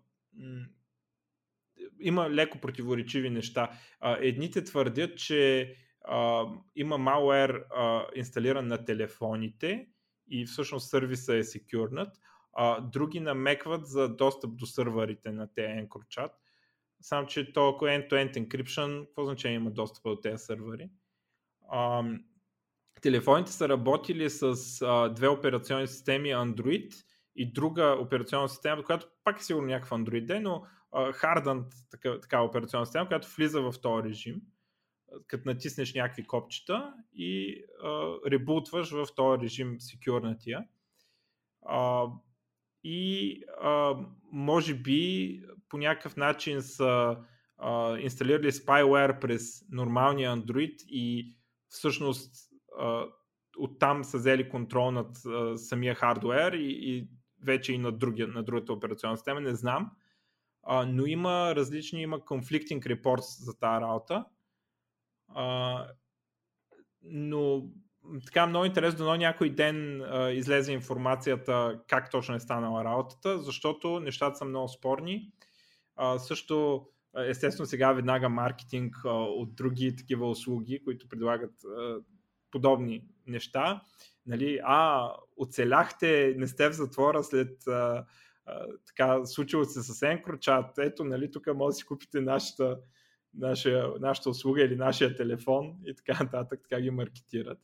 Има 1.99 2.30
леко 2.30 2.59
противоречиви 2.59 3.30
неща. 3.30 3.71
А, 3.99 4.17
едните 4.19 4.63
твърдят, 4.63 5.17
че 5.17 5.75
а, 6.05 6.45
има 6.75 6.95
malware 6.95 7.63
а, 7.75 8.05
инсталиран 8.15 8.67
на 8.67 8.86
телефоните 8.86 9.88
и 10.30 10.45
всъщност 10.45 10.89
сервиса 10.89 11.36
е 11.36 11.43
секюрнат. 11.43 12.17
А, 12.53 12.82
други 12.82 13.19
намекват 13.19 13.88
за 13.88 14.15
достъп 14.15 14.55
до 14.55 14.65
сървърите 14.65 15.32
на 15.32 15.53
тези 15.53 15.67
EncroChat. 15.67 16.30
Само, 17.01 17.28
че 17.28 17.53
то, 17.53 17.69
ако 17.69 17.88
е 17.88 17.91
end-to-end 17.91 18.47
encryption, 18.47 19.05
какво 19.05 19.25
значение 19.25 19.55
има 19.55 19.71
достъп 19.71 20.03
до 20.03 20.15
тези 20.15 20.43
сървъри? 20.43 20.89
А, 21.69 22.03
телефоните 23.01 23.51
са 23.51 23.69
работили 23.69 24.30
с 24.30 24.55
а, 24.82 25.09
две 25.09 25.28
операционни 25.28 25.88
системи 25.88 26.30
Android 26.30 26.93
и 27.36 27.53
друга 27.53 27.97
операционна 27.99 28.49
система, 28.49 28.84
която 28.84 29.07
пак 29.23 29.39
е 29.39 29.43
сигурно 29.43 29.67
някакъв 29.67 29.99
Android, 29.99 30.39
но 30.39 30.63
Hardened 30.93 31.65
така, 31.91 32.19
такава 32.19 32.45
операционна 32.45 32.86
система, 32.86 33.07
която 33.07 33.36
влиза 33.38 33.61
в 33.61 33.73
този 33.82 34.09
режим, 34.09 34.41
като 35.28 35.49
натиснеш 35.49 35.93
някакви 35.93 36.24
копчета 36.24 36.93
и 37.14 37.62
а, 37.84 38.14
ребутваш 38.32 38.91
в 38.91 39.08
този 39.16 39.41
режим 39.41 39.76
секюрнатия. 39.80 40.66
А, 41.66 42.05
и 42.84 43.41
а, 43.62 43.95
може 44.32 44.76
би 44.76 45.41
по 45.70 45.78
някакъв 45.78 46.18
начин 46.18 46.62
са 46.62 47.18
а, 47.58 47.97
инсталирали 47.97 48.51
spyware 48.51 49.20
през 49.20 49.66
нормалния 49.72 50.32
Android 50.38 50.84
и 50.88 51.36
всъщност 51.70 52.36
а, 52.80 53.05
оттам 53.58 54.03
са 54.03 54.18
взели 54.18 54.49
контрол 54.49 54.91
над 54.91 55.26
а, 55.26 55.58
самия 55.58 55.95
хардвер 55.95 56.53
и, 56.53 56.78
и 56.82 57.10
вече 57.43 57.74
и 57.74 57.78
на, 57.78 57.91
другия, 57.91 58.28
на 58.28 58.43
другата 58.43 58.74
операционна 58.74 59.18
система, 59.18 59.41
не 59.41 59.55
знам. 59.55 59.91
А, 60.64 60.86
но 60.86 61.05
има 61.05 61.55
различни, 61.55 62.01
има 62.01 62.20
conflicting 62.20 62.80
reports 62.80 63.43
за 63.43 63.60
тази 63.60 63.82
работа. 63.82 64.26
А, 65.28 65.88
но 67.03 67.69
така 68.25 68.47
много 68.47 68.65
интересно, 68.65 69.05
но 69.05 69.15
някой 69.15 69.49
ден 69.49 70.01
а, 70.01 70.32
излезе 70.32 70.71
информацията 70.71 71.80
как 71.88 72.11
точно 72.11 72.36
е 72.36 72.39
станала 72.39 72.84
работата, 72.84 73.39
защото 73.39 73.99
нещата 73.99 74.38
са 74.38 74.45
много 74.45 74.67
спорни. 74.67 75.32
А, 75.95 76.19
също, 76.19 76.88
естествено, 77.28 77.65
сега 77.65 77.93
веднага 77.93 78.30
маркетинг 78.30 78.95
а, 79.05 79.09
от 79.09 79.55
други 79.55 79.95
такива 79.95 80.30
услуги, 80.30 80.84
които 80.84 81.09
предлагат 81.09 81.63
а, 81.65 81.97
подобни 82.51 83.03
неща. 83.28 83.82
Нали, 84.25 84.59
а, 84.63 85.11
оцеляхте, 85.38 86.34
не 86.38 86.47
сте 86.47 86.69
в 86.69 86.73
затвора 86.73 87.23
след 87.23 87.67
а, 87.67 88.05
а, 88.45 88.65
така, 88.86 89.25
случило 89.25 89.65
се 89.65 89.84
с 89.84 89.93
EncroChat, 89.93 90.86
ето, 90.86 91.03
нали, 91.03 91.32
тук 91.32 91.47
може 91.55 91.73
да 91.73 91.78
си 91.78 91.86
купите 91.86 92.21
нашата, 92.21 92.78
наша, 93.38 93.93
нашата 93.99 94.29
услуга 94.29 94.63
или 94.63 94.75
нашия 94.75 95.15
телефон 95.15 95.75
и 95.85 95.95
така 95.95 96.23
нататък, 96.23 96.59
така 96.63 96.81
ги 96.81 96.89
маркетират. 96.89 97.59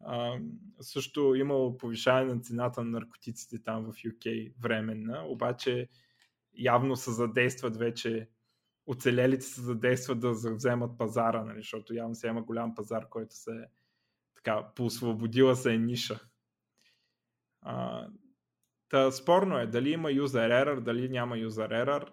А, 0.00 0.38
също 0.80 1.34
имало 1.34 1.76
повишаване 1.76 2.34
на 2.34 2.40
цената 2.40 2.84
на 2.84 2.90
наркотиците 2.90 3.62
там 3.62 3.84
в 3.84 3.96
UK 3.96 4.52
временна, 4.60 5.24
обаче 5.26 5.88
явно 6.54 6.96
се 6.96 7.10
задействат 7.10 7.76
вече 7.76 8.28
оцелелите 8.86 9.44
се 9.44 9.60
задействат 9.60 10.20
да 10.20 10.30
вземат 10.30 10.98
пазара, 10.98 11.44
нали, 11.44 11.58
защото 11.58 11.94
явно 11.94 12.14
се 12.14 12.28
има 12.28 12.42
голям 12.42 12.74
пазар, 12.74 13.08
който 13.08 13.34
се 13.34 13.66
така, 14.36 14.66
поосвободила 14.74 15.56
се 15.56 15.74
е 15.74 15.78
ниша. 15.78 16.20
А, 17.60 18.06
та, 18.88 19.10
спорно 19.10 19.58
е 19.58 19.66
дали 19.66 19.90
има 19.90 20.08
user 20.08 20.64
error, 20.64 20.80
дали 20.80 21.08
няма 21.08 21.36
user 21.36 21.86
error, 21.86 22.08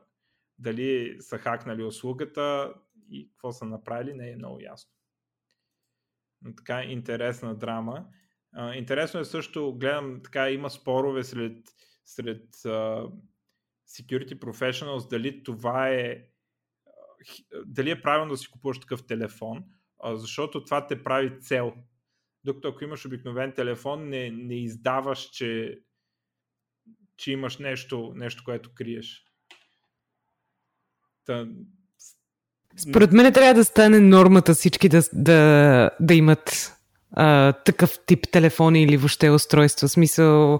дали 0.59 1.17
са 1.19 1.37
хакнали 1.37 1.83
услугата 1.83 2.73
и 3.09 3.29
какво 3.29 3.51
са 3.51 3.65
направили, 3.65 4.13
не 4.13 4.31
е 4.31 4.35
много 4.35 4.61
ясно. 4.61 4.91
Но 6.41 6.55
така 6.55 6.83
интересна 6.83 7.55
драма. 7.55 8.07
А, 8.53 8.75
интересно 8.75 9.19
е 9.19 9.25
също, 9.25 9.77
гледам, 9.77 10.21
така 10.23 10.49
има 10.49 10.69
спорове 10.69 11.23
сред, 11.23 11.57
сред 12.05 12.45
uh, 12.55 13.11
security 13.89 14.39
professionals, 14.39 15.09
дали 15.09 15.43
това 15.43 15.89
е 15.89 16.25
дали 17.65 17.91
е 17.91 18.01
правилно 18.01 18.31
да 18.31 18.37
си 18.37 18.51
купуваш 18.51 18.79
такъв 18.79 19.07
телефон, 19.07 19.63
защото 20.03 20.63
това 20.63 20.87
те 20.87 21.03
прави 21.03 21.39
цел 21.39 21.73
докато 22.45 22.67
ако 22.67 22.83
имаш 22.83 23.05
обикновен 23.05 23.53
телефон, 23.53 24.09
не, 24.09 24.31
не 24.31 24.63
издаваш, 24.63 25.29
че, 25.29 25.79
че 27.17 27.31
имаш 27.31 27.57
нещо, 27.57 28.13
нещо, 28.15 28.43
което 28.45 28.73
криеш. 28.75 29.24
Та... 31.25 31.45
Според 32.77 33.11
мен 33.11 33.33
трябва 33.33 33.53
да 33.53 33.65
стане 33.65 33.99
нормата 33.99 34.53
всички 34.53 34.89
да, 34.89 35.01
да, 35.13 35.89
да 35.99 36.13
имат 36.13 36.75
а, 37.11 37.53
такъв 37.53 37.99
тип 38.05 38.27
телефони 38.31 38.83
или 38.83 38.97
въобще 38.97 39.29
устройства. 39.29 39.89
Смисъл, 39.89 40.59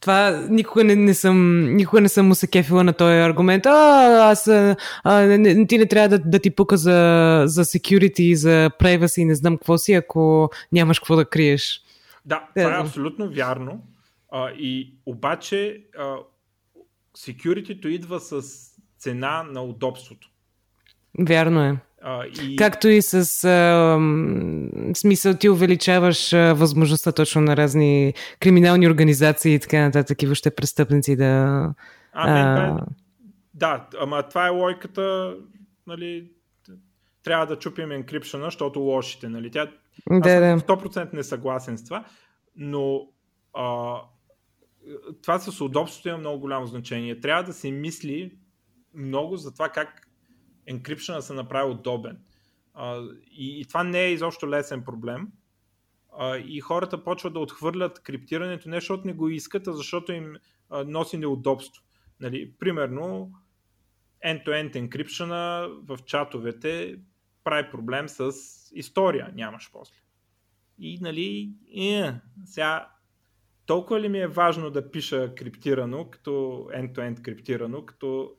това 0.00 0.46
никога 0.50 0.84
не, 0.84 0.96
не 0.96 1.14
съм, 1.14 1.64
никога 1.74 2.00
не 2.00 2.08
съм 2.08 2.26
му 2.26 2.34
се 2.34 2.46
кефила 2.46 2.84
на 2.84 2.92
този 2.92 3.16
аргумент. 3.16 3.66
А, 3.66 4.30
аз, 4.30 4.48
а, 4.48 4.76
не, 5.14 5.66
ти 5.66 5.78
не 5.78 5.86
трябва 5.86 6.08
да, 6.08 6.18
да 6.18 6.38
ти 6.38 6.50
пука 6.50 6.76
за, 6.76 7.42
за 7.46 7.64
security, 7.64 8.34
за 8.34 8.70
privacy 8.80 9.20
и 9.20 9.24
не 9.24 9.34
знам 9.34 9.56
какво 9.56 9.78
си, 9.78 9.92
ако 9.92 10.50
нямаш 10.72 10.98
какво 10.98 11.16
да 11.16 11.24
криеш. 11.24 11.82
Да, 12.26 12.48
това 12.56 12.76
е 12.76 12.80
абсолютно 12.80 13.30
вярно. 13.30 13.82
А, 14.30 14.50
и 14.50 14.94
обаче 15.06 15.82
а, 15.98 16.16
security 17.18 17.86
идва 17.86 18.20
с 18.20 18.42
цена 19.02 19.42
на 19.42 19.62
удобството. 19.62 20.28
Вярно 21.20 21.64
е. 21.64 21.76
А, 22.02 22.24
и... 22.24 22.56
Както 22.56 22.88
и 22.88 23.02
с 23.02 23.14
а, 23.44 23.98
смисъл 24.94 25.34
ти 25.34 25.48
увеличаваш 25.48 26.32
а, 26.32 26.54
възможността 26.54 27.12
точно 27.12 27.40
на 27.40 27.56
разни 27.56 28.14
криминални 28.40 28.88
организации 28.88 29.54
и 29.54 29.58
така 29.58 29.80
нататък 29.80 30.22
и 30.22 30.26
въобще 30.26 30.54
престъпници 30.54 31.16
да... 31.16 31.24
А, 32.12 32.30
а... 32.30 32.68
Е... 32.68 32.76
Да, 33.54 33.86
ама 34.00 34.22
това 34.28 34.46
е 34.46 34.50
лойката, 34.50 35.36
нали, 35.86 36.30
трябва 37.24 37.46
да 37.46 37.58
чупим 37.58 37.92
енкрипшена, 37.92 38.44
защото 38.44 38.80
лошите, 38.80 39.28
нали, 39.28 39.50
тя... 39.50 39.66
Да, 40.10 40.30
Аз 40.30 40.60
съм 40.60 40.60
100% 40.60 41.12
не 41.12 41.22
съгласен 41.22 41.78
с 41.78 41.84
това, 41.84 42.04
но 42.56 43.08
а, 43.54 43.94
това 45.22 45.38
с 45.38 45.60
удобството 45.60 46.08
има 46.08 46.18
много 46.18 46.40
голямо 46.40 46.66
значение. 46.66 47.20
Трябва 47.20 47.42
да 47.42 47.52
се 47.52 47.70
мисли 47.70 48.32
много 48.94 49.36
за 49.36 49.52
това 49.52 49.68
как 49.68 50.08
енкрипшена 50.66 51.22
се 51.22 51.32
направи 51.32 51.70
удобен. 51.70 52.18
И, 53.30 53.60
и 53.60 53.64
това 53.64 53.84
не 53.84 54.00
е 54.00 54.12
изобщо 54.12 54.48
лесен 54.48 54.84
проблем. 54.84 55.28
И 56.44 56.60
хората 56.60 57.04
почват 57.04 57.32
да 57.32 57.40
отхвърлят 57.40 58.02
криптирането 58.02 58.68
не 58.68 58.76
защото 58.76 59.06
не 59.06 59.12
го 59.12 59.28
искат, 59.28 59.66
а 59.66 59.72
защото 59.72 60.12
им 60.12 60.36
носи 60.86 61.18
неудобство. 61.18 61.82
Нали, 62.20 62.52
примерно, 62.58 63.32
end-to-end 64.26 64.76
енкрипшена 64.76 65.68
в 65.82 65.98
чатовете 66.06 66.98
прави 67.44 67.70
проблем 67.70 68.08
с 68.08 68.32
история, 68.74 69.32
нямаш 69.34 69.70
после. 69.72 69.94
И 70.78 70.98
нали, 71.00 71.54
е, 71.76 72.12
сега 72.44 72.88
толкова 73.66 74.00
ли 74.00 74.08
ми 74.08 74.20
е 74.20 74.26
важно 74.26 74.70
да 74.70 74.90
пиша 74.90 75.34
криптирано, 75.34 76.10
като 76.10 76.30
end-to-end 76.74 77.22
криптирано, 77.22 77.86
като 77.86 78.34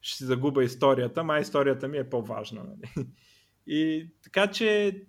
ще 0.00 0.16
си 0.16 0.24
загуба 0.24 0.64
историята, 0.64 1.24
ма 1.24 1.38
историята 1.38 1.88
ми 1.88 1.98
е 1.98 2.10
по-важна. 2.10 2.64
Нали? 2.64 3.06
И 3.66 4.10
така 4.22 4.50
че 4.50 5.00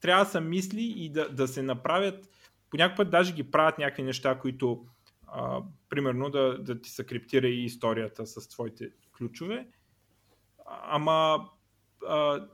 трябва 0.00 0.24
да 0.24 0.30
се 0.30 0.40
мисли 0.40 0.94
и 0.96 1.12
да, 1.12 1.28
да 1.28 1.48
се 1.48 1.62
направят, 1.62 2.28
по 2.70 2.78
път 2.96 3.10
даже 3.10 3.32
ги 3.32 3.50
правят 3.50 3.78
някакви 3.78 4.02
неща, 4.02 4.38
които 4.38 4.86
а, 5.26 5.62
примерно 5.88 6.30
да, 6.30 6.58
да 6.58 6.80
ти 6.80 6.90
се 6.90 7.06
криптира 7.06 7.48
и 7.48 7.64
историята 7.64 8.26
с 8.26 8.48
твоите 8.48 8.90
ключове, 9.18 9.68
ама 10.66 11.48
а, 12.08 12.46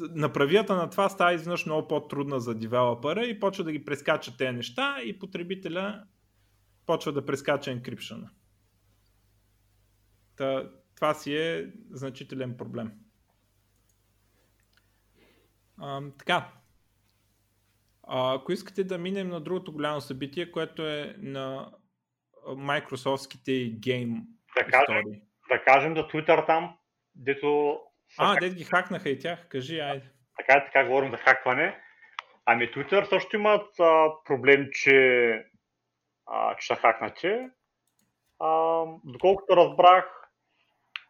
направията 0.00 0.76
на 0.76 0.90
това 0.90 1.08
става 1.08 1.34
изведнъж 1.34 1.66
много 1.66 1.88
по-трудна 1.88 2.40
за 2.40 2.54
девелопера 2.54 3.24
и 3.24 3.40
почва 3.40 3.64
да 3.64 3.72
ги 3.72 3.84
прескача 3.84 4.36
тези 4.36 4.56
неща 4.56 4.96
и 5.04 5.18
потребителя 5.18 6.04
почва 6.86 7.12
да 7.12 7.26
прескача 7.26 7.70
енкрипшена. 7.70 8.30
Та, 10.36 10.70
това 10.94 11.14
си 11.14 11.36
е 11.36 11.66
значителен 11.90 12.56
проблем. 12.56 12.92
А, 15.80 16.02
така. 16.18 16.48
А, 18.02 18.34
ако 18.34 18.52
искате 18.52 18.84
да 18.84 18.98
минем 18.98 19.28
на 19.28 19.40
другото 19.40 19.72
голямо 19.72 20.00
събитие, 20.00 20.50
което 20.50 20.88
е 20.88 21.16
на 21.18 21.72
Microsoftските 22.46 23.80
гейм 23.80 24.26
да 24.56 24.64
кажем, 24.64 25.04
да 25.48 25.64
кажем 25.64 25.96
за 25.96 26.02
Twitter 26.02 26.46
там, 26.46 26.76
дето... 27.14 27.80
А, 28.18 28.40
дед 28.40 28.54
ги 28.54 28.64
хакнаха 28.64 29.10
и 29.10 29.18
тях, 29.18 29.48
кажи, 29.48 29.80
айде. 29.80 30.10
Така 30.36 30.58
е, 30.58 30.64
така 30.64 30.84
говорим 30.84 31.10
за 31.10 31.16
хакване. 31.16 31.80
Ами 32.46 32.72
Twitter 32.72 33.04
също 33.04 33.36
имат 33.36 33.80
а, 33.80 34.08
проблем, 34.24 34.68
че, 34.72 35.44
а, 36.26 36.56
че 36.56 36.66
са 36.66 36.76
хакнати. 36.76 37.38
А, 38.40 38.84
доколкото 39.04 39.56
разбрах, 39.56 40.23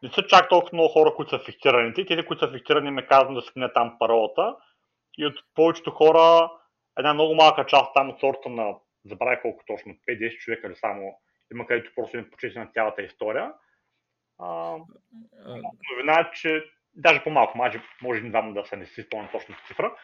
не 0.05 0.11
са 0.11 0.23
чак 0.27 0.49
толкова 0.49 0.71
много 0.73 0.89
хора, 0.89 1.15
които 1.15 1.31
са 1.31 1.45
фиксирани. 1.45 1.95
Тези, 1.95 2.27
които 2.27 2.47
са 2.47 2.53
фиксирани, 2.53 2.91
ме 2.91 3.07
казвам 3.07 3.35
да 3.35 3.43
сменя 3.43 3.73
там 3.73 3.97
паролата. 3.99 4.57
И 5.19 5.27
от 5.27 5.35
повечето 5.55 5.91
хора, 5.91 6.51
една 6.99 7.15
много 7.15 7.35
малка 7.35 7.67
част 7.67 7.95
там 7.95 8.11
от 8.11 8.21
сорта 8.21 8.49
на, 8.49 8.75
забравя 9.05 9.41
колко 9.43 9.65
точно, 9.67 9.95
5-10 10.09 10.39
човека 10.39 10.67
или 10.67 10.77
само 10.77 11.19
има 11.53 11.67
където 11.67 11.91
просто 11.95 12.17
им 12.17 12.31
почети 12.31 12.59
на 12.59 12.67
цялата 12.67 13.03
история. 13.03 13.53
А, 14.39 14.77
новина 15.91 16.21
е, 16.21 16.31
че 16.35 16.65
даже 16.95 17.25
по-малко, 17.25 17.59
може, 17.59 17.81
може 18.03 18.21
знам 18.21 18.55
да 18.55 18.65
се 18.65 18.77
не 18.77 18.87
си 18.87 19.03
спомням 19.03 19.29
точната 19.33 19.63
цифра, 19.67 19.97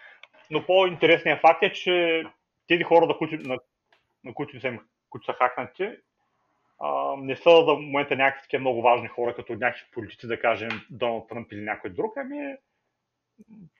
но 0.50 0.66
по-интересният 0.66 1.40
факт 1.40 1.62
е, 1.62 1.72
че 1.72 2.24
тези 2.68 2.82
хора, 2.82 3.06
на 3.06 3.18
които, 3.18 3.48
на, 3.48 3.58
на 4.24 4.34
които, 4.34 4.60
са, 4.60 4.78
които 5.10 5.24
са 5.24 5.32
хакнати, 5.32 5.90
не 7.18 7.36
са 7.36 7.64
за 7.64 7.72
момента 7.72 8.16
някакви 8.16 8.58
много 8.58 8.82
важни 8.82 9.08
хора, 9.08 9.34
като 9.34 9.52
някакви 9.52 9.84
политици, 9.92 10.26
да 10.26 10.40
кажем 10.40 10.70
Доналд 10.90 11.28
Тръмп 11.28 11.52
или 11.52 11.60
някой 11.60 11.90
друг, 11.90 12.12
ами 12.16 12.56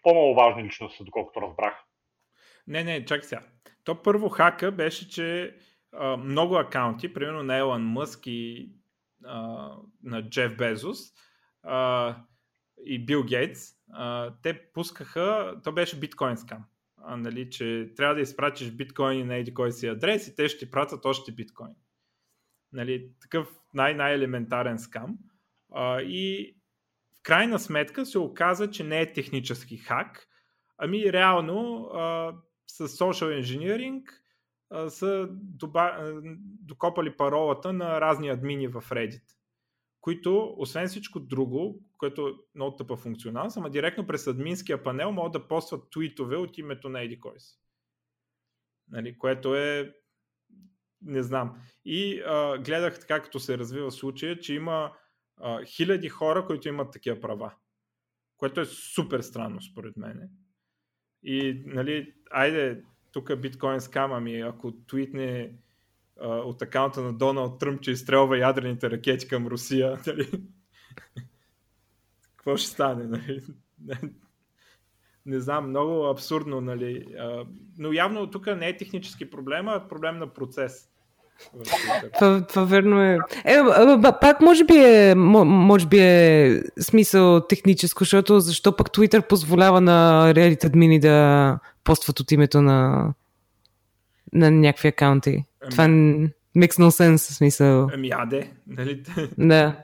по-много 0.02 0.34
важни 0.34 0.64
личности, 0.64 1.04
доколкото 1.04 1.42
разбрах. 1.42 1.74
Не, 2.66 2.84
не, 2.84 3.04
чакай 3.04 3.22
сега. 3.22 3.42
То 3.84 4.02
първо 4.02 4.28
хака 4.28 4.72
беше, 4.72 5.08
че 5.08 5.56
а, 5.92 6.16
много 6.16 6.56
акаунти, 6.56 7.12
примерно 7.12 7.42
на 7.42 7.56
Елън 7.56 7.82
Мъск 7.82 8.26
и 8.26 8.70
а, 9.24 9.70
на 10.02 10.28
Джеф 10.28 10.56
Безос 10.56 10.98
а, 11.62 12.16
и 12.84 13.04
Бил 13.04 13.24
Гейтс, 13.24 13.60
а, 13.92 14.32
те 14.42 14.72
пускаха, 14.72 15.56
то 15.64 15.72
беше 15.72 16.00
биткоин 16.00 16.36
скам. 16.36 16.64
А, 16.96 17.16
нали, 17.16 17.50
че 17.50 17.90
трябва 17.96 18.14
да 18.14 18.20
изпратиш 18.20 18.70
биткоини 18.70 19.24
на 19.24 19.36
еди 19.36 19.54
кой 19.54 19.72
си 19.72 19.86
адрес 19.86 20.28
и 20.28 20.36
те 20.36 20.48
ще 20.48 20.58
ти 20.58 20.70
пратят 20.70 21.04
още 21.04 21.32
биткоини. 21.32 21.74
Нали, 22.72 23.10
такъв 23.20 23.48
най-най-елементарен 23.74 24.78
скам. 24.78 25.18
А, 25.72 26.00
и 26.00 26.54
в 27.18 27.22
крайна 27.22 27.58
сметка 27.58 28.06
се 28.06 28.18
оказа, 28.18 28.70
че 28.70 28.84
не 28.84 29.00
е 29.00 29.12
технически 29.12 29.76
хак, 29.76 30.28
ами 30.78 31.12
реално 31.12 31.84
а, 31.84 32.34
с 32.66 32.88
social 32.88 33.42
engineering 33.42 34.02
а, 34.70 34.90
са 34.90 35.28
доба, 35.30 36.12
докопали 36.62 37.16
паролата 37.16 37.72
на 37.72 38.00
разни 38.00 38.28
админи 38.28 38.68
в 38.68 38.82
Reddit, 38.90 39.22
които, 40.00 40.54
освен 40.56 40.86
всичко 40.86 41.20
друго, 41.20 41.80
което 41.98 42.28
е 42.28 42.32
много 42.54 42.76
тъпа 42.76 42.96
функционалност, 42.96 43.56
ама 43.56 43.70
директно 43.70 44.06
през 44.06 44.26
админския 44.26 44.82
панел 44.82 45.12
могат 45.12 45.32
да 45.32 45.48
постват 45.48 45.90
твитове 45.90 46.36
от 46.36 46.58
името 46.58 46.88
на 46.88 46.98
Edicoi. 46.98 47.56
Нали, 48.88 49.18
което 49.18 49.54
е 49.56 49.94
не 51.02 51.22
знам. 51.22 51.56
И 51.84 52.22
а, 52.26 52.58
гледах 52.58 53.00
така, 53.00 53.22
като 53.22 53.40
се 53.40 53.58
развива 53.58 53.90
случая, 53.90 54.38
че 54.38 54.54
има 54.54 54.92
а, 55.36 55.64
хиляди 55.64 56.08
хора, 56.08 56.46
които 56.46 56.68
имат 56.68 56.92
такива 56.92 57.20
права. 57.20 57.52
Което 58.36 58.60
е 58.60 58.64
супер 58.64 59.20
странно, 59.20 59.62
според 59.62 59.96
мен. 59.96 60.30
И, 61.22 61.62
нали, 61.66 62.14
айде, 62.30 62.82
тук 63.12 63.40
биткоин 63.40 63.80
скам, 63.80 64.12
ами 64.12 64.40
ако 64.40 64.72
твитне 64.86 65.54
а, 66.20 66.28
от 66.28 66.62
акаунта 66.62 67.02
на 67.02 67.12
Доналд 67.12 67.60
Тръмп, 67.60 67.80
че 67.80 67.90
изстрелва 67.90 68.38
ядрените 68.38 68.90
ракети 68.90 69.28
към 69.28 69.46
Русия, 69.46 69.98
нали? 70.06 70.30
Какво 72.36 72.56
ще 72.56 72.70
стане, 72.70 73.04
нали? 73.04 73.42
Не 75.26 75.40
знам, 75.40 75.68
много 75.68 76.06
абсурдно, 76.06 76.60
нали? 76.60 77.06
Но 77.78 77.92
явно 77.92 78.30
тук 78.30 78.46
не 78.46 78.68
е 78.68 78.76
технически 78.76 79.30
проблем, 79.30 79.68
а 79.68 79.88
проблем 79.88 80.18
на 80.18 80.26
процес. 80.26 80.86
Това, 82.18 82.46
това 82.46 82.64
верно 82.64 83.02
е. 83.02 83.18
Е, 83.44 83.58
пак 84.20 84.40
може 84.40 84.64
би 84.64 84.76
е, 84.76 85.14
може 85.14 85.86
би 85.86 85.98
е 85.98 86.62
смисъл 86.80 87.46
техническо, 87.46 88.04
защото 88.04 88.40
защо 88.40 88.76
пък 88.76 88.88
Twitter 88.88 89.28
позволява 89.28 89.80
на 89.80 90.24
Reddit 90.34 90.64
админи 90.64 91.00
да 91.00 91.58
постват 91.84 92.20
от 92.20 92.32
името 92.32 92.62
на, 92.62 93.08
на 94.32 94.50
някакви 94.50 94.88
акаунти? 94.88 95.44
Ами... 95.60 95.70
Това 95.70 95.84
makes 96.56 96.78
no 96.78 96.88
sense, 96.88 97.16
смисъл. 97.16 97.88
Ами 97.94 98.10
аде, 98.10 98.50
нали? 98.66 99.02
Да. 99.38 99.76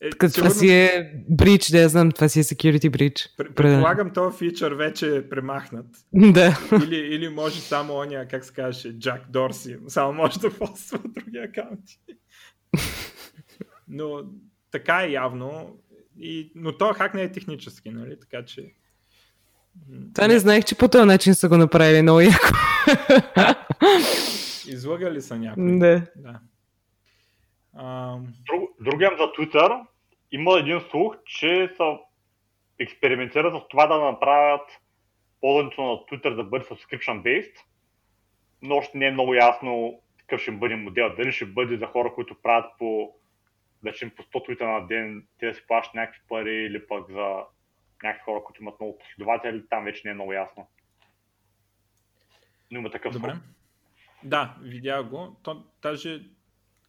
Е, 0.00 0.10
Като 0.10 0.32
сигурно... 0.32 0.50
това 0.50 0.60
си 0.60 0.70
е 0.70 1.12
брич, 1.28 1.70
да 1.70 1.80
я 1.80 1.88
знам, 1.88 2.12
това 2.12 2.28
си 2.28 2.40
е 2.40 2.42
security 2.42 2.90
breach. 2.90 3.36
Предполагам, 3.36 4.12
този 4.12 4.38
фичър 4.38 4.72
вече 4.72 5.16
е 5.16 5.28
премахнат. 5.28 5.86
Да. 6.12 6.58
Или, 6.84 6.96
или 6.96 7.28
може 7.28 7.60
само 7.60 7.94
оня, 7.94 8.26
как 8.30 8.44
се 8.44 8.52
каже, 8.52 8.92
Джак 8.98 9.30
Дорси. 9.30 9.76
Само 9.88 10.12
може 10.12 10.40
да 10.40 10.58
поства 10.58 10.98
други 11.04 11.38
акаунти. 11.38 11.98
Но 13.88 14.22
така 14.70 15.02
е 15.02 15.10
явно. 15.10 15.78
И, 16.18 16.52
но 16.54 16.78
то 16.78 16.92
хак 16.92 17.14
не 17.14 17.22
е 17.22 17.32
технически, 17.32 17.90
нали? 17.90 18.20
Така 18.20 18.44
че... 18.44 18.74
Това 20.14 20.28
не 20.28 20.38
знаех, 20.38 20.64
че 20.64 20.74
по 20.74 20.88
този 20.88 21.06
начин 21.06 21.34
са 21.34 21.48
го 21.48 21.56
направили 21.56 22.02
много 22.02 22.20
яко. 22.20 22.46
Излагали 24.66 25.22
са 25.22 25.38
някой. 25.38 25.78
Да. 25.78 26.02
да. 26.16 26.40
Друг, 28.46 28.70
другият 28.80 29.12
за 29.18 29.24
Twitter 29.24 29.86
има 30.32 30.58
един 30.58 30.80
слух, 30.80 31.16
че 31.24 31.74
са 31.76 31.98
експериментират 32.78 33.54
с 33.54 33.68
това 33.68 33.86
да 33.86 34.00
направят 34.00 34.70
ползването 35.40 35.82
на 35.82 35.92
Twitter 35.92 36.34
да 36.34 36.44
бъде 36.44 36.64
subscription-based, 36.64 37.54
но 38.62 38.76
още 38.76 38.98
не 38.98 39.06
е 39.06 39.10
много 39.10 39.34
ясно 39.34 40.00
какъв 40.18 40.42
ще 40.42 40.52
бъде 40.52 40.76
модел. 40.76 41.14
Дали 41.16 41.32
ще 41.32 41.46
бъде 41.46 41.76
за 41.76 41.86
хора, 41.86 42.14
които 42.14 42.42
правят 42.42 42.72
по, 42.78 43.14
да 43.82 43.92
по 44.16 44.22
100 44.22 44.44
твита 44.44 44.68
на 44.68 44.86
ден, 44.86 45.26
те 45.38 45.46
да 45.46 45.54
си 45.54 45.66
плащат 45.66 45.94
някакви 45.94 46.20
пари 46.28 46.54
или 46.54 46.86
пък 46.86 47.10
за 47.10 47.36
някакви 48.02 48.24
хора, 48.24 48.44
които 48.44 48.62
имат 48.62 48.80
много 48.80 48.98
последователи, 48.98 49.68
там 49.70 49.84
вече 49.84 50.02
не 50.04 50.10
е 50.10 50.14
много 50.14 50.32
ясно. 50.32 50.68
Но 52.70 52.78
има 52.78 52.90
такъв 52.90 53.12
Добре. 53.12 53.30
Слух. 53.30 53.42
Да, 54.24 54.56
видя 54.62 55.02
го. 55.02 55.36
То, 55.42 55.64
даже 55.82 56.22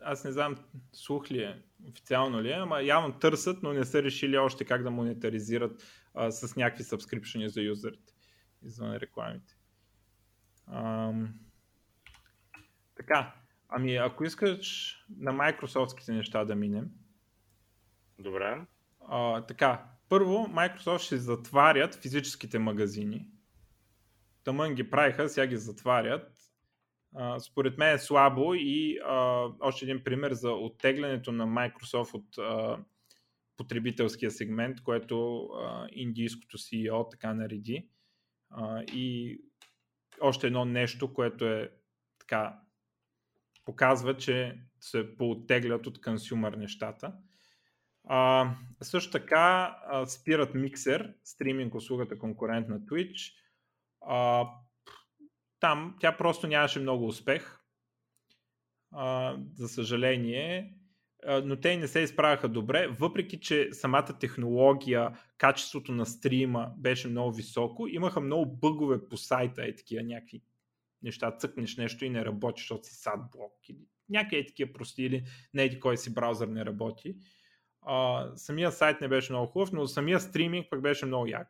аз 0.01 0.23
не 0.23 0.31
знам 0.31 0.55
слух 0.93 1.31
ли 1.31 1.43
е, 1.43 1.55
официално 1.89 2.41
ли 2.41 2.49
е, 2.49 2.55
ама 2.55 2.82
явно 2.82 3.19
търсят, 3.19 3.63
но 3.63 3.73
не 3.73 3.86
са 3.86 4.03
решили 4.03 4.38
още 4.38 4.65
как 4.65 4.84
да 4.84 4.91
монетаризират 4.91 5.84
а, 6.13 6.32
с 6.32 6.55
някакви 6.55 6.84
сабскрипшени 6.84 7.49
за 7.49 7.61
юзерите, 7.61 8.13
извън 8.63 8.95
рекламите. 8.95 9.57
Ам... 10.67 11.34
Така, 12.95 13.36
ами 13.69 13.95
ако 13.95 14.23
искаш 14.23 14.95
на 15.17 15.32
Microsoftските 15.32 16.09
неща 16.09 16.45
да 16.45 16.55
минем. 16.55 16.89
Добре. 18.19 18.61
А, 19.07 19.41
така, 19.41 19.86
първо 20.09 20.34
Microsoft 20.34 20.99
ще 20.99 21.17
затварят 21.17 21.95
физическите 21.95 22.59
магазини. 22.59 23.27
Тъмън 24.43 24.75
ги 24.75 24.89
правиха, 24.89 25.29
сега 25.29 25.47
ги 25.47 25.57
затварят 25.57 26.40
според 27.39 27.78
мен 27.78 27.95
е 27.95 27.99
слабо 27.99 28.53
и 28.53 28.99
а, 29.05 29.47
още 29.59 29.86
един 29.86 30.03
пример 30.03 30.34
за 30.34 30.51
оттеглянето 30.51 31.32
на 31.32 31.47
Microsoft 31.47 32.14
от 32.14 32.38
а, 32.38 32.78
потребителския 33.57 34.32
сегмент, 34.32 34.84
което 34.84 35.43
а, 35.45 35.88
индийското 35.91 36.57
CEO 36.57 37.12
така 37.12 37.34
нареди. 37.34 37.89
А, 38.49 38.82
и 38.82 39.38
още 40.22 40.47
едно 40.47 40.66
нещо, 40.66 41.14
което 41.14 41.45
е 41.45 41.72
така 42.20 42.59
показва, 43.66 44.18
че 44.18 44.59
се 44.80 45.18
пооттеглят 45.18 45.88
от 45.88 46.01
консюмър 46.01 46.53
нещата. 46.53 47.14
А, 48.07 48.49
също 48.82 49.12
така 49.12 49.78
а, 49.88 50.05
спират 50.05 50.53
Mixer, 50.53 51.14
стриминг 51.24 51.76
услугата 51.76 52.18
конкурент 52.18 52.68
на 52.68 52.80
Twitch. 52.80 53.34
А, 54.01 54.47
там 55.62 55.95
тя 55.99 56.18
просто 56.18 56.47
нямаше 56.47 56.80
много 56.80 57.07
успех, 57.07 57.62
а, 58.91 59.38
за 59.53 59.70
съжаление, 59.70 60.74
но 61.43 61.55
те 61.55 61.78
не 61.78 61.88
се 61.88 61.99
изправяха 61.99 62.49
добре, 62.49 62.88
въпреки 62.88 63.39
че 63.39 63.70
самата 63.72 64.18
технология, 64.20 65.20
качеството 65.38 65.91
на 65.91 66.05
стрима 66.05 66.72
беше 66.78 67.07
много 67.07 67.32
високо, 67.32 67.88
имаха 67.88 68.22
много 68.22 68.45
бъгове 68.45 69.07
по 69.09 69.18
сайта, 69.18 69.64
е 69.66 69.76
такива 69.76 70.03
някакви 70.03 70.41
неща, 71.03 71.32
цъкнеш 71.32 71.78
нещо 71.78 72.05
и 72.05 72.09
не 72.09 72.26
работи, 72.26 72.62
защото 72.62 72.88
си 72.88 72.95
садблок 72.95 73.70
или 73.70 73.88
някакви 74.09 74.38
е 74.38 74.45
такива 74.45 74.74
прости 74.74 75.03
или 75.03 75.24
не 75.53 75.64
еди 75.64 75.80
кой 75.80 75.97
си 75.97 76.14
браузър 76.14 76.47
не 76.47 76.66
работи. 76.66 77.16
А, 77.82 78.28
самия 78.36 78.72
сайт 78.72 79.01
не 79.01 79.07
беше 79.07 79.34
много 79.34 79.47
хубав, 79.47 79.72
но 79.72 79.88
самия 79.88 80.20
стриминг 80.20 80.68
пък 80.70 80.82
беше 80.82 81.05
много 81.05 81.28
як 81.28 81.47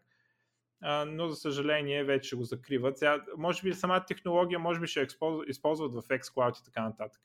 но 1.08 1.28
за 1.28 1.36
съжаление 1.36 2.04
вече 2.04 2.36
го 2.36 2.44
закриват. 2.44 2.98
Сега, 2.98 3.26
може 3.38 3.64
би 3.64 3.74
самата 3.74 4.06
технология 4.08 4.60
може 4.60 4.80
би 4.80 4.88
ще 4.88 5.08
използват 5.48 5.94
в 5.94 6.08
xCloud 6.08 6.62
и 6.62 6.64
така 6.66 6.84
нататък. 6.84 7.22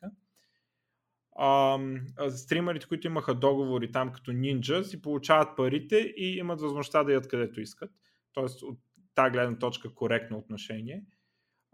Uh, 1.39 2.29
стримерите, 2.29 2.87
които 2.87 3.07
имаха 3.07 3.35
договори 3.35 3.93
там 3.93 4.13
като 4.13 4.31
Ninja, 4.31 4.83
си 4.83 5.03
получават 5.03 5.57
парите 5.57 5.97
и 6.17 6.37
имат 6.37 6.61
възможността 6.61 7.05
да 7.05 7.13
ядат 7.13 7.29
където 7.29 7.61
искат. 7.61 7.91
Тоест 8.33 8.63
от 8.63 8.79
тази 9.15 9.33
гледна 9.33 9.59
точка 9.59 9.95
коректно 9.95 10.39
отношение. 10.39 11.05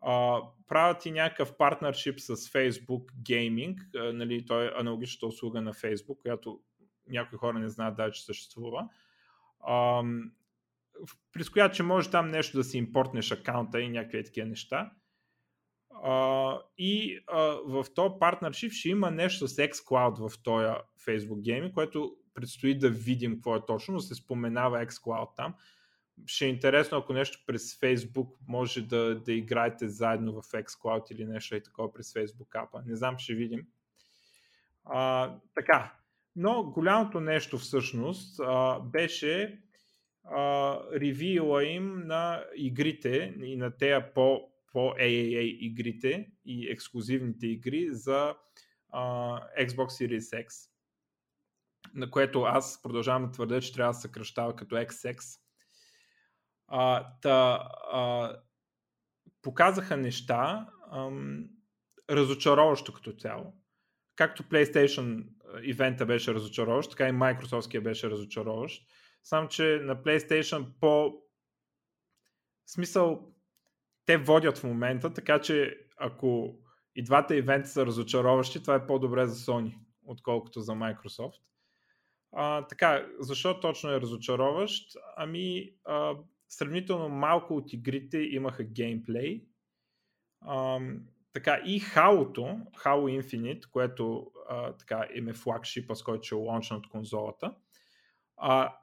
Uh, 0.03 0.49
правят 0.69 1.07
и 1.07 1.11
някакъв 1.11 1.57
партнершип 1.57 2.21
с 2.21 2.37
Facebook 2.37 3.05
Gaming, 3.23 3.77
uh, 3.77 4.13
нали, 4.13 4.47
той 4.47 4.67
е 4.67 4.73
аналогичната 4.77 5.27
услуга 5.27 5.61
на 5.61 5.73
Facebook, 5.73 6.19
която 6.19 6.61
някои 7.09 7.39
хора 7.39 7.59
не 7.59 7.69
знаят 7.69 7.97
даже, 7.97 8.13
че 8.13 8.25
съществува. 8.25 8.89
Uh, 9.69 10.31
през 11.33 11.51
която 11.51 11.75
ще 11.75 11.83
може 11.83 12.11
там 12.11 12.29
нещо 12.29 12.57
да 12.57 12.65
си 12.65 12.79
импортнеш 12.79 13.33
акаунта 13.33 13.81
и 13.81 13.89
някакви 13.89 14.25
такива 14.25 14.49
неща. 14.49 14.93
Uh, 16.05 16.63
и 16.79 17.19
uh, 17.27 17.83
в 17.83 17.95
този 17.95 18.15
партнершип 18.21 18.73
ще 18.73 18.89
има 18.89 19.11
нещо 19.11 19.49
с 19.49 19.57
xCloud 19.57 20.29
в 20.29 20.43
този 20.43 20.67
Facebook 21.07 21.41
Gaming, 21.41 21.73
което 21.73 22.17
предстои 22.35 22.79
да 22.79 22.91
видим 22.91 23.35
какво 23.35 23.57
е 23.57 23.67
точно, 23.67 23.95
но 23.95 24.01
се 24.01 24.15
споменава 24.15 24.87
xCloud 24.87 25.37
там. 25.37 25.55
Ще 26.27 26.45
е 26.45 26.49
интересно, 26.49 26.99
ако 26.99 27.13
нещо 27.13 27.39
през 27.47 27.81
Facebook 27.81 28.29
може 28.49 28.83
да, 28.83 29.21
да 29.21 29.33
играете 29.33 29.89
заедно 29.89 30.33
в 30.33 30.43
xCloud 30.43 31.13
или 31.13 31.25
нещо 31.25 31.57
и 31.57 31.63
такова 31.63 31.93
през 31.93 32.13
Facebook 32.13 32.65
апа. 32.65 32.83
Не 32.87 32.97
знам, 32.97 33.19
ще 33.19 33.35
видим. 33.35 33.67
А, 34.85 35.33
така, 35.55 35.95
но 36.37 36.65
голямото 36.65 37.21
нещо 37.21 37.59
всъщност 37.59 38.41
а, 38.41 38.81
беше 38.81 39.63
ревила 40.95 41.65
им 41.65 42.07
на 42.07 42.45
игрите 42.57 43.35
и 43.43 43.57
на 43.57 43.77
тези 43.77 44.05
по, 44.15 44.51
по 44.73 44.79
AAA 44.79 45.41
игрите 45.41 46.31
и 46.45 46.69
ексклюзивните 46.69 47.47
игри 47.47 47.89
за 47.91 48.35
а, 48.89 49.03
Xbox 49.61 49.87
Series 49.87 50.47
X. 50.47 50.69
На 51.95 52.11
което 52.11 52.43
аз 52.43 52.83
продължавам 52.83 53.27
да 53.27 53.33
твърдя, 53.33 53.61
че 53.61 53.73
трябва 53.73 53.91
да 53.91 53.95
се 53.95 54.03
съкръщава 54.03 54.57
като 54.57 54.75
XX. 54.75 55.39
А, 56.69 57.07
та, 57.23 57.69
а, 57.93 58.37
показаха 59.43 59.97
неща 59.97 60.67
ам, 60.93 61.49
разочароващо 62.11 62.93
като 62.93 63.13
цяло. 63.13 63.55
Както 64.17 64.43
PlayStation 64.43 65.27
ивента 65.63 66.07
беше 66.07 66.35
разочароващ, 66.35 66.91
така 66.91 67.09
и 67.09 67.13
Microsoftския 67.13 67.81
беше 67.81 68.11
разочароващ. 68.11 68.83
Само, 69.23 69.49
че 69.49 69.81
на 69.83 69.97
PlayStation 69.97 70.67
по 70.81 71.23
в 72.67 72.71
смисъл 72.71 73.33
те 74.07 74.17
водят 74.17 74.59
в 74.59 74.65
момента, 74.65 75.13
така 75.13 75.41
че 75.41 75.79
ако 75.97 76.59
и 76.95 77.03
двата 77.03 77.37
ивента 77.37 77.69
са 77.69 77.87
разочароващи, 77.87 78.61
това 78.61 78.75
е 78.75 78.87
по-добре 78.87 79.27
за 79.27 79.35
Sony, 79.35 79.75
отколкото 80.07 80.61
за 80.61 80.73
Microsoft. 80.73 81.41
А, 82.33 82.67
така, 82.67 83.07
защо 83.19 83.61
точно 83.61 83.91
е 83.91 84.01
разочароващ? 84.01 84.97
Ами, 85.17 85.75
а, 85.85 86.15
сравнително 86.49 87.09
малко 87.09 87.57
от 87.57 87.73
игрите 87.73 88.19
имаха 88.19 88.65
геймплей. 88.65 89.45
А, 90.41 90.81
така 91.33 91.61
и 91.67 91.81
Halo-то, 91.81 92.61
Halo 92.85 93.23
Infinite, 93.23 93.71
което 93.71 94.31
а, 94.49 94.73
така 94.73 95.09
им 95.15 95.29
е 95.29 95.33
флагшипа, 95.33 95.95
с 95.95 96.03
който 96.03 96.23
ще 96.23 96.35
лончна 96.35 96.77
от 96.77 96.89
конзолата, 96.89 97.55
а, 98.37 98.77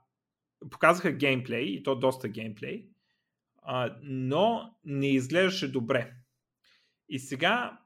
показаха 0.71 1.11
геймплей 1.11 1.65
и 1.65 1.83
то 1.83 1.95
доста 1.95 2.27
геймплей, 2.27 2.89
а, 3.61 3.95
но 4.01 4.75
не 4.85 5.07
изглеждаше 5.07 5.71
добре. 5.71 6.13
И 7.09 7.19
сега 7.19 7.79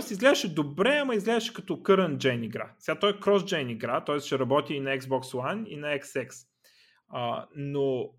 се 0.00 0.14
изглеждаше 0.14 0.54
добре, 0.54 0.98
ама 0.98 1.14
изглеждаше 1.14 1.54
като 1.54 1.76
current 1.76 2.16
gen 2.16 2.44
игра. 2.44 2.74
Сега 2.78 2.98
той 2.98 3.10
е 3.10 3.14
cross-gen 3.14 3.72
игра, 3.72 4.04
т.е. 4.04 4.20
ще 4.20 4.38
работи 4.38 4.74
и 4.74 4.80
на 4.80 4.98
Xbox 4.98 5.22
One 5.22 5.66
и 5.66 5.76
на 5.76 5.86
XX. 5.86 6.46
А, 7.08 7.46
но 7.56 8.14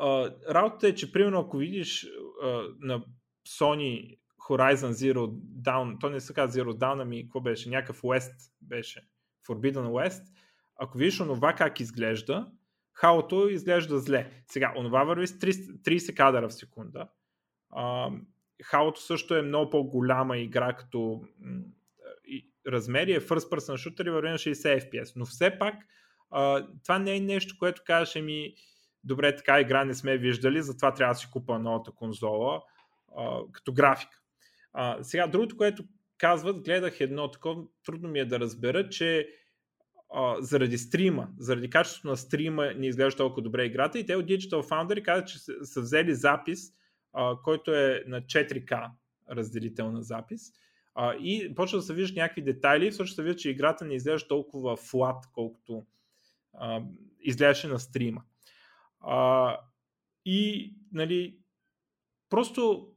а, 0.00 0.34
работата 0.50 0.88
е, 0.88 0.94
че 0.94 1.12
примерно 1.12 1.40
ако 1.40 1.56
видиш 1.56 2.06
а, 2.42 2.46
на 2.80 3.04
Sony 3.48 4.18
Horizon 4.48 4.90
Zero 4.90 5.30
Dawn, 5.62 6.00
то 6.00 6.10
не 6.10 6.20
се 6.20 6.34
казва 6.34 6.62
Zero 6.62 6.72
Dawn, 6.72 7.02
ами 7.02 7.22
какво 7.22 7.40
беше? 7.40 7.68
Някакъв 7.68 8.02
West 8.02 8.34
беше. 8.62 9.08
Forbidden 9.48 9.86
West. 9.86 10.22
Ако 10.76 10.98
видиш 10.98 11.20
онова 11.20 11.52
как 11.52 11.80
изглежда, 11.80 12.46
хаото 12.92 13.48
изглежда 13.48 13.98
зле. 13.98 14.30
Сега, 14.46 14.72
онова 14.76 15.04
върви 15.04 15.26
с 15.26 15.32
30, 15.32 15.82
30 15.82 16.14
кадъра 16.14 16.48
в 16.48 16.54
секунда. 16.54 17.08
Хаото 18.62 19.02
също 19.02 19.34
е 19.34 19.42
много 19.42 19.70
по-голяма 19.70 20.38
игра 20.38 20.72
като 20.72 21.22
размери 22.66 23.12
е 23.12 23.20
first 23.20 23.50
person 23.50 23.74
shooter 23.74 24.06
и 24.06 24.10
върви 24.10 24.30
на 24.30 24.38
60 24.38 24.90
FPS. 24.90 25.12
Но 25.16 25.26
все 25.26 25.58
пак 25.58 25.74
а, 26.30 26.66
това 26.82 26.98
не 26.98 27.16
е 27.16 27.20
нещо, 27.20 27.54
което 27.58 27.82
кажеш 27.86 28.22
ми 28.22 28.54
добре, 29.04 29.36
така 29.36 29.60
игра 29.60 29.84
не 29.84 29.94
сме 29.94 30.18
виждали, 30.18 30.62
затова 30.62 30.94
трябва 30.94 31.14
да 31.14 31.18
си 31.18 31.28
купа 31.32 31.58
новата 31.58 31.92
конзола 31.92 32.62
а, 33.16 33.40
като 33.52 33.72
графика. 33.72 34.20
А, 34.72 35.02
сега, 35.02 35.26
другото, 35.26 35.56
което 35.56 35.84
казват, 36.18 36.64
гледах 36.64 37.00
едно 37.00 37.30
такова, 37.30 37.62
трудно 37.84 38.08
ми 38.08 38.18
е 38.18 38.24
да 38.24 38.40
разбера, 38.40 38.88
че 38.88 39.28
заради 40.40 40.78
стрима, 40.78 41.28
заради 41.38 41.70
качеството 41.70 42.08
на 42.08 42.16
стрима 42.16 42.72
не 42.76 42.86
изглежда 42.86 43.16
толкова 43.16 43.42
добре 43.42 43.64
играта 43.64 43.98
и 43.98 44.06
те 44.06 44.16
от 44.16 44.26
Digital 44.26 44.68
Foundry 44.68 45.02
казват, 45.02 45.28
че 45.28 45.38
са, 45.38 45.80
взели 45.80 46.14
запис, 46.14 46.72
а, 47.12 47.36
който 47.44 47.74
е 47.74 48.04
на 48.06 48.22
4K 48.22 48.90
разделител 49.30 49.92
на 49.92 50.02
запис 50.02 50.52
а, 50.94 51.14
и 51.14 51.54
почва 51.54 51.78
да 51.78 51.82
се 51.82 51.94
виждат 51.94 52.16
някакви 52.16 52.42
детайли, 52.42 52.90
всъщност 52.90 53.16
се 53.16 53.22
вижда, 53.22 53.38
че 53.38 53.50
играта 53.50 53.84
не 53.84 53.94
изглежда 53.94 54.28
толкова 54.28 54.76
флат, 54.76 55.26
колкото 55.32 55.84
а, 56.52 56.82
изглеждаше 57.20 57.68
на 57.68 57.78
стрима. 57.78 58.22
А, 59.00 59.56
и, 60.24 60.74
нали, 60.92 61.38
просто 62.30 62.88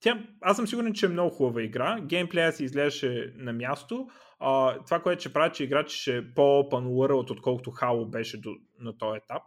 тя, 0.00 0.24
аз 0.40 0.56
съм 0.56 0.66
сигурен, 0.66 0.92
че 0.92 1.06
е 1.06 1.08
много 1.08 1.30
хубава 1.30 1.62
игра. 1.62 2.00
Геймплея 2.00 2.52
си 2.52 2.64
изглеждаше 2.64 3.32
на 3.36 3.52
място. 3.52 4.08
А, 4.38 4.78
това, 4.84 5.00
което 5.00 5.20
ще 5.20 5.32
прави, 5.32 5.52
че 5.54 5.64
играч 5.64 5.90
ще 5.90 6.16
е 6.16 6.34
по-open 6.34 6.84
world, 6.84 7.30
отколкото 7.30 7.70
Halo 7.70 8.10
беше 8.10 8.40
до, 8.40 8.50
на 8.80 8.98
този 8.98 9.16
етап, 9.16 9.42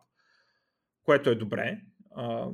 което 1.05 1.29
е 1.29 1.35
добре. 1.35 1.77
А, 2.15 2.47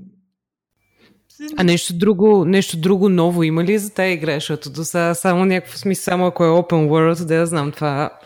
а 1.57 1.63
нещо 1.63 1.97
друго, 1.97 2.45
нещо 2.45 2.79
друго 2.79 3.09
ново 3.09 3.43
има 3.43 3.63
ли 3.63 3.77
за 3.77 3.93
тази 3.93 4.13
игра? 4.13 4.33
Защото 4.33 4.71
до 4.71 4.83
сега 4.83 5.13
само 5.13 5.45
някакво 5.45 5.77
смисъл, 5.77 6.01
само 6.01 6.25
ако 6.25 6.43
е 6.43 6.47
open 6.47 6.89
world, 6.89 7.27
да 7.27 7.35
я 7.35 7.45
знам 7.45 7.71
това. 7.71 8.19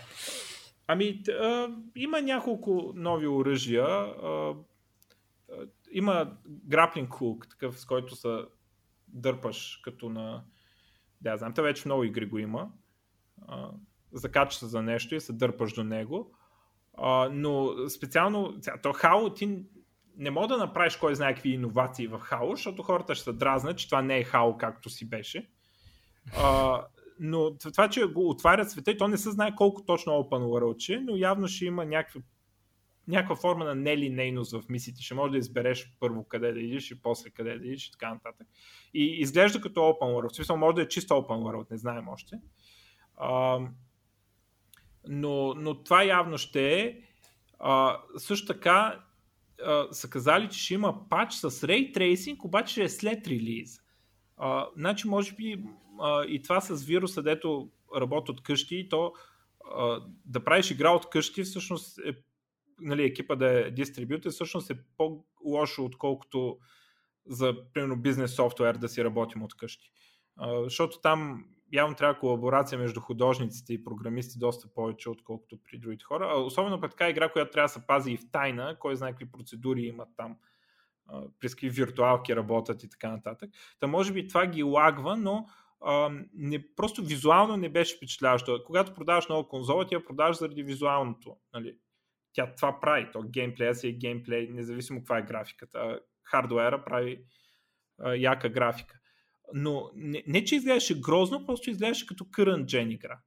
Ами, 0.88 1.22
а, 1.42 1.68
има 1.96 2.22
няколко 2.22 2.94
нови 2.96 3.28
оръжия. 3.28 3.86
А, 3.86 4.18
а, 4.24 4.54
има 5.92 6.32
grappling 6.70 7.08
hook, 7.08 7.50
такъв, 7.50 7.80
с 7.80 7.86
който 7.86 8.16
са 8.16 8.46
дърпаш 9.14 9.80
като 9.84 10.10
на... 10.10 10.44
Да, 11.22 11.38
знам, 11.38 11.54
те 11.54 11.62
вече 11.62 11.88
много 11.88 12.04
игри 12.04 12.26
го 12.26 12.38
има. 12.38 12.72
А, 13.48 13.72
закачаш 14.14 14.60
се 14.60 14.66
за 14.66 14.82
нещо 14.82 15.16
и 15.16 15.22
се 15.22 15.34
дърпаш 15.34 15.74
до 15.74 15.84
него. 15.84 16.36
А, 16.98 17.30
но 17.32 17.74
специално, 17.90 18.62
то 18.84 18.94
Хао 18.94 19.34
ти 19.34 19.60
не 20.18 20.32
мога 20.32 20.48
да 20.48 20.58
направиш 20.58 20.96
кой 20.96 21.16
знае 21.16 21.34
какви 21.34 21.50
иновации 21.50 22.08
в 22.08 22.20
Хао, 22.20 22.56
защото 22.56 22.84
хората 22.84 23.16
ще 23.16 23.24
се 23.24 23.34
дразнат, 23.34 23.78
че 23.78 23.88
това 23.88 24.02
не 24.02 24.18
е 24.18 24.24
Хао 24.24 24.58
както 24.58 24.90
си 24.90 25.10
беше. 25.10 25.50
А, 26.38 26.82
но 27.20 27.58
това, 27.58 27.90
че 27.90 28.06
го 28.06 28.30
отварят 28.30 28.72
света 28.72 28.98
то 28.98 29.08
не 29.08 29.18
се 29.18 29.32
знае 29.32 29.56
колко 29.56 29.86
точно 29.86 30.14
Open 30.14 30.44
World 30.44 30.96
е, 30.96 31.00
но 31.00 31.16
явно 31.16 31.48
ще 31.48 31.66
има 31.66 31.86
някакви 31.86 32.22
някаква 33.08 33.36
форма 33.36 33.66
на 33.66 33.76
нелинейност 33.76 34.52
в 34.52 34.70
мисиите. 34.70 35.02
Ще 35.02 35.14
можеш 35.14 35.32
да 35.32 35.38
избереш 35.38 35.94
първо 36.00 36.24
къде 36.24 36.52
да 36.52 36.60
идиш 36.60 36.92
и 36.92 37.02
после 37.02 37.30
къде 37.30 37.58
да 37.58 37.66
идиш 37.66 37.88
и 37.88 37.92
така 37.92 38.14
нататък. 38.14 38.48
И 38.94 39.06
изглежда 39.06 39.62
като 39.62 39.80
Open 39.80 40.14
World. 40.14 40.32
В 40.32 40.36
смисъл 40.36 40.58
може 40.58 40.76
да 40.76 40.82
е 40.82 40.88
чисто 40.88 41.14
Open 41.14 41.44
World, 41.44 41.72
не 41.72 41.78
знаем 41.78 42.08
още. 42.08 42.40
А, 43.18 43.60
но, 45.08 45.54
но 45.54 45.84
това 45.84 46.04
явно 46.04 46.38
ще 46.38 46.80
е. 46.80 46.98
А, 47.60 47.98
също 48.18 48.54
така 48.54 49.04
а, 49.66 49.88
са 49.92 50.10
казали, 50.10 50.50
че 50.50 50.60
ще 50.60 50.74
има 50.74 51.10
пач 51.10 51.34
с 51.34 51.52
Ray 51.52 51.96
Tracing, 51.96 52.46
обаче 52.46 52.84
е 52.84 52.90
след 52.90 53.28
релиз. 53.28 53.80
А, 54.38 54.68
значи, 54.78 55.08
може 55.08 55.36
би 55.36 55.64
а, 56.00 56.26
и 56.26 56.42
това 56.42 56.62
с 56.62 56.86
вируса, 56.86 57.24
дето 57.24 57.70
работи 57.96 58.32
от 58.32 58.44
къщи, 58.44 58.90
то 58.90 59.14
а, 59.76 60.02
да 60.26 60.44
правиш 60.44 60.72
игра 60.72 60.90
от 60.90 61.10
къщи 61.10 61.44
всъщност 61.44 62.00
е 62.00 62.14
нали, 62.80 63.04
екипа 63.04 63.36
да 63.36 63.60
е 63.60 63.72
дистрибютор, 63.72 64.32
всъщност 64.32 64.70
е 64.70 64.80
по-лошо, 64.98 65.86
отколкото 65.86 66.58
за, 67.26 67.56
примерно, 67.74 68.02
бизнес 68.02 68.36
софтуер 68.36 68.76
да 68.76 68.90
си 68.90 69.04
работим 69.04 69.44
от 69.44 69.58
къщи. 69.58 69.92
А, 70.36 70.64
защото 70.64 71.02
там 71.02 71.46
явно 71.74 71.96
трябва 71.96 72.20
колаборация 72.20 72.80
между 72.80 73.00
художниците 73.00 73.74
и 73.74 73.84
програмисти 73.84 74.40
доста 74.40 74.68
повече, 74.74 75.10
отколкото 75.10 75.58
при 75.64 75.78
другите 75.78 76.04
хора. 76.04 76.28
А, 76.32 76.40
особено 76.40 76.82
пък 76.82 76.92
така 76.92 77.10
игра, 77.10 77.30
която 77.30 77.52
трябва 77.52 77.66
да 77.66 77.74
се 77.74 77.88
пази 77.88 78.12
и 78.12 78.18
в 78.18 78.32
тайна, 78.32 78.76
кой 78.80 78.96
знае 78.96 79.12
какви 79.12 79.32
процедури 79.32 79.82
имат 79.82 80.10
там, 80.18 80.38
през 81.40 81.56
какви 81.56 81.70
виртуалки 81.70 82.36
работят 82.36 82.84
и 82.84 82.90
така 82.90 83.12
нататък. 83.12 83.50
Та 83.80 83.88
може 83.88 84.14
би 84.14 84.28
това 84.28 84.46
ги 84.48 84.64
лагва, 84.64 85.18
но 85.18 85.46
а, 85.82 86.12
не, 86.34 86.76
просто 86.76 87.04
визуално 87.04 87.58
не 87.58 87.70
беше 87.70 87.96
впечатляващо. 87.96 88.64
Когато 88.66 88.94
продаваш 88.94 89.28
нова 89.28 89.48
конзола, 89.48 89.88
ти 89.88 89.96
я 89.96 90.06
продаваш 90.06 90.38
заради 90.38 90.64
визуалното. 90.64 91.38
Нали? 91.54 91.78
Тя 92.34 92.56
това 92.56 92.80
прави. 92.80 93.12
То 93.12 93.24
геймплея 93.24 93.76
си 93.76 93.88
е 93.88 93.92
геймплей, 93.92 94.48
независимо 94.52 95.00
каква 95.00 95.18
е 95.18 95.26
графиката. 95.26 96.00
Хардуера 96.24 96.84
прави 96.84 97.24
а, 98.00 98.16
яка 98.16 98.50
графика. 98.50 99.00
Но 99.54 99.92
не, 99.96 100.24
не, 100.28 100.44
че 100.44 100.56
изглеждаше 100.56 101.02
грозно, 101.02 101.46
просто 101.46 101.70
изглеждаше 101.70 102.08
като 102.08 102.24
current 102.24 102.66
gen 102.66 102.94
игра. 102.94 103.20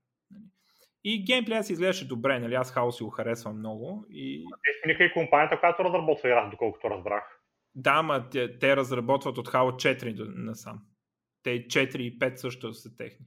И 1.05 1.25
геймплея 1.25 1.65
си 1.65 1.73
изглеждаше 1.73 2.09
добре, 2.09 2.39
нали? 2.39 2.55
Аз 2.55 2.73
Хаос 2.73 2.97
си 2.97 3.03
го 3.03 3.11
харесвам 3.11 3.59
много. 3.59 4.07
И... 4.11 4.45
Те 4.65 4.71
смениха 4.83 5.05
и 5.05 5.13
компанията, 5.13 5.61
която 5.61 5.85
разработва 5.85 6.29
игра, 6.29 6.51
доколкото 6.51 6.91
разбрах. 6.91 7.41
Да, 7.75 8.03
ма 8.03 8.29
те, 8.31 8.59
те 8.59 8.77
разработват 8.77 9.39
от 9.39 9.49
Halo 9.49 9.71
4 9.71 10.35
насам. 10.37 10.79
Те 11.43 11.67
4 11.67 11.97
и 11.97 12.19
5 12.19 12.35
също 12.35 12.75
са 12.75 12.97
техни. 12.97 13.27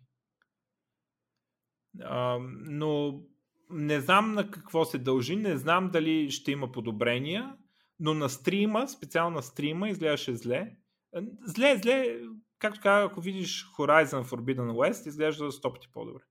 А, 2.04 2.38
но 2.70 3.22
не 3.70 4.00
знам 4.00 4.34
на 4.34 4.52
какво 4.52 4.86
се 4.86 4.98
дължи, 4.98 5.36
не 5.36 5.58
знам 5.58 5.90
дали 5.92 6.32
ще 6.32 6.52
има 6.52 6.72
подобрения, 6.72 7.56
но 8.00 8.14
на 8.14 8.30
стрима, 8.30 8.88
специално 8.88 9.36
на 9.36 9.44
стрима, 9.44 9.90
изглеждаше 9.90 10.36
зле. 10.36 10.76
Зле, 11.46 11.78
зле, 11.78 12.20
както 12.60 12.82
казах, 12.82 13.12
ако 13.12 13.22
видиш 13.22 13.66
Horizon 13.78 14.24
Forbidden 14.24 14.72
West, 14.72 15.08
изглежда 15.08 15.52
100 15.52 15.74
пъти 15.74 15.88
по-добре. 15.94 16.24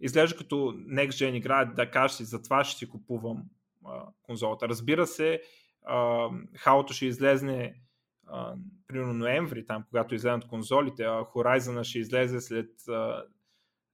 Изглежда 0.00 0.36
като 0.36 0.56
Next 0.72 1.10
Gen 1.10 1.36
игра, 1.36 1.64
да 1.64 1.90
кажеш 1.90 2.16
си, 2.16 2.24
затова 2.24 2.64
ще 2.64 2.78
си 2.78 2.88
купувам 2.88 3.44
а, 3.84 4.06
конзолата. 4.22 4.68
Разбира 4.68 5.06
се, 5.06 5.42
а, 5.86 6.28
халото 6.56 6.92
ще 6.92 7.06
излезне 7.06 7.80
а, 8.26 8.54
примерно 8.86 9.14
ноември, 9.14 9.66
там, 9.66 9.84
когато 9.88 10.14
излезнат 10.14 10.48
конзолите, 10.48 11.04
а 11.04 11.20
Horizon 11.20 11.82
ще 11.82 11.98
излезе 11.98 12.40
след 12.40 12.88
а, 12.88 13.24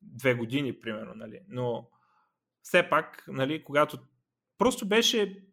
две 0.02 0.34
години, 0.34 0.80
примерно, 0.80 1.14
нали. 1.14 1.40
Но 1.48 1.88
все 2.62 2.88
пак, 2.88 3.24
нали, 3.28 3.64
когато 3.64 3.98
просто 4.58 4.88
беше 4.88 5.44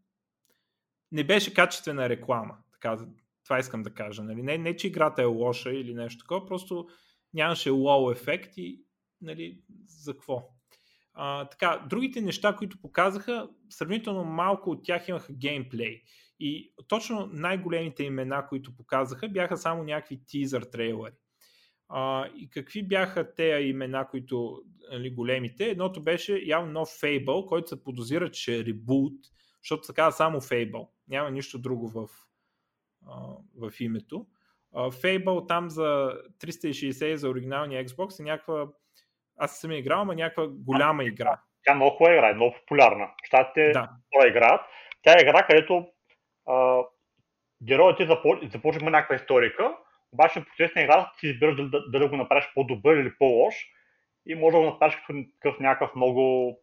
не 1.12 1.24
беше 1.24 1.54
качествена 1.54 2.10
реклама, 2.10 2.58
така, 2.72 2.98
това 3.44 3.60
искам 3.60 3.84
да 3.84 3.94
кажа. 3.94 4.24
Нали? 4.24 4.44
Не, 4.44 4.58
не, 4.58 4.76
че 4.76 4.88
играта 4.88 5.22
е 5.22 5.26
лоша 5.26 5.72
или 5.72 5.94
нещо 5.94 6.20
такова, 6.20 6.46
просто 6.46 6.88
нямаше 7.34 7.70
лоу 7.70 8.12
ефект 8.12 8.58
и 8.58 8.84
нали, 9.22 9.62
за 9.88 10.14
какво. 10.14 10.50
А, 11.14 11.46
така, 11.46 11.86
другите 11.90 12.22
неща, 12.22 12.56
които 12.56 12.82
показаха, 12.82 13.50
сравнително 13.70 14.24
малко 14.24 14.70
от 14.70 14.84
тях 14.84 15.08
имаха 15.08 15.34
геймплей. 15.34 16.04
И 16.40 16.74
точно 16.88 17.30
най-големите 17.34 18.04
имена, 18.04 18.48
които 18.48 18.76
показаха, 18.76 19.30
бяха 19.30 19.58
само 19.58 19.84
някакви 19.84 20.26
тизър 20.26 20.62
трейлери. 20.62 21.16
А, 21.90 22.28
и 22.36 22.50
какви 22.50 22.84
бяха 22.84 23.36
те 23.36 23.44
имена, 23.44 24.08
които 24.08 24.62
нали, 24.92 25.12
големите? 25.12 25.66
Едното 25.66 26.04
беше 26.04 26.42
явно 26.46 26.72
нов 26.72 26.90
Fable, 26.90 27.46
който 27.46 27.68
се 27.68 27.84
подозира, 27.84 28.32
че 28.32 28.60
е 28.60 28.66
ребут, 28.66 29.14
защото 29.64 29.84
се 29.84 29.94
казва 29.94 30.12
само 30.12 30.42
Fable. 30.42 30.88
Няма 31.08 31.32
нищо 31.32 31.60
друго 31.60 31.88
в, 31.88 32.10
в 33.56 33.74
името. 33.80 34.26
Fable 34.74 35.48
там 35.48 35.70
за 35.70 36.14
360 36.42 37.14
за 37.14 37.30
оригиналния 37.30 37.86
Xbox 37.86 38.20
е 38.20 38.24
някаква 38.24 38.68
аз 39.40 39.60
съм 39.60 39.72
играл, 39.72 40.02
ама 40.02 40.16
някаква 40.16 40.48
голяма 40.48 41.04
игра. 41.04 41.40
Тя 41.64 41.76
много 41.76 41.96
хубава 41.96 42.16
игра, 42.16 42.30
е 42.30 42.34
много 42.34 42.56
популярна. 42.60 43.10
Штатите 43.24 43.72
да. 43.72 43.90
това 44.12 44.28
играят. 44.28 44.62
Тя 45.02 45.12
е 45.12 45.22
игра, 45.22 45.46
където 45.48 45.88
а, 46.48 46.82
героите 47.64 48.08
започваме 48.52 48.92
някаква 48.92 49.16
историка, 49.16 49.76
обаче 50.12 50.46
процес 50.46 50.76
на 50.76 50.82
играта 50.82 51.12
ти 51.20 51.28
избираш 51.28 51.56
дали 51.56 51.70
да, 51.70 51.90
да, 51.90 52.00
да, 52.00 52.10
го 52.10 52.18
направиш 52.18 52.50
по-добър 52.54 52.98
или 52.98 53.18
по-лош 53.18 53.56
и 54.26 54.36
може 54.36 54.54
да 54.54 54.60
го 54.60 54.66
направиш 54.66 54.96
като 54.96 55.24
такъв 55.42 55.60
някакъв 55.60 55.96
много 55.96 56.56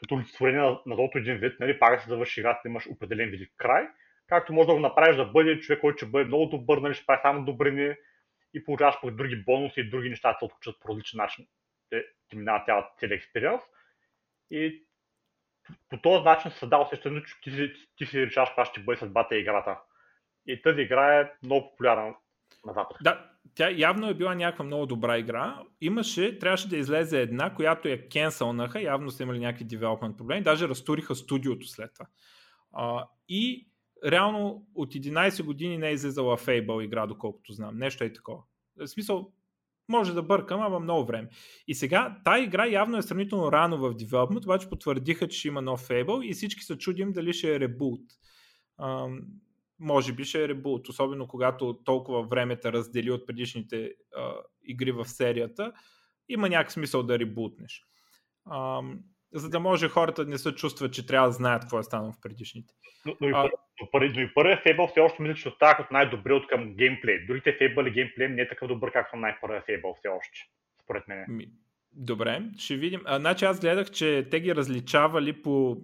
като 0.00 0.14
олицетворение 0.14 0.60
на, 0.60 0.80
на 0.86 1.08
един 1.14 1.36
вид, 1.36 1.60
нали, 1.60 1.78
пак 1.78 2.02
се 2.02 2.08
завърши 2.08 2.40
играта, 2.40 2.60
имаш 2.68 2.86
определен 2.90 3.30
вид 3.30 3.52
край, 3.56 3.88
както 4.26 4.52
може 4.52 4.66
да 4.66 4.74
го 4.74 4.80
направиш 4.80 5.16
да 5.16 5.24
бъде 5.24 5.60
човек, 5.60 5.80
който 5.80 5.96
ще 5.96 6.06
бъде 6.06 6.24
много 6.24 6.46
добър, 6.46 6.78
нали, 6.78 6.94
ще 6.94 7.06
прави 7.06 7.20
само 7.22 7.44
добрини 7.44 7.94
и 8.54 8.64
получаваш 8.64 8.94
пък 9.02 9.14
други 9.14 9.36
бонуси 9.36 9.80
и 9.80 9.90
други 9.90 10.08
неща, 10.08 10.36
се 10.38 10.44
отключат 10.44 10.80
по 10.80 10.88
различен 10.88 11.18
начин 11.18 11.46
те, 11.90 12.04
ти 12.28 12.36
минава 12.36 12.64
цялата 12.64 12.88
целият 12.98 13.18
експириенс. 13.18 13.62
И 14.50 14.84
по 15.88 16.00
този 16.00 16.24
начин 16.24 16.50
се 16.50 16.58
създава 16.58 16.84
усещането, 16.84 17.26
че 17.26 17.40
ти, 17.40 17.50
ти, 17.56 17.88
ти 17.96 18.06
си 18.06 18.26
решаваш 18.26 18.48
каква 18.48 18.64
ще 18.64 18.80
бъде 18.80 18.98
съдбата 18.98 19.36
и 19.36 19.40
играта. 19.40 19.78
И 20.46 20.62
тази 20.62 20.80
игра 20.80 21.20
е 21.20 21.32
много 21.42 21.70
популярна 21.70 22.14
на 22.66 22.72
Запад. 22.72 22.96
Да, 23.02 23.30
тя 23.54 23.70
явно 23.70 24.08
е 24.08 24.14
била 24.14 24.34
някаква 24.34 24.64
много 24.64 24.86
добра 24.86 25.18
игра. 25.18 25.62
Имаше, 25.80 26.38
трябваше 26.38 26.68
да 26.68 26.76
излезе 26.76 27.20
една, 27.20 27.54
която 27.54 27.88
я 27.88 28.08
кенсълнаха, 28.08 28.82
явно 28.82 29.10
са 29.10 29.22
имали 29.22 29.38
някакви 29.38 29.64
девелопмент 29.64 30.16
проблеми, 30.16 30.42
даже 30.42 30.68
разтуриха 30.68 31.14
студиото 31.14 31.66
след 31.66 31.94
това. 31.94 32.06
А, 32.72 33.08
и 33.28 33.68
реално 34.06 34.66
от 34.74 34.94
11 34.94 35.42
години 35.42 35.78
не 35.78 35.88
е 35.88 35.92
излизала 35.92 36.36
Fable 36.36 36.84
игра, 36.84 37.06
доколкото 37.06 37.52
знам. 37.52 37.78
Нещо 37.78 38.04
е 38.04 38.12
такова. 38.12 38.42
В 38.76 38.88
смисъл, 38.88 39.32
може 39.88 40.14
да 40.14 40.22
бъркам, 40.22 40.60
ама 40.60 40.80
много 40.80 41.06
време. 41.06 41.28
И 41.66 41.74
сега, 41.74 42.20
тази 42.24 42.44
игра 42.44 42.66
явно 42.66 42.96
е 42.96 43.02
сравнително 43.02 43.52
рано 43.52 43.78
в 43.78 43.94
девелопмент, 43.94 44.44
обаче 44.44 44.68
потвърдиха, 44.68 45.28
че 45.28 45.38
ще 45.38 45.48
има 45.48 45.62
нов 45.62 45.88
Fable 45.88 46.24
и 46.24 46.32
всички 46.32 46.62
се 46.62 46.78
чудим 46.78 47.12
дали 47.12 47.32
ще 47.32 47.54
е 47.54 47.60
ребут. 47.60 48.00
Може 49.80 50.12
би 50.12 50.24
ще 50.24 50.44
е 50.44 50.48
ребут, 50.48 50.88
особено 50.88 51.28
когато 51.28 51.78
толкова 51.84 52.22
време 52.22 52.56
те 52.56 52.72
раздели 52.72 53.10
от 53.10 53.26
предишните 53.26 53.92
а, 54.16 54.32
игри 54.64 54.92
в 54.92 55.04
серията. 55.04 55.72
Има 56.28 56.48
някакъв 56.48 56.72
смисъл 56.72 57.02
да 57.02 57.18
ребутнеш. 57.18 57.84
Ам, 58.52 59.00
за 59.32 59.48
да 59.48 59.60
може 59.60 59.88
хората 59.88 60.24
да 60.24 60.30
не 60.30 60.38
се 60.38 60.54
чувстват, 60.54 60.92
че 60.92 61.06
трябва 61.06 61.28
да 61.28 61.32
знаят 61.32 61.62
какво 61.62 61.78
е 61.78 61.82
станало 61.82 62.12
в 62.12 62.20
предишните. 62.22 62.74
Но, 63.06 63.16
но, 63.20 63.28
и, 63.28 63.32
а... 63.34 63.48
първи, 63.92 64.12
но 64.14 64.20
и 64.20 64.34
първият 64.34 64.64
Fable 64.64 64.90
все 64.90 65.00
още 65.00 65.22
мисля, 65.22 65.34
че 65.34 65.48
остава 65.48 65.74
като 65.74 65.94
най-добри 65.94 66.32
от 66.32 66.46
към 66.46 66.74
геймплей. 66.74 67.26
Другите 67.26 67.58
Fable 67.58 67.88
и 67.88 67.90
геймплей 67.90 68.28
не 68.28 68.42
е 68.42 68.48
такъв 68.48 68.68
добър, 68.68 68.92
както 68.92 69.16
най-първият 69.16 69.66
Fable 69.66 69.98
все 69.98 70.08
още, 70.08 70.38
според 70.82 71.08
мен. 71.08 71.26
Добре, 71.92 72.42
ще 72.58 72.76
видим. 72.76 73.00
А, 73.04 73.18
значи 73.18 73.44
аз 73.44 73.60
гледах, 73.60 73.90
че 73.90 74.28
те 74.30 74.40
ги 74.40 74.54
различавали 74.54 75.42
по 75.42 75.76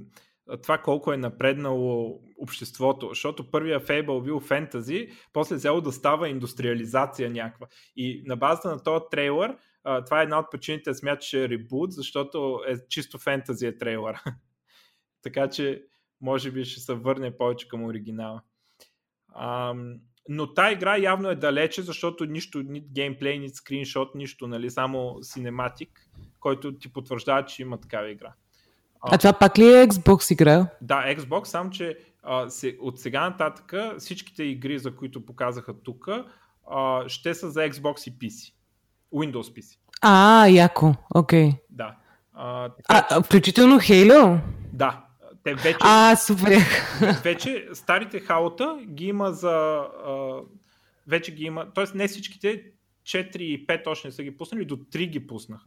това 0.62 0.78
колко 0.78 1.12
е 1.12 1.16
напреднало 1.16 2.20
обществото, 2.38 3.08
защото 3.08 3.50
първия 3.50 3.80
Fable 3.80 4.24
бил 4.24 4.40
фентази, 4.40 5.08
после 5.32 5.54
взело 5.54 5.80
да 5.80 5.92
става 5.92 6.28
индустриализация 6.28 7.30
някаква. 7.30 7.66
И 7.96 8.22
на 8.26 8.36
базата 8.36 8.68
на 8.68 8.82
този 8.82 9.04
трейлър 9.10 9.56
това 10.06 10.20
е 10.20 10.22
една 10.22 10.38
от 10.38 10.50
причините 10.50 10.90
да 10.90 10.94
смята, 10.94 11.20
че 11.20 11.44
е 11.44 11.48
ребут, 11.48 11.92
защото 11.92 12.60
е 12.68 12.76
чисто 12.88 13.18
фентази 13.18 13.66
е 13.66 13.78
трейлър. 13.78 14.16
така 15.22 15.50
че 15.50 15.84
може 16.20 16.50
би 16.50 16.64
ще 16.64 16.80
се 16.80 16.94
върне 16.94 17.36
повече 17.36 17.68
към 17.68 17.84
оригинала. 17.84 18.42
А, 19.28 19.74
но 20.28 20.54
тази 20.54 20.72
игра 20.74 20.96
явно 20.96 21.28
е 21.28 21.36
далече, 21.36 21.82
защото 21.82 22.24
нищо, 22.24 22.62
ни 22.62 22.80
геймплей, 22.80 23.38
ни 23.38 23.48
скриншот, 23.48 24.14
нищо, 24.14 24.46
нали, 24.46 24.70
само 24.70 25.18
синематик, 25.22 26.08
който 26.40 26.78
ти 26.78 26.92
потвърждава, 26.92 27.44
че 27.44 27.62
има 27.62 27.80
такава 27.80 28.10
игра. 28.10 28.34
А, 29.00 29.14
а 29.14 29.18
това 29.18 29.32
пак 29.32 29.58
ли 29.58 29.64
е 29.64 29.86
Xbox 29.86 30.32
игра? 30.32 30.66
Да, 30.80 31.16
Xbox, 31.16 31.44
само 31.44 31.70
че 31.70 31.98
а, 32.22 32.50
се, 32.50 32.76
от 32.80 33.00
сега 33.00 33.30
нататък 33.30 33.74
всичките 33.98 34.42
игри, 34.42 34.78
за 34.78 34.96
които 34.96 35.26
показаха 35.26 35.74
тук, 35.82 36.08
ще 37.06 37.34
са 37.34 37.50
за 37.50 37.60
Xbox 37.60 38.08
и 38.08 38.18
PC. 38.18 38.52
Windows 39.14 39.60
PC. 39.60 39.78
А, 40.02 40.46
яко, 40.46 40.94
окей. 41.14 41.50
Okay. 41.50 41.58
Да. 41.70 41.96
А, 42.34 42.70
а, 42.88 43.22
включително 43.22 43.76
Halo? 43.76 44.38
Да. 44.72 45.02
Те 45.44 45.54
вече, 45.54 45.78
а, 45.80 46.16
супер. 46.16 46.60
Вече 47.22 47.68
старите 47.72 48.20
хаота 48.20 48.78
ги 48.86 49.06
има 49.06 49.32
за... 49.32 49.82
А, 50.06 50.40
вече 51.06 51.34
ги 51.34 51.44
има... 51.44 51.66
Тоест 51.74 51.94
не 51.94 52.08
всичките 52.08 52.64
4 53.02 53.36
и 53.36 53.66
5 53.66 53.86
още 53.86 54.08
не 54.08 54.12
са 54.12 54.22
ги 54.22 54.36
пуснали, 54.36 54.64
до 54.64 54.76
3 54.76 55.10
ги 55.10 55.26
пуснаха. 55.26 55.66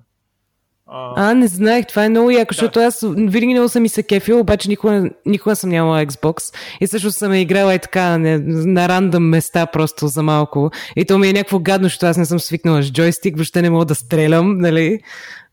А, 0.92 1.32
а, 1.32 1.34
не 1.34 1.48
знаех, 1.48 1.88
това 1.88 2.06
е 2.06 2.10
много 2.10 2.32
яко, 2.32 2.54
да. 2.54 2.56
защото 2.56 2.80
аз 2.80 3.06
винаги 3.18 3.54
много 3.54 3.70
съм 3.70 3.86
и 3.86 3.90
се 3.90 4.04
кефил, 4.04 4.40
обаче 4.40 4.70
никога, 4.70 5.10
никога 5.26 5.56
съм 5.56 5.70
нямала 5.70 6.06
Xbox 6.06 6.56
и 6.82 6.88
също 6.88 7.12
съм 7.12 7.32
е 7.32 7.42
играла 7.42 7.76
и 7.76 7.80
така 7.80 8.18
не, 8.18 8.38
на 8.48 8.90
рандъм 8.90 9.24
места 9.24 9.66
просто 9.66 10.08
за 10.08 10.24
малко. 10.24 10.72
И 10.96 11.06
то 11.06 11.18
ми 11.18 11.30
е 11.30 11.34
някакво 11.34 11.60
гадно, 11.60 11.86
защото 11.86 12.06
аз 12.06 12.18
не 12.18 12.26
съм 12.26 12.40
свикнала 12.40 12.84
с 12.84 12.92
джойстик, 12.92 13.36
въобще 13.36 13.62
не 13.62 13.70
мога 13.70 13.86
да 13.86 13.96
стрелям, 13.96 14.58
нали? 14.58 15.00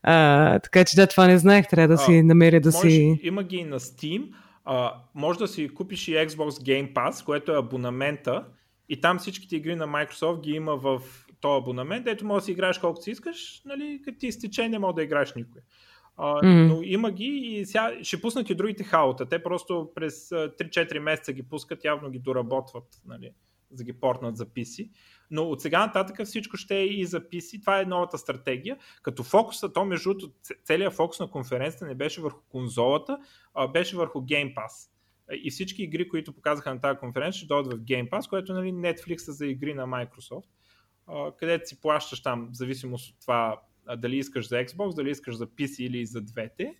А, 0.03 0.59
така 0.59 0.85
че 0.85 0.95
да, 0.95 1.07
това 1.07 1.27
не 1.27 1.37
знаех, 1.37 1.67
трябва 1.67 1.87
да 1.87 1.93
а, 1.93 1.97
си 2.05 2.21
намеря 2.23 2.59
да 2.59 2.69
може, 2.69 2.89
си... 2.89 3.19
Има 3.23 3.43
ги 3.43 3.57
и 3.57 3.63
на 3.63 3.79
Steam, 3.79 4.23
а, 4.65 4.93
може 5.15 5.39
да 5.39 5.47
си 5.47 5.69
купиш 5.69 6.07
и 6.07 6.11
Xbox 6.11 6.49
Game 6.49 6.93
Pass, 6.93 7.25
което 7.25 7.51
е 7.51 7.57
абонамента 7.57 8.43
и 8.89 9.01
там 9.01 9.19
всичките 9.19 9.55
игри 9.55 9.75
на 9.75 9.87
Microsoft 9.87 10.41
ги 10.41 10.51
има 10.51 10.75
в 10.75 11.01
този 11.41 11.61
абонамент, 11.61 12.05
дето 12.05 12.25
може 12.25 12.41
да 12.41 12.45
си 12.45 12.51
играеш 12.51 12.77
колкото 12.77 13.03
си 13.03 13.11
искаш, 13.11 13.61
нали, 13.65 14.01
като 14.05 14.17
ти 14.17 14.27
изтече 14.27 14.69
не 14.69 14.79
мога 14.79 14.93
да 14.93 15.03
играеш 15.03 15.33
никой. 15.33 15.61
А, 16.17 16.33
mm-hmm. 16.33 16.67
Но 16.67 16.81
има 16.83 17.11
ги 17.11 17.25
и 17.25 17.65
сега 17.65 17.93
ще 18.01 18.21
пуснат 18.21 18.49
и 18.49 18.55
другите 18.55 18.83
хаота. 18.83 19.29
Те 19.29 19.43
просто 19.43 19.91
през 19.95 20.29
3-4 20.29 20.99
месеца 20.99 21.33
ги 21.33 21.43
пускат, 21.43 21.83
явно 21.83 22.09
ги 22.09 22.19
доработват, 22.19 23.01
нали, 23.05 23.31
за 23.71 23.77
да 23.77 23.83
ги 23.83 23.99
портнат 23.99 24.37
за 24.37 24.45
PC. 24.45 24.89
Но 25.31 25.43
от 25.43 25.61
сега 25.61 25.85
нататък 25.85 26.25
всичко 26.25 26.57
ще 26.57 26.77
е 26.77 26.85
и 26.85 27.05
за 27.05 27.21
PC. 27.21 27.61
Това 27.61 27.81
е 27.81 27.85
новата 27.85 28.17
стратегия. 28.17 28.77
Като 29.01 29.23
фокуса, 29.23 29.73
то 29.73 29.85
между 29.85 30.13
целият 30.63 30.93
фокус 30.93 31.19
на 31.19 31.29
конференцията 31.29 31.85
не 31.85 31.95
беше 31.95 32.21
върху 32.21 32.41
конзолата, 32.49 33.17
а 33.53 33.67
беше 33.67 33.97
върху 33.97 34.19
Game 34.19 34.55
Pass. 34.55 34.89
И 35.43 35.51
всички 35.51 35.83
игри, 35.83 36.09
които 36.09 36.33
показаха 36.33 36.73
на 36.73 36.81
тази 36.81 36.99
конференция, 36.99 37.37
ще 37.37 37.47
дойдат 37.47 37.73
в 37.73 37.83
Game 37.83 38.09
Pass, 38.09 38.29
което 38.29 38.53
нали, 38.53 38.71
Netflix 38.71 39.31
за 39.31 39.45
игри 39.45 39.73
на 39.73 39.87
Microsoft 39.87 40.47
където 41.39 41.69
си 41.69 41.81
плащаш 41.81 42.23
там, 42.23 42.49
в 42.51 42.55
зависимост 42.55 43.09
от 43.09 43.21
това 43.21 43.61
дали 43.97 44.17
искаш 44.17 44.49
за 44.49 44.55
Xbox, 44.55 44.95
дали 44.95 45.09
искаш 45.09 45.35
за 45.35 45.47
PC 45.47 45.79
или 45.79 46.05
за 46.05 46.21
двете. 46.21 46.75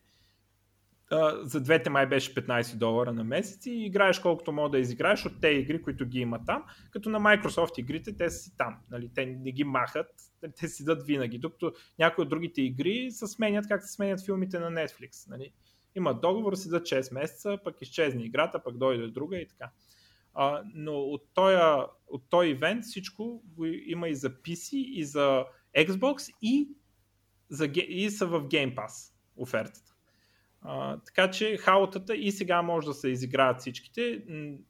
За 1.41 1.61
двете 1.61 1.89
май 1.89 2.05
беше 2.05 2.35
15 2.35 2.75
долара 2.75 3.13
на 3.13 3.23
месец 3.23 3.65
и 3.65 3.85
играеш 3.85 4.19
колкото 4.19 4.51
мога 4.51 4.69
да 4.69 4.79
изиграеш 4.79 5.25
от 5.25 5.41
тези 5.41 5.59
игри, 5.59 5.81
които 5.81 6.05
ги 6.05 6.19
има 6.19 6.45
там, 6.45 6.63
като 6.91 7.09
на 7.09 7.19
Microsoft 7.19 7.79
игрите 7.79 8.17
те 8.17 8.29
си 8.29 8.57
там. 8.57 8.77
Нали? 8.91 9.11
Те 9.15 9.25
не 9.25 9.51
ги 9.51 9.63
махат, 9.63 10.07
те 10.59 10.67
си 10.67 10.85
дадат 10.85 11.07
винаги, 11.07 11.37
докато 11.37 11.73
някои 11.99 12.21
от 12.21 12.29
другите 12.29 12.61
игри 12.61 13.11
се 13.11 13.27
сменят 13.27 13.67
как 13.67 13.83
се 13.83 13.93
сменят 13.93 14.25
филмите 14.25 14.59
на 14.59 14.71
Netflix. 14.71 15.29
Нали? 15.29 15.51
Има 15.95 16.13
договор 16.13 16.55
си 16.55 16.69
за 16.69 16.81
6 16.81 17.13
месеца, 17.13 17.57
пък 17.63 17.81
изчезне 17.81 18.23
играта, 18.23 18.63
пък 18.63 18.77
дойде 18.77 19.07
друга 19.07 19.37
и 19.37 19.47
така. 19.47 19.69
А, 20.39 20.63
но 20.73 20.93
от 20.99 21.21
този, 21.33 21.57
от 22.07 22.29
този 22.29 22.49
ивент 22.49 22.83
всичко 22.83 23.43
има 23.85 24.09
и 24.09 24.15
за 24.15 24.29
PC, 24.29 24.75
и 24.75 25.03
за 25.03 25.45
Xbox, 25.77 26.33
и, 26.41 26.69
за, 27.49 27.69
и 27.75 28.09
са 28.09 28.27
в 28.27 28.41
Game 28.41 28.75
Pass 28.75 29.13
офертата. 29.37 29.95
А, 30.61 30.99
така 30.99 31.31
че 31.31 31.57
хаутата 31.57 32.15
и 32.15 32.31
сега 32.31 32.61
може 32.61 32.87
да 32.87 32.93
се 32.93 33.09
изиграят 33.09 33.59
всичките. 33.59 34.23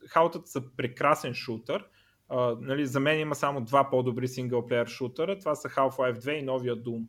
Хаутата 0.07 0.47
са 0.47 0.75
прекрасен 0.75 1.33
шутър. 1.33 1.89
А, 2.29 2.57
нали, 2.61 2.85
за 2.85 2.99
мен 2.99 3.19
има 3.19 3.35
само 3.35 3.61
два 3.61 3.89
по-добри 3.89 4.27
синглплеер 4.27 4.87
шутъра. 4.87 5.39
Това 5.39 5.55
са 5.55 5.69
Half-Life 5.69 6.19
2 6.19 6.31
и 6.31 6.41
новия 6.41 6.75
Doom. 6.75 7.05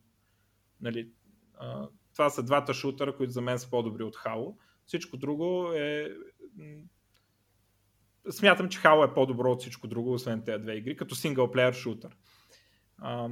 Нали, 0.80 1.10
а, 1.58 1.88
това 2.12 2.30
са 2.30 2.42
двата 2.42 2.74
шутъра, 2.74 3.16
които 3.16 3.32
за 3.32 3.40
мен 3.40 3.58
са 3.58 3.70
по-добри 3.70 4.02
от 4.02 4.16
Halo. 4.16 4.54
Всичко 4.86 5.16
друго 5.16 5.72
е... 5.72 6.08
Смятам, 8.30 8.68
че 8.68 8.78
Halo 8.78 9.10
е 9.10 9.14
по-добро 9.14 9.52
от 9.52 9.60
всичко 9.60 9.86
друго, 9.86 10.12
освен 10.12 10.42
тези 10.44 10.62
две 10.62 10.74
игри, 10.74 10.96
като 10.96 11.14
синглплеер 11.14 11.72
шутър. 11.72 12.16
А, 12.98 13.28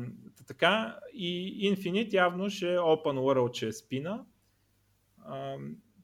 така, 0.47 0.99
и 1.13 1.75
Infinite 1.75 2.15
явно 2.15 2.51
ще 2.51 2.75
е 2.75 2.79
Open 2.79 3.19
World, 3.19 3.51
че 3.51 3.67
е 3.67 3.73
спина 3.73 4.25
а, 5.27 5.57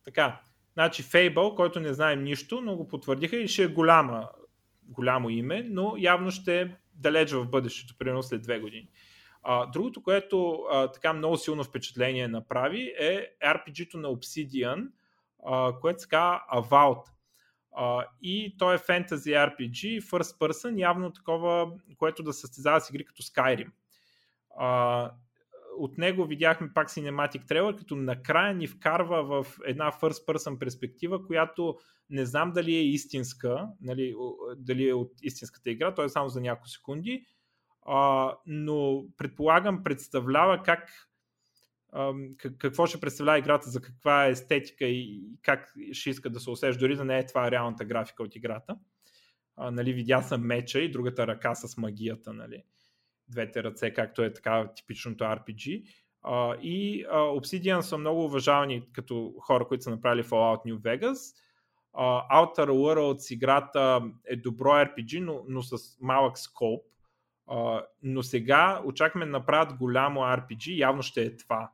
така, 0.05 0.41
значи 0.73 1.03
Fable, 1.03 1.55
който 1.55 1.81
не 1.81 1.95
знаем 1.95 2.25
нищо, 2.25 2.61
но 2.61 2.77
го 2.77 2.89
потвърдиха 2.89 3.37
и 3.37 3.49
ще 3.49 3.63
е 3.63 3.69
голяма, 3.69 4.29
голямо 4.83 5.31
име, 5.31 5.63
но 5.71 5.95
явно 5.99 6.31
ще 6.31 6.61
е 6.61 6.77
далеч 6.95 7.33
в 7.33 7.47
бъдещето, 7.47 7.99
примерно 7.99 8.23
след 8.23 8.43
две 8.43 8.61
години. 8.61 8.89
А, 9.43 9.67
другото, 9.67 10.03
което 10.03 10.53
а, 10.71 10.89
така 10.89 11.13
много 11.13 11.37
силно 11.37 11.65
впечатление 11.65 12.29
направи 12.29 12.95
е 12.99 13.29
RPG-то 13.45 13.99
на 13.99 14.09
Obsidian, 14.09 14.89
а, 15.47 15.73
което 15.81 16.03
се 16.03 16.09
казва 16.09 16.41
Avowed. 16.55 17.05
И 18.23 18.57
то 18.59 18.73
е 18.73 18.79
фентази 18.79 19.31
RPG, 19.31 20.01
first 20.01 20.39
person, 20.39 20.81
явно 20.81 21.13
такова, 21.13 21.73
което 21.97 22.23
да 22.23 22.33
състезава 22.33 22.81
с 22.81 22.91
игри 22.91 23.05
като 23.05 23.23
Skyrim. 23.23 23.71
Uh, 24.61 25.11
от 25.79 25.99
него 25.99 26.25
видяхме 26.25 26.73
пак 26.75 26.91
Cinematic 26.91 27.45
Trailer, 27.45 27.79
като 27.79 27.97
накрая 27.97 28.55
ни 28.55 28.67
вкарва 28.67 29.25
в 29.25 29.59
една 29.67 29.93
first 29.93 30.27
person 30.27 30.59
перспектива, 30.59 31.27
която 31.27 31.79
не 32.11 32.27
знам 32.27 32.53
дали 32.53 32.75
е 32.75 32.83
истинска, 32.83 33.69
нали, 33.81 34.15
дали 34.57 34.89
е 34.89 34.95
от 34.95 35.13
истинската 35.23 35.71
игра, 35.71 35.95
то 35.95 36.05
е 36.05 36.09
само 36.09 36.29
за 36.29 36.41
няколко 36.41 36.69
секунди, 36.69 37.25
а, 37.87 38.33
но 38.47 39.05
предполагам 39.17 39.83
представлява 39.83 40.63
как 40.63 41.12
какво 42.59 42.87
ще 42.87 43.01
представлява 43.01 43.39
играта, 43.39 43.71
за 43.71 43.83
каква 43.83 44.27
е 44.27 44.31
естетика 44.31 44.85
и 44.85 45.25
как 45.43 45.73
ще 45.93 46.11
иска 46.11 46.31
да 46.31 46.41
се 46.41 46.51
усеща, 46.51 46.81
дори 46.81 46.97
да 46.97 47.05
не 47.05 47.19
е 47.19 47.27
това 47.27 47.51
реалната 47.51 47.85
графика 47.85 48.23
от 48.23 48.37
играта. 48.37 48.77
А, 49.57 49.71
нали, 49.71 49.93
видя 49.93 50.23
съм 50.23 50.47
меча 50.47 50.81
и 50.81 50.91
другата 50.91 51.27
ръка 51.27 51.55
с 51.55 51.77
магията. 51.77 52.33
Нали 52.33 52.63
двете 53.29 53.63
ръце, 53.63 53.95
както 53.95 54.23
е 54.23 54.33
така 54.33 54.69
типичното 54.75 55.25
RPG. 55.25 55.85
Uh, 56.25 56.61
и 56.61 57.07
uh, 57.07 57.41
Obsidian 57.41 57.81
са 57.81 57.99
много 57.99 58.25
уважавани 58.25 58.93
като 58.93 59.35
хора, 59.41 59.69
които 59.69 59.85
са 59.85 59.91
направили 59.91 60.25
Fallout 60.25 60.67
New 60.67 60.79
Vegas. 60.79 61.37
Uh, 61.95 62.31
Outer 62.31 62.69
Worlds 62.69 63.35
играта 63.35 64.03
е 64.27 64.37
добро 64.37 64.69
RPG, 64.69 65.21
но, 65.21 65.45
но 65.49 65.63
с 65.63 65.77
малък 66.01 66.39
скоп. 66.39 66.83
Uh, 67.49 67.85
но 68.03 68.23
сега 68.23 68.83
очакваме 68.85 69.27
да 69.27 69.33
направят 69.33 69.75
голямо 69.75 70.21
RPG, 70.21 70.77
явно 70.77 71.03
ще 71.03 71.23
е 71.23 71.37
това. 71.37 71.71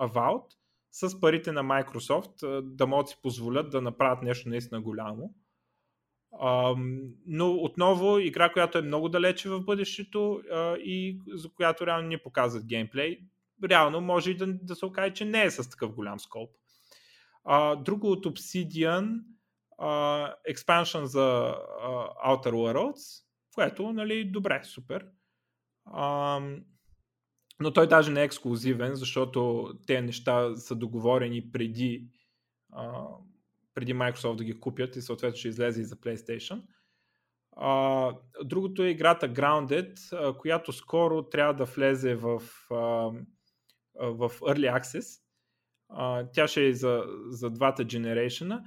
Avowed, 0.00 0.44
с 0.90 1.20
парите 1.20 1.52
на 1.52 1.62
Microsoft 1.62 2.60
да 2.60 2.86
могат 2.86 3.08
си 3.08 3.16
позволят 3.22 3.70
да 3.70 3.80
направят 3.80 4.22
нещо 4.22 4.48
наистина 4.48 4.80
голямо. 4.80 5.34
Но 7.26 7.52
отново 7.52 8.18
игра, 8.18 8.52
която 8.52 8.78
е 8.78 8.82
много 8.82 9.08
далече 9.08 9.48
в 9.48 9.60
бъдещето 9.60 10.42
и 10.78 11.20
за 11.26 11.48
която 11.48 11.86
реално 11.86 12.08
ни 12.08 12.18
показват 12.18 12.66
геймплей. 12.66 13.20
Реално 13.64 14.00
може 14.00 14.30
и 14.30 14.36
да, 14.36 14.46
да 14.46 14.74
се 14.74 14.86
окаже, 14.86 15.14
че 15.14 15.24
не 15.24 15.42
е 15.42 15.50
с 15.50 15.70
такъв 15.70 15.94
голям 15.94 16.20
скоп. 16.20 16.50
Друго 17.78 18.10
от 18.10 18.26
Obsidian, 18.26 19.20
expansion 20.50 21.02
за 21.02 21.56
Outer 22.26 22.52
Worlds, 22.52 23.24
което, 23.54 23.92
нали, 23.92 24.24
добре, 24.24 24.60
супер. 24.64 25.06
Но 27.60 27.72
той 27.72 27.88
даже 27.88 28.10
не 28.10 28.20
е 28.20 28.24
ексклюзивен, 28.24 28.94
защото 28.94 29.70
те 29.86 30.02
неща 30.02 30.56
са 30.56 30.74
договорени 30.74 31.52
преди 31.52 32.06
uh, 32.72 33.16
преди 33.74 33.94
Microsoft 33.94 34.36
да 34.36 34.44
ги 34.44 34.60
купят 34.60 34.96
и 34.96 35.02
съответно 35.02 35.36
ще 35.36 35.48
излезе 35.48 35.80
и 35.80 35.84
за 35.84 35.96
PlayStation. 35.96 36.62
А, 37.56 38.12
другото 38.44 38.82
е 38.82 38.88
играта 38.88 39.28
Grounded, 39.28 40.12
а, 40.12 40.38
която 40.38 40.72
скоро 40.72 41.22
трябва 41.22 41.54
да 41.54 41.64
влезе 41.64 42.14
в, 42.14 42.42
а, 42.70 42.76
в 43.94 44.30
Early 44.40 44.80
Access. 44.80 45.20
А, 45.88 46.26
тя 46.32 46.48
ще 46.48 46.66
е 46.66 46.74
за, 46.74 47.04
за 47.28 47.50
двата 47.50 47.84
генерейшена. 47.84 48.62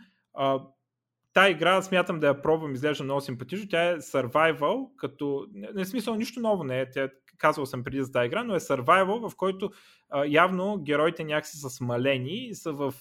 Та 1.35 1.49
игра 1.49 1.81
смятам 1.81 2.19
да 2.19 2.27
я 2.27 2.41
пробвам, 2.41 2.73
изглежда 2.73 3.03
много 3.03 3.21
симпатично. 3.21 3.69
Тя 3.69 3.89
е 3.89 3.97
survival, 3.97 4.95
като 4.95 5.47
не 5.51 5.81
е 5.81 5.85
смисъл 5.85 6.15
нищо 6.15 6.39
ново 6.39 6.63
не 6.63 6.79
е. 6.79 6.89
Тя, 6.89 7.09
казвал 7.37 7.65
съм 7.65 7.83
преди 7.83 8.03
за 8.03 8.11
тази 8.11 8.25
игра, 8.25 8.43
но 8.43 8.55
е 8.55 8.59
survival, 8.59 9.29
в 9.29 9.35
който 9.35 9.71
а, 10.09 10.25
явно 10.25 10.77
героите 10.83 11.23
някакси 11.23 11.57
са 11.57 11.69
смалени 11.69 12.47
и 12.47 12.55
са 12.55 12.73
в, 12.73 12.93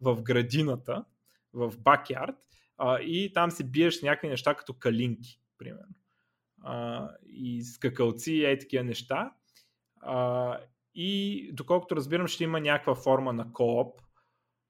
в 0.00 0.22
градината 0.22 1.04
в 1.52 1.72
бакярд 1.78 2.34
и 3.00 3.32
там 3.34 3.50
се 3.50 3.64
биеш 3.64 4.02
някакви 4.02 4.28
неща 4.28 4.54
като 4.54 4.74
калинки, 4.74 5.40
примерно. 5.58 5.94
А, 6.62 7.08
и 7.26 7.62
скакалци 7.62 8.32
и 8.32 8.44
е 8.44 8.58
такива 8.58 8.84
неща. 8.84 9.32
А, 10.00 10.56
и 10.94 11.50
доколкото 11.52 11.96
разбирам, 11.96 12.26
ще 12.26 12.44
има 12.44 12.60
някаква 12.60 12.94
форма 12.94 13.32
на 13.32 13.52
кооп 13.52 14.00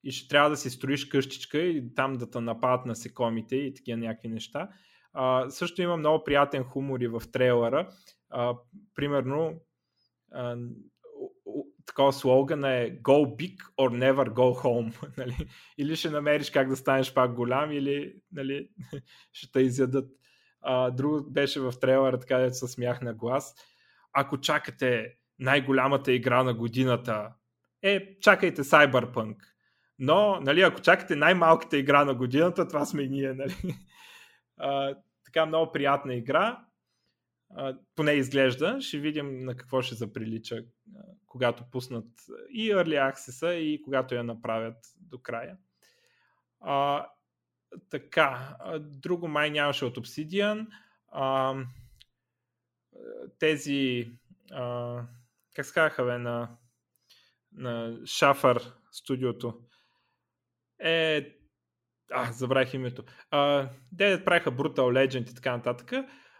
и 0.03 0.11
ще 0.11 0.27
трябва 0.27 0.49
да 0.49 0.57
си 0.57 0.69
строиш 0.69 1.05
къщичка 1.05 1.57
и 1.57 1.93
там 1.95 2.13
да 2.13 2.29
те 2.29 2.39
нападат 2.41 2.85
насекомите 2.85 3.55
и 3.55 3.73
такива 3.73 3.97
някакви 3.97 4.27
неща. 4.27 4.69
А, 5.13 5.49
също 5.49 5.81
има 5.81 5.97
много 5.97 6.23
приятен 6.23 6.63
хумор 6.63 6.99
и 6.99 7.07
в 7.07 7.21
трейлера. 7.31 7.89
А, 8.29 8.55
примерно, 8.95 9.61
а, 10.31 10.57
такова 11.85 12.13
слоган 12.13 12.63
е 12.63 13.01
Go 13.01 13.35
big 13.35 13.57
or 13.79 14.13
never 14.13 14.29
go 14.29 14.63
home. 14.63 14.93
нали? 15.17 15.49
Или 15.77 15.95
ще 15.95 16.09
намериш 16.09 16.49
как 16.49 16.69
да 16.69 16.75
станеш 16.75 17.13
пак 17.13 17.33
голям, 17.33 17.71
или 17.71 18.13
нали, 18.31 18.69
ще 19.33 19.51
те 19.51 19.59
изядат. 19.59 20.09
А, 20.61 20.91
друго 20.91 21.31
беше 21.31 21.59
в 21.59 21.73
трейлера, 21.81 22.19
така 22.19 22.37
да 22.37 22.53
се 22.53 22.67
смях 22.67 23.01
на 23.01 23.13
глас. 23.13 23.55
Ако 24.13 24.39
чакате 24.39 25.15
най-голямата 25.39 26.11
игра 26.11 26.43
на 26.43 26.53
годината, 26.53 27.33
е, 27.81 28.19
чакайте 28.19 28.63
Cyberpunk. 28.63 29.35
Но, 29.99 30.39
нали, 30.39 30.61
ако 30.61 30.81
чакате 30.81 31.15
най-малката 31.15 31.77
игра 31.77 32.05
на 32.05 32.15
годината, 32.15 32.67
това 32.67 32.85
сме 32.85 33.03
и 33.03 33.09
ние, 33.09 33.33
нали? 33.33 33.75
А, 34.57 34.95
така 35.25 35.45
много 35.45 35.71
приятна 35.71 36.15
игра 36.15 36.59
поне 37.95 38.11
изглежда. 38.11 38.81
Ще 38.81 38.97
видим 38.97 39.39
на 39.39 39.55
какво 39.55 39.81
ще 39.81 39.95
заприлича, 39.95 40.63
когато 41.25 41.69
пуснат 41.71 42.07
и 42.49 42.71
Early 42.71 43.13
Access 43.13 43.51
и 43.51 43.81
когато 43.81 44.15
я 44.15 44.23
направят 44.23 44.77
до 44.99 45.21
края. 45.21 45.57
А, 46.61 47.07
така, 47.89 48.57
друго 48.79 49.27
май 49.27 49.49
нямаше 49.49 49.85
от 49.85 49.97
Obsidian. 49.97 50.67
А, 51.07 51.55
тези, 53.39 54.11
а, 54.51 55.01
как 55.55 55.65
се 55.65 55.73
казаха 55.73 56.05
бе, 56.05 56.17
на, 56.17 56.57
на 57.51 57.97
Шафър 58.05 58.73
студиото. 58.91 59.61
Е, 60.79 61.25
а, 62.11 62.31
забравих 62.31 62.73
името. 62.73 63.03
А, 63.31 63.69
де 63.91 64.23
правиха 64.25 64.51
Brutal 64.51 65.07
Legend 65.07 65.31
и 65.31 65.35
така 65.35 65.57
нататък 65.57 65.93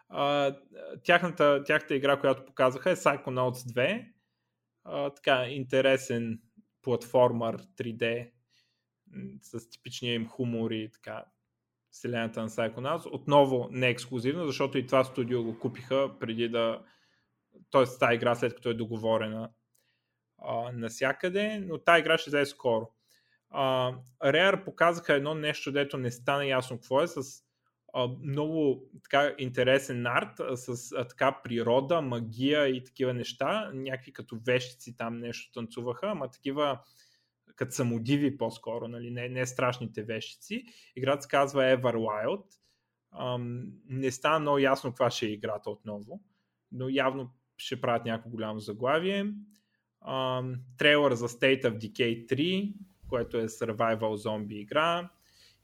а, 0.10 0.56
тяхната, 1.04 1.64
тяхната 1.64 1.96
игра, 1.96 2.20
която 2.20 2.46
показаха 2.46 2.92
е 2.92 2.96
Psychonauts 2.96 3.74
2. 3.74 4.12
А, 4.84 5.10
така, 5.10 5.46
интересен 5.46 6.42
платформер 6.82 7.58
3D 7.58 8.32
с 9.42 9.70
типичния 9.70 10.14
им 10.14 10.28
хумор 10.28 10.72
и 10.72 10.92
така 10.92 11.26
вселената 11.92 12.42
на 12.42 12.50
Psychonauts. 12.50 13.14
Отново 13.14 13.70
не 13.72 13.90
ексклюзивно, 13.90 14.46
защото 14.46 14.78
и 14.78 14.86
това 14.86 15.04
студио 15.04 15.44
го 15.44 15.60
купиха 15.60 16.20
преди 16.20 16.50
да... 16.50 16.86
Тоест 17.70 18.00
тази 18.00 18.16
игра 18.16 18.36
след 18.36 18.56
като 18.56 18.70
е 18.70 18.74
договорена 18.74 19.52
а, 20.38 20.72
насякъде, 20.72 21.60
но 21.60 21.78
тази 21.78 22.00
игра 22.00 22.18
ще 22.18 22.30
взе 22.30 22.46
скоро. 22.46 22.92
А, 23.50 23.94
Rare 24.24 24.66
показаха 24.66 25.14
едно 25.14 25.34
нещо, 25.34 25.72
дето 25.72 25.98
не 25.98 26.12
стана 26.12 26.46
ясно 26.46 26.78
какво 26.78 27.02
е, 27.02 27.08
с 27.08 27.22
много 28.24 28.84
така 29.04 29.36
интересен 29.38 30.08
арт 30.08 30.42
с 30.56 30.92
а, 30.92 31.08
така 31.08 31.40
природа, 31.44 32.02
магия 32.02 32.68
и 32.68 32.84
такива 32.84 33.14
неща. 33.14 33.72
Някакви 33.74 34.14
като 34.14 34.40
вещици 34.46 34.98
там 34.98 35.18
нещо 35.18 35.52
танцуваха, 35.52 36.08
ама 36.08 36.30
такива 36.30 36.80
като 37.56 37.72
самодиви 37.72 38.38
по-скоро, 38.38 38.88
нали, 38.88 39.12
не, 39.12 39.30
не 39.30 39.46
страшните 39.46 40.04
вещици. 40.04 40.66
Играта 40.96 41.22
се 41.22 41.28
казва 41.28 41.62
Everwild. 41.64 42.44
Не 43.90 44.12
стана 44.12 44.40
много 44.40 44.58
ясно 44.58 44.92
каква 44.92 45.12
ще 45.12 45.26
е 45.26 45.30
играта 45.30 45.70
отново, 45.70 46.22
но 46.72 46.90
явно 46.90 47.32
ще 47.58 47.82
правят 47.82 48.06
някакво 48.06 48.30
голямо 48.30 48.60
заглавие. 48.60 49.34
Ам, 50.08 50.56
трейлър 50.78 51.14
за 51.14 51.30
State 51.30 51.64
of 51.64 51.78
Decay 51.78 52.28
3, 52.28 52.74
което 53.10 53.38
е 53.38 53.48
survival 53.48 54.14
зомби 54.14 54.60
игра. 54.60 55.10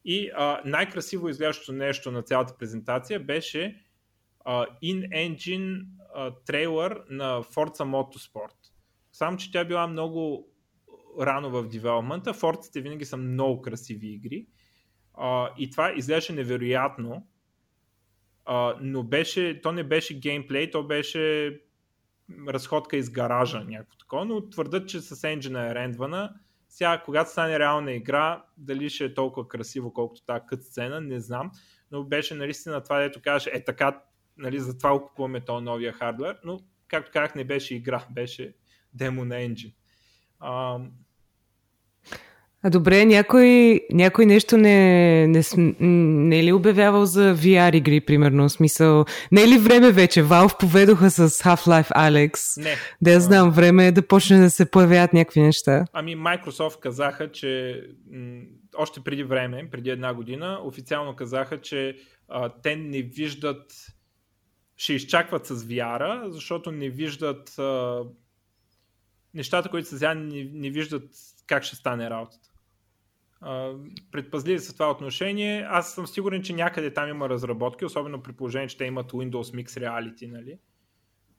И 0.06 0.32
а, 0.36 0.62
най-красиво 0.66 1.30
изглеждащо 1.30 1.72
нещо 1.72 2.12
на 2.12 2.22
цялата 2.22 2.58
презентация 2.58 3.20
беше 3.20 3.84
а, 4.46 4.66
in-engine 4.84 5.86
а, 6.16 6.32
трейлър 6.46 7.04
на 7.10 7.44
Forza 7.44 7.84
Motorsport. 7.84 8.56
Само, 9.12 9.38
че 9.38 9.52
тя 9.52 9.66
била 9.66 9.88
много 9.88 10.48
рано 11.22 11.50
в 11.50 11.68
девелопмента. 11.68 12.34
Форците 12.34 12.82
винаги 12.82 13.06
са 13.06 13.18
много 13.18 13.62
красиви 13.62 14.08
игри. 14.08 14.48
А, 15.14 15.50
и 15.58 15.72
това 15.72 15.94
изглеждаше 15.96 16.34
невероятно. 16.34 17.28
А, 18.46 18.78
но 18.82 19.04
беше, 19.04 19.62
то 19.62 19.72
не 19.72 19.84
беше 19.84 20.20
геймплей, 20.20 20.72
то 20.72 20.84
беше 20.84 21.56
разходка 22.48 22.98
из 22.98 23.10
гаража, 23.10 23.64
някакво 23.64 23.98
такова, 23.98 24.26
но 24.26 24.50
твърдат, 24.50 24.90
че 24.90 25.02
с 25.02 25.24
енджина 25.24 25.70
е 25.70 25.76
рендвана. 25.76 26.34
Сега, 26.76 27.02
когато 27.06 27.32
стане 27.32 27.60
реална 27.60 27.92
игра, 27.92 28.44
дали 28.58 28.90
ще 28.90 29.06
е 29.06 29.14
толкова 29.14 29.48
красиво, 29.48 29.94
колкото 29.94 30.26
тази 30.26 30.46
кът 30.48 30.64
сцена, 30.64 31.02
не 31.02 31.20
знам, 31.20 31.52
но 31.92 32.04
беше 32.04 32.36
наистина 32.36 32.84
това, 32.84 33.00
дето 33.00 33.22
кажеш, 33.22 33.54
е 33.54 33.64
така, 33.64 34.02
нали, 34.38 34.60
затова 34.60 35.02
купуваме 35.02 35.46
този 35.46 35.66
новия 35.66 35.94
хардвер, 35.94 36.40
но, 36.44 36.60
както 36.88 37.12
казах, 37.12 37.36
не 37.36 37.44
беше 37.44 37.76
игра, 37.76 38.06
беше 38.12 38.56
демо 38.94 39.26
на 39.26 39.42
енджин. 39.42 39.74
А 42.66 42.70
добре, 42.70 43.06
някой, 43.06 43.82
някой 43.92 44.26
нещо 44.26 44.58
не, 44.58 45.28
не, 45.28 45.42
не 45.80 46.40
е 46.40 46.44
ли 46.44 46.52
обявявал 46.52 47.06
за 47.06 47.36
VR 47.36 47.76
игри, 47.76 48.02
примерно? 48.02 48.50
В 48.50 48.52
смисъл, 48.52 49.06
не 49.32 49.44
е 49.44 49.48
ли 49.48 49.58
време 49.58 49.92
вече? 49.92 50.24
Valve 50.24 50.60
поведоха 50.60 51.10
с 51.10 51.30
Half-Life 51.30 51.90
Alex. 51.90 52.64
Не. 52.64 52.76
Да 53.02 53.12
я 53.12 53.20
знам, 53.20 53.52
време 53.52 53.88
е 53.88 53.92
да 53.92 54.08
почне 54.08 54.40
да 54.40 54.50
се 54.50 54.72
появяват 54.72 55.14
някакви 55.14 55.42
неща. 55.42 55.86
Ами 55.94 56.18
Microsoft 56.18 56.80
казаха, 56.80 57.32
че 57.32 57.82
м- 58.12 58.42
още 58.78 59.02
преди 59.02 59.24
време, 59.24 59.70
преди 59.72 59.90
една 59.90 60.14
година, 60.14 60.60
официално 60.64 61.16
казаха, 61.16 61.62
че 61.62 61.96
а, 62.30 62.50
те 62.64 62.76
не 62.76 63.02
виждат 63.02 63.74
ще 64.78 64.94
изчакват 64.94 65.46
с 65.46 65.56
VR, 65.56 66.28
защото 66.28 66.72
не 66.72 66.90
виждат 66.90 67.60
а, 67.60 68.02
нещата, 69.34 69.70
които 69.70 69.88
сега 69.88 70.14
не, 70.14 70.50
не 70.54 70.70
виждат 70.70 71.10
как 71.48 71.64
ще 71.64 71.76
стане 71.76 72.10
работата 72.10 72.55
предпазливи 74.12 74.60
са 74.60 74.72
в 74.72 74.74
това 74.74 74.92
отношение. 74.92 75.66
Аз 75.70 75.94
съм 75.94 76.08
сигурен, 76.08 76.44
че 76.44 76.54
някъде 76.54 76.94
там 76.94 77.10
има 77.10 77.30
разработки, 77.30 77.86
особено 77.86 78.24
при 78.24 78.32
положение, 78.32 78.68
че 78.68 78.78
те 78.78 78.86
имат 78.86 79.12
Windows 79.12 79.64
Mix 79.64 79.68
Reality, 79.68 80.32
нали? 80.32 80.58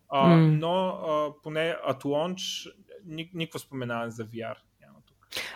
А, 0.08 0.28
mm. 0.28 0.58
Но 0.58 0.86
а, 0.86 1.42
поне 1.42 1.76
at 1.88 2.04
launch 2.04 2.72
ник, 3.06 3.30
никакво 3.34 3.58
споменаване 3.58 4.10
за 4.10 4.24
VR. 4.24 4.54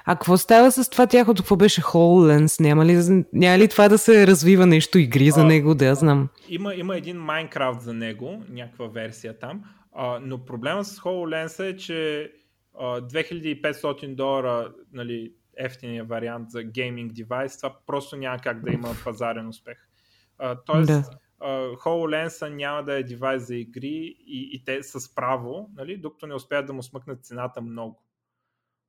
А 0.04 0.14
какво 0.14 0.36
става 0.36 0.72
с 0.72 0.90
това 0.90 1.06
тяхното? 1.06 1.42
Какво 1.42 1.56
беше 1.56 1.82
HoloLens? 1.82 2.60
Няма 2.60 2.86
ли, 2.86 3.24
няма 3.32 3.58
ли 3.58 3.68
това 3.68 3.88
да 3.88 3.98
се 3.98 4.26
развива 4.26 4.66
нещо 4.66 4.98
игри 4.98 5.30
за 5.30 5.40
а, 5.40 5.44
него? 5.44 5.74
Да 5.74 5.86
я 5.86 5.94
знам. 5.94 6.28
Има, 6.48 6.74
има 6.74 6.96
един 6.96 7.16
Minecraft 7.16 7.78
за 7.78 7.94
него, 7.94 8.42
някаква 8.50 8.86
версия 8.86 9.38
там. 9.38 9.64
А, 9.92 10.18
но 10.22 10.44
проблема 10.44 10.84
с 10.84 11.00
HoloLens 11.00 11.64
е, 11.64 11.76
че 11.76 12.32
а, 12.78 13.00
2500 13.00 14.14
долара 14.14 14.72
нали, 14.92 15.32
ефтиния 15.60 16.04
вариант 16.04 16.50
за 16.50 16.62
гейминг 16.62 17.12
девайс, 17.12 17.56
това 17.56 17.76
просто 17.86 18.16
няма 18.16 18.38
как 18.38 18.64
да 18.64 18.70
има 18.72 18.94
пазарен 19.04 19.48
успех. 19.48 19.88
Uh, 20.40 20.58
тоест, 20.66 20.86
да. 20.86 21.02
uh, 21.40 21.76
HoloLens 21.76 22.48
няма 22.48 22.84
да 22.84 22.94
е 22.98 23.02
девайс 23.02 23.46
за 23.46 23.56
игри 23.56 24.16
и, 24.26 24.50
и 24.52 24.64
те 24.64 24.82
с 24.82 25.14
право, 25.14 25.70
нали, 25.76 25.96
докато 25.96 26.26
не 26.26 26.34
успеят 26.34 26.66
да 26.66 26.72
му 26.72 26.82
смъкнат 26.82 27.24
цената 27.24 27.60
много. 27.60 28.04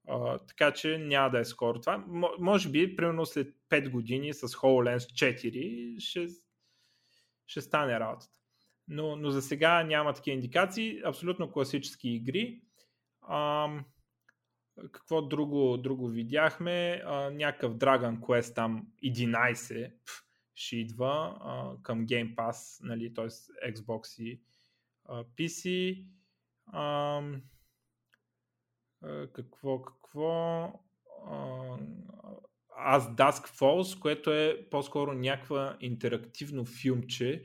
Uh, 0.10 0.48
така 0.48 0.72
че 0.72 0.98
няма 0.98 1.30
да 1.30 1.40
е 1.40 1.46
скоро 1.46 1.80
това. 1.80 1.98
М- 2.08 2.30
може 2.40 2.70
би, 2.70 2.96
примерно 2.96 3.26
след 3.26 3.56
5 3.70 3.90
години 3.90 4.34
с 4.34 4.48
HoloLens 4.48 4.98
4 4.98 6.00
ще, 6.00 6.28
ще 7.48 7.62
стане 7.62 8.00
работата. 8.00 8.34
Но, 8.88 9.16
но 9.16 9.30
за 9.30 9.42
сега 9.42 9.84
няма 9.84 10.14
такива 10.14 10.34
индикации. 10.34 11.02
Абсолютно 11.06 11.52
класически 11.52 12.10
игри. 12.10 12.62
Uh, 13.30 13.84
какво 14.92 15.22
друго, 15.22 15.78
друго 15.78 16.08
видяхме? 16.08 17.02
А, 17.06 17.30
някакъв 17.30 17.76
Dragon 17.76 18.20
Quest 18.20 18.56
там 18.56 18.88
11 19.04 19.92
пф, 20.06 20.24
ще 20.56 20.76
идва 20.76 21.38
а, 21.42 21.82
към 21.84 22.08
Game 22.08 22.36
Pass, 22.36 22.80
нали, 22.84 23.14
т.е. 23.14 23.28
Xbox 23.72 24.22
и 24.24 24.42
а, 25.06 25.24
PC. 25.24 26.06
А, 26.66 27.22
какво, 29.34 29.82
какво? 29.82 30.64
А, 31.28 31.78
As 32.78 33.16
Dusk 33.16 33.48
Falls, 33.60 34.00
което 34.00 34.34
е 34.34 34.68
по-скоро 34.72 35.14
някаква 35.14 35.78
интерактивно 35.80 36.66
филмче 36.66 37.44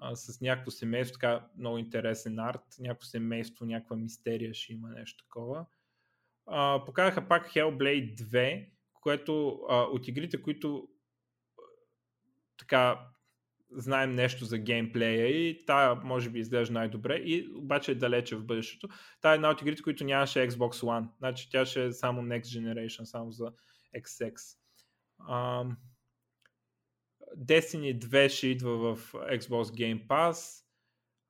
а, 0.00 0.16
с 0.16 0.40
някакво 0.40 0.70
семейство, 0.70 1.14
така 1.14 1.48
много 1.58 1.78
интересен 1.78 2.38
арт, 2.38 2.64
някакво 2.78 3.04
семейство, 3.04 3.64
някаква 3.64 3.96
мистерия 3.96 4.54
ще 4.54 4.72
има 4.72 4.88
нещо 4.88 5.24
такова 5.24 5.66
показаха 6.86 7.28
пак 7.28 7.52
Hellblade 7.52 8.14
2, 8.14 8.68
което 9.00 9.60
а, 9.68 9.82
от 9.82 10.08
игрите, 10.08 10.42
които 10.42 10.88
така 12.58 13.08
знаем 13.70 14.14
нещо 14.14 14.44
за 14.44 14.58
геймплея 14.58 15.26
и 15.26 15.64
тая 15.66 15.94
може 15.94 16.30
би 16.30 16.38
изглежда 16.38 16.74
най-добре 16.74 17.16
и 17.16 17.48
обаче 17.54 17.92
е 17.92 17.94
далече 17.94 18.36
в 18.36 18.44
бъдещето. 18.44 18.88
Тая 19.20 19.32
е 19.32 19.34
една 19.34 19.50
от 19.50 19.62
игрите, 19.62 19.82
които 19.82 20.04
нямаше 20.04 20.48
Xbox 20.48 20.70
One. 20.70 21.08
Значи 21.18 21.48
тя 21.50 21.66
ще 21.66 21.84
е 21.84 21.92
само 21.92 22.22
Next 22.22 22.42
Generation, 22.42 23.04
само 23.04 23.30
за 23.30 23.52
XX. 23.96 24.34
Um, 25.30 25.76
Destiny 27.38 27.98
2 27.98 28.28
ще 28.28 28.46
идва 28.46 28.94
в 28.96 29.12
Xbox 29.12 29.62
Game 29.62 30.06
Pass. 30.06 30.64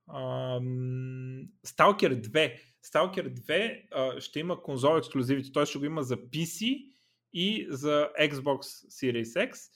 Um, 0.08 1.48
Stalker 1.66 2.20
2 2.20 2.60
Stalker 2.86 3.28
2 3.28 3.82
а, 3.92 4.20
ще 4.20 4.40
има 4.40 4.62
конзол 4.62 4.98
ексклюзивите, 4.98 5.52
т.е. 5.52 5.66
ще 5.66 5.78
го 5.78 5.84
има 5.84 6.02
за 6.02 6.16
PC 6.16 6.86
и 7.32 7.66
за 7.70 8.10
Xbox 8.20 8.60
Series 8.88 9.50
X, 9.50 9.70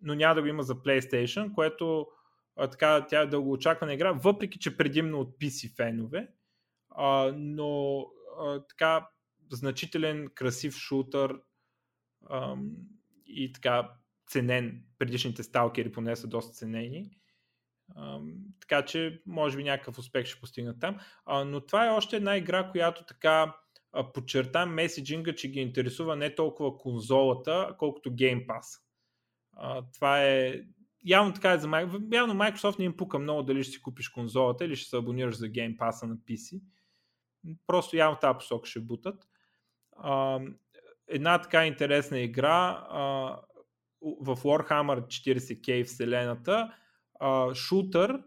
но 0.00 0.14
няма 0.14 0.34
да 0.34 0.42
го 0.42 0.46
има 0.46 0.62
за 0.62 0.74
PlayStation, 0.74 1.54
което 1.54 2.06
а, 2.56 2.70
така, 2.70 3.06
тя 3.06 3.20
е 3.20 3.26
дългоочаквана 3.26 3.94
игра, 3.94 4.12
въпреки 4.12 4.58
че 4.58 4.76
предимно 4.76 5.20
от 5.20 5.38
PC 5.38 5.76
фенове, 5.76 6.28
а, 6.90 7.32
но 7.36 8.00
а, 8.38 8.66
така 8.68 9.08
значителен, 9.50 10.28
красив 10.34 10.74
шутър 10.74 11.40
а, 12.26 12.56
и 13.26 13.52
така 13.52 13.90
ценен. 14.26 14.84
Предишните 14.98 15.42
сталкери 15.42 15.92
поне 15.92 16.16
са 16.16 16.26
доста 16.26 16.52
ценени 16.52 17.21
така 18.60 18.84
че, 18.84 19.22
може 19.26 19.56
би 19.56 19.64
някакъв 19.64 19.98
успех 19.98 20.26
ще 20.26 20.40
постигнат 20.40 20.80
там. 20.80 20.98
А, 21.24 21.44
но 21.44 21.60
това 21.60 21.86
е 21.86 21.90
още 21.90 22.16
една 22.16 22.36
игра, 22.36 22.70
която 22.70 23.04
така 23.04 23.54
подчерта 24.14 24.66
меседжинга, 24.66 25.34
че 25.34 25.50
ги 25.50 25.60
интересува 25.60 26.16
не 26.16 26.34
толкова 26.34 26.78
конзолата, 26.78 27.74
колкото 27.78 28.10
Game 28.10 28.46
Pass. 28.46 28.80
А, 29.56 29.82
това 29.94 30.24
е 30.24 30.60
явно 31.04 31.34
така 31.34 31.52
е 31.52 31.58
за. 31.58 31.68
Явно 32.12 32.34
Microsoft 32.34 32.78
не 32.78 32.84
им 32.84 32.96
пука 32.96 33.18
много 33.18 33.42
дали 33.42 33.64
ще 33.64 33.72
си 33.72 33.82
купиш 33.82 34.08
конзолата 34.08 34.64
или 34.64 34.76
ще 34.76 34.88
се 34.88 34.96
абонираш 34.96 35.36
за 35.36 35.46
Game 35.46 35.76
Pass 35.76 36.06
на 36.06 36.16
PC. 36.16 36.60
Просто 37.66 37.96
явно 37.96 38.18
тази 38.18 38.38
посока 38.38 38.68
ще 38.68 38.80
бутат. 38.80 39.28
А, 39.96 40.40
една 41.08 41.40
така 41.40 41.66
интересна 41.66 42.18
игра 42.18 42.86
а, 42.90 43.00
в 44.00 44.36
Warhammer 44.36 45.06
40k 45.06 45.84
вселената 45.84 46.74
шутър, 47.54 48.22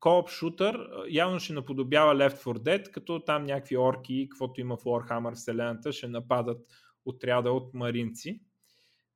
кооп 0.00 0.28
шутър, 0.28 0.88
явно 1.08 1.40
ще 1.40 1.52
наподобява 1.52 2.14
Left 2.14 2.44
4 2.44 2.58
Dead, 2.58 2.90
като 2.90 3.20
там 3.20 3.44
някакви 3.44 3.76
орки, 3.76 4.28
каквото 4.30 4.60
има 4.60 4.76
в 4.76 4.84
Warhammer 4.84 5.34
вселената, 5.34 5.92
ще 5.92 6.08
нападат 6.08 6.66
отряда 7.04 7.52
от 7.52 7.74
маринци. 7.74 8.40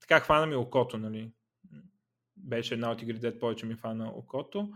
Така 0.00 0.20
хвана 0.20 0.46
ми 0.46 0.56
окото, 0.56 0.98
нали? 0.98 1.32
Беше 2.36 2.74
една 2.74 2.90
от 2.90 3.02
игрите, 3.02 3.38
повече 3.38 3.66
ми 3.66 3.74
хвана 3.74 4.08
окото. 4.08 4.72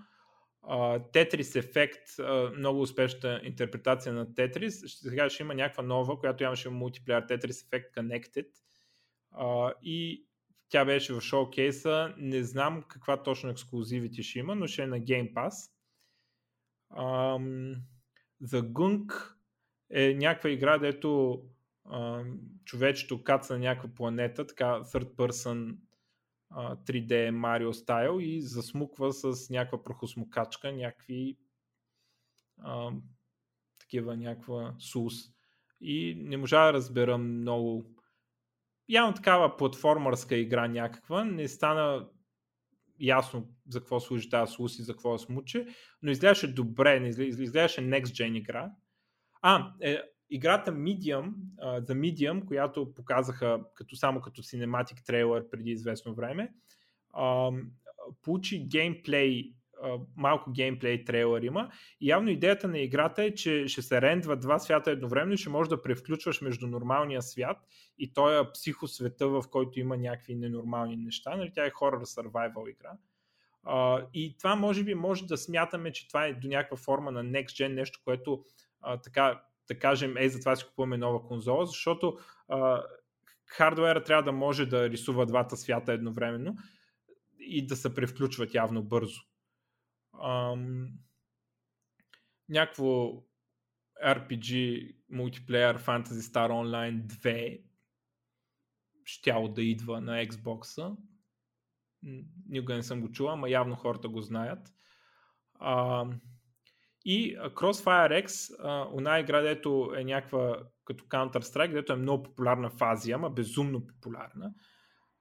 Тетрис 1.13 1.57
ефект, 1.57 2.03
много 2.57 2.81
успешна 2.81 3.41
интерпретация 3.45 4.13
на 4.13 4.35
Тетрис. 4.35 4.83
Сега 4.87 5.31
ще 5.31 5.43
има 5.43 5.55
някаква 5.55 5.83
нова, 5.83 6.19
която 6.19 6.45
имаше 6.45 6.69
мултиплеер 6.69 7.23
Тетрис 7.23 7.63
ефект 7.63 7.97
Connected. 7.97 8.49
И 9.83 10.27
тя 10.69 10.85
беше 10.85 11.15
в 11.15 11.21
шоукейса. 11.21 12.15
Не 12.19 12.43
знам 12.43 12.83
каква 12.89 13.23
точно 13.23 13.51
ексклюзивити 13.51 14.23
ще 14.23 14.39
има, 14.39 14.55
но 14.55 14.67
ще 14.67 14.83
е 14.83 14.87
на 14.87 15.01
Game 15.01 15.33
Pass. 15.33 15.71
Ам, 16.97 17.77
The 18.43 18.63
Gunk 18.63 19.33
е 19.91 20.15
някаква 20.15 20.51
игра, 20.51 20.79
дето 20.79 21.43
ам, 21.93 22.39
човечето 22.65 23.25
каца 23.25 23.53
на 23.53 23.59
някаква 23.59 23.95
планета, 23.95 24.47
така 24.47 24.65
third 24.65 25.15
person 25.15 25.77
3D 26.53 27.31
Mario 27.31 27.71
стайл 27.71 28.19
и 28.21 28.43
засмуква 28.43 29.13
с 29.13 29.51
някаква 29.51 29.85
прохосмокачка, 29.85 30.73
някакви 30.73 31.39
ам, 32.65 33.03
такива, 33.79 34.17
някаква 34.17 34.75
сус. 34.79 35.15
И 35.81 36.15
не 36.19 36.37
можа 36.37 36.67
да 36.67 36.73
разбера 36.73 37.19
много. 37.19 37.85
Явно 38.89 39.15
такава 39.15 39.57
платформърска 39.57 40.37
игра 40.37 40.69
някаква. 40.69 41.25
Не 41.25 41.49
стана 41.49 42.09
ясно 43.01 43.49
за 43.69 43.81
какво 43.81 44.01
служи 44.01 44.31
тази 44.31 44.53
слус 44.53 44.79
и 44.79 44.83
за 44.83 44.93
какво 44.93 45.13
да 45.13 45.19
смуче, 45.19 45.67
но 46.03 46.11
изглеждаше 46.11 46.55
добре, 46.55 47.09
изглеждаше 47.09 47.81
Next 47.81 48.05
Gen 48.05 48.37
игра. 48.37 48.71
А, 49.43 49.73
е, 49.81 50.03
играта 50.31 50.73
Medium, 50.73 51.33
uh, 51.65 51.81
The 51.81 51.95
Medium, 51.95 52.45
която 52.45 52.95
показаха 52.95 53.61
като, 53.75 53.97
само 53.97 54.21
като 54.21 54.43
cinematic 54.43 55.07
трейлър 55.07 55.51
преди 55.51 55.71
известно 55.71 56.15
време, 56.15 56.53
uh, 57.15 57.65
получи 58.23 58.67
геймплей 58.69 59.53
малко 60.17 60.51
геймплей 60.53 61.05
трейлър 61.05 61.43
има. 61.43 61.71
И 62.01 62.09
явно 62.09 62.31
идеята 62.31 62.69
на 62.69 62.79
играта 62.79 63.23
е, 63.23 63.35
че 63.35 63.69
ще 63.69 63.83
се 63.83 64.03
рендва 64.03 64.37
два 64.37 64.59
свята 64.59 64.91
едновременно 64.91 65.33
и 65.33 65.37
ще 65.37 65.49
можеш 65.49 65.69
да 65.69 65.83
превключваш 65.83 66.41
между 66.41 66.67
нормалния 66.67 67.23
свят 67.23 67.57
и 67.99 68.13
този 68.13 68.49
психосвета, 68.55 69.29
в 69.29 69.45
който 69.51 69.81
има 69.81 69.97
някакви 69.97 70.35
ненормални 70.35 70.97
неща. 70.97 71.37
Нали? 71.37 71.53
Тя 71.55 71.67
е 71.67 71.71
horror 71.71 72.05
survival 72.05 72.71
игра. 72.71 72.93
Uh, 73.67 74.07
и 74.15 74.37
това 74.39 74.55
може 74.55 74.85
би 74.85 74.95
може 74.95 75.27
да 75.27 75.37
смятаме, 75.37 75.93
че 75.93 76.09
това 76.09 76.27
е 76.27 76.35
до 76.35 76.49
някаква 76.49 76.77
форма 76.77 77.11
на 77.11 77.25
Next 77.25 77.47
Gen, 77.47 77.75
нещо, 77.75 78.01
което 78.05 78.45
uh, 78.87 79.03
така 79.03 79.43
да 79.69 79.79
кажем, 79.79 80.17
ей, 80.17 80.29
затова 80.29 80.57
си 80.57 80.65
купуваме 80.67 80.97
нова 80.97 81.23
конзола, 81.23 81.67
защото 81.67 82.19
uh, 82.51 82.85
хардуера 83.47 84.05
трябва 84.05 84.23
да 84.23 84.33
може 84.33 84.67
да 84.67 84.91
рисува 84.91 85.27
двата 85.27 85.57
свята 85.57 85.93
едновременно 85.93 86.57
и 87.39 87.67
да 87.67 87.77
се 87.77 87.95
превключват 87.95 88.55
явно 88.55 88.83
бързо 88.83 89.21
ам, 90.23 90.89
някакво 92.49 93.23
RPG 94.05 94.95
мултиплеер 95.11 95.79
Fantasy 95.79 96.21
Star 96.21 96.51
Online 96.51 97.07
2 97.07 97.63
щяло 99.05 99.49
да 99.49 99.63
идва 99.63 100.01
на 100.01 100.27
Xbox. 100.27 100.97
Никога 102.49 102.75
не 102.75 102.83
съм 102.83 103.01
го 103.01 103.11
чувал, 103.11 103.33
ама 103.33 103.51
явно 103.51 103.77
хората 103.77 104.09
го 104.09 104.21
знаят. 104.21 104.75
А, 105.55 106.07
и 107.09 107.37
Crossfire 107.39 108.27
X, 108.27 108.57
она 108.93 109.21
игра, 109.21 109.41
дето 109.41 109.93
е 109.97 110.05
някаква 110.05 110.63
като 110.85 111.05
Counter-Strike, 111.05 111.73
дето 111.73 111.93
е 111.93 111.97
много 111.97 112.23
популярна 112.23 112.71
в 112.71 112.83
Азия, 112.83 113.15
ама 113.15 113.31
безумно 113.31 113.87
популярна. 113.87 114.55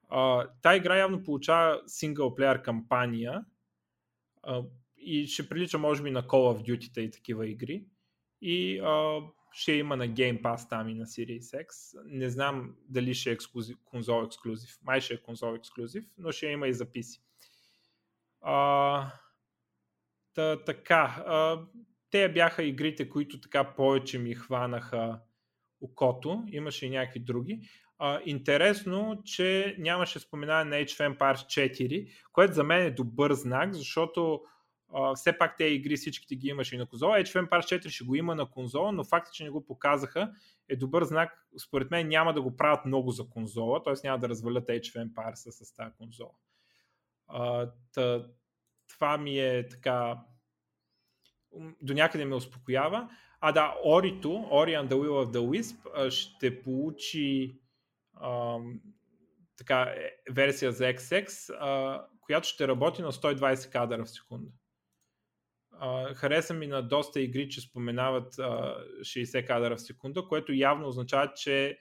А, 0.09 0.47
та 0.61 0.75
игра 0.75 0.97
явно 0.97 1.23
получава 1.23 1.81
синглплеер 1.87 2.61
кампания, 2.61 3.45
и 4.97 5.27
ще 5.27 5.49
прилича 5.49 5.77
може 5.77 6.03
би 6.03 6.11
на 6.11 6.23
Call 6.23 6.57
of 6.57 6.69
Duty 6.69 6.99
и 6.99 7.11
такива 7.11 7.47
игри. 7.47 7.85
И 8.41 8.79
а, 8.79 9.21
ще 9.51 9.71
има 9.71 9.97
на 9.97 10.07
Game 10.07 10.41
Pass 10.41 10.69
там 10.69 10.89
и 10.89 10.93
на 10.93 11.05
Series 11.05 11.65
X. 11.65 11.99
Не 12.05 12.29
знам 12.29 12.75
дали 12.89 13.13
ще 13.13 13.29
е 13.29 13.33
ексклюзив, 13.33 13.77
конзол 13.85 14.23
ексклюзив. 14.25 14.77
Май 14.83 15.01
ще 15.01 15.13
е 15.13 15.21
конзол 15.21 15.55
ексклюзив, 15.55 16.05
но 16.17 16.31
ще 16.31 16.47
има 16.47 16.67
и 16.67 16.73
записи. 16.73 17.21
А, 18.41 19.11
та, 20.35 20.63
така. 20.63 21.23
А, 21.27 21.59
те 22.11 22.29
бяха 22.29 22.63
игрите, 22.63 23.09
които 23.09 23.41
така 23.41 23.73
повече 23.75 24.19
ми 24.19 24.35
хванаха 24.35 25.19
окото. 25.81 26.43
Имаше 26.47 26.85
и 26.85 26.89
някакви 26.89 27.19
други. 27.19 27.61
А, 27.97 28.19
интересно, 28.25 29.21
че 29.25 29.75
нямаше 29.79 30.19
споменаване 30.19 30.77
на 30.77 30.85
Age 30.85 30.89
of 30.89 31.17
Empires 31.17 31.71
4, 31.77 32.11
което 32.33 32.53
за 32.53 32.63
мен 32.63 32.81
е 32.81 32.91
добър 32.91 33.33
знак, 33.33 33.73
защото 33.73 34.41
Uh, 34.89 35.15
все 35.15 35.37
пак 35.37 35.57
те 35.57 35.63
игри 35.63 35.95
всичките 35.95 36.35
ги 36.35 36.47
имаше 36.47 36.75
и 36.75 36.77
на 36.77 36.85
конзола. 36.85 37.17
Age 37.17 37.25
of 37.25 37.49
Empires 37.49 37.79
4 37.79 37.89
ще 37.89 38.03
го 38.03 38.15
има 38.15 38.35
на 38.35 38.49
конзола, 38.49 38.91
но 38.91 39.03
факт, 39.03 39.33
че 39.33 39.43
не 39.43 39.49
го 39.49 39.65
показаха 39.65 40.31
е 40.69 40.75
добър 40.75 41.03
знак. 41.03 41.47
Според 41.57 41.91
мен 41.91 42.07
няма 42.07 42.33
да 42.33 42.41
го 42.41 42.57
правят 42.57 42.85
много 42.85 43.11
за 43.11 43.29
конзола, 43.29 43.83
т.е. 43.83 43.93
няма 44.03 44.19
да 44.19 44.29
развалят 44.29 44.67
Age 44.67 44.81
of 44.81 45.13
Empires 45.13 45.49
с 45.49 45.73
тази 45.73 45.95
конзола. 45.97 46.31
Uh, 47.29 47.71
тъ, 47.93 48.29
това 48.95 49.17
ми 49.17 49.39
е 49.39 49.67
така 49.67 50.17
до 51.81 51.93
някъде 51.93 52.26
ме 52.26 52.35
успокоява. 52.35 53.09
А 53.41 53.51
да, 53.51 53.76
Орито, 53.85 54.30
Ori 54.30 54.81
and 54.81 54.89
the 54.89 54.93
Will 54.93 55.26
of 55.26 55.31
the 55.31 55.39
Wisp 55.39 56.09
ще 56.09 56.61
получи 56.61 57.59
uh, 58.22 58.80
така, 59.57 59.81
е, 59.81 60.11
версия 60.31 60.72
за 60.72 60.84
XX, 60.84 61.27
uh, 61.27 62.05
която 62.22 62.47
ще 62.47 62.67
работи 62.67 63.01
на 63.01 63.11
120 63.11 63.72
кадъра 63.72 64.05
в 64.05 64.09
секунда. 64.09 64.51
Uh, 65.81 66.13
хареса 66.13 66.53
ми 66.53 66.67
на 66.67 66.81
доста 66.81 67.22
игри, 67.22 67.49
че 67.49 67.61
споменават 67.61 68.34
uh, 68.34 68.99
60 68.99 69.47
кадра 69.47 69.76
в 69.76 69.81
секунда, 69.81 70.27
което 70.27 70.53
явно 70.53 70.88
означава, 70.88 71.34
че 71.35 71.77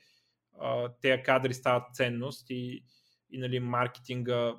тези 1.01 1.23
кадри 1.23 1.55
стават 1.55 1.95
ценност 1.95 2.51
и, 2.51 2.85
и 3.31 3.39
нали, 3.39 3.61
маркетинга 3.61 4.57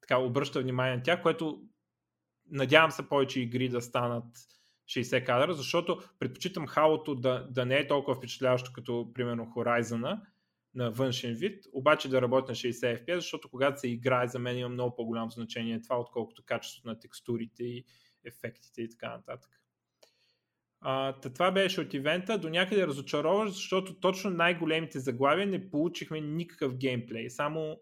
така 0.00 0.18
обръща 0.18 0.60
внимание 0.60 0.96
на 0.96 1.02
тях, 1.02 1.22
което 1.22 1.62
надявам 2.50 2.90
се 2.90 3.08
повече 3.08 3.40
игри 3.40 3.68
да 3.68 3.82
станат 3.82 4.24
60 4.86 5.26
кадра, 5.26 5.54
защото 5.54 6.02
предпочитам 6.18 6.66
халото 6.66 7.14
да, 7.14 7.46
да 7.50 7.66
не 7.66 7.76
е 7.76 7.86
толкова 7.86 8.16
впечатляващо 8.16 8.72
като 8.72 9.10
примерно 9.14 9.52
Horizon 9.56 10.18
на 10.74 10.90
външен 10.90 11.34
вид, 11.34 11.64
обаче 11.72 12.08
да 12.08 12.22
работи 12.22 12.50
на 12.50 12.54
60 12.54 13.04
FPS, 13.04 13.14
защото 13.14 13.48
когато 13.48 13.80
се 13.80 13.88
играе 13.88 14.28
за 14.28 14.38
мен 14.38 14.58
има 14.58 14.68
много 14.68 14.96
по-голямо 14.96 15.30
значение 15.30 15.82
това, 15.82 16.00
отколкото 16.00 16.42
качеството 16.46 16.88
на 16.88 16.98
текстурите 16.98 17.64
и, 17.64 17.84
ефектите 18.24 18.82
и 18.82 18.88
така 18.88 19.10
нататък. 19.10 19.50
А, 20.80 21.12
това 21.20 21.50
беше 21.50 21.80
от 21.80 21.94
ивента, 21.94 22.38
до 22.38 22.48
някъде 22.48 22.86
разочароваш, 22.86 23.50
защото 23.50 24.00
точно 24.00 24.30
най-големите 24.30 25.00
заглавия 25.00 25.46
не 25.46 25.70
получихме 25.70 26.20
никакъв 26.20 26.76
геймплей, 26.76 27.30
само 27.30 27.80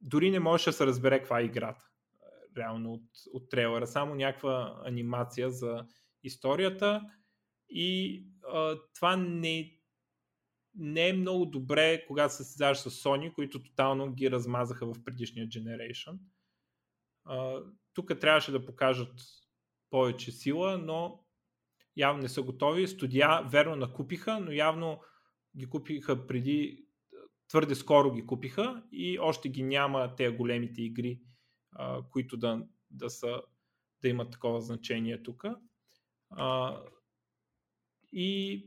дори 0.00 0.30
не 0.30 0.40
можеше 0.40 0.70
да 0.70 0.76
се 0.76 0.86
разбере 0.86 1.18
каква 1.18 1.40
е 1.40 1.44
играта 1.44 1.90
реално 2.56 2.92
от, 2.92 3.10
от 3.32 3.50
трейлера, 3.50 3.86
само 3.86 4.14
някаква 4.14 4.82
анимация 4.84 5.50
за 5.50 5.86
историята. 6.22 7.02
И 7.68 8.22
а, 8.52 8.78
това 8.94 9.16
не, 9.16 9.72
не 10.74 11.08
е 11.08 11.12
много 11.12 11.46
добре, 11.46 12.06
когато 12.06 12.34
се 12.34 12.44
създаваш 12.44 12.78
с 12.78 12.90
Sony, 12.90 13.32
които 13.32 13.62
тотално 13.62 14.14
ги 14.14 14.30
размазаха 14.30 14.86
в 14.86 15.04
предишния 15.04 15.48
Generation. 15.48 16.18
Тук 17.94 18.20
трябваше 18.20 18.52
да 18.52 18.66
покажат 18.66 19.20
повече 19.90 20.32
сила, 20.32 20.78
но 20.78 21.24
явно 21.96 22.22
не 22.22 22.28
са 22.28 22.42
готови. 22.42 22.88
Студия 22.88 23.42
верно 23.42 23.76
накупиха, 23.76 24.40
но 24.40 24.52
явно 24.52 25.00
ги 25.58 25.66
купиха 25.66 26.26
преди, 26.26 26.86
твърде 27.48 27.74
скоро 27.74 28.12
ги 28.12 28.26
купиха 28.26 28.82
и 28.92 29.18
още 29.18 29.48
ги 29.48 29.62
няма 29.62 30.14
тези 30.16 30.36
големите 30.36 30.82
игри, 30.82 31.20
които 32.10 32.36
да, 32.36 32.66
да, 32.90 33.10
са, 33.10 33.42
да 34.02 34.08
имат 34.08 34.30
такова 34.30 34.60
значение 34.60 35.22
тук. 35.22 35.44
А, 36.30 36.80
и 38.12 38.62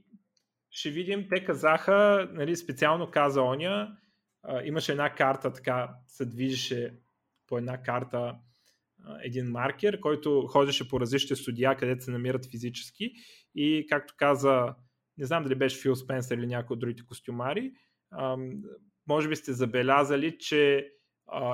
ще 0.69 0.89
видим, 0.89 1.27
те 1.29 1.45
казаха, 1.45 2.29
нали, 2.33 2.55
специално 2.55 3.11
каза 3.11 3.41
Оня, 3.41 3.97
а, 4.43 4.63
имаше 4.63 4.91
една 4.91 5.15
карта, 5.15 5.53
така 5.53 5.95
се 6.07 6.25
движеше 6.25 6.99
по 7.47 7.57
една 7.57 7.83
карта 7.83 8.39
един 9.23 9.45
маркер, 9.45 9.99
който 9.99 10.47
ходеше 10.47 10.89
по 10.89 10.99
различните 10.99 11.35
студия, 11.35 11.77
където 11.77 12.03
се 12.03 12.11
намират 12.11 12.51
физически 12.51 13.13
и 13.55 13.85
както 13.89 14.13
каза, 14.17 14.75
не 15.17 15.25
знам 15.25 15.43
дали 15.43 15.55
беше 15.55 15.81
Фил 15.81 15.95
Спенсър 15.95 16.37
или 16.37 16.47
някой 16.47 16.73
от 16.73 16.79
другите 16.79 17.05
костюмари, 17.05 17.71
може 19.07 19.29
би 19.29 19.35
сте 19.35 19.53
забелязали, 19.53 20.37
че 20.37 20.91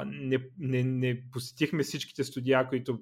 не, 0.05 0.39
не, 0.59 0.83
не 0.83 1.29
посетихме 1.31 1.83
всичките 1.83 2.23
студия, 2.23 2.67
които 2.67 2.99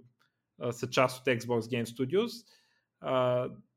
са 0.72 0.90
част 0.90 1.20
от 1.20 1.26
Xbox 1.26 1.60
Game 1.60 1.86
Studios, 1.86 2.46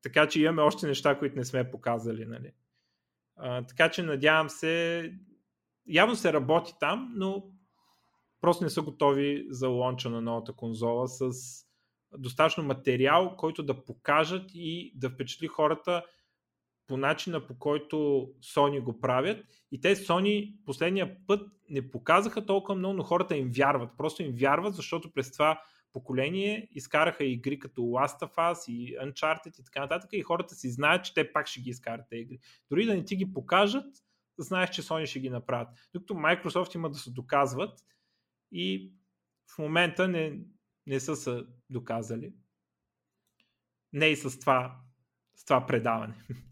така 0.03 0.29
че 0.29 0.43
имаме 0.43 0.63
още 0.63 0.87
неща, 0.87 1.19
които 1.19 1.37
не 1.37 1.45
сме 1.45 1.71
показали. 1.71 2.25
Нали? 2.27 2.53
така 3.69 3.91
че 3.91 4.03
надявам 4.03 4.49
се, 4.49 5.13
явно 5.87 6.17
се 6.17 6.33
работи 6.33 6.73
там, 6.81 7.13
но 7.17 7.51
просто 8.41 8.65
не 8.65 8.71
са 8.71 8.83
готови 8.83 9.47
за 9.51 9.69
лонча 9.69 10.11
на 10.11 10.21
новата 10.21 10.53
конзола 10.53 11.09
с 11.09 11.31
достатъчно 12.19 12.65
материал, 12.65 13.37
който 13.37 13.63
да 13.63 13.85
покажат 13.85 14.51
и 14.55 14.93
да 14.97 15.11
впечатли 15.11 15.47
хората 15.47 16.05
по 16.87 16.97
начина 16.97 17.47
по 17.47 17.59
който 17.59 17.97
Sony 18.43 18.83
го 18.83 19.01
правят. 19.01 19.47
И 19.73 19.81
те 19.81 19.97
Sony 19.97 20.57
последния 20.65 21.17
път 21.27 21.51
не 21.69 21.91
показаха 21.91 22.47
толкова 22.47 22.75
много, 22.75 22.95
но 22.95 23.03
хората 23.03 23.37
им 23.37 23.51
вярват. 23.57 23.91
Просто 23.97 24.23
им 24.23 24.33
вярват, 24.37 24.75
защото 24.75 25.13
през 25.13 25.33
това 25.33 25.61
поколение 25.93 26.69
изкараха 26.73 27.25
игри 27.25 27.59
като 27.59 27.81
Last 27.81 28.21
of 28.21 28.35
Us 28.35 28.73
и 28.73 28.99
Uncharted 28.99 29.61
и 29.61 29.65
така 29.65 29.81
нататък 29.81 30.11
и 30.13 30.23
хората 30.23 30.55
си 30.55 30.71
знаят, 30.71 31.05
че 31.05 31.15
те 31.15 31.33
пак 31.33 31.47
ще 31.47 31.61
ги 31.61 31.71
изкарат 31.71 32.07
тези 32.11 32.23
игри. 32.23 32.39
Дори 32.71 32.87
да 32.87 32.95
не 32.95 33.05
ти 33.05 33.17
ги 33.17 33.33
покажат, 33.33 33.87
знаеш, 34.39 34.71
че 34.71 34.83
Sony 34.83 35.07
ще 35.07 35.21
ги 35.21 35.31
направят. 35.31 35.69
Докато 35.95 36.15
Microsoft 36.15 36.75
има 36.75 36.91
да 36.91 36.99
се 36.99 37.11
доказват 37.11 37.85
и 38.53 38.93
в 39.55 39.59
момента 39.59 40.09
не, 40.09 40.41
не 40.87 41.01
са 41.01 41.17
се 41.17 41.45
доказали. 41.71 42.33
Не 43.93 44.07
и 44.07 44.17
с 44.17 44.39
това, 44.39 44.81
с 45.35 45.45
това 45.45 45.67
предаване. 45.67 46.15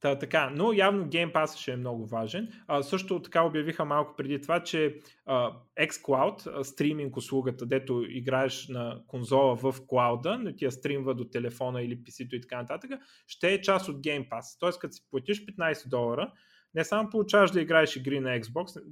Та, 0.00 0.18
така, 0.18 0.50
но 0.50 0.72
явно 0.72 1.06
Game 1.06 1.32
Pass 1.32 1.56
ще 1.56 1.72
е 1.72 1.76
много 1.76 2.06
важен. 2.06 2.52
А, 2.66 2.82
също 2.82 3.22
така 3.22 3.42
обявиха 3.42 3.84
малко 3.84 4.16
преди 4.16 4.40
това, 4.40 4.62
че 4.62 4.98
а, 5.26 5.52
xCloud, 5.80 6.62
стриминг 6.62 7.16
услугата, 7.16 7.66
дето 7.66 8.04
играеш 8.08 8.68
на 8.68 9.02
конзола 9.06 9.56
в 9.56 9.74
клауда, 9.86 10.38
но 10.38 10.56
ти 10.56 10.64
я 10.64 10.72
стримва 10.72 11.14
до 11.14 11.24
телефона 11.24 11.82
или 11.82 11.98
PC-то 11.98 12.36
и 12.36 12.40
така 12.40 12.56
нататък, 12.56 12.90
ще 13.26 13.54
е 13.54 13.60
част 13.60 13.88
от 13.88 13.96
Game 13.96 14.28
Pass. 14.28 14.60
Тоест, 14.60 14.78
като 14.78 14.94
си 14.94 15.06
платиш 15.10 15.46
15 15.46 15.88
долара, 15.88 16.32
не 16.74 16.84
само 16.84 17.10
получаваш 17.10 17.50
да 17.50 17.60
играеш 17.60 17.96
игри 17.96 18.20
на 18.20 18.40
Xbox, 18.40 18.82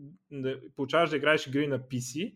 получаваш 0.76 1.10
да 1.10 1.16
играеш 1.16 1.46
игри 1.46 1.66
на 1.66 1.78
PC, 1.78 2.34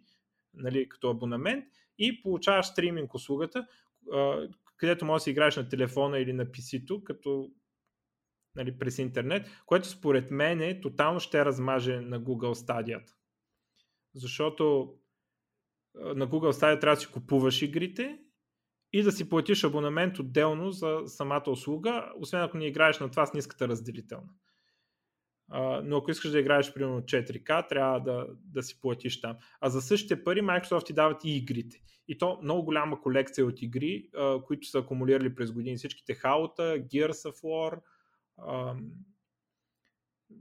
нали, 0.55 0.89
като 0.89 1.11
абонамент, 1.11 1.65
и 1.99 2.23
получаваш 2.23 2.67
стриминг 2.67 3.15
услугата, 3.15 3.67
където 4.77 5.05
можеш 5.05 5.21
да 5.21 5.25
си 5.25 5.31
играеш 5.31 5.57
на 5.57 5.69
телефона 5.69 6.19
или 6.19 6.33
на 6.33 6.47
PC-то, 6.47 7.05
като 7.05 7.51
нали, 8.55 8.79
през 8.79 8.99
интернет, 8.99 9.47
което 9.67 9.89
според 9.89 10.31
мен 10.31 10.61
е, 10.61 10.81
тотално 10.81 11.21
ще 11.21 11.45
размаже 11.45 12.01
на 12.01 12.21
Google 12.21 12.67
Stadia. 12.67 13.03
Защото 14.15 14.95
на 15.95 16.29
Google 16.29 16.53
Stadia 16.53 16.81
трябва 16.81 16.97
да 16.97 17.01
си 17.01 17.13
купуваш 17.13 17.63
игрите 17.63 18.19
и 18.93 19.03
да 19.03 19.13
си 19.13 19.29
платиш 19.29 19.65
абонамент 19.65 20.19
отделно 20.19 20.71
за 20.71 21.03
самата 21.07 21.51
услуга, 21.51 22.13
освен 22.19 22.43
ако 22.43 22.57
не 22.57 22.67
играеш 22.67 23.01
на 23.01 23.11
това 23.11 23.27
с 23.27 23.35
ниската 23.35 23.69
разделителна. 23.69 24.29
но 25.85 25.97
ако 25.97 26.11
искаш 26.11 26.31
да 26.31 26.41
играеш 26.41 26.75
примерно 26.75 27.01
4K, 27.01 27.69
трябва 27.69 28.01
да, 28.01 28.27
да 28.45 28.63
си 28.63 28.81
платиш 28.81 29.21
там. 29.21 29.37
А 29.61 29.71
за 29.71 29.83
същите 29.83 30.25
пари 30.25 30.41
Microsoft 30.41 30.87
ти 30.87 30.93
дават 30.93 31.25
и 31.25 31.37
игрите. 31.37 31.83
И 32.09 32.19
то 32.19 32.39
много 32.43 32.65
голяма 32.65 33.01
колекция 33.01 33.47
от 33.47 33.63
игри, 33.63 34.11
които 34.47 34.67
са 34.67 34.79
акумулирали 34.79 35.35
през 35.35 35.53
години. 35.53 35.77
Всичките 35.77 36.15
Хаута, 36.15 36.63
Gears 36.63 37.31
of 37.31 37.43
War, 37.43 37.81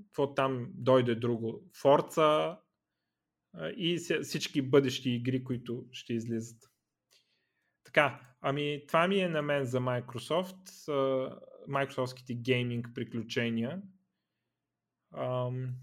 какво 0.05 0.33
там 0.33 0.67
дойде 0.73 1.15
друго, 1.15 1.69
Forza 1.83 2.57
и 3.77 3.97
всички 4.23 4.61
бъдещи 4.61 5.09
игри, 5.09 5.43
които 5.43 5.85
ще 5.91 6.13
излизат. 6.13 6.71
Така, 7.83 8.35
ами 8.41 8.83
това 8.87 9.07
ми 9.07 9.19
е 9.19 9.29
на 9.29 9.41
мен 9.41 9.65
за 9.65 9.79
Microsoft, 9.79 10.69
Microsoftските 11.69 12.41
гейминг 12.41 12.87
приключения. 12.95 13.81
Ам, 15.17 15.75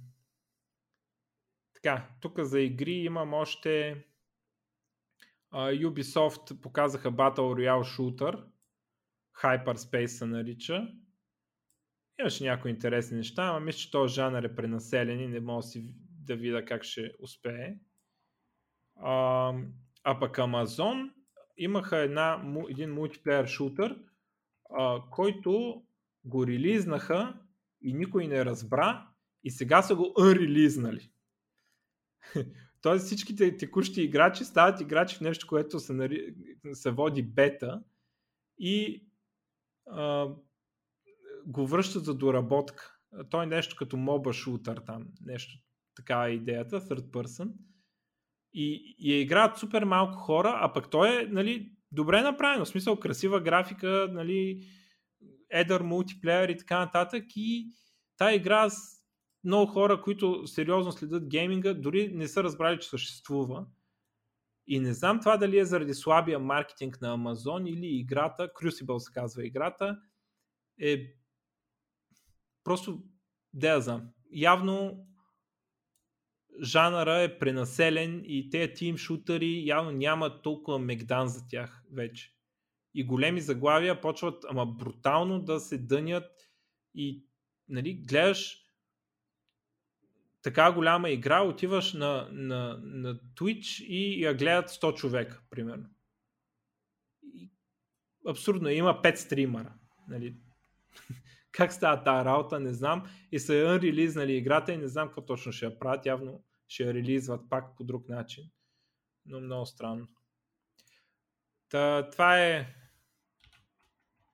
така, 1.74 2.09
тук 2.20 2.40
за 2.40 2.61
игри 2.61 2.93
имам 2.93 3.35
още 3.35 4.05
uh, 5.53 5.89
Ubisoft 5.89 6.61
показаха 6.61 7.12
Battle 7.12 7.39
Royale 7.39 7.99
Shooter, 7.99 8.45
Hyperspace 9.43 10.07
се 10.07 10.27
нарича. 10.27 10.89
Имаше 12.20 12.45
някои 12.45 12.70
интересни 12.70 13.16
неща, 13.16 13.43
ама 13.43 13.61
мисля, 13.61 13.78
че 13.78 13.90
този 13.90 14.15
жанр 14.15 14.43
е 14.43 14.55
пренаселен 14.55 15.20
и 15.20 15.28
не 15.28 15.40
мога 15.40 15.62
си 15.62 15.95
да 16.24 16.36
видя 16.36 16.65
как 16.65 16.85
ще 16.85 17.12
успее. 17.20 17.74
А, 18.97 19.53
а 20.05 20.19
пък 20.19 20.36
Amazon 20.36 21.11
имаха 21.57 21.97
една, 21.97 22.55
един 22.70 22.95
мултиплеер 22.95 23.47
шутър, 23.47 23.99
а, 24.70 25.03
който 25.11 25.82
го 26.24 26.47
релизнаха 26.47 27.40
и 27.82 27.93
никой 27.93 28.27
не 28.27 28.45
разбра 28.45 29.09
и 29.45 29.51
сега 29.51 29.82
са 29.82 29.95
го 29.95 30.03
unreleasnали. 30.03 31.11
Тоест 32.82 33.07
всичките 33.07 33.57
текущи 33.57 34.03
играчи 34.03 34.45
стават 34.45 34.81
играчи 34.81 35.16
в 35.16 35.20
нещо, 35.20 35.47
което 35.47 35.81
се, 35.81 35.93
нари... 35.93 36.35
се 36.73 36.90
води 36.90 37.23
бета 37.23 37.82
и 38.59 39.07
а, 39.86 40.28
го 41.49 41.66
връщат 41.66 42.05
за 42.05 42.15
доработка. 42.15 42.95
Той 43.31 43.45
е 43.45 43.47
нещо 43.47 43.77
като 43.79 43.97
моба 43.97 44.33
шутър 44.33 44.83
там, 44.87 45.07
нещо 45.20 45.59
такава 45.97 46.29
е 46.29 46.35
идеята, 46.35 46.81
third 46.81 47.11
person. 47.11 47.53
И, 48.53 48.97
и 48.99 49.20
играят 49.20 49.59
супер 49.59 49.85
малко 49.85 50.19
хора, 50.19 50.59
а 50.61 50.73
пък 50.73 50.91
той 50.91 51.23
е 51.23 51.27
нали, 51.27 51.73
добре 51.93 52.23
направено, 52.23 52.65
в 52.65 52.69
смисъл 52.69 53.01
красива 53.01 53.41
графика, 53.41 54.09
нали, 54.12 54.66
едър 55.51 55.81
мултиплеер 55.81 56.49
и 56.49 56.57
така 56.57 56.79
нататък 56.79 57.25
и 57.37 57.66
тая 58.16 58.37
игра 58.37 58.70
с 58.70 58.99
много 59.45 59.73
хора, 59.73 60.03
които 60.03 60.47
сериозно 60.47 60.93
следят 60.93 61.29
гейминга, 61.29 61.75
дори 61.75 62.09
не 62.15 62.29
са 62.29 62.45
разбрали, 62.45 62.79
че 62.81 62.89
съществува. 62.89 63.66
И 64.66 64.81
не 64.81 64.93
знам 64.93 65.20
това 65.20 65.37
дали 65.37 65.59
е 65.59 65.65
заради 65.65 65.95
слабия 65.95 66.39
маркетинг 66.39 67.01
на 67.01 67.12
Амазон 67.12 67.66
или 67.66 67.87
играта, 67.87 68.49
Crucible 68.61 68.99
се 68.99 69.12
казва 69.12 69.47
играта, 69.47 69.99
е 70.81 71.18
Просто, 72.69 73.03
да 73.53 73.69
я 73.69 73.81
знам. 73.81 74.09
Явно 74.32 75.07
жанъра 76.62 77.23
е 77.23 77.39
пренаселен 77.39 78.23
и 78.24 78.51
тези 78.51 78.73
тим 78.74 78.97
шутъри 78.97 79.66
явно 79.66 79.90
няма 79.90 80.43
толкова 80.43 80.78
мегдан 80.78 81.28
за 81.28 81.47
тях 81.49 81.85
вече. 81.93 82.35
И 82.95 83.05
големи 83.05 83.40
заглавия 83.40 84.01
почват 84.01 84.45
ама 84.49 84.66
брутално 84.66 85.40
да 85.40 85.61
се 85.61 85.78
дънят 85.78 86.51
и 86.95 87.24
нали, 87.69 87.95
гледаш 87.95 88.65
така 90.43 90.73
голяма 90.73 91.11
игра, 91.11 91.43
отиваш 91.43 91.93
на, 91.93 92.28
на, 92.32 92.81
на 92.82 93.15
Twitch 93.15 93.85
и 93.85 94.23
я 94.23 94.35
гледат 94.35 94.70
100 94.70 94.95
човека, 94.95 95.43
примерно. 95.51 95.89
Абсурдно, 98.27 98.69
има 98.69 99.03
5 99.03 99.15
стримера. 99.15 99.74
Нали 100.09 100.36
как 101.59 101.73
става 101.73 102.03
тази 102.03 102.25
работа, 102.25 102.61
не 102.61 102.73
знам. 102.73 103.11
И 103.33 103.39
са 103.39 103.81
релизнали 103.83 104.33
играта 104.33 104.73
и 104.73 104.77
не 104.77 104.89
знам 104.89 105.09
какво 105.09 105.25
точно 105.25 105.53
ще 105.53 105.65
я 105.65 105.79
правят. 105.79 106.07
Явно 106.07 106.45
ще 106.69 106.83
я 106.83 106.95
релизват 106.95 107.51
пак 107.51 107.77
по 107.77 107.85
друг 107.85 108.09
начин. 108.09 108.45
Но 109.27 109.41
много 109.41 109.67
странно. 109.67 110.09
Та, 111.69 112.11
това 112.11 112.41
е 112.41 112.75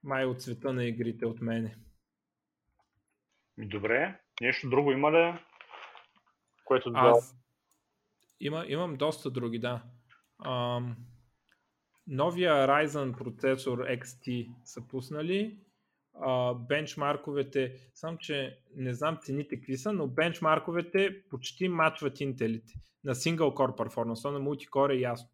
май 0.02 0.24
от 0.24 0.42
цвета 0.42 0.72
на 0.72 0.84
игрите 0.84 1.26
от 1.26 1.40
мене. 1.40 1.76
Добре. 3.58 4.20
Нещо 4.40 4.68
друго 4.68 4.92
има 4.92 5.12
ли? 5.12 5.38
Което 6.64 6.90
да... 6.90 6.98
Аз... 6.98 7.36
Има, 8.40 8.64
имам 8.68 8.96
доста 8.96 9.30
други, 9.30 9.58
да. 9.58 9.82
Ам... 10.46 10.96
Новия 12.06 12.54
Ryzen 12.54 13.16
процесор 13.16 13.78
XT 13.78 14.54
са 14.64 14.88
пуснали 14.88 15.63
а, 16.14 16.54
бенчмарковете, 16.54 17.90
само 17.94 18.18
че 18.18 18.58
не 18.76 18.94
знам 18.94 19.18
цените 19.22 19.56
какви 19.56 19.76
са, 19.76 19.92
но 19.92 20.06
бенчмарковете 20.06 21.22
почти 21.30 21.68
матват 21.68 22.20
интелите 22.20 22.74
на 23.04 23.14
single 23.14 23.54
core 23.54 23.76
performance, 23.76 24.30
на 24.30 24.40
multicore 24.40 24.96
е 24.96 25.00
ясно. 25.00 25.28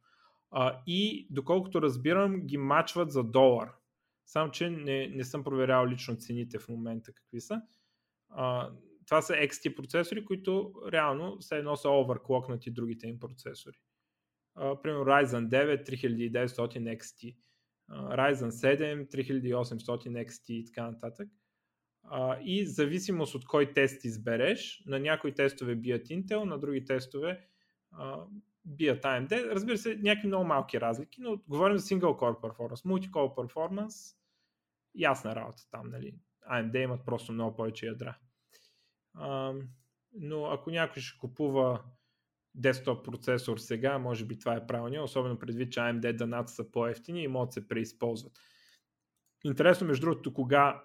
А, 0.51 0.82
и 0.86 1.27
доколкото 1.31 1.82
разбирам, 1.82 2.40
ги 2.40 2.57
мачват 2.57 3.11
за 3.11 3.24
долар. 3.24 3.73
Само, 4.27 4.51
че 4.51 4.70
не, 4.70 5.07
не 5.07 5.24
съм 5.24 5.44
проверял 5.44 5.86
лично 5.86 6.16
цените 6.16 6.59
в 6.59 6.69
момента 6.69 7.12
какви 7.12 7.40
са. 7.40 7.62
А, 8.28 8.70
това 9.07 9.23
са 9.23 9.32
XT 9.32 9.77
процесори, 9.77 10.24
които 10.24 10.73
реално 10.93 11.39
все 11.39 11.57
едно 11.57 11.77
са 11.77 11.89
overclocknати 11.89 12.73
другите 12.73 13.07
им 13.07 13.20
процесори. 13.20 13.77
А, 14.55 14.82
примерно 14.82 15.05
Ryzen 15.05 15.48
9 15.48 15.89
3900 15.89 16.98
XT 16.98 17.36
Ryzen 17.91 18.51
7, 18.51 19.07
3800 19.07 20.27
XT 20.27 20.51
и 20.51 20.65
така 20.67 20.91
нататък. 20.91 21.29
И 22.43 22.67
зависимост 22.67 23.35
от 23.35 23.45
кой 23.45 23.73
тест 23.73 24.05
избереш, 24.05 24.83
на 24.87 24.99
някои 24.99 25.35
тестове 25.35 25.75
бият 25.75 26.07
Intel, 26.07 26.45
на 26.45 26.59
други 26.59 26.85
тестове 26.85 27.49
бият 28.65 29.05
AMD. 29.05 29.51
Разбира 29.51 29.79
се, 29.79 29.97
някакви 30.03 30.29
много 30.29 30.45
малки 30.45 30.81
разлики, 30.81 31.21
но 31.21 31.37
говорим 31.49 31.79
за 31.79 31.87
single 31.87 32.01
core 32.01 32.41
performance. 32.41 32.87
Multi-core 32.87 33.35
performance, 33.35 34.17
ясна 34.95 35.37
работа 35.37 35.62
там, 35.71 35.91
нали? 35.91 36.15
AMD 36.53 36.83
имат 36.83 37.05
просто 37.05 37.33
много 37.33 37.57
повече 37.57 37.87
ядра. 37.87 38.19
но 40.12 40.45
ако 40.45 40.71
някой 40.71 41.03
ще 41.03 41.19
купува 41.19 41.83
десктоп 42.55 43.05
процесор 43.05 43.59
сега, 43.59 43.98
може 43.98 44.24
би 44.24 44.39
това 44.39 44.56
е 44.56 44.66
правилно, 44.66 45.05
особено 45.05 45.39
предвид, 45.39 45.72
че 45.72 45.81
AMD 45.81 46.12
даната 46.16 46.52
са 46.52 46.70
по-ефтини 46.70 47.22
и 47.22 47.28
могат 47.28 47.48
да 47.48 47.52
се 47.52 47.68
преизползват. 47.68 48.32
Интересно, 49.44 49.86
между 49.86 50.06
другото, 50.06 50.35
кога 50.35 50.85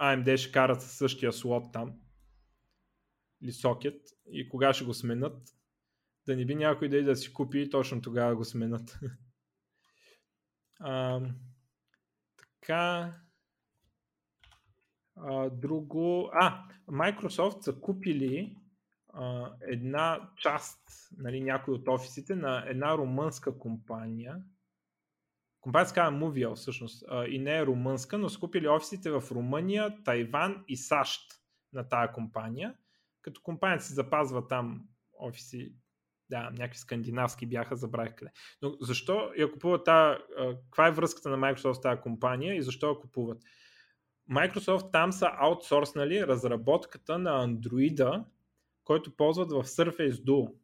AMD 0.00 0.36
ще 0.36 0.52
карат 0.52 0.82
със 0.82 0.92
същия 0.92 1.32
слот 1.32 1.72
там, 1.72 1.92
или 3.42 3.52
сокет, 3.52 4.00
и 4.30 4.48
кога 4.48 4.72
ще 4.72 4.84
го 4.84 4.94
сменят, 4.94 5.54
да 6.26 6.36
не 6.36 6.44
би 6.44 6.54
някой 6.54 6.88
да 6.88 6.96
и 6.96 7.02
да 7.02 7.16
си 7.16 7.32
купи 7.32 7.60
и 7.60 7.70
точно 7.70 8.02
тогава 8.02 8.36
го 8.36 8.44
сменят. 8.44 8.98
така. 12.36 13.14
А, 15.16 15.50
друго. 15.50 16.30
А, 16.32 16.64
Microsoft 16.88 17.60
са 17.60 17.80
купили 17.80 18.56
една 19.60 20.30
част, 20.36 20.80
нали, 21.18 21.40
някои 21.40 21.74
от 21.74 21.88
офисите 21.88 22.34
на 22.34 22.64
една 22.66 22.98
румънска 22.98 23.58
компания. 23.58 24.36
Компания 25.60 25.86
се 25.86 25.94
казва 25.94 26.18
Movial 26.18 26.54
всъщност 26.54 27.04
а, 27.08 27.24
и 27.26 27.38
не 27.38 27.58
е 27.58 27.66
румънска, 27.66 28.18
но 28.18 28.28
са 28.28 28.40
купили 28.40 28.68
офисите 28.68 29.10
в 29.10 29.22
Румъния, 29.30 30.02
Тайван 30.04 30.64
и 30.68 30.76
САЩ 30.76 31.20
на 31.72 31.88
тая 31.88 32.12
компания. 32.12 32.74
Като 33.22 33.40
компанията 33.42 33.84
си 33.84 33.92
запазва 33.92 34.48
там 34.48 34.84
офиси, 35.20 35.74
да, 36.30 36.50
някакви 36.50 36.78
скандинавски 36.78 37.46
бяха, 37.46 37.76
забравих 37.76 38.14
къде. 38.14 38.30
Но 38.62 38.76
защо 38.80 39.32
я 39.36 39.52
купуват 39.52 39.84
тази, 39.84 40.18
каква 40.64 40.86
е 40.86 40.92
връзката 40.92 41.30
на 41.30 41.36
Microsoft 41.36 41.72
с 41.72 41.80
тази 41.80 42.00
компания 42.00 42.56
и 42.56 42.62
защо 42.62 42.88
я 42.88 42.98
купуват? 42.98 43.42
Microsoft 44.30 44.92
там 44.92 45.12
са 45.12 45.30
аутсорснали 45.32 46.26
разработката 46.26 47.18
на 47.18 47.48
Android, 47.48 48.24
който 48.88 49.16
ползват 49.16 49.50
в 49.50 49.64
Surface 49.64 50.10
Duo. 50.10 50.54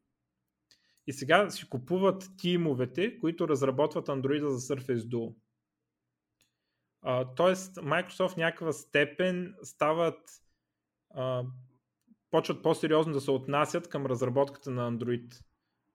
И 1.06 1.12
сега 1.12 1.50
си 1.50 1.68
купуват 1.68 2.30
тимовете, 2.38 3.20
които 3.20 3.48
разработват 3.48 4.06
Android 4.06 4.46
за 4.46 4.74
Surface 4.74 4.98
Duo. 4.98 5.34
тоест, 7.36 7.76
Microsoft 7.76 8.28
в 8.28 8.36
някаква 8.36 8.72
степен 8.72 9.54
стават 9.62 10.20
а, 11.10 11.44
почват 12.30 12.62
по-сериозно 12.62 13.12
да 13.12 13.20
се 13.20 13.30
отнасят 13.30 13.88
към 13.88 14.06
разработката 14.06 14.70
на 14.70 14.92
Android. 14.92 15.44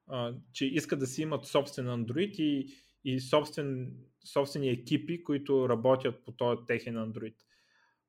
А, 0.07 0.33
че 0.53 0.65
искат 0.65 0.99
да 0.99 1.07
си 1.07 1.21
имат 1.21 1.45
собствен 1.45 1.85
Android 1.85 2.35
и, 2.35 2.73
и 3.03 3.19
собствен, 3.19 3.97
собствени 4.33 4.69
екипи, 4.69 5.23
които 5.23 5.69
работят 5.69 6.25
по 6.25 6.31
този 6.31 6.65
техен 6.67 6.95
Android. 6.95 7.35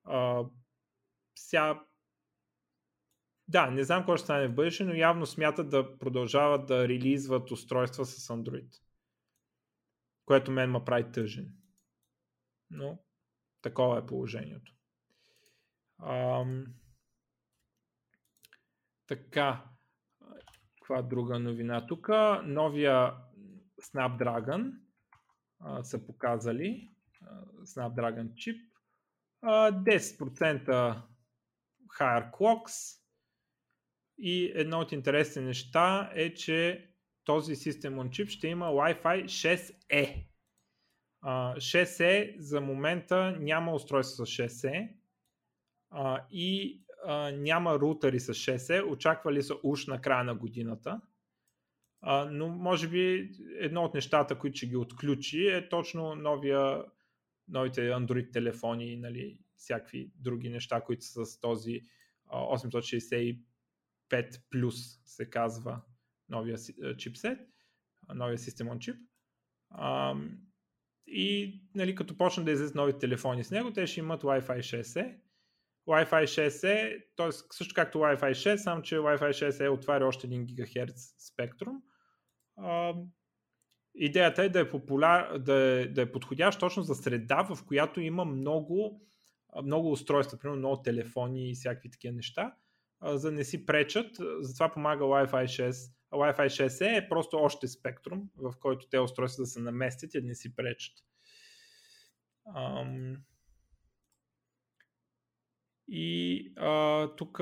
А, 0.04 0.44
сега 1.38 1.84
да, 3.50 3.70
не 3.70 3.84
знам 3.84 4.00
какво 4.00 4.16
ще 4.16 4.24
стане 4.24 4.48
в 4.48 4.54
бъдеще, 4.54 4.84
но 4.84 4.94
явно 4.94 5.26
смятат 5.26 5.70
да 5.70 5.98
продължават 5.98 6.66
да 6.66 6.88
релизват 6.88 7.50
устройства 7.50 8.04
с 8.04 8.28
Android. 8.28 8.68
Което 10.24 10.50
мен 10.50 10.70
ме 10.70 10.84
прави 10.84 11.12
тъжен. 11.12 11.52
Но 12.70 12.98
такова 13.62 13.98
е 13.98 14.06
положението. 14.06 14.72
Ам... 15.98 16.66
Така, 19.06 19.64
каква 20.78 21.02
друга 21.02 21.38
новина 21.38 21.86
тук? 21.86 22.08
Новия 22.44 23.14
Snapdragon 23.82 24.72
а, 25.60 25.82
са 25.84 26.06
показали. 26.06 26.90
А, 27.22 27.44
Snapdragon 27.46 28.34
чип. 28.34 28.72
А, 29.42 29.72
10% 29.72 31.02
higher 31.98 32.30
clocks. 32.30 32.99
И 34.22 34.52
едно 34.54 34.80
от 34.80 34.92
интересните 34.92 35.40
неща 35.40 36.10
е, 36.14 36.34
че 36.34 36.88
този 37.24 37.54
System 37.54 37.94
on 37.94 38.08
Chip 38.08 38.28
ще 38.28 38.48
има 38.48 38.66
Wi-Fi 38.66 39.24
6E. 39.24 40.24
Uh, 41.24 41.56
6E 41.56 42.38
за 42.38 42.60
момента 42.60 43.36
няма 43.40 43.74
устройство 43.74 44.26
с 44.26 44.30
6E 44.30 44.92
uh, 45.94 46.26
и 46.30 46.80
няма 47.32 47.78
рутери 47.78 48.20
с 48.20 48.34
6 48.34 48.92
очаквали 48.92 49.42
са 49.42 49.54
уж 49.62 49.86
на 49.86 50.00
края 50.00 50.24
на 50.24 50.34
годината. 50.34 51.00
Но 52.30 52.48
може 52.48 52.88
би 52.88 53.30
едно 53.58 53.82
от 53.84 53.94
нещата, 53.94 54.38
които 54.38 54.56
ще 54.56 54.66
ги 54.66 54.76
отключи 54.76 55.46
е 55.46 55.68
точно 55.68 56.14
новия, 56.14 56.84
новите 57.48 57.80
Android 57.80 58.32
телефони, 58.32 58.96
нали, 58.96 59.38
всякакви 59.56 60.10
други 60.16 60.48
неща, 60.48 60.80
които 60.80 61.04
са 61.04 61.26
с 61.26 61.40
този 61.40 61.80
865 62.32 63.40
плюс 64.50 64.76
се 65.04 65.30
казва 65.30 65.82
новия 66.28 66.58
чипсет, 66.96 67.38
новия 68.14 68.38
System 68.38 68.68
on 68.68 68.78
Chip. 68.78 68.98
И 71.06 71.60
нали, 71.74 71.94
като 71.94 72.16
почнат 72.16 72.46
да 72.46 72.52
излезат 72.52 72.74
нови 72.74 72.98
телефони 72.98 73.44
с 73.44 73.50
него, 73.50 73.72
те 73.72 73.86
ще 73.86 74.00
имат 74.00 74.22
Wi-Fi 74.22 74.58
6 74.58 75.20
Wi-Fi 75.88 76.24
6E, 76.24 77.02
т.е. 77.16 77.32
също 77.52 77.74
както 77.74 77.98
Wi-Fi 77.98 78.30
6, 78.30 78.56
само 78.56 78.82
че 78.82 78.98
Wi-Fi 78.98 79.30
6E 79.30 79.70
отваря 79.70 80.06
още 80.06 80.28
1 80.28 80.54
ГГц 80.54 81.14
спектрум. 81.18 81.82
Идеята 83.94 84.42
е 84.44 84.48
да 84.48 84.60
е, 84.60 84.70
популяр, 84.70 85.38
да, 85.38 85.54
е, 85.54 85.86
да 85.86 86.02
е 86.02 86.12
подходящ 86.12 86.60
точно 86.60 86.82
за 86.82 86.94
среда, 86.94 87.42
в 87.42 87.64
която 87.66 88.00
има 88.00 88.24
много, 88.24 89.02
много 89.64 89.92
устройства, 89.92 90.38
примерно 90.38 90.58
много 90.58 90.82
телефони 90.82 91.50
и 91.50 91.54
всякакви 91.54 91.90
такива 91.90 92.14
неща, 92.14 92.54
за 93.02 93.30
да 93.30 93.36
не 93.36 93.44
си 93.44 93.66
пречат. 93.66 94.16
Затова 94.40 94.68
помага 94.68 95.04
Wi-Fi 95.04 95.44
6. 95.44 95.92
А 96.10 96.16
Wi-Fi 96.16 96.46
6E 96.46 96.98
е 96.98 97.08
просто 97.08 97.36
още 97.36 97.68
спектрум, 97.68 98.22
в 98.36 98.54
който 98.60 98.88
те 98.88 98.98
устройства 98.98 99.42
да 99.42 99.46
се 99.46 99.60
наместят 99.60 100.14
и 100.14 100.20
да 100.20 100.26
не 100.26 100.34
си 100.34 100.56
пречат. 100.56 100.94
Ам... 102.56 103.16
И 105.88 106.54
тук 107.16 107.40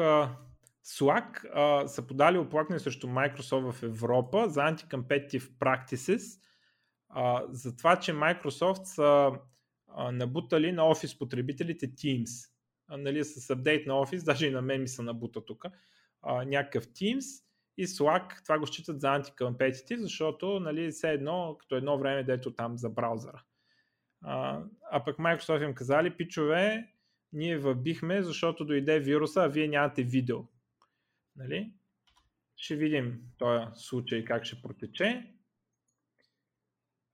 Slack 0.88 1.44
а, 1.54 1.88
са 1.88 2.06
подали 2.06 2.38
оплакване 2.38 2.78
срещу 2.78 3.06
Microsoft 3.06 3.72
в 3.72 3.82
Европа 3.82 4.48
за 4.48 4.60
anti-competitive 4.60 5.50
practices, 5.58 6.40
а, 7.08 7.44
за 7.48 7.76
това, 7.76 7.96
че 7.96 8.12
Microsoft 8.12 8.84
са 8.84 9.32
а, 9.88 10.12
набутали 10.12 10.72
на 10.72 10.88
офис 10.88 11.18
потребителите 11.18 11.94
Teams. 11.94 12.50
Нали, 12.90 13.24
с 13.24 13.50
апдейт 13.50 13.86
на 13.86 14.00
офис, 14.00 14.24
даже 14.24 14.46
и 14.46 14.50
на 14.50 14.62
мен 14.62 14.80
ми 14.80 14.88
са 14.88 15.02
набута 15.02 15.44
тук, 15.44 15.64
някакъв 16.46 16.88
Teams 16.88 17.44
и 17.78 17.86
Slack 17.86 18.42
това 18.44 18.58
го 18.58 18.66
считат 18.66 19.00
за 19.00 19.06
anti-competitive, 19.06 19.96
защото 19.96 20.60
нали, 20.60 20.90
все 20.90 21.10
едно, 21.10 21.56
като 21.60 21.76
едно 21.76 21.98
време, 21.98 22.24
дето 22.24 22.54
там 22.54 22.78
за 22.78 22.90
браузъра. 22.90 23.42
А, 24.22 24.62
а 24.90 25.04
пък 25.04 25.16
Microsoft 25.16 25.64
им 25.64 25.74
казали, 25.74 26.16
пичове, 26.16 26.92
ние 27.32 27.58
въбихме, 27.58 28.22
защото 28.22 28.64
дойде 28.64 29.00
вируса, 29.00 29.42
а 29.42 29.48
вие 29.48 29.68
нямате 29.68 30.02
видео. 30.02 30.38
Нали? 31.36 31.72
Ще 32.56 32.76
видим 32.76 33.20
този 33.38 33.64
случай 33.74 34.24
как 34.24 34.44
ще 34.44 34.62
протече. 34.62 35.34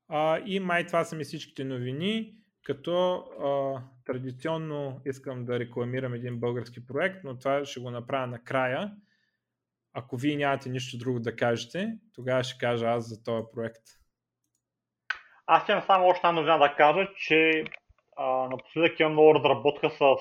А, 0.09 0.39
и 0.47 0.61
май 0.61 0.87
това 0.87 1.05
са 1.05 1.17
ми 1.17 1.25
всичките 1.25 1.65
новини, 1.65 2.44
като 2.65 3.17
а, 3.17 3.83
традиционно 4.05 5.01
искам 5.05 5.45
да 5.45 5.59
рекламирам 5.59 6.15
един 6.15 6.41
български 6.41 6.87
проект, 6.87 7.25
но 7.25 7.39
това 7.39 7.65
ще 7.65 7.81
го 7.81 7.91
направя 7.91 8.27
накрая. 8.27 8.93
Ако 9.93 10.17
вие 10.17 10.37
нямате 10.37 10.69
нищо 10.69 10.99
друго 10.99 11.21
да 11.21 11.37
кажете, 11.37 11.99
тогава 12.15 12.45
ще 12.45 12.59
кажа 12.59 12.87
аз 12.87 13.09
за 13.09 13.23
този 13.23 13.45
проект. 13.53 13.83
Аз 15.47 15.69
имам 15.69 15.83
само 15.83 16.07
още 16.07 16.27
една 16.27 16.33
новина 16.33 16.59
да 16.59 16.75
кажа, 16.77 17.09
че 17.17 17.65
а, 18.17 18.49
напоследък 18.49 19.01
има 19.01 19.11
много 19.11 19.35
разработка 19.35 19.91
с 19.91 20.17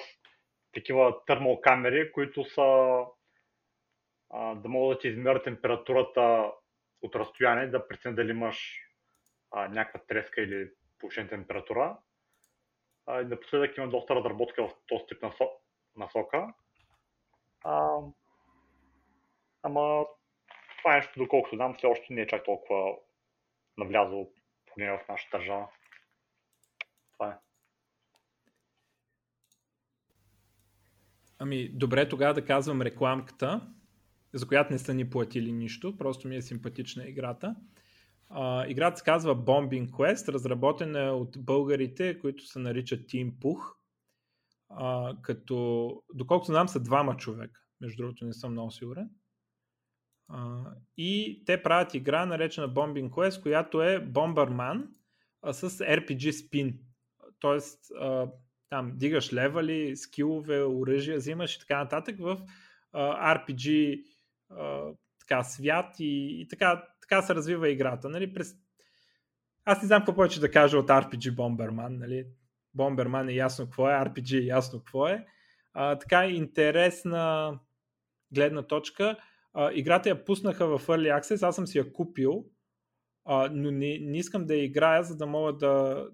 такива 0.73 1.25
термокамери, 1.25 2.11
които 2.11 2.45
са 2.45 2.99
а, 4.29 4.55
да 4.55 4.69
могат 4.69 4.97
да 4.97 5.01
ти 5.01 5.07
измерят 5.07 5.43
температурата 5.43 6.51
от 7.01 7.15
разстояние, 7.15 7.67
да 7.67 7.87
преценят 7.87 8.15
дали 8.15 8.29
имаш 8.29 8.79
а, 9.51 9.67
някаква 9.67 10.01
треска 10.07 10.41
или 10.41 10.69
повишена 10.99 11.29
температура. 11.29 11.97
А, 13.05 13.21
и 13.21 13.25
напоследък 13.25 13.77
има 13.77 13.89
доста 13.89 14.15
разработка 14.15 14.67
в 14.67 14.71
този 14.87 15.05
тип 15.07 15.23
насока. 15.95 16.53
А, 17.63 17.97
ама 19.63 20.05
това 20.77 20.93
е 20.93 20.95
нещо, 20.95 21.13
доколкото 21.17 21.55
знам, 21.55 21.73
все 21.73 21.87
още 21.87 22.13
не 22.13 22.21
е 22.21 22.27
чак 22.27 22.45
толкова 22.45 22.95
навлязло 23.77 24.29
поне 24.65 24.91
в 24.91 24.99
нашата 25.09 25.37
държава. 25.37 25.67
Това 27.13 27.29
е. 27.29 27.37
Ами, 31.39 31.69
добре, 31.69 32.09
тогава 32.09 32.33
да 32.33 32.45
казвам 32.45 32.81
рекламката, 32.81 33.73
за 34.33 34.47
която 34.47 34.73
не 34.73 34.79
са 34.79 34.93
ни 34.93 35.09
платили 35.09 35.51
нищо, 35.51 35.97
просто 35.97 36.27
ми 36.27 36.35
е 36.35 36.41
симпатична 36.41 37.07
играта. 37.07 37.55
А, 38.35 38.67
играта 38.67 38.97
се 38.97 39.03
казва 39.03 39.35
Bombing 39.35 39.89
Quest, 39.89 40.29
разработена 40.29 40.99
е 40.99 41.09
от 41.09 41.45
българите, 41.45 42.19
които 42.19 42.45
се 42.45 42.59
наричат 42.59 42.99
Team 43.09 43.31
Puch. 43.31 43.73
А, 44.69 45.15
като, 45.21 46.03
доколкото 46.13 46.51
знам, 46.51 46.67
са 46.67 46.79
двама 46.79 47.17
човека. 47.17 47.61
Между 47.81 47.97
другото, 47.97 48.25
не 48.25 48.33
съм 48.33 48.51
много 48.51 48.71
сигурен. 48.71 49.09
А, 50.27 50.63
и 50.97 51.43
те 51.45 51.63
правят 51.63 51.93
игра, 51.93 52.25
наречена 52.25 52.69
Bombing 52.69 53.09
Quest, 53.09 53.41
която 53.41 53.81
е 53.81 54.07
Bomberman 54.07 54.87
а, 55.41 55.53
с 55.53 55.69
RPG 55.69 56.31
спин. 56.31 56.79
Тоест, 57.39 57.91
а, 57.99 58.27
там 58.69 58.91
дигаш 58.95 59.33
левали, 59.33 59.95
скилове, 59.95 60.63
оръжия, 60.63 61.17
взимаш 61.17 61.55
и 61.55 61.59
така 61.59 61.77
нататък 61.77 62.19
в 62.19 62.37
uh, 62.93 63.37
RPG 63.37 64.03
uh, 64.51 64.97
така 65.19 65.43
свят 65.43 65.95
и, 65.99 66.41
и 66.41 66.47
така, 66.47 66.83
така 67.09 67.21
се 67.21 67.35
развива 67.35 67.69
играта. 67.69 68.09
Нали? 68.09 68.33
През... 68.33 68.55
Аз 69.65 69.81
не 69.81 69.87
знам 69.87 69.99
какво 69.99 70.15
повече 70.15 70.39
да 70.39 70.51
кажа 70.51 70.77
от 70.77 70.87
RPG 70.87 71.35
Bomberman. 71.35 71.97
Нали? 71.99 72.25
Bomberman 72.77 73.31
е 73.31 73.35
ясно 73.35 73.65
какво 73.65 73.89
е, 73.89 73.93
RPG 73.93 74.41
е 74.41 74.45
ясно 74.45 74.79
какво 74.79 75.07
е. 75.07 75.25
А, 75.73 75.99
така 75.99 76.25
интересна 76.25 77.59
гледна 78.31 78.61
точка. 78.61 79.17
А, 79.53 79.71
играта 79.73 80.09
я 80.09 80.25
пуснаха 80.25 80.77
в 80.77 80.87
Early 80.87 81.19
Access, 81.21 81.47
аз 81.47 81.55
съм 81.55 81.67
си 81.67 81.77
я 81.77 81.93
купил, 81.93 82.45
а, 83.25 83.49
но 83.53 83.71
не, 83.71 83.99
не 84.01 84.17
искам 84.17 84.45
да 84.45 84.55
я 84.55 84.63
играя, 84.63 85.03
за 85.03 85.17
да 85.17 85.25
мога 85.25 85.53
да... 85.53 86.05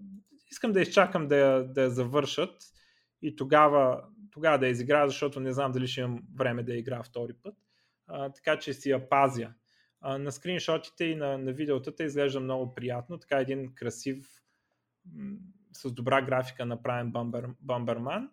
Искам 0.52 0.72
да 0.72 0.82
изчакам 0.82 1.28
да 1.28 1.38
я, 1.38 1.64
да 1.64 1.82
я 1.82 1.90
завършат 1.90 2.56
и 3.22 3.36
тогава, 3.36 4.04
тогава 4.32 4.60
да 4.60 4.66
я 4.66 4.72
изиграя, 4.72 5.08
защото 5.08 5.40
не 5.40 5.54
знам 5.54 5.72
дали 5.72 5.88
ще 5.88 6.02
имам 6.02 6.20
време 6.38 6.64
да 6.64 6.74
я 6.74 6.80
играя 6.80 7.04
втори 7.04 7.34
път. 7.44 7.56
А, 8.08 8.32
така 8.32 8.60
че 8.60 8.74
си 8.74 8.90
я 8.90 9.10
пазя. 9.10 9.54
На 10.02 10.32
скриншотите 10.32 11.06
и 11.06 11.16
на, 11.16 11.38
на 11.38 11.54
видеотата 11.54 12.04
изглежда 12.04 12.40
много 12.40 12.76
приятно. 12.76 13.20
Така 13.20 13.40
един 13.40 13.76
красив, 13.76 14.42
с 15.74 15.92
добра 15.92 16.22
графика 16.22 16.66
направен 16.66 17.12
бомбер, 17.12 17.48
бомберман. 17.62 18.32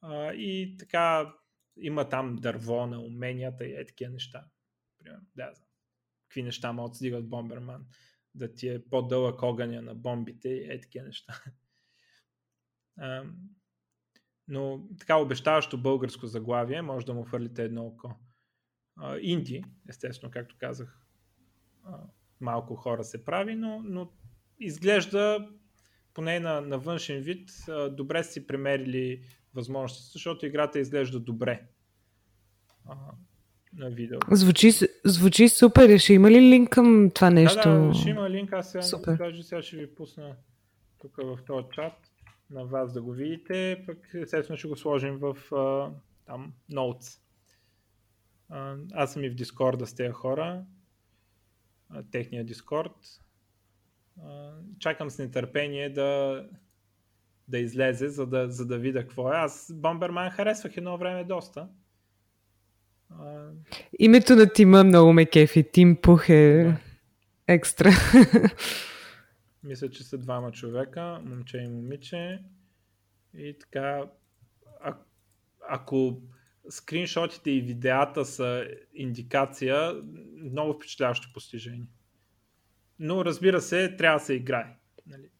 А, 0.00 0.32
и 0.32 0.76
така 0.78 1.34
има 1.76 2.08
там 2.08 2.36
дърво 2.36 2.86
на 2.86 3.00
уменията 3.00 3.66
и 3.66 3.72
е 3.72 3.86
такива 3.86 4.12
неща. 4.12 4.44
Примерно, 4.98 5.26
да, 5.36 5.52
знам. 5.54 5.68
Какви 6.28 6.42
неща 6.42 6.72
могат 6.72 6.92
да 6.92 6.96
стигат 6.96 7.28
Бомберман? 7.28 7.86
Да 8.34 8.54
ти 8.54 8.68
е 8.68 8.84
по-дълъг 8.90 9.42
огъня 9.42 9.82
на 9.82 9.94
бомбите 9.94 10.48
и 10.48 10.72
е 10.72 10.80
такива 10.80 11.04
неща. 11.04 11.42
Но 14.48 14.88
така 14.98 15.16
обещаващо 15.16 15.82
българско 15.82 16.26
заглавие, 16.26 16.82
може 16.82 17.06
да 17.06 17.14
му 17.14 17.24
хвърлите 17.24 17.64
едно 17.64 17.86
око. 17.86 18.14
А, 18.96 19.18
инди, 19.20 19.64
естествено, 19.88 20.30
както 20.30 20.56
казах, 20.58 21.00
а, 21.84 21.98
малко 22.40 22.74
хора 22.74 23.04
се 23.04 23.24
прави, 23.24 23.54
но, 23.54 23.82
но 23.84 24.10
изглежда 24.60 25.48
поне 26.14 26.40
на, 26.40 26.60
на 26.60 26.78
външен 26.78 27.20
вид 27.20 27.50
а, 27.68 27.88
добре 27.90 28.24
си 28.24 28.46
премерили 28.46 29.22
възможности, 29.54 30.10
защото 30.12 30.46
играта 30.46 30.78
изглежда 30.78 31.20
добре 31.20 31.62
а, 32.88 32.96
на 33.76 33.90
видео. 33.90 34.18
Звучи, 34.30 34.70
звучи 35.04 35.48
супер. 35.48 35.98
Ще 35.98 36.12
има 36.12 36.30
ли 36.30 36.40
линк 36.40 36.70
към 36.70 37.10
това 37.14 37.30
нещо? 37.30 37.68
Да, 37.68 37.78
да, 37.78 37.94
ще 37.94 38.10
има 38.10 38.30
линк. 38.30 38.52
Аз 38.52 38.72
сега, 38.72 38.82
супер. 38.82 39.16
даже 39.16 39.42
сега 39.42 39.62
ще 39.62 39.76
ви 39.76 39.94
пусна 39.94 40.36
тук 41.00 41.16
в 41.16 41.38
този 41.46 41.66
чат 41.72 41.92
на 42.50 42.64
вас 42.64 42.92
да 42.92 43.02
го 43.02 43.12
видите, 43.12 43.82
пък 43.86 43.98
естествено 44.14 44.56
ще 44.56 44.68
го 44.68 44.76
сложим 44.76 45.18
в 45.18 45.54
а, 45.54 45.90
там 46.26 46.52
Notes. 46.72 47.20
Аз 48.92 49.12
съм 49.12 49.24
и 49.24 49.30
в 49.30 49.34
Discord 49.34 49.84
с 49.84 49.94
тези 49.94 50.12
хора, 50.12 50.64
техния. 52.10 52.46
А, 54.22 54.52
чакам 54.78 55.10
с 55.10 55.18
нетърпение 55.18 55.90
да, 55.90 56.42
да 57.48 57.58
излезе, 57.58 58.08
за 58.08 58.26
да, 58.26 58.50
за 58.50 58.66
да 58.66 58.78
видя 58.78 59.00
какво 59.00 59.32
е. 59.32 59.36
Аз 59.36 59.72
Бомберман 59.74 60.30
харесвах 60.30 60.76
едно 60.76 60.98
време 60.98 61.24
доста. 61.24 61.68
Името 63.98 64.36
на 64.36 64.52
тима 64.52 64.84
много 64.84 65.12
ме 65.12 65.26
кефи. 65.26 65.70
Тим 65.72 65.96
Пух 66.02 66.28
е 66.28 66.64
да. 66.64 66.76
екстра. 67.54 67.90
Мисля, 69.62 69.90
че 69.90 70.04
са 70.04 70.18
двама 70.18 70.52
човека, 70.52 71.20
момче 71.24 71.58
и 71.58 71.68
момиче. 71.68 72.42
И 73.34 73.58
така, 73.58 74.04
а, 74.80 74.96
ако 75.68 76.22
скриншотите 76.68 77.50
и 77.50 77.60
видеята 77.60 78.24
са 78.24 78.68
индикация, 78.94 79.94
много 80.42 80.72
впечатляващо 80.72 81.32
постижение. 81.34 81.88
Но 82.98 83.24
разбира 83.24 83.60
се, 83.60 83.96
трябва 83.96 84.18
да 84.18 84.24
се 84.24 84.34
играе. 84.34 84.76
Нали? 85.06 85.30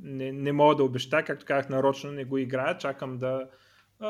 не, 0.00 0.32
не 0.32 0.52
мога 0.52 0.76
да 0.76 0.84
обещая, 0.84 1.24
както 1.24 1.46
казах 1.46 1.68
нарочно, 1.68 2.12
не 2.12 2.24
го 2.24 2.38
играя, 2.38 2.78
чакам 2.78 3.18
да, 3.18 3.48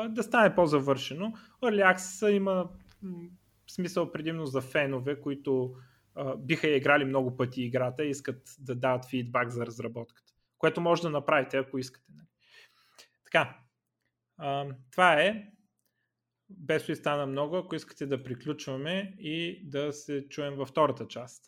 да 0.09 0.23
стане 0.23 0.55
по-завършено. 0.55 1.33
Early 1.63 2.29
има 2.29 2.69
смисъл 3.67 4.11
предимно 4.11 4.45
за 4.45 4.61
фенове, 4.61 5.21
които 5.21 5.75
а, 6.15 6.35
биха 6.35 6.67
играли 6.67 7.05
много 7.05 7.37
пъти 7.37 7.63
играта 7.63 8.05
и 8.05 8.09
искат 8.09 8.55
да 8.59 8.75
дават 8.75 9.05
фидбак 9.05 9.49
за 9.49 9.65
разработката. 9.65 10.33
Което 10.57 10.81
може 10.81 11.01
да 11.01 11.09
направите, 11.09 11.57
ако 11.57 11.77
искате. 11.77 12.11
Нали? 12.15 12.27
Така, 13.23 13.57
а, 14.37 14.65
това 14.91 15.13
е 15.13 15.51
без 16.49 16.85
ви 16.85 16.95
стана 16.95 17.25
много, 17.25 17.55
ако 17.55 17.75
искате 17.75 18.05
да 18.05 18.23
приключваме 18.23 19.13
и 19.19 19.61
да 19.69 19.93
се 19.93 20.25
чуем 20.29 20.55
във 20.55 20.69
втората 20.69 21.07
част. 21.07 21.43